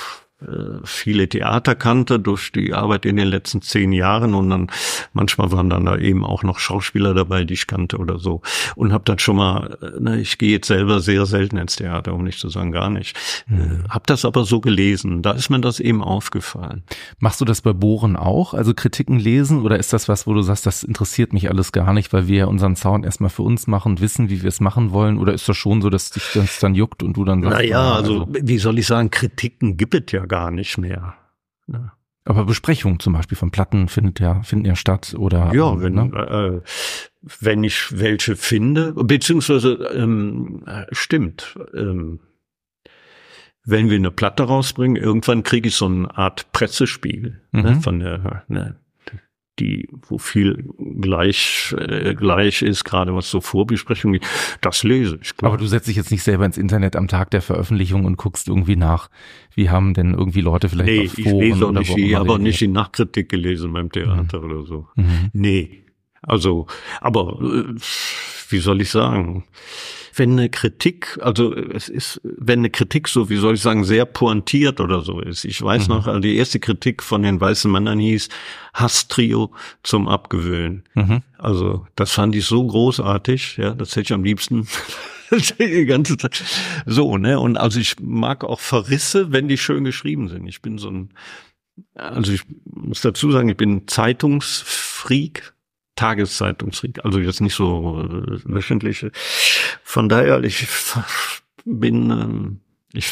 viele 0.84 1.28
Theater 1.28 1.74
kannte 1.74 2.20
durch 2.20 2.52
die 2.52 2.72
Arbeit 2.72 3.04
in 3.06 3.16
den 3.16 3.26
letzten 3.26 3.60
zehn 3.60 3.90
Jahren 3.92 4.34
und 4.34 4.50
dann 4.50 4.70
manchmal 5.12 5.50
waren 5.50 5.68
dann 5.68 5.84
da 5.84 5.96
eben 5.96 6.24
auch 6.24 6.44
noch 6.44 6.60
Schauspieler 6.60 7.12
dabei, 7.12 7.42
die 7.44 7.54
ich 7.54 7.66
kannte 7.66 7.98
oder 7.98 8.18
so 8.20 8.42
und 8.76 8.92
habe 8.92 9.02
dann 9.04 9.18
schon 9.18 9.34
mal, 9.36 9.76
äh, 9.82 10.00
ne, 10.00 10.20
ich 10.20 10.38
gehe 10.38 10.52
jetzt 10.52 10.68
selber 10.68 11.00
sehr 11.00 11.26
selten 11.26 11.56
ins 11.56 11.74
Theater, 11.74 12.14
um 12.14 12.22
nicht 12.22 12.38
zu 12.38 12.48
sagen 12.50 12.70
gar 12.70 12.88
nicht, 12.88 13.16
Mhm. 13.48 13.58
äh, 13.60 13.88
habe 13.88 14.04
das 14.06 14.24
aber 14.24 14.44
so 14.44 14.60
gelesen, 14.60 15.22
da 15.22 15.32
ist 15.32 15.50
mir 15.50 15.60
das 15.60 15.80
eben 15.80 16.04
aufgefallen. 16.04 16.84
Machst 17.18 17.40
du 17.40 17.44
das 17.44 17.60
bei 17.60 17.72
Bohren 17.72 18.14
auch? 18.14 18.54
Also 18.54 18.74
Kritiken 18.74 19.18
lesen 19.18 19.62
oder 19.62 19.76
ist 19.78 19.92
das 19.92 20.08
was, 20.08 20.28
wo 20.28 20.34
du 20.34 20.42
sagst, 20.42 20.66
das 20.66 20.84
interessiert 20.84 21.32
mich 21.32 21.50
alles 21.50 21.72
gar 21.72 21.92
nicht, 21.92 22.12
weil 22.12 22.28
wir 22.28 22.36
ja 22.38 22.46
unseren 22.46 22.76
Sound 22.76 23.04
erstmal 23.04 23.30
für 23.30 23.42
uns 23.42 23.66
machen 23.66 23.98
wissen, 24.00 24.30
wie 24.30 24.42
wir 24.42 24.48
es 24.48 24.60
machen 24.60 24.92
wollen? 24.92 25.18
Oder 25.18 25.34
ist 25.34 25.48
das 25.48 25.56
schon 25.56 25.82
so, 25.82 25.90
dass 25.90 26.10
dich 26.10 26.22
das 26.34 26.60
dann 26.60 26.76
juckt 26.76 27.02
und 27.02 27.16
du 27.16 27.24
dann 27.24 27.42
sagst, 27.42 27.56
Naja, 27.58 27.80
ah, 27.80 27.96
also 27.96 28.28
wie 28.30 28.58
soll 28.58 28.78
ich 28.78 28.86
sagen, 28.86 29.10
Kritiken 29.10 29.76
gibt 29.76 29.94
es 29.94 30.12
ja 30.12 30.27
gar 30.28 30.50
nicht 30.50 30.78
mehr. 30.78 31.14
Ne? 31.66 31.92
aber 32.24 32.44
Besprechungen 32.44 33.00
zum 33.00 33.14
Beispiel 33.14 33.38
von 33.38 33.50
Platten 33.50 33.88
findet 33.88 34.20
ja, 34.20 34.42
finden 34.42 34.66
ja 34.66 34.76
statt 34.76 35.14
oder 35.18 35.50
Ja, 35.54 35.80
wenn, 35.80 35.94
ne? 35.94 36.62
äh, 36.62 36.68
wenn 37.40 37.64
ich 37.64 37.98
welche 37.98 38.36
finde, 38.36 38.92
beziehungsweise 38.92 39.72
ähm, 39.94 40.62
äh, 40.66 40.84
stimmt, 40.92 41.58
ähm, 41.74 42.20
wenn 43.64 43.88
wir 43.88 43.96
eine 43.96 44.10
Platte 44.10 44.42
rausbringen, 44.42 44.96
irgendwann 45.02 45.42
kriege 45.42 45.68
ich 45.68 45.74
so 45.76 45.86
eine 45.86 46.16
Art 46.18 46.52
Pressespiegel 46.52 47.40
ne, 47.52 47.62
Mhm. 47.76 47.80
von 47.80 47.98
der, 48.00 48.44
ne, 48.48 48.76
die, 49.58 49.88
wo 50.06 50.18
viel 50.18 50.64
gleich 51.00 51.74
äh, 51.78 52.14
gleich 52.14 52.62
ist, 52.62 52.84
gerade 52.84 53.14
was 53.14 53.30
so 53.30 53.40
Vorbesprechungen, 53.40 54.20
geht. 54.20 54.28
das 54.60 54.82
lese 54.82 55.18
ich. 55.22 55.36
klar. 55.36 55.52
Aber 55.52 55.60
du 55.60 55.66
setzt 55.66 55.88
dich 55.88 55.96
jetzt 55.96 56.10
nicht 56.10 56.22
selber 56.22 56.46
ins 56.46 56.58
Internet 56.58 56.96
am 56.96 57.08
Tag 57.08 57.30
der 57.30 57.42
Veröffentlichung 57.42 58.04
und 58.04 58.16
guckst 58.16 58.48
irgendwie 58.48 58.76
nach, 58.76 59.08
wie 59.54 59.70
haben 59.70 59.94
denn 59.94 60.14
irgendwie 60.14 60.40
Leute 60.40 60.68
vielleicht 60.68 60.90
nee, 60.90 61.06
auf 61.06 61.18
ich 61.18 61.24
Foren 61.24 61.40
lese 61.40 61.64
auch 61.64 61.70
oder 61.70 61.80
nicht, 61.80 61.90
wo 61.90 61.96
ich 61.96 62.14
habe 62.14 62.32
auch 62.32 62.38
nicht 62.38 62.60
die 62.60 62.68
Nachkritik 62.68 63.28
gelesen 63.28 63.72
beim 63.72 63.90
Theater 63.90 64.42
oder 64.42 64.62
so. 64.64 64.88
Mhm. 64.96 65.30
Nee. 65.32 65.82
Also, 66.22 66.66
aber 67.00 67.38
äh, 67.42 67.74
wie 68.50 68.58
soll 68.58 68.80
ich 68.80 68.90
sagen? 68.90 69.44
Wenn 70.14 70.32
eine 70.32 70.48
Kritik, 70.48 71.16
also 71.22 71.54
es 71.54 71.88
ist, 71.88 72.20
wenn 72.24 72.58
eine 72.60 72.70
Kritik 72.70 73.06
so, 73.06 73.28
wie 73.30 73.36
soll 73.36 73.54
ich 73.54 73.62
sagen, 73.62 73.84
sehr 73.84 74.04
pointiert 74.04 74.80
oder 74.80 75.02
so 75.02 75.20
ist. 75.20 75.44
Ich 75.44 75.62
weiß 75.62 75.86
Mhm. 75.86 75.94
noch, 75.94 76.06
also 76.08 76.18
die 76.18 76.36
erste 76.36 76.58
Kritik 76.58 77.04
von 77.04 77.22
den 77.22 77.40
weißen 77.40 77.70
Männern 77.70 78.00
hieß 78.00 78.28
Hasstrio 78.74 79.52
zum 79.84 80.08
Abgewöhnen. 80.08 80.82
Mhm. 80.94 81.22
Also 81.38 81.86
das 81.94 82.10
fand 82.10 82.34
ich 82.34 82.46
so 82.46 82.66
großartig, 82.66 83.58
ja, 83.58 83.74
das 83.74 83.90
hätte 83.90 84.00
ich 84.00 84.12
am 84.12 84.24
liebsten 84.24 84.66
die 85.60 85.84
ganze 85.84 86.16
Zeit. 86.16 86.42
So, 86.84 87.16
ne? 87.16 87.38
Und 87.38 87.56
also 87.56 87.78
ich 87.78 87.94
mag 88.00 88.42
auch 88.42 88.58
Verrisse, 88.58 89.30
wenn 89.30 89.46
die 89.46 89.58
schön 89.58 89.84
geschrieben 89.84 90.28
sind. 90.28 90.48
Ich 90.48 90.62
bin 90.62 90.78
so 90.78 90.90
ein, 90.90 91.10
also 91.94 92.32
ich 92.32 92.42
muss 92.64 93.02
dazu 93.02 93.30
sagen, 93.30 93.50
ich 93.50 93.56
bin 93.56 93.86
Zeitungsfreak, 93.86 95.52
Tageszeitungsfreak, 95.98 97.04
also 97.04 97.18
jetzt 97.18 97.40
nicht 97.40 97.54
so 97.54 98.00
äh, 98.00 98.40
wöchentliche. 98.44 99.10
Von 99.82 100.08
daher, 100.08 100.44
ich 100.44 100.66
bin, 101.64 102.10
ähm, 102.10 102.60
ich 102.92 103.10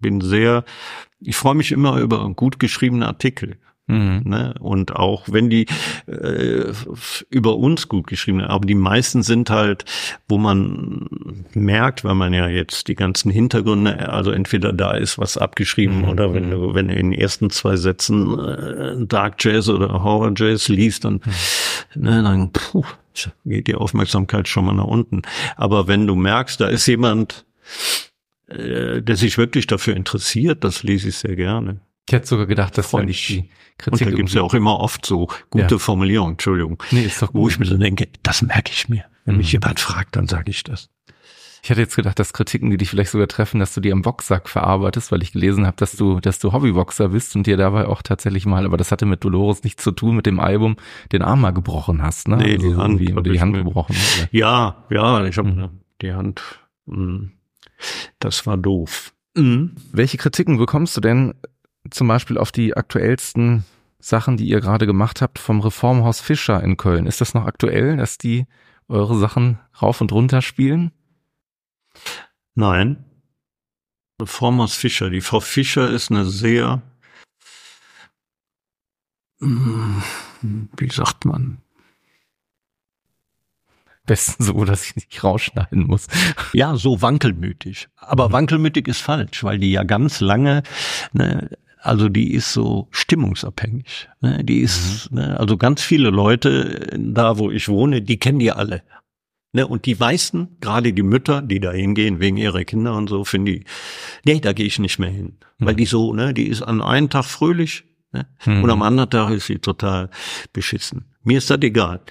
bin 0.00 0.20
sehr, 0.20 0.64
ich 1.20 1.36
freue 1.36 1.54
mich 1.54 1.70
immer 1.70 2.00
über 2.00 2.28
gut 2.34 2.58
geschriebene 2.58 3.06
Artikel. 3.06 3.56
Mhm. 3.88 4.22
Ne? 4.24 4.54
Und 4.58 4.96
auch 4.96 5.24
wenn 5.30 5.48
die 5.48 5.66
äh, 6.06 6.72
über 7.30 7.56
uns 7.56 7.88
gut 7.88 8.08
geschrieben 8.08 8.40
sind, 8.40 8.48
aber 8.48 8.66
die 8.66 8.74
meisten 8.74 9.22
sind 9.22 9.48
halt, 9.50 9.84
wo 10.28 10.38
man 10.38 11.08
merkt, 11.54 12.02
weil 12.02 12.16
man 12.16 12.32
ja 12.34 12.48
jetzt 12.48 12.88
die 12.88 12.96
ganzen 12.96 13.30
Hintergründe, 13.30 14.08
also 14.12 14.32
entweder 14.32 14.72
da 14.72 14.92
ist 14.92 15.18
was 15.18 15.38
abgeschrieben 15.38 15.98
Mhm. 16.02 16.08
oder 16.08 16.34
wenn 16.34 16.50
du, 16.50 16.74
wenn 16.74 16.88
du 16.88 16.94
in 16.94 17.12
den 17.12 17.20
ersten 17.20 17.50
zwei 17.50 17.76
Sätzen 17.76 18.38
äh, 18.38 19.06
Dark 19.06 19.36
Jazz 19.44 19.68
oder 19.68 20.02
Horror 20.02 20.32
Jazz 20.36 20.68
liest, 20.68 21.04
dann, 21.04 21.20
ne, 21.94 22.22
dann 22.22 22.50
puh, 22.50 22.84
geht 23.44 23.68
die 23.68 23.76
Aufmerksamkeit 23.76 24.48
schon 24.48 24.64
mal 24.66 24.74
nach 24.74 24.84
unten. 24.84 25.22
Aber 25.56 25.86
wenn 25.86 26.06
du 26.06 26.16
merkst, 26.16 26.60
da 26.60 26.66
ist 26.66 26.86
jemand, 26.86 27.46
äh, 28.48 29.00
der 29.00 29.16
sich 29.16 29.38
wirklich 29.38 29.66
dafür 29.66 29.94
interessiert, 29.96 30.64
das 30.64 30.82
lese 30.82 31.08
ich 31.08 31.16
sehr 31.16 31.36
gerne. 31.36 31.80
Ich 32.08 32.12
hätte 32.12 32.26
sogar 32.26 32.46
gedacht, 32.46 32.78
dass 32.78 32.92
mich. 32.92 33.08
ich 33.10 33.26
die 33.26 33.38
Und 33.40 33.48
Kritik 33.78 34.10
da 34.10 34.16
gibt's 34.16 34.34
ja 34.34 34.42
auch 34.42 34.54
immer 34.54 34.78
oft 34.78 35.04
so 35.04 35.28
gute 35.50 35.74
Ja. 35.74 35.78
Formulierungen, 35.78 36.34
Entschuldigung, 36.34 36.82
Nee, 36.92 37.02
ist 37.04 37.20
doch 37.20 37.34
wo 37.34 37.42
gut. 37.42 37.52
ich 37.52 37.58
mir 37.58 37.66
so 37.66 37.76
denke, 37.76 38.08
das 38.22 38.42
merke 38.42 38.70
ich 38.72 38.88
mir. 38.88 39.04
Wenn 39.24 39.36
mich 39.38 39.48
Mhm. 39.48 39.60
jemand 39.60 39.80
fragt, 39.80 40.14
dann 40.16 40.28
sage 40.28 40.50
ich 40.50 40.62
das. 40.62 40.88
Ich 41.64 41.70
hätte 41.70 41.80
jetzt 41.80 41.96
gedacht, 41.96 42.16
dass 42.20 42.32
Kritiken, 42.32 42.70
die 42.70 42.76
dich 42.76 42.90
vielleicht 42.90 43.10
sogar 43.10 43.26
treffen, 43.26 43.58
dass 43.58 43.74
du 43.74 43.80
die 43.80 43.90
am 43.92 44.02
Boxsack 44.02 44.48
verarbeitest, 44.48 45.10
weil 45.10 45.20
ich 45.24 45.32
gelesen 45.32 45.66
habe, 45.66 45.76
dass 45.78 45.96
du, 45.96 46.20
dass 46.20 46.38
du 46.38 46.52
Hobbyboxer 46.52 47.08
bist 47.08 47.34
und 47.34 47.44
dir 47.48 47.56
dabei 47.56 47.86
auch 47.88 48.02
tatsächlich 48.02 48.46
mal, 48.46 48.64
aber 48.64 48.76
das 48.76 48.92
hatte 48.92 49.04
mit 49.04 49.24
Dolores 49.24 49.64
nichts 49.64 49.82
zu 49.82 49.90
tun, 49.90 50.14
mit 50.14 50.26
dem 50.26 50.38
Album, 50.38 50.76
den 51.10 51.22
Arm 51.22 51.40
mal 51.40 51.50
gebrochen 51.50 52.02
hast, 52.02 52.28
ne? 52.28 52.36
Nee, 52.36 52.56
die 52.58 52.70
so 52.70 52.76
Hand 52.80 53.00
oder 53.10 53.22
die 53.32 53.40
Hand 53.40 53.50
mir- 53.50 53.64
gebrochen. 53.64 53.96
Oder? 53.96 54.28
Ja, 54.30 54.84
ja, 54.90 55.24
ich 55.24 55.36
habe 55.38 55.48
Mhm. 55.50 55.68
die 56.02 56.12
Hand. 56.12 56.40
mh, 56.86 57.30
Das 58.20 58.46
war 58.46 58.56
doof. 58.56 59.12
Mhm. 59.34 59.72
Welche 59.92 60.18
Kritiken 60.18 60.56
bekommst 60.58 60.96
du 60.96 61.00
denn 61.00 61.34
zum 61.90 62.08
Beispiel 62.08 62.38
auf 62.38 62.52
die 62.52 62.76
aktuellsten 62.76 63.64
Sachen, 63.98 64.36
die 64.36 64.46
ihr 64.46 64.60
gerade 64.60 64.86
gemacht 64.86 65.22
habt 65.22 65.38
vom 65.38 65.60
Reformhaus 65.60 66.20
Fischer 66.20 66.62
in 66.62 66.76
Köln? 66.76 67.06
Ist 67.06 67.20
das 67.20 67.34
noch 67.34 67.46
aktuell, 67.46 67.96
dass 67.96 68.18
die 68.18 68.46
eure 68.88 69.18
Sachen 69.18 69.58
rauf 69.80 70.00
und 70.00 70.12
runter 70.12 70.42
spielen? 70.42 70.92
Nein. 72.54 73.04
Reformers 74.20 74.74
Fischer. 74.74 75.10
Die 75.10 75.20
Frau 75.20 75.40
Fischer 75.40 75.90
ist 75.90 76.10
eine 76.10 76.24
sehr, 76.24 76.82
mh, 79.40 80.02
wie 80.76 80.90
sagt 80.90 81.24
man? 81.24 81.58
Besten 84.06 84.44
so, 84.44 84.64
dass 84.64 84.86
ich 84.86 84.94
nicht 84.96 85.24
rausschneiden 85.24 85.86
muss. 85.86 86.06
Ja, 86.52 86.76
so 86.76 87.02
wankelmütig. 87.02 87.88
Aber 87.96 88.30
wankelmütig 88.32 88.86
ist 88.86 89.00
falsch, 89.00 89.42
weil 89.42 89.58
die 89.58 89.72
ja 89.72 89.82
ganz 89.82 90.20
lange, 90.20 90.62
ne, 91.12 91.50
also 91.86 92.08
die 92.08 92.32
ist 92.34 92.52
so 92.52 92.88
stimmungsabhängig. 92.90 94.08
Ne, 94.20 94.42
die 94.44 94.60
ist, 94.60 95.10
ne, 95.12 95.38
also 95.38 95.56
ganz 95.56 95.82
viele 95.82 96.10
Leute 96.10 96.90
äh, 96.92 96.98
da, 96.98 97.38
wo 97.38 97.50
ich 97.50 97.68
wohne, 97.68 98.02
die 98.02 98.18
kennen 98.18 98.38
die 98.38 98.52
alle. 98.52 98.82
Ne, 99.52 99.66
und 99.66 99.86
die 99.86 99.94
meisten, 99.94 100.56
gerade 100.60 100.92
die 100.92 101.02
Mütter, 101.02 101.40
die 101.42 101.60
da 101.60 101.72
hingehen 101.72 102.20
wegen 102.20 102.36
ihrer 102.36 102.64
Kinder 102.64 102.94
und 102.94 103.08
so, 103.08 103.24
finden 103.24 103.46
die, 103.46 103.64
nee, 104.24 104.40
da 104.40 104.52
gehe 104.52 104.66
ich 104.66 104.78
nicht 104.78 104.98
mehr 104.98 105.10
hin. 105.10 105.38
Weil 105.58 105.74
die 105.76 105.86
so, 105.86 106.12
ne, 106.12 106.34
die 106.34 106.48
ist 106.48 106.62
an 106.62 106.82
einem 106.82 107.08
Tag 107.08 107.24
fröhlich 107.24 107.84
ne, 108.12 108.26
Mhm. 108.44 108.64
und 108.64 108.70
am 108.70 108.82
anderen 108.82 109.08
Tag 109.10 109.30
ist 109.30 109.46
sie 109.46 109.58
total 109.58 110.10
beschissen. 110.52 111.06
Mir 111.22 111.38
ist 111.38 111.48
das 111.50 111.58
egal. 111.62 112.02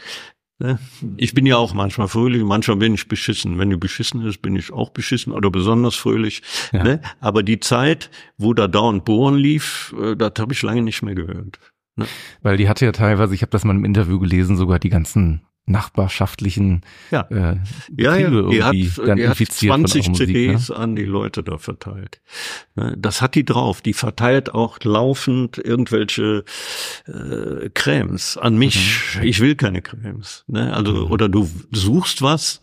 Ne? 0.58 0.80
Ich 1.18 1.34
bin 1.34 1.46
ja 1.46 1.58
auch 1.58 1.74
manchmal 1.74 2.08
fröhlich, 2.08 2.44
manchmal 2.44 2.78
bin 2.78 2.94
ich 2.94 3.08
beschissen. 3.08 3.58
Wenn 3.60 3.70
die 3.70 3.78
beschissen 3.78 4.26
ist, 4.26 4.42
bin 4.42 4.56
ich 4.56 4.72
auch 4.72 4.90
beschissen 4.90 5.34
oder 5.34 5.52
besonders 5.52 5.96
fröhlich. 5.96 6.44
Ja. 6.72 6.84
Ne? 6.84 7.02
Aber 7.20 7.44
die 7.44 7.60
Zeit, 7.60 8.10
wo 8.38 8.54
da 8.54 8.68
dauernd 8.68 9.04
Bohren 9.06 9.36
lief, 9.36 9.94
äh, 10.02 10.16
das 10.16 10.34
habe 10.40 10.54
ich 10.54 10.62
lange 10.62 10.82
nicht 10.82 11.02
mehr 11.02 11.16
gehört. 11.16 11.60
Weil 12.42 12.58
die 12.58 12.68
hatte 12.68 12.86
ja 12.86 12.92
teilweise, 12.92 13.34
ich 13.36 13.42
habe 13.42 13.52
das 13.52 13.64
mal 13.64 13.76
im 13.76 13.86
Interview 13.86 14.20
gelesen, 14.20 14.58
sogar 14.58 14.80
die 14.80 14.90
ganzen 14.90 15.46
nachbarschaftlichen 15.66 16.82
ja. 17.12 17.22
äh, 17.32 17.58
ja, 17.98 18.16
ja. 18.18 18.50
Er 18.52 18.66
hat, 18.66 18.76
er 19.00 19.12
hat 19.12 19.20
infiziert 19.20 19.72
von 19.74 19.86
20 19.88 20.02
eurer 20.02 20.10
Musik, 20.12 20.28
CDs 20.28 20.70
ne? 20.70 20.76
an 20.76 20.96
die 20.96 21.06
Leute 21.06 21.44
da 21.44 21.58
verteilt. 21.58 22.22
Ne, 22.76 22.96
Das 22.98 23.22
hat 23.22 23.36
die 23.36 23.46
drauf. 23.46 23.82
Die 23.82 23.94
verteilt 23.94 24.54
auch 24.54 24.78
laufend 24.84 25.58
irgendwelche 25.58 26.44
äh, 27.08 27.70
Cremes 27.74 28.38
an 28.38 28.58
mich. 28.58 29.16
Mhm. 29.16 29.24
Ich 29.24 29.40
will 29.40 29.56
keine 29.56 29.82
Cremes. 29.82 30.44
Ne? 30.48 30.74
Also 30.74 31.08
oder 31.08 31.30
du 31.30 31.50
suchst 31.72 32.22
was 32.22 32.62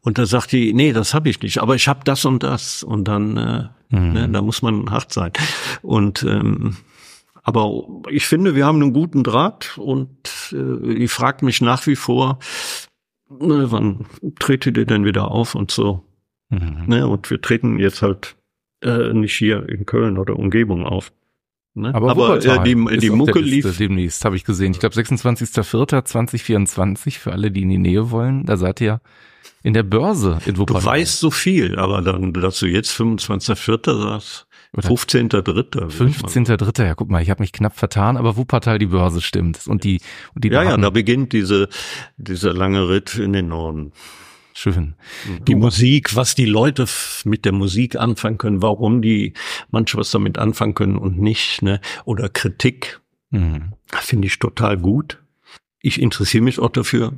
und 0.00 0.18
da 0.18 0.26
sagt 0.26 0.52
die, 0.52 0.72
nee, 0.72 0.92
das 0.92 1.14
habe 1.14 1.28
ich 1.28 1.40
nicht, 1.42 1.58
aber 1.58 1.74
ich 1.74 1.88
habe 1.88 2.00
das 2.04 2.24
und 2.24 2.42
das 2.42 2.82
und 2.82 3.04
dann, 3.06 3.36
äh, 3.36 3.64
Mhm. 3.88 4.12
ne, 4.14 4.28
da 4.28 4.42
muss 4.42 4.62
man 4.62 4.90
hart 4.90 5.12
sein. 5.12 5.30
Und 5.80 6.24
ähm, 6.24 6.76
aber 7.46 7.86
ich 8.10 8.26
finde, 8.26 8.56
wir 8.56 8.66
haben 8.66 8.82
einen 8.82 8.92
guten 8.92 9.22
Draht 9.22 9.78
und 9.78 10.10
äh, 10.52 10.94
die 10.96 11.06
fragt 11.06 11.42
mich 11.42 11.60
nach 11.60 11.86
wie 11.86 11.94
vor, 11.94 12.40
ne, 13.28 13.70
wann 13.70 14.06
tretet 14.40 14.76
ihr 14.76 14.84
denn 14.84 15.04
wieder 15.04 15.30
auf 15.30 15.54
und 15.54 15.70
so. 15.70 16.02
Mhm. 16.48 16.86
Ne? 16.86 17.06
Und 17.06 17.30
wir 17.30 17.40
treten 17.40 17.78
jetzt 17.78 18.02
halt 18.02 18.34
äh, 18.82 19.12
nicht 19.12 19.36
hier 19.36 19.68
in 19.68 19.86
Köln 19.86 20.18
oder 20.18 20.36
Umgebung 20.36 20.84
auf. 20.84 21.12
Ne? 21.74 21.94
Aber, 21.94 22.16
Wuppertal 22.16 22.66
äh, 22.66 22.74
die, 22.74 22.98
die 22.98 23.10
Mucke 23.10 23.38
lief. 23.38 23.76
demnächst, 23.76 24.24
habe 24.24 24.34
ich 24.34 24.42
gesehen. 24.44 24.72
Ich 24.72 24.80
glaube 24.80 24.96
26.04.2024 24.96 27.20
für 27.20 27.30
alle, 27.30 27.52
die 27.52 27.62
in 27.62 27.68
die 27.68 27.78
Nähe 27.78 28.10
wollen. 28.10 28.44
Da 28.44 28.56
seid 28.56 28.80
ihr 28.80 29.00
in 29.62 29.72
der 29.72 29.84
Börse 29.84 30.40
in 30.46 30.54
Du 30.54 30.62
Wuppertal. 30.62 30.84
weißt 30.84 31.20
so 31.20 31.30
viel, 31.30 31.78
aber 31.78 32.02
dann, 32.02 32.32
dass 32.32 32.58
du 32.58 32.66
jetzt 32.66 32.90
25.04. 32.90 34.02
sagst, 34.02 34.45
Oder 34.76 34.88
15.03. 34.88 35.88
15.3. 35.90 36.84
Ja, 36.84 36.94
guck 36.94 37.10
mal, 37.10 37.22
ich 37.22 37.30
habe 37.30 37.42
mich 37.42 37.52
knapp 37.52 37.76
vertan, 37.76 38.16
aber 38.16 38.36
Wuppertal 38.36 38.78
die 38.78 38.86
Börse 38.86 39.20
stimmt. 39.22 39.66
Und 39.66 39.84
die, 39.84 40.00
und 40.34 40.44
die 40.44 40.48
Ja, 40.48 40.62
ja, 40.62 40.70
Daten- 40.70 40.82
da 40.82 40.90
beginnt 40.90 41.32
diese, 41.32 41.68
dieser 42.16 42.52
lange 42.52 42.88
Ritt 42.88 43.16
in 43.16 43.32
den 43.32 43.48
Norden. 43.48 43.92
schön. 44.54 44.94
Die 45.46 45.54
Musik, 45.54 46.16
was 46.16 46.34
die 46.34 46.46
Leute 46.46 46.86
mit 47.24 47.44
der 47.44 47.52
Musik 47.52 47.96
anfangen 47.96 48.38
können, 48.38 48.62
warum 48.62 49.02
die 49.02 49.34
manche 49.70 49.98
was 49.98 50.10
damit 50.10 50.38
anfangen 50.38 50.72
können 50.74 50.96
und 50.96 51.18
nicht, 51.18 51.60
ne? 51.62 51.80
Oder 52.06 52.28
Kritik, 52.30 53.00
Mhm. 53.30 53.72
finde 53.92 54.28
ich 54.28 54.38
total 54.38 54.78
gut. 54.78 55.22
Ich 55.80 56.00
interessiere 56.00 56.42
mich 56.42 56.58
auch 56.58 56.70
dafür. 56.70 57.12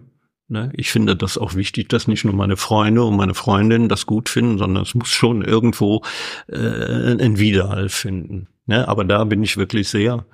Ne? 0.49 0.71
Ich 0.75 0.91
finde 0.91 1.15
das 1.15 1.37
auch 1.37 1.55
wichtig, 1.55 1.91
dass 1.91 2.09
nicht 2.09 2.25
nur 2.25 2.35
meine 2.35 2.57
Freunde 2.57 3.05
und 3.05 3.17
meine 3.17 3.35
Freundinnen 3.35 3.89
das 3.89 4.07
gut 4.07 4.31
finden, 4.31 4.59
sondern 4.59 4.83
es 4.83 4.95
muss 4.95 5.09
schon 5.09 5.43
irgendwo 5.43 6.03
äh, 6.49 6.57
einen 6.57 7.39
Widerhall 7.39 7.91
finden. 7.91 8.49
Ne? 8.67 8.89
Aber 8.89 9.05
da 9.05 9.25
bin 9.25 9.43
ich 9.43 9.59
wirklich 9.59 9.89
sehr, 9.89 10.25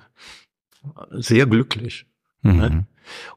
sehr 1.11 1.45
glücklich. 1.45 2.05
Mhm. 2.41 2.57
Ne? 2.57 2.87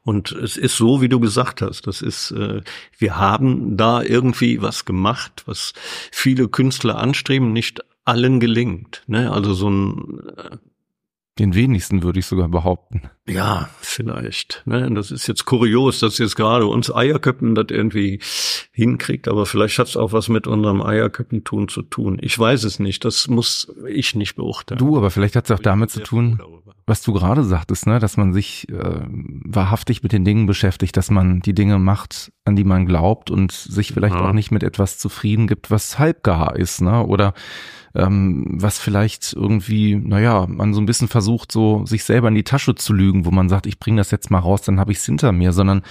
Und 0.03 0.31
es 0.31 0.57
ist 0.57 0.77
so, 0.77 1.01
wie 1.01 1.09
du 1.09 1.19
gesagt 1.19 1.61
hast. 1.61 1.85
Das 1.85 2.01
ist, 2.01 2.31
äh, 2.31 2.61
wir 2.97 3.17
haben 3.17 3.75
da 3.75 4.01
irgendwie 4.01 4.61
was 4.61 4.85
gemacht, 4.85 5.43
was 5.45 5.73
viele 6.11 6.47
Künstler 6.47 6.97
anstreben, 6.97 7.51
nicht 7.51 7.81
allen 8.05 8.39
gelingt. 8.39 9.03
Ne? 9.07 9.31
Also 9.31 9.53
so 9.53 9.69
ein 9.69 10.19
äh, 10.37 10.57
Den 11.39 11.55
wenigsten 11.55 12.03
würde 12.03 12.19
ich 12.19 12.25
sogar 12.25 12.49
behaupten. 12.49 13.01
ja, 13.27 13.69
vielleicht. 13.79 14.61
Ne? 14.65 14.91
Das 14.93 15.09
ist 15.11 15.27
jetzt 15.27 15.45
kurios, 15.45 15.99
dass 15.99 16.17
jetzt 16.17 16.35
gerade 16.35 16.65
uns 16.65 16.93
Eierköppen 16.93 17.55
das 17.55 17.67
irgendwie 17.69 18.19
hinkriegt, 18.71 19.27
aber 19.27 19.45
vielleicht 19.45 19.79
hat 19.79 19.87
es 19.87 19.97
auch 19.97 20.11
was 20.13 20.29
mit 20.29 20.47
unserem 20.47 20.81
Eierköppentun 20.81 21.67
zu 21.69 21.81
tun. 21.81 22.17
Ich 22.21 22.37
weiß 22.37 22.63
es 22.65 22.79
nicht. 22.79 23.05
Das 23.05 23.27
muss 23.27 23.73
ich 23.87 24.15
nicht 24.15 24.35
beurteilen. 24.35 24.79
Du, 24.79 24.97
aber 24.97 25.09
vielleicht 25.11 25.35
hat 25.35 25.45
es 25.45 25.51
auch 25.51 25.61
damit 25.61 25.89
zu 25.91 26.01
tun, 26.01 26.39
was 26.85 27.01
du 27.03 27.13
gerade 27.13 27.43
sagtest, 27.43 27.87
ne, 27.87 27.99
dass 27.99 28.17
man 28.17 28.33
sich 28.33 28.67
äh, 28.69 29.01
wahrhaftig 29.07 30.03
mit 30.03 30.11
den 30.11 30.25
Dingen 30.25 30.45
beschäftigt, 30.45 30.97
dass 30.97 31.09
man 31.11 31.39
die 31.39 31.53
Dinge 31.53 31.77
macht, 31.79 32.31
an 32.45 32.55
die 32.55 32.63
man 32.63 32.85
glaubt 32.85 33.29
und 33.31 33.51
sich 33.51 33.93
vielleicht 33.93 34.15
Ja. 34.15 34.29
auch 34.29 34.33
nicht 34.33 34.51
mit 34.51 34.63
etwas 34.63 34.97
zufrieden 34.97 35.47
gibt, 35.47 35.71
was 35.71 35.99
halbgar 35.99 36.55
ist, 36.55 36.81
ne, 36.81 37.05
oder 37.05 37.33
ähm, 37.95 38.45
was 38.61 38.79
vielleicht 38.79 39.33
irgendwie, 39.33 39.95
naja, 39.95 40.45
man 40.47 40.73
so 40.73 40.81
ein 40.81 40.85
bisschen 40.85 41.07
versucht, 41.07 41.51
so 41.51 41.85
sich 41.85 42.03
selber 42.03 42.27
in 42.27 42.35
die 42.35 42.43
Tasche 42.43 42.75
zu 42.75 42.93
lügen, 42.93 43.25
wo 43.25 43.31
man 43.31 43.49
sagt, 43.49 43.65
ich 43.65 43.79
bringe 43.79 43.97
das 43.97 44.11
jetzt 44.11 44.29
mal 44.31 44.39
raus, 44.39 44.61
dann 44.61 44.79
habe 44.79 44.91
ich 44.91 44.99
es 44.99 45.05
hinter 45.05 45.31
mir, 45.31 45.51
sondern 45.53 45.81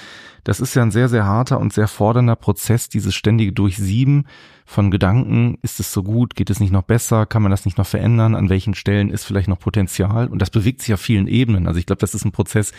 das 0.44 0.60
ist 0.60 0.74
ja 0.74 0.82
ein 0.82 0.92
sehr, 0.92 1.08
sehr 1.08 1.26
harter 1.26 1.60
und 1.60 1.72
sehr 1.72 1.88
fordernder 1.88 2.36
Prozess, 2.36 2.88
dieses 2.88 3.14
ständige 3.14 3.52
Durchsieben 3.52 4.26
von 4.64 4.90
Gedanken, 4.90 5.58
ist 5.62 5.80
es 5.80 5.92
so 5.92 6.02
gut, 6.02 6.34
geht 6.34 6.50
es 6.50 6.60
nicht 6.60 6.72
noch 6.72 6.82
besser, 6.82 7.26
kann 7.26 7.42
man 7.42 7.50
das 7.50 7.64
nicht 7.64 7.78
noch 7.78 7.86
verändern, 7.86 8.34
an 8.34 8.48
welchen 8.48 8.74
Stellen 8.74 9.10
ist 9.10 9.24
vielleicht 9.24 9.48
noch 9.48 9.58
Potenzial 9.58 10.28
und 10.28 10.40
das 10.40 10.50
bewegt 10.50 10.80
sich 10.82 10.94
auf 10.94 11.00
vielen 11.00 11.26
Ebenen. 11.26 11.66
Also 11.66 11.80
ich 11.80 11.86
glaube, 11.86 12.00
das 12.00 12.14
ist 12.14 12.24
ein 12.24 12.32
Prozess, 12.32 12.72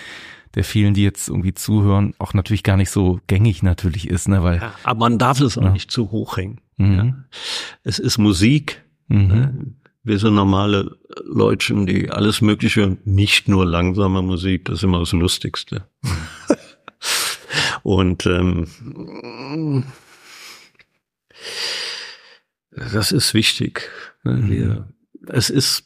der 0.55 0.63
vielen, 0.63 0.93
die 0.95 1.03
jetzt 1.03 1.27
irgendwie 1.29 1.53
zuhören, 1.53 2.13
auch 2.17 2.33
natürlich 2.33 2.63
gar 2.63 2.77
nicht 2.77 2.89
so 2.89 3.19
gängig 3.27 3.61
natürlich 3.61 4.07
ist, 4.09 4.27
ne, 4.29 4.41
weil 4.43 4.57
Ja, 4.57 4.73
aber 4.83 4.99
man 5.01 5.17
darf 5.19 5.39
es 5.41 5.57
auch 5.57 5.63
Ja. 5.63 5.69
nicht 5.71 5.91
zu 5.91 6.09
hoch 6.09 6.37
hängen. 6.37 6.61
Mhm. 6.77 6.95
Ja. 6.95 7.13
Es 7.83 7.99
ist 7.99 8.17
Musik. 8.17 8.83
Mhm. 9.09 9.27
Ne? 9.27 9.75
Wir 10.03 10.17
sind 10.17 10.35
normale 10.35 10.97
Leutchen, 11.23 11.85
die 11.85 12.09
alles 12.09 12.41
Mögliche, 12.41 12.97
nicht 13.03 13.47
nur 13.47 13.65
langsame 13.65 14.21
Musik, 14.21 14.65
das 14.65 14.77
ist 14.77 14.83
immer 14.83 14.99
das 14.99 15.11
Lustigste. 15.11 15.87
Und 17.83 18.25
ähm, 18.25 18.65
das 22.71 23.11
ist 23.11 23.33
wichtig. 23.33 23.89
Ne? 24.23 24.49
Wir, 24.49 24.93
es 25.27 25.49
ist, 25.49 25.83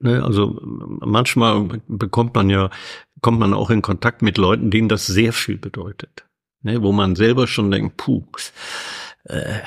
ne, 0.00 0.22
also 0.24 0.58
manchmal 0.62 1.80
bekommt 1.86 2.34
man 2.34 2.50
ja, 2.50 2.70
kommt 3.20 3.38
man 3.38 3.54
auch 3.54 3.70
in 3.70 3.82
Kontakt 3.82 4.22
mit 4.22 4.36
Leuten, 4.36 4.70
denen 4.70 4.88
das 4.88 5.06
sehr 5.06 5.32
viel 5.32 5.58
bedeutet. 5.58 6.26
Ne? 6.62 6.82
Wo 6.82 6.92
man 6.92 7.16
selber 7.16 7.46
schon 7.46 7.70
denkt, 7.70 7.96
puh, 7.96 8.26
äh, 9.24 9.60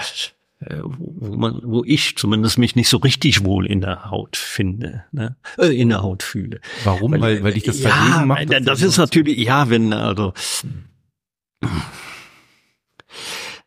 wo 0.84 1.32
wo 1.32 1.38
man, 1.38 1.62
wo 1.64 1.84
ich 1.84 2.16
zumindest 2.18 2.58
mich 2.58 2.76
nicht 2.76 2.90
so 2.90 2.98
richtig 2.98 3.44
wohl 3.44 3.66
in 3.66 3.82
der 3.82 4.12
Haut 4.12 4.38
finde, 4.38 5.06
ne? 5.12 5.36
äh, 5.58 5.76
in 5.76 5.90
der 5.90 6.04
Haut 6.04 6.24
fühle. 6.24 6.62
Warum? 6.84 7.20
Weil, 7.20 7.44
weil 7.44 7.54
dich 7.54 7.64
das 7.64 7.82
ja, 7.82 7.90
verlegen 7.90 8.28
macht? 8.28 8.50
weil 8.50 8.62
das 8.62 8.82
ist 8.82 8.98
natürlich, 8.98 9.38
ja, 9.40 9.70
wenn 9.70 9.92
also 9.92 10.34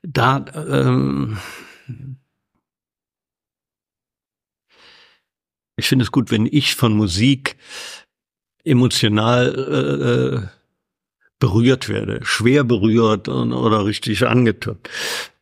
da 0.03 0.45
ähm, 0.55 1.39
ich 5.77 5.89
finde 5.89 6.05
es 6.05 6.13
gut, 6.13 6.31
wenn 6.31 6.47
ich 6.47 6.77
von 6.77 6.97
Musik 6.97 7.57
emotional 8.65 9.55
äh, 9.57 10.37
äh, 10.37 10.49
berührt 11.39 11.89
werde, 11.89 12.21
schwer 12.23 12.65
berührt 12.65 13.29
und, 13.29 13.53
oder 13.53 13.85
richtig 13.85 14.27
angetan. 14.27 14.79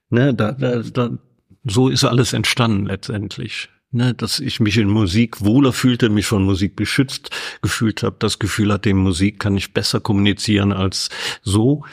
Ne, 0.08 0.34
da, 0.34 0.52
da, 0.52 0.82
da, 0.82 1.10
so 1.64 1.88
ist 1.88 2.04
alles 2.04 2.32
entstanden 2.32 2.86
letztendlich. 2.86 3.68
Ne, 3.94 4.14
dass 4.14 4.40
ich 4.40 4.58
mich 4.58 4.78
in 4.78 4.88
Musik 4.88 5.42
wohler 5.44 5.74
fühlte, 5.74 6.08
mich 6.08 6.24
von 6.24 6.44
Musik 6.44 6.76
beschützt 6.76 7.28
gefühlt 7.60 8.02
habe, 8.02 8.16
das 8.18 8.38
Gefühl 8.38 8.72
hatte, 8.72 8.94
Musik 8.94 9.38
kann 9.38 9.54
ich 9.54 9.74
besser 9.74 10.00
kommunizieren 10.00 10.72
als 10.72 11.10
so. 11.42 11.84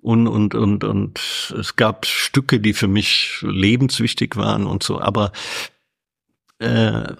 Und, 0.00 0.28
und, 0.28 0.54
und, 0.54 0.84
und 0.84 1.52
es 1.58 1.74
gab 1.74 2.06
Stücke, 2.06 2.60
die 2.60 2.74
für 2.74 2.86
mich 2.86 3.40
lebenswichtig 3.42 4.36
waren 4.36 4.66
und 4.66 4.84
so, 4.84 5.00
aber 5.00 5.32
äh, 6.60 7.12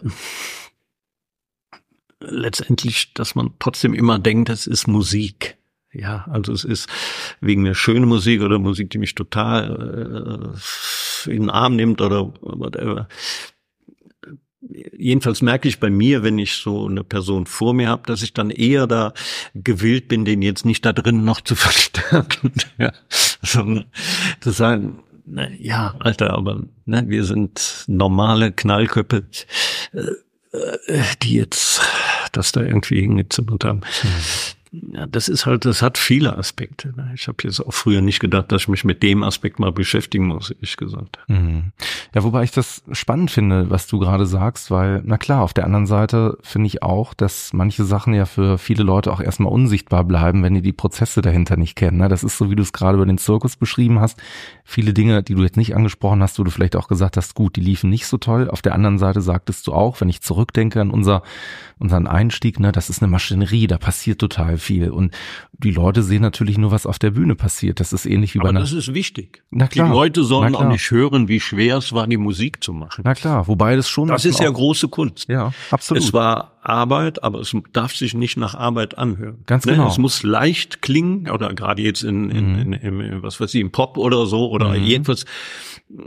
letztendlich, 2.20 3.14
dass 3.14 3.34
man 3.34 3.54
trotzdem 3.58 3.94
immer 3.94 4.18
denkt, 4.18 4.50
es 4.50 4.66
ist 4.66 4.86
Musik. 4.86 5.56
Ja, 5.92 6.26
also 6.30 6.52
es 6.52 6.64
ist 6.64 6.88
wegen 7.40 7.64
der 7.64 7.74
schönen 7.74 8.08
Musik 8.08 8.42
oder 8.42 8.58
Musik, 8.58 8.90
die 8.90 8.98
mich 8.98 9.14
total 9.14 10.52
äh, 10.54 10.58
in 11.26 11.42
den 11.42 11.50
Arm 11.50 11.76
nimmt 11.76 12.00
oder 12.00 12.32
whatever. 12.40 13.08
Jedenfalls 14.96 15.40
merke 15.40 15.68
ich 15.68 15.78
bei 15.78 15.88
mir, 15.88 16.22
wenn 16.22 16.38
ich 16.38 16.54
so 16.54 16.86
eine 16.86 17.04
Person 17.04 17.46
vor 17.46 17.74
mir 17.74 17.88
habe, 17.88 18.02
dass 18.06 18.22
ich 18.22 18.34
dann 18.34 18.50
eher 18.50 18.86
da 18.86 19.14
gewillt 19.54 20.08
bin, 20.08 20.24
den 20.24 20.42
jetzt 20.42 20.64
nicht 20.64 20.84
da 20.84 20.92
drin 20.92 21.24
noch 21.24 21.40
zu 21.40 21.54
verstärken. 21.56 22.52
ja, 22.76 22.92
sondern 23.42 23.86
zu 24.40 24.50
sagen, 24.50 25.00
na, 25.24 25.48
ja, 25.50 25.94
Alter, 25.98 26.34
aber 26.34 26.62
ne, 26.86 27.04
wir 27.06 27.24
sind 27.24 27.84
normale 27.86 28.50
Knallköpfe, 28.50 29.26
äh, 29.92 30.92
äh, 30.92 31.02
die 31.22 31.34
jetzt 31.34 31.80
das 32.32 32.52
da 32.52 32.62
irgendwie 32.62 33.00
hingezimmert 33.00 33.64
haben. 33.64 33.82
Ja, 34.70 35.06
das 35.06 35.28
ist 35.28 35.46
halt, 35.46 35.64
das 35.64 35.80
hat 35.82 35.96
viele 35.98 36.36
Aspekte. 36.36 36.92
ne. 36.96 37.12
Ich 37.14 37.26
habe 37.28 37.38
jetzt 37.44 37.60
auch 37.60 37.72
früher 37.72 38.00
nicht 38.00 38.20
gedacht, 38.20 38.52
dass 38.52 38.62
ich 38.62 38.68
mich 38.68 38.84
mit 38.84 39.02
dem 39.02 39.22
Aspekt 39.22 39.58
mal 39.58 39.72
beschäftigen 39.72 40.26
muss, 40.26 40.50
ehrlich 40.50 40.76
gesagt. 40.76 41.18
Mhm. 41.28 41.72
Ja, 42.14 42.22
wobei 42.22 42.42
ich 42.42 42.50
das 42.50 42.82
spannend 42.92 43.30
finde, 43.30 43.70
was 43.70 43.86
du 43.86 43.98
gerade 43.98 44.26
sagst, 44.26 44.70
weil, 44.70 45.02
na 45.04 45.16
klar, 45.16 45.42
auf 45.42 45.54
der 45.54 45.64
anderen 45.64 45.86
Seite 45.86 46.36
finde 46.42 46.66
ich 46.66 46.82
auch, 46.82 47.14
dass 47.14 47.52
manche 47.52 47.84
Sachen 47.84 48.12
ja 48.12 48.26
für 48.26 48.58
viele 48.58 48.82
Leute 48.82 49.12
auch 49.12 49.20
erstmal 49.20 49.52
unsichtbar 49.52 50.04
bleiben, 50.04 50.42
wenn 50.42 50.54
die 50.54 50.62
die 50.62 50.72
Prozesse 50.72 51.22
dahinter 51.22 51.56
nicht 51.56 51.74
kennen. 51.74 51.98
ne? 51.98 52.08
Das 52.08 52.22
ist 52.22 52.36
so, 52.36 52.50
wie 52.50 52.56
du 52.56 52.62
es 52.62 52.72
gerade 52.72 52.96
über 52.96 53.06
den 53.06 53.18
Zirkus 53.18 53.56
beschrieben 53.56 54.00
hast. 54.00 54.18
Viele 54.64 54.92
Dinge, 54.92 55.22
die 55.22 55.34
du 55.34 55.42
jetzt 55.42 55.56
nicht 55.56 55.74
angesprochen 55.74 56.22
hast, 56.22 56.38
wo 56.38 56.44
du 56.44 56.50
vielleicht 56.50 56.76
auch 56.76 56.88
gesagt 56.88 57.16
hast, 57.16 57.34
gut, 57.34 57.56
die 57.56 57.62
liefen 57.62 57.88
nicht 57.88 58.06
so 58.06 58.18
toll. 58.18 58.50
Auf 58.50 58.60
der 58.60 58.74
anderen 58.74 58.98
Seite 58.98 59.22
sagtest 59.22 59.66
du 59.66 59.72
auch, 59.72 60.00
wenn 60.00 60.08
ich 60.08 60.20
zurückdenke 60.20 60.80
an 60.80 60.90
unser, 60.90 61.22
unseren 61.78 62.06
Einstieg, 62.06 62.60
ne, 62.60 62.72
das 62.72 62.90
ist 62.90 63.02
eine 63.02 63.10
Maschinerie, 63.10 63.66
da 63.66 63.78
passiert 63.78 64.18
total 64.20 64.57
total 64.58 64.64
viel. 64.64 64.90
Und 64.90 65.14
die 65.52 65.70
Leute 65.70 66.02
sehen 66.02 66.22
natürlich 66.22 66.58
nur, 66.58 66.70
was 66.70 66.86
auf 66.86 66.98
der 66.98 67.10
Bühne 67.10 67.34
passiert. 67.34 67.80
Das 67.80 67.92
ist 67.92 68.06
ähnlich 68.06 68.34
wie 68.34 68.38
Aber 68.40 68.46
bei 68.46 68.50
einer. 68.50 68.60
das 68.60 68.72
ist 68.72 68.94
wichtig. 68.94 69.42
Na 69.50 69.66
klar. 69.66 69.86
Die 69.88 69.92
Leute 69.92 70.24
sollen 70.24 70.54
auch 70.54 70.68
nicht 70.68 70.90
hören, 70.90 71.28
wie 71.28 71.40
schwer 71.40 71.78
es 71.78 71.92
war, 71.92 72.06
die 72.06 72.16
Musik 72.16 72.62
zu 72.62 72.72
machen. 72.72 73.02
Na 73.04 73.14
klar, 73.14 73.48
wobei 73.48 73.74
das 73.76 73.88
schon. 73.88 74.08
Das 74.08 74.24
ist 74.24 74.40
ja 74.40 74.50
große 74.50 74.88
Kunst. 74.88 75.28
Ja, 75.28 75.52
absolut. 75.70 76.02
Es 76.02 76.12
war 76.12 76.52
Arbeit, 76.62 77.22
aber 77.24 77.40
es 77.40 77.56
darf 77.72 77.94
sich 77.96 78.14
nicht 78.14 78.36
nach 78.36 78.54
Arbeit 78.54 78.98
anhören. 78.98 79.38
Ganz 79.46 79.64
Ne? 79.64 79.72
genau. 79.72 79.88
Es 79.88 79.98
muss 79.98 80.22
leicht 80.22 80.82
klingen 80.82 81.28
oder 81.30 81.54
gerade 81.54 81.82
jetzt 81.82 82.02
in, 82.04 82.30
in, 82.30 82.52
Mhm. 82.52 82.72
in, 82.74 83.00
in, 83.00 83.22
was 83.22 83.40
weiß 83.40 83.54
ich, 83.54 83.60
im 83.60 83.70
Pop 83.72 83.96
oder 83.96 84.26
so 84.26 84.50
oder 84.50 84.74
jedenfalls. 84.76 85.24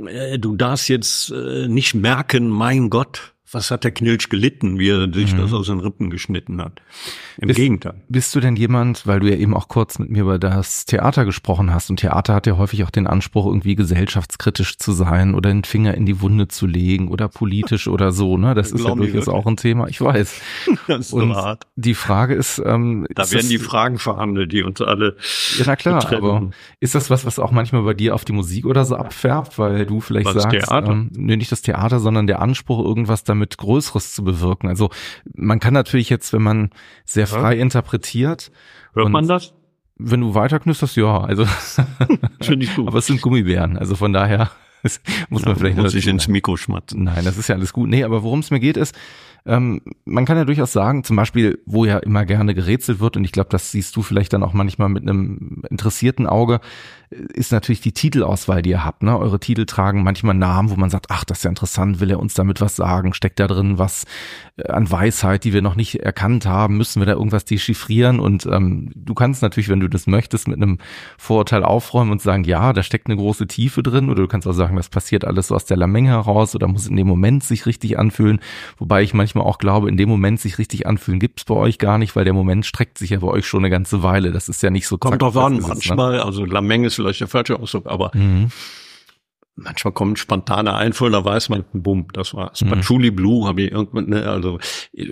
äh, 0.08 0.38
Du 0.40 0.56
darfst 0.56 0.88
jetzt 0.90 1.32
äh, 1.32 1.68
nicht 1.68 1.94
merken, 1.96 2.48
mein 2.50 2.90
Gott, 2.90 3.31
was 3.54 3.72
hat 3.72 3.84
der 3.84 3.92
Knilch 3.92 4.30
gelitten, 4.30 4.80
wie 4.80 4.90
er 4.90 5.12
sich 5.14 5.34
das 5.36 5.52
aus 5.54 5.68
den 5.68 5.80
Rippen 5.80 6.10
geschnitten 6.10 6.62
hat. 6.62 6.82
Im 7.38 7.46
Mhm. 7.46 7.48
Bist- 7.48 7.58
Gegenteil. 7.60 7.94
Bist 8.10 8.34
du 8.36 8.40
denn 8.40 8.56
jemand, 8.56 9.06
weil 9.08 9.20
du 9.20 9.30
ja 9.30 9.36
eben 9.36 9.54
auch 9.54 9.68
kurz 9.68 10.00
mit 10.00 10.10
mir 10.10 10.22
über 10.24 10.40
das 10.40 10.86
Theater 10.86 11.26
gesprochen 11.26 11.74
hast 11.74 11.90
und 11.90 11.98
Theater 12.00 12.34
hat 12.34 12.48
ja 12.48 12.58
häufig 12.58 12.84
auch 12.84 12.90
den 12.92 13.08
Anspruch, 13.08 13.46
irgendwie 13.46 13.76
gesellschaftskritisch 13.76 14.78
zu 14.78 14.92
sein 14.94 15.36
oder 15.36 15.50
den 15.50 15.64
Finger 15.64 15.96
in 15.96 16.06
die 16.06 16.22
Wunde 16.22 16.48
zu 16.48 16.66
legen 16.68 17.08
oder 17.10 17.28
politisch 17.28 17.88
oder 17.88 18.12
so, 18.12 18.38
ne? 18.38 18.54
Das 18.56 18.72
ist 18.72 18.84
ja 18.86 18.96
durchaus 18.96 19.28
auch 19.28 19.46
ein 19.46 19.58
Thema, 19.58 19.88
ich 19.88 20.02
weiß. 20.02 20.42
Das 20.88 21.08
ist 21.08 21.14
Und 21.14 21.36
hart. 21.36 21.68
die 21.76 21.94
Frage 21.94 22.34
ist, 22.36 22.62
ähm, 22.66 23.06
Da 23.14 23.24
ist 23.24 23.32
werden 23.32 23.42
das, 23.44 23.50
die 23.50 23.58
Fragen 23.58 23.98
verhandelt, 23.98 24.52
die 24.52 24.64
uns 24.64 24.82
alle. 24.82 25.16
ja, 25.58 25.64
na 25.68 25.76
klar, 25.76 26.00
betreffen. 26.02 26.26
aber 26.26 26.50
ist 26.80 26.96
das 26.96 27.10
was, 27.10 27.26
was 27.26 27.40
auch 27.40 27.52
manchmal 27.52 27.84
bei 27.84 27.94
dir 27.94 28.16
auf 28.16 28.26
die 28.26 28.34
Musik 28.34 28.66
oder 28.66 28.86
so 28.86 28.96
abfärbt, 28.96 29.58
weil 29.60 29.86
du 29.86 30.02
vielleicht 30.02 30.26
Was, 30.28 30.44
sagst, 30.44 30.52
Theater? 30.52 30.92
Ähm, 30.92 31.10
nee, 31.16 31.38
nicht 31.38 31.52
das 31.52 31.62
Theater, 31.62 32.00
sondern 32.00 32.28
der 32.28 32.42
Anspruch, 32.42 32.84
irgendwas 32.84 33.24
damit 33.24 33.41
Größeres 33.50 34.14
zu 34.14 34.24
bewirken. 34.24 34.68
Also 34.68 34.90
man 35.34 35.60
kann 35.60 35.74
natürlich 35.74 36.10
jetzt, 36.10 36.34
wenn 36.34 36.42
man 36.42 36.70
sehr 37.06 37.28
frei 37.28 37.58
interpretiert, 37.58 38.52
Hört 38.94 39.10
man 39.10 39.28
das? 39.28 39.54
wenn 39.98 40.22
du 40.22 40.34
weiter 40.34 40.60
knisterst, 40.60 40.96
ja, 40.98 41.22
also 41.22 41.46
Finde 42.42 42.66
ich 42.66 42.76
gut. 42.76 42.88
aber 42.88 43.00
es 43.00 43.08
sind 43.08 43.22
Gummibären, 43.22 43.78
also 43.78 43.96
von 43.96 44.14
daher 44.14 44.52
muss 45.30 45.46
man 45.46 45.56
vielleicht 45.56 45.78
muss 45.78 45.94
ich 45.94 46.08
ins 46.08 46.28
Mikro 46.28 46.58
schmatzen. 46.58 47.04
Nein, 47.04 47.24
das 47.24 47.38
ist 47.38 47.48
ja 47.48 47.56
alles 47.56 47.72
gut. 47.72 47.88
Nee, 47.90 48.04
aber 48.04 48.24
worum 48.24 48.40
es 48.40 48.50
mir 48.50 48.60
geht 48.60 48.78
ist, 48.78 48.96
ähm, 49.46 49.82
man 50.06 50.26
kann 50.26 50.38
ja 50.38 50.46
durchaus 50.46 50.72
sagen, 50.72 51.04
zum 51.04 51.16
Beispiel, 51.16 51.60
wo 51.66 51.86
ja 51.86 51.98
immer 51.98 52.26
gerne 52.26 52.54
gerätselt 52.54 53.00
wird, 53.00 53.18
und 53.18 53.24
ich 53.24 53.32
glaube, 53.32 53.50
das 53.50 53.72
siehst 53.72 53.96
du 53.96 54.02
vielleicht 54.02 54.34
dann 54.34 54.44
auch 54.44 54.54
manchmal 54.54 54.90
mit 54.90 55.04
einem 55.04 55.64
interessierten 55.70 56.28
Auge, 56.28 56.62
ist 57.12 57.52
natürlich 57.52 57.82
die 57.82 57.92
Titelauswahl, 57.92 58.62
die 58.62 58.70
ihr 58.70 58.86
habt. 58.86 59.04
Ne? 59.04 59.18
Eure 59.18 59.40
Titel 59.40 59.66
tragen 59.66 60.02
manchmal 60.02 60.34
Namen, 60.34 60.70
wo 60.70 60.76
man 60.76 60.90
sagt, 60.90 61.08
ach, 61.10 61.26
das 61.26 61.40
ist 61.40 61.44
ja 61.44 61.50
interessant, 61.50 62.00
will 62.00 62.10
er 62.10 62.20
uns 62.20 62.36
damit 62.36 62.62
was 62.62 62.78
sagen? 62.78 63.14
Steckt 63.14 63.40
da 63.42 63.48
drin 63.48 63.78
was 63.78 64.06
äh, 64.56 64.70
an 64.70 64.90
Weisheit, 64.90 65.44
die 65.44 65.52
wir 65.52 65.62
noch 65.62 65.76
nicht 65.76 66.00
erkannt 66.00 66.46
haben? 66.46 66.78
Müssen 66.78 67.02
wir 67.02 67.06
da 67.06 67.14
irgendwas 67.14 67.44
dechiffrieren? 67.44 68.22
Und 68.22 68.46
ähm, 68.46 68.92
du 68.96 69.14
kannst 69.14 69.42
natürlich, 69.42 69.68
wenn 69.68 69.82
du 69.82 69.90
das 69.90 70.08
möchtest, 70.08 70.48
mit 70.48 70.58
einem 70.58 70.78
Vorurteil 71.18 71.66
aufräumen 71.66 72.12
und 72.12 72.22
sagen, 72.22 72.46
ja, 72.46 72.72
da 72.72 72.82
steckt 72.82 73.08
eine 73.08 73.18
große 73.18 73.46
Tiefe 73.46 73.84
drin. 73.84 74.10
Oder 74.10 74.22
du 74.22 74.28
kannst 74.30 74.48
auch 74.48 74.54
sagen, 74.54 74.78
das 74.78 74.88
passiert 74.88 75.26
alles 75.26 75.48
so 75.48 75.56
aus 75.56 75.66
der 75.66 75.76
Lameng 75.76 76.06
heraus 76.06 76.56
oder 76.56 76.70
muss 76.70 76.88
in 76.88 76.96
dem 76.96 77.08
Moment 77.08 77.44
sich 77.44 77.66
richtig 77.66 78.00
anfühlen. 78.00 78.40
Wobei 78.78 79.04
ich 79.04 79.14
manchmal 79.14 79.46
auch 79.46 79.58
glaube, 79.58 79.90
in 79.90 79.98
dem 79.98 80.08
Moment 80.08 80.40
sich 80.40 80.58
richtig 80.60 80.88
anfühlen 80.88 81.20
gibt's 81.20 81.44
bei 81.44 81.56
euch 81.56 81.78
gar 81.78 81.98
nicht, 81.98 82.16
weil 82.16 82.24
der 82.24 82.34
Moment 82.34 82.66
streckt 82.66 82.98
sich 82.98 83.10
ja 83.10 83.20
bei 83.20 83.28
euch 83.28 83.46
schon 83.46 83.62
eine 83.62 83.70
ganze 83.70 84.02
Weile. 84.02 84.32
Das 84.32 84.48
ist 84.48 84.64
ja 84.64 84.70
nicht 84.70 84.88
so 84.88 84.98
Kommt 84.98 85.14
zack, 85.14 85.20
drauf 85.20 85.36
an, 85.36 85.56
ne? 85.56 85.62
manchmal, 85.68 86.22
also 86.22 86.46
Lameng 86.46 86.86
ist 86.86 87.01
vielleicht 87.02 87.22
der 87.22 87.28
falsche 87.28 87.60
Ausdruck, 87.60 87.88
aber 87.88 88.12
Mhm. 88.14 88.50
manchmal 89.56 89.94
kommt 89.94 90.18
spontane 90.18 90.74
Einfall, 90.74 91.12
da 91.12 91.24
weiß 91.24 91.50
man, 91.50 91.66
bumm, 91.74 92.08
das 92.14 92.34
war's. 92.34 92.62
Mhm. 92.62 92.70
Patchouli 92.70 93.12
Blue 93.12 93.48
habe 93.48 93.64
ich 93.64 93.72
irgendwann, 93.72 94.08
ne, 94.10 94.28
also 94.28 94.60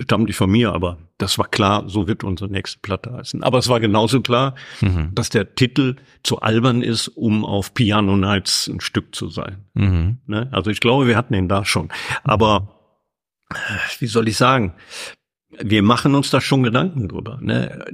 stammt 0.02 0.26
nicht 0.26 0.36
von 0.36 0.50
mir, 0.50 0.72
aber 0.72 0.98
das 1.18 1.38
war 1.38 1.46
klar, 1.48 1.88
so 1.88 2.08
wird 2.08 2.24
unsere 2.24 2.50
nächste 2.50 2.80
Platte 2.80 3.12
heißen. 3.12 3.42
Aber 3.42 3.58
es 3.58 3.68
war 3.68 3.78
genauso 3.80 4.22
klar, 4.22 4.54
Mhm. 4.80 5.10
dass 5.14 5.28
der 5.28 5.54
Titel 5.54 5.96
zu 6.22 6.40
albern 6.40 6.82
ist, 6.82 7.08
um 7.08 7.44
auf 7.44 7.74
Piano 7.74 8.16
Nights 8.16 8.66
ein 8.68 8.80
Stück 8.80 9.14
zu 9.14 9.28
sein. 9.28 9.64
Mhm. 9.74 10.18
Ne? 10.26 10.48
Also 10.52 10.70
ich 10.70 10.80
glaube, 10.80 11.06
wir 11.06 11.16
hatten 11.16 11.34
ihn 11.34 11.48
da 11.48 11.64
schon. 11.64 11.90
Aber 12.24 12.74
wie 13.98 14.06
soll 14.06 14.28
ich 14.28 14.36
sagen? 14.36 14.74
Wir 15.62 15.82
machen 15.82 16.14
uns 16.14 16.30
da 16.30 16.40
schon 16.40 16.62
Gedanken 16.62 17.08
drüber, 17.08 17.38
ne? 17.42 17.84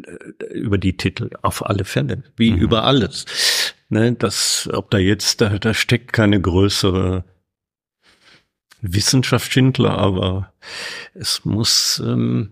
über 0.52 0.76
die 0.78 0.96
Titel, 0.96 1.30
auf 1.42 1.64
alle 1.66 1.84
Fälle, 1.84 2.22
wie 2.36 2.52
Mhm. 2.52 2.58
über 2.58 2.84
alles. 2.84 3.74
Ne? 3.88 4.12
Das, 4.12 4.68
ob 4.72 4.90
da 4.90 4.98
jetzt, 4.98 5.40
da, 5.40 5.58
da 5.58 5.74
steckt 5.74 6.12
keine 6.12 6.40
größere 6.40 7.24
Wissenschaft 8.80 9.52
hinter, 9.52 9.98
aber 9.98 10.52
es 11.14 11.44
muss, 11.44 12.02
ähm, 12.04 12.50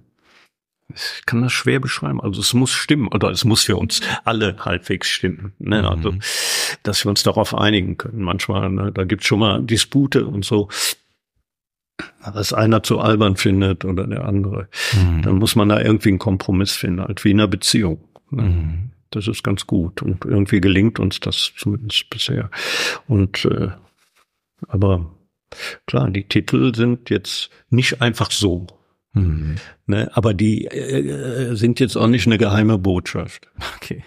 ich 0.92 1.26
kann 1.26 1.42
das 1.42 1.52
schwer 1.52 1.80
beschreiben. 1.80 2.20
Also 2.20 2.40
es 2.40 2.54
muss 2.54 2.72
stimmen 2.72 3.08
oder 3.08 3.30
es 3.30 3.44
muss 3.44 3.64
für 3.64 3.76
uns 3.76 4.00
alle 4.24 4.56
halbwegs 4.64 5.08
stimmen. 5.08 5.52
Ne? 5.58 5.82
Mhm. 5.82 5.88
Also, 5.88 6.14
dass 6.82 7.04
wir 7.04 7.10
uns 7.10 7.22
darauf 7.22 7.54
einigen 7.54 7.96
können. 7.96 8.22
Manchmal, 8.22 8.70
ne, 8.70 8.92
da 8.92 9.04
gibt's 9.04 9.26
schon 9.26 9.40
mal 9.40 9.62
Dispute 9.62 10.26
und 10.26 10.44
so. 10.44 10.68
Was 12.24 12.52
einer 12.52 12.82
zu 12.82 12.98
albern 12.98 13.36
findet 13.36 13.84
oder 13.84 14.06
der 14.06 14.24
andere. 14.24 14.68
Mhm. 14.92 15.22
Dann 15.22 15.36
muss 15.36 15.56
man 15.56 15.68
da 15.68 15.80
irgendwie 15.80 16.08
einen 16.08 16.18
Kompromiss 16.18 16.72
finden, 16.72 17.00
halt 17.00 17.24
wie 17.24 17.30
in 17.30 17.40
einer 17.40 17.48
Beziehung. 17.48 18.02
Ne? 18.30 18.42
Mhm. 18.42 18.90
Das 19.14 19.28
ist 19.28 19.42
ganz 19.44 19.66
gut 19.66 20.02
und 20.02 20.24
irgendwie 20.24 20.60
gelingt 20.60 20.98
uns 20.98 21.20
das 21.20 21.52
zumindest 21.56 22.10
bisher. 22.10 22.50
Und 23.06 23.44
äh, 23.44 23.68
aber 24.68 25.14
klar, 25.86 26.10
die 26.10 26.26
Titel 26.26 26.74
sind 26.74 27.10
jetzt 27.10 27.50
nicht 27.70 28.00
einfach 28.02 28.30
so, 28.30 28.66
Mhm. 29.16 29.56
ne? 29.86 30.10
aber 30.14 30.34
die 30.34 30.66
äh, 30.66 31.54
sind 31.54 31.78
jetzt 31.78 31.96
auch 31.96 32.08
nicht 32.08 32.26
eine 32.26 32.36
geheime 32.38 32.78
Botschaft. 32.78 33.48
Okay. 33.76 34.02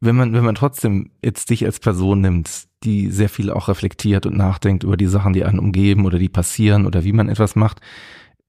Wenn 0.00 0.16
man, 0.16 0.32
wenn 0.32 0.44
man 0.44 0.56
trotzdem 0.56 1.10
jetzt 1.22 1.50
dich 1.50 1.64
als 1.64 1.78
Person 1.80 2.20
nimmt, 2.20 2.66
die 2.82 3.10
sehr 3.10 3.28
viel 3.28 3.50
auch 3.50 3.68
reflektiert 3.68 4.26
und 4.26 4.36
nachdenkt 4.36 4.84
über 4.84 4.96
die 4.96 5.06
Sachen, 5.06 5.32
die 5.32 5.44
einen 5.44 5.58
umgeben 5.58 6.04
oder 6.04 6.18
die 6.18 6.28
passieren 6.28 6.84
oder 6.86 7.04
wie 7.04 7.12
man 7.12 7.28
etwas 7.28 7.56
macht. 7.56 7.80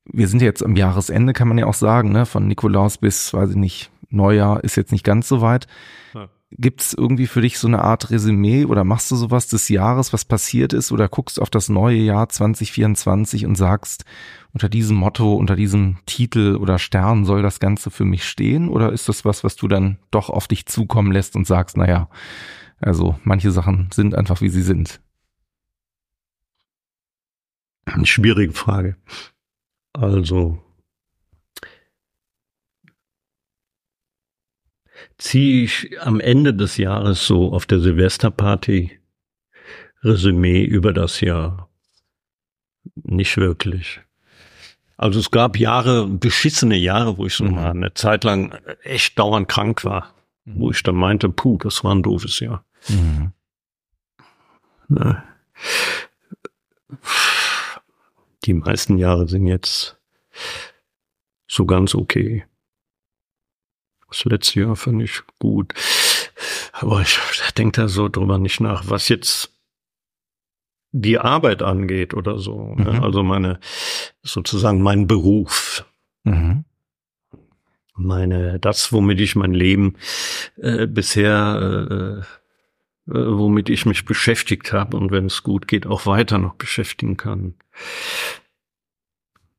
Wir 0.06 0.28
sind 0.28 0.42
jetzt 0.42 0.64
am 0.64 0.76
Jahresende, 0.76 1.34
kann 1.34 1.48
man 1.48 1.58
ja 1.58 1.66
auch 1.66 1.74
sagen, 1.74 2.12
ne? 2.12 2.26
Von 2.26 2.48
Nikolaus 2.48 2.98
bis, 2.98 3.34
weiß 3.34 3.52
ich 3.52 3.56
nicht, 3.56 3.92
Neujahr 4.10 4.64
ist 4.64 4.76
jetzt 4.76 4.92
nicht 4.92 5.04
ganz 5.04 5.28
so 5.28 5.42
weit. 5.42 5.68
Ja. 6.14 6.30
Gibt 6.52 6.82
es 6.82 6.94
irgendwie 6.94 7.28
für 7.28 7.42
dich 7.42 7.60
so 7.60 7.68
eine 7.68 7.82
Art 7.82 8.10
Resümee 8.10 8.64
oder 8.64 8.86
machst 8.86 9.12
du 9.12 9.18
sowas 9.18 9.48
des 9.48 9.68
Jahres, 9.68 10.14
was 10.14 10.24
passiert 10.24 10.72
ist 10.72 10.94
oder 10.94 11.10
guckst 11.10 11.42
auf 11.42 11.50
das 11.50 11.68
neue 11.68 11.98
Jahr 11.98 12.30
2024 12.30 13.46
und 13.46 13.56
sagst, 13.56 14.06
unter 14.54 14.70
diesem 14.70 14.96
Motto, 14.96 15.36
unter 15.36 15.58
diesem 15.58 15.98
Titel 16.06 16.56
oder 16.56 16.80
Stern 16.80 17.26
soll 17.26 17.42
das 17.42 17.60
Ganze 17.60 17.92
für 17.92 18.06
mich 18.06 18.24
stehen? 18.24 18.70
Oder 18.70 18.94
ist 18.94 19.10
das 19.10 19.26
was, 19.26 19.44
was 19.44 19.58
du 19.58 19.68
dann 19.68 20.00
doch 20.10 20.30
auf 20.30 20.48
dich 20.48 20.66
zukommen 20.68 21.12
lässt 21.12 21.36
und 21.36 21.46
sagst, 21.46 21.76
naja, 21.76 22.10
also 22.80 23.20
manche 23.24 23.52
Sachen 23.52 23.90
sind 23.94 24.16
einfach 24.16 24.40
wie 24.40 24.50
sie 24.50 24.62
sind? 24.62 25.02
Eine 27.86 28.06
schwierige 28.06 28.54
Frage. 28.54 28.96
Also 29.94 30.64
ziehe 35.18 35.64
ich 35.64 36.00
am 36.02 36.20
Ende 36.20 36.54
des 36.54 36.78
Jahres 36.78 37.26
so 37.26 37.52
auf 37.54 37.66
der 37.66 37.80
Silvesterparty 37.80 39.00
Resümee 40.04 40.64
über 40.64 40.94
das 40.94 41.22
Jahr? 41.22 41.70
Nicht 42.96 43.38
wirklich. 43.38 44.02
Also 44.96 45.20
es 45.20 45.30
gab 45.32 45.58
Jahre, 45.58 46.08
beschissene 46.08 46.76
Jahre, 46.78 47.18
wo 47.18 47.26
ich 47.26 47.36
so 47.36 47.44
Mhm. 47.44 47.52
mal 47.52 47.70
eine 47.72 47.94
Zeit 47.94 48.24
lang 48.24 48.58
echt 48.84 49.20
dauernd 49.20 49.48
krank 49.48 49.84
war, 49.86 50.14
wo 50.46 50.72
ich 50.72 50.82
dann 50.84 50.96
meinte, 50.96 51.30
puh, 51.30 51.58
das 51.58 51.84
war 51.84 51.94
ein 51.94 52.04
doofes 52.04 52.40
Jahr. 52.40 52.66
Mhm. 52.90 53.32
Ne. 54.88 55.24
Die 58.46 58.54
meisten 58.54 58.98
Jahre 58.98 59.28
sind 59.28 59.46
jetzt 59.48 59.98
so 61.48 61.66
ganz 61.66 61.94
okay. 61.94 62.46
Das 64.10 64.26
letzte 64.26 64.62
Jahr 64.62 64.76
fand 64.76 65.02
ich 65.02 65.22
gut. 65.40 65.74
Aber 66.72 67.02
ich 67.02 67.20
denke 67.58 67.82
da 67.82 67.88
so 67.88 68.08
drüber 68.08 68.38
nicht 68.38 68.60
nach, 68.60 68.90
was 68.90 69.10
jetzt 69.10 69.52
die 70.92 71.20
Arbeit 71.20 71.62
angeht 71.62 72.14
oder 72.14 72.38
so. 72.40 72.76
ne? 72.76 72.94
Mhm. 72.94 73.04
Also 73.04 73.24
meine, 73.24 73.60
sozusagen 74.24 74.82
mein 74.82 75.08
Beruf. 75.08 75.86
Mhm. 76.24 76.66
Meine, 77.96 78.60
das, 78.60 78.94
womit 78.94 79.20
ich 79.20 79.36
mein 79.36 79.54
Leben 79.54 79.96
äh, 80.58 80.86
bisher, 80.86 82.26
äh, 83.10 83.12
äh, 83.12 83.38
womit 83.38 83.70
ich 83.70 83.86
mich 83.86 84.06
beschäftigt 84.06 84.72
habe 84.72 84.98
und 84.98 85.12
wenn 85.12 85.26
es 85.26 85.42
gut 85.42 85.68
geht, 85.68 85.88
auch 85.88 86.06
weiter 86.06 86.38
noch 86.38 86.56
beschäftigen 86.56 87.18
kann. 87.18 87.56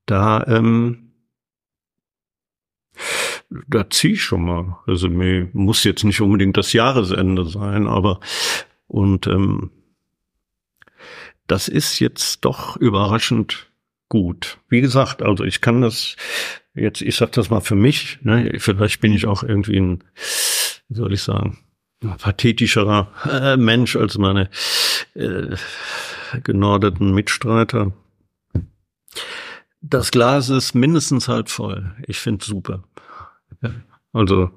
Da, 0.07 0.45
ähm, 0.47 1.08
da 3.69 3.89
zieh 3.91 4.13
ich 4.13 4.23
schon 4.23 4.45
mal 4.45 4.79
Resümee. 4.87 5.49
Muss 5.53 5.85
jetzt 5.85 6.05
nicht 6.05 6.21
unbedingt 6.21 6.57
das 6.57 6.73
Jahresende 6.73 7.45
sein, 7.45 7.87
aber 7.87 8.21
und 8.87 9.27
ähm, 9.27 9.71
das 11.47 11.69
ist 11.69 11.99
jetzt 11.99 12.45
doch 12.45 12.77
überraschend 12.77 13.71
gut. 14.09 14.59
Wie 14.69 14.81
gesagt, 14.81 15.23
also 15.23 15.45
ich 15.45 15.61
kann 15.61 15.83
das 15.83 16.17
jetzt, 16.75 17.03
ich 17.03 17.17
sag 17.17 17.33
das 17.33 17.51
mal 17.51 17.61
für 17.61 17.75
mich, 17.75 18.19
ne, 18.23 18.53
vielleicht 18.59 19.01
bin 19.01 19.13
ich 19.13 19.27
auch 19.27 19.43
irgendwie 19.43 19.79
ein, 19.79 20.05
wie 20.89 20.95
soll 20.95 21.13
ich 21.13 21.23
sagen, 21.23 21.59
pathetischerer 22.01 23.13
äh, 23.31 23.57
Mensch 23.57 23.97
als 23.97 24.17
meine 24.19 24.49
äh, 25.15 25.57
genordeten 26.43 27.13
Mitstreiter. 27.13 27.93
Das 29.81 30.11
Glas 30.11 30.49
ist 30.49 30.75
mindestens 30.75 31.29
halb 31.29 31.49
voll. 31.49 31.95
Ich 32.07 32.19
finde 32.19 32.45
super. 32.45 32.85
Ja, 33.63 33.71
also 34.13 34.51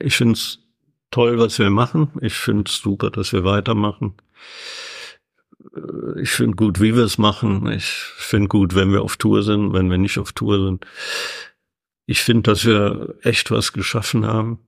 ich 0.00 0.16
finde 0.16 0.34
es 0.34 0.60
toll, 1.10 1.38
was 1.38 1.58
wir 1.58 1.70
machen. 1.70 2.10
Ich 2.20 2.34
finde 2.34 2.64
es 2.68 2.78
super, 2.78 3.10
dass 3.10 3.32
wir 3.32 3.44
weitermachen. 3.44 4.14
Ich 6.20 6.30
finde 6.30 6.56
gut, 6.56 6.80
wie 6.80 6.94
wir 6.94 7.04
es 7.04 7.18
machen. 7.18 7.70
Ich 7.70 7.84
finde 7.86 8.48
gut, 8.48 8.74
wenn 8.74 8.92
wir 8.92 9.02
auf 9.02 9.16
Tour 9.16 9.42
sind, 9.42 9.72
wenn 9.72 9.90
wir 9.90 9.98
nicht 9.98 10.18
auf 10.18 10.32
Tour 10.32 10.64
sind. 10.64 10.86
Ich 12.06 12.22
finde, 12.22 12.50
dass 12.50 12.64
wir 12.64 13.16
echt 13.22 13.50
was 13.50 13.72
geschaffen 13.72 14.24
haben. 14.26 14.60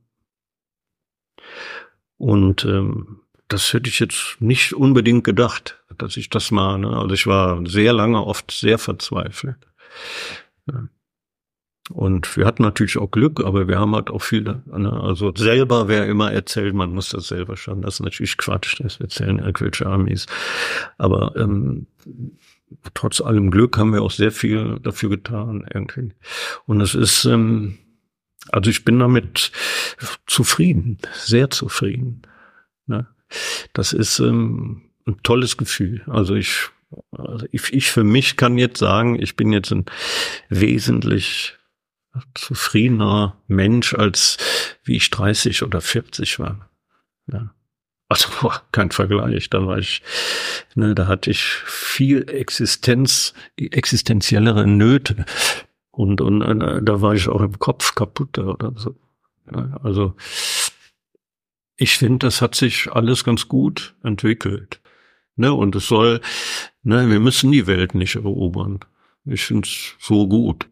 Und 2.18 2.64
ähm, 2.64 3.20
das 3.48 3.72
hätte 3.72 3.88
ich 3.88 3.98
jetzt 3.98 4.36
nicht 4.40 4.74
unbedingt 4.74 5.24
gedacht, 5.24 5.82
dass 5.96 6.16
ich 6.16 6.28
das 6.28 6.50
mal. 6.50 6.78
Ne? 6.78 6.96
Also 6.96 7.14
ich 7.14 7.26
war 7.26 7.66
sehr 7.66 7.92
lange 7.92 8.24
oft 8.24 8.50
sehr 8.50 8.78
verzweifelt. 8.78 9.56
Und 11.90 12.36
wir 12.36 12.46
hatten 12.46 12.62
natürlich 12.62 12.98
auch 12.98 13.10
Glück, 13.10 13.44
aber 13.44 13.66
wir 13.66 13.78
haben 13.78 13.94
halt 13.96 14.10
auch 14.10 14.22
viel, 14.22 14.42
ne? 14.42 14.92
also 15.02 15.32
selber, 15.34 15.88
wer 15.88 16.06
immer 16.06 16.30
erzählt, 16.32 16.72
man 16.72 16.94
muss 16.94 17.08
das 17.08 17.28
selber 17.28 17.56
schaffen. 17.56 17.82
Das 17.82 17.94
ist 17.94 18.00
natürlich 18.00 18.36
Quatsch, 18.36 18.80
das 18.80 19.00
erzählen 19.00 19.40
irgendwelche 19.40 19.86
Armies. 19.86 20.26
Aber 20.98 21.34
ähm, 21.36 21.88
trotz 22.94 23.20
allem 23.20 23.50
Glück 23.50 23.76
haben 23.76 23.92
wir 23.92 24.02
auch 24.02 24.12
sehr 24.12 24.30
viel 24.30 24.78
dafür 24.80 25.10
getan 25.10 25.66
irgendwie. 25.72 26.12
Und 26.66 26.80
es 26.80 26.94
ist, 26.94 27.24
ähm, 27.24 27.78
also 28.52 28.70
ich 28.70 28.84
bin 28.84 29.00
damit 29.00 29.50
zufrieden, 30.26 30.98
sehr 31.12 31.50
zufrieden. 31.50 32.22
Ne? 32.86 33.08
Das 33.72 33.92
ist 33.92 34.20
ähm, 34.20 34.82
ein 35.06 35.16
tolles 35.24 35.56
Gefühl. 35.56 36.02
Also 36.06 36.36
ich, 36.36 36.70
also 37.12 37.46
ich, 37.52 37.72
ich 37.72 37.90
für 37.90 38.04
mich 38.04 38.36
kann 38.36 38.58
jetzt 38.58 38.78
sagen, 38.78 39.20
ich 39.20 39.36
bin 39.36 39.52
jetzt 39.52 39.72
ein 39.72 39.86
wesentlich 40.48 41.56
zufriedener 42.34 43.36
Mensch, 43.46 43.94
als 43.94 44.36
wie 44.82 44.96
ich 44.96 45.10
30 45.10 45.62
oder 45.62 45.80
40 45.80 46.38
war. 46.38 46.68
Ja. 47.30 47.54
Also 48.08 48.28
boah, 48.40 48.62
kein 48.72 48.90
Vergleich. 48.90 49.48
Da 49.50 49.66
war 49.66 49.78
ich, 49.78 50.02
ne, 50.74 50.94
da 50.94 51.06
hatte 51.06 51.30
ich 51.30 51.42
viel 51.42 52.28
Existenz, 52.28 53.34
existenziellere 53.56 54.66
Nöte. 54.66 55.24
Und, 55.90 56.20
und 56.20 56.42
äh, 56.42 56.82
da 56.82 57.00
war 57.00 57.14
ich 57.14 57.28
auch 57.28 57.40
im 57.40 57.58
Kopf 57.58 57.94
kaputt 57.94 58.38
oder 58.38 58.72
so. 58.76 58.96
Ja, 59.52 59.78
also 59.82 60.16
ich 61.76 61.96
finde, 61.96 62.26
das 62.26 62.42
hat 62.42 62.54
sich 62.54 62.92
alles 62.92 63.24
ganz 63.24 63.48
gut 63.48 63.94
entwickelt. 64.02 64.80
Ne, 65.36 65.52
und 65.52 65.74
es 65.76 65.86
soll, 65.86 66.20
ne, 66.82 67.08
wir 67.08 67.20
müssen 67.20 67.52
die 67.52 67.66
Welt 67.66 67.94
nicht 67.94 68.16
erobern. 68.16 68.80
Ich 69.24 69.44
finde 69.44 69.66
es 69.66 69.94
so 69.98 70.28
gut. 70.28 70.68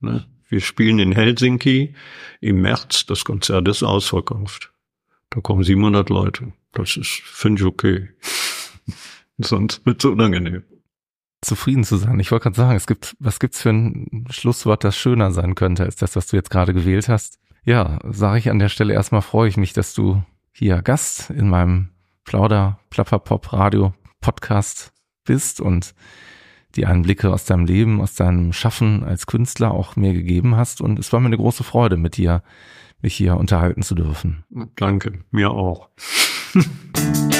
Ne? 0.00 0.26
Wir 0.48 0.60
spielen 0.60 0.98
in 0.98 1.12
Helsinki 1.12 1.94
im 2.40 2.62
März, 2.62 3.06
das 3.06 3.24
Konzert 3.24 3.68
ist 3.68 3.82
ausverkauft. 3.82 4.72
Da 5.30 5.40
kommen 5.40 5.62
700 5.62 6.08
Leute. 6.08 6.52
Das 6.72 6.96
ist, 6.96 7.20
finde 7.24 7.62
ich, 7.62 7.66
okay. 7.66 8.08
Sonst 9.38 9.84
wird 9.84 10.02
es 10.02 10.10
unangenehm. 10.10 10.64
Zufrieden 11.42 11.84
zu 11.84 11.96
sein. 11.98 12.18
Ich 12.18 12.32
wollte 12.32 12.44
gerade 12.44 12.56
sagen, 12.56 12.76
es 12.76 12.86
gibt, 12.86 13.14
was 13.20 13.38
gibt's 13.38 13.62
für 13.62 13.70
ein 13.70 14.26
Schlusswort, 14.30 14.82
das 14.82 14.96
schöner 14.96 15.30
sein 15.30 15.54
könnte, 15.54 15.84
als 15.84 15.96
das, 15.96 16.16
was 16.16 16.26
du 16.26 16.36
jetzt 16.36 16.50
gerade 16.50 16.74
gewählt 16.74 17.08
hast? 17.08 17.38
Ja, 17.64 17.98
sage 18.04 18.38
ich 18.38 18.50
an 18.50 18.58
der 18.58 18.70
Stelle 18.70 18.94
erstmal 18.94 19.22
freue 19.22 19.48
ich 19.48 19.56
mich, 19.56 19.72
dass 19.72 19.94
du 19.94 20.22
hier 20.52 20.82
Gast 20.82 21.30
in 21.30 21.48
meinem 21.48 21.90
Plauder 22.28 22.78
Plapper 22.90 23.20
Pop 23.20 23.54
Radio 23.54 23.94
Podcast 24.20 24.92
bist 25.24 25.62
und 25.62 25.94
die 26.76 26.84
Einblicke 26.84 27.32
aus 27.32 27.46
deinem 27.46 27.64
Leben, 27.64 28.02
aus 28.02 28.16
deinem 28.16 28.52
Schaffen 28.52 29.02
als 29.02 29.26
Künstler 29.26 29.70
auch 29.70 29.96
mir 29.96 30.12
gegeben 30.12 30.54
hast. 30.54 30.82
Und 30.82 30.98
es 30.98 31.10
war 31.10 31.20
mir 31.20 31.28
eine 31.28 31.38
große 31.38 31.64
Freude, 31.64 31.96
mit 31.96 32.18
dir 32.18 32.42
mich 33.00 33.14
hier 33.14 33.38
unterhalten 33.38 33.80
zu 33.80 33.94
dürfen. 33.94 34.44
Danke, 34.76 35.24
mir 35.30 35.52
auch. 35.52 35.88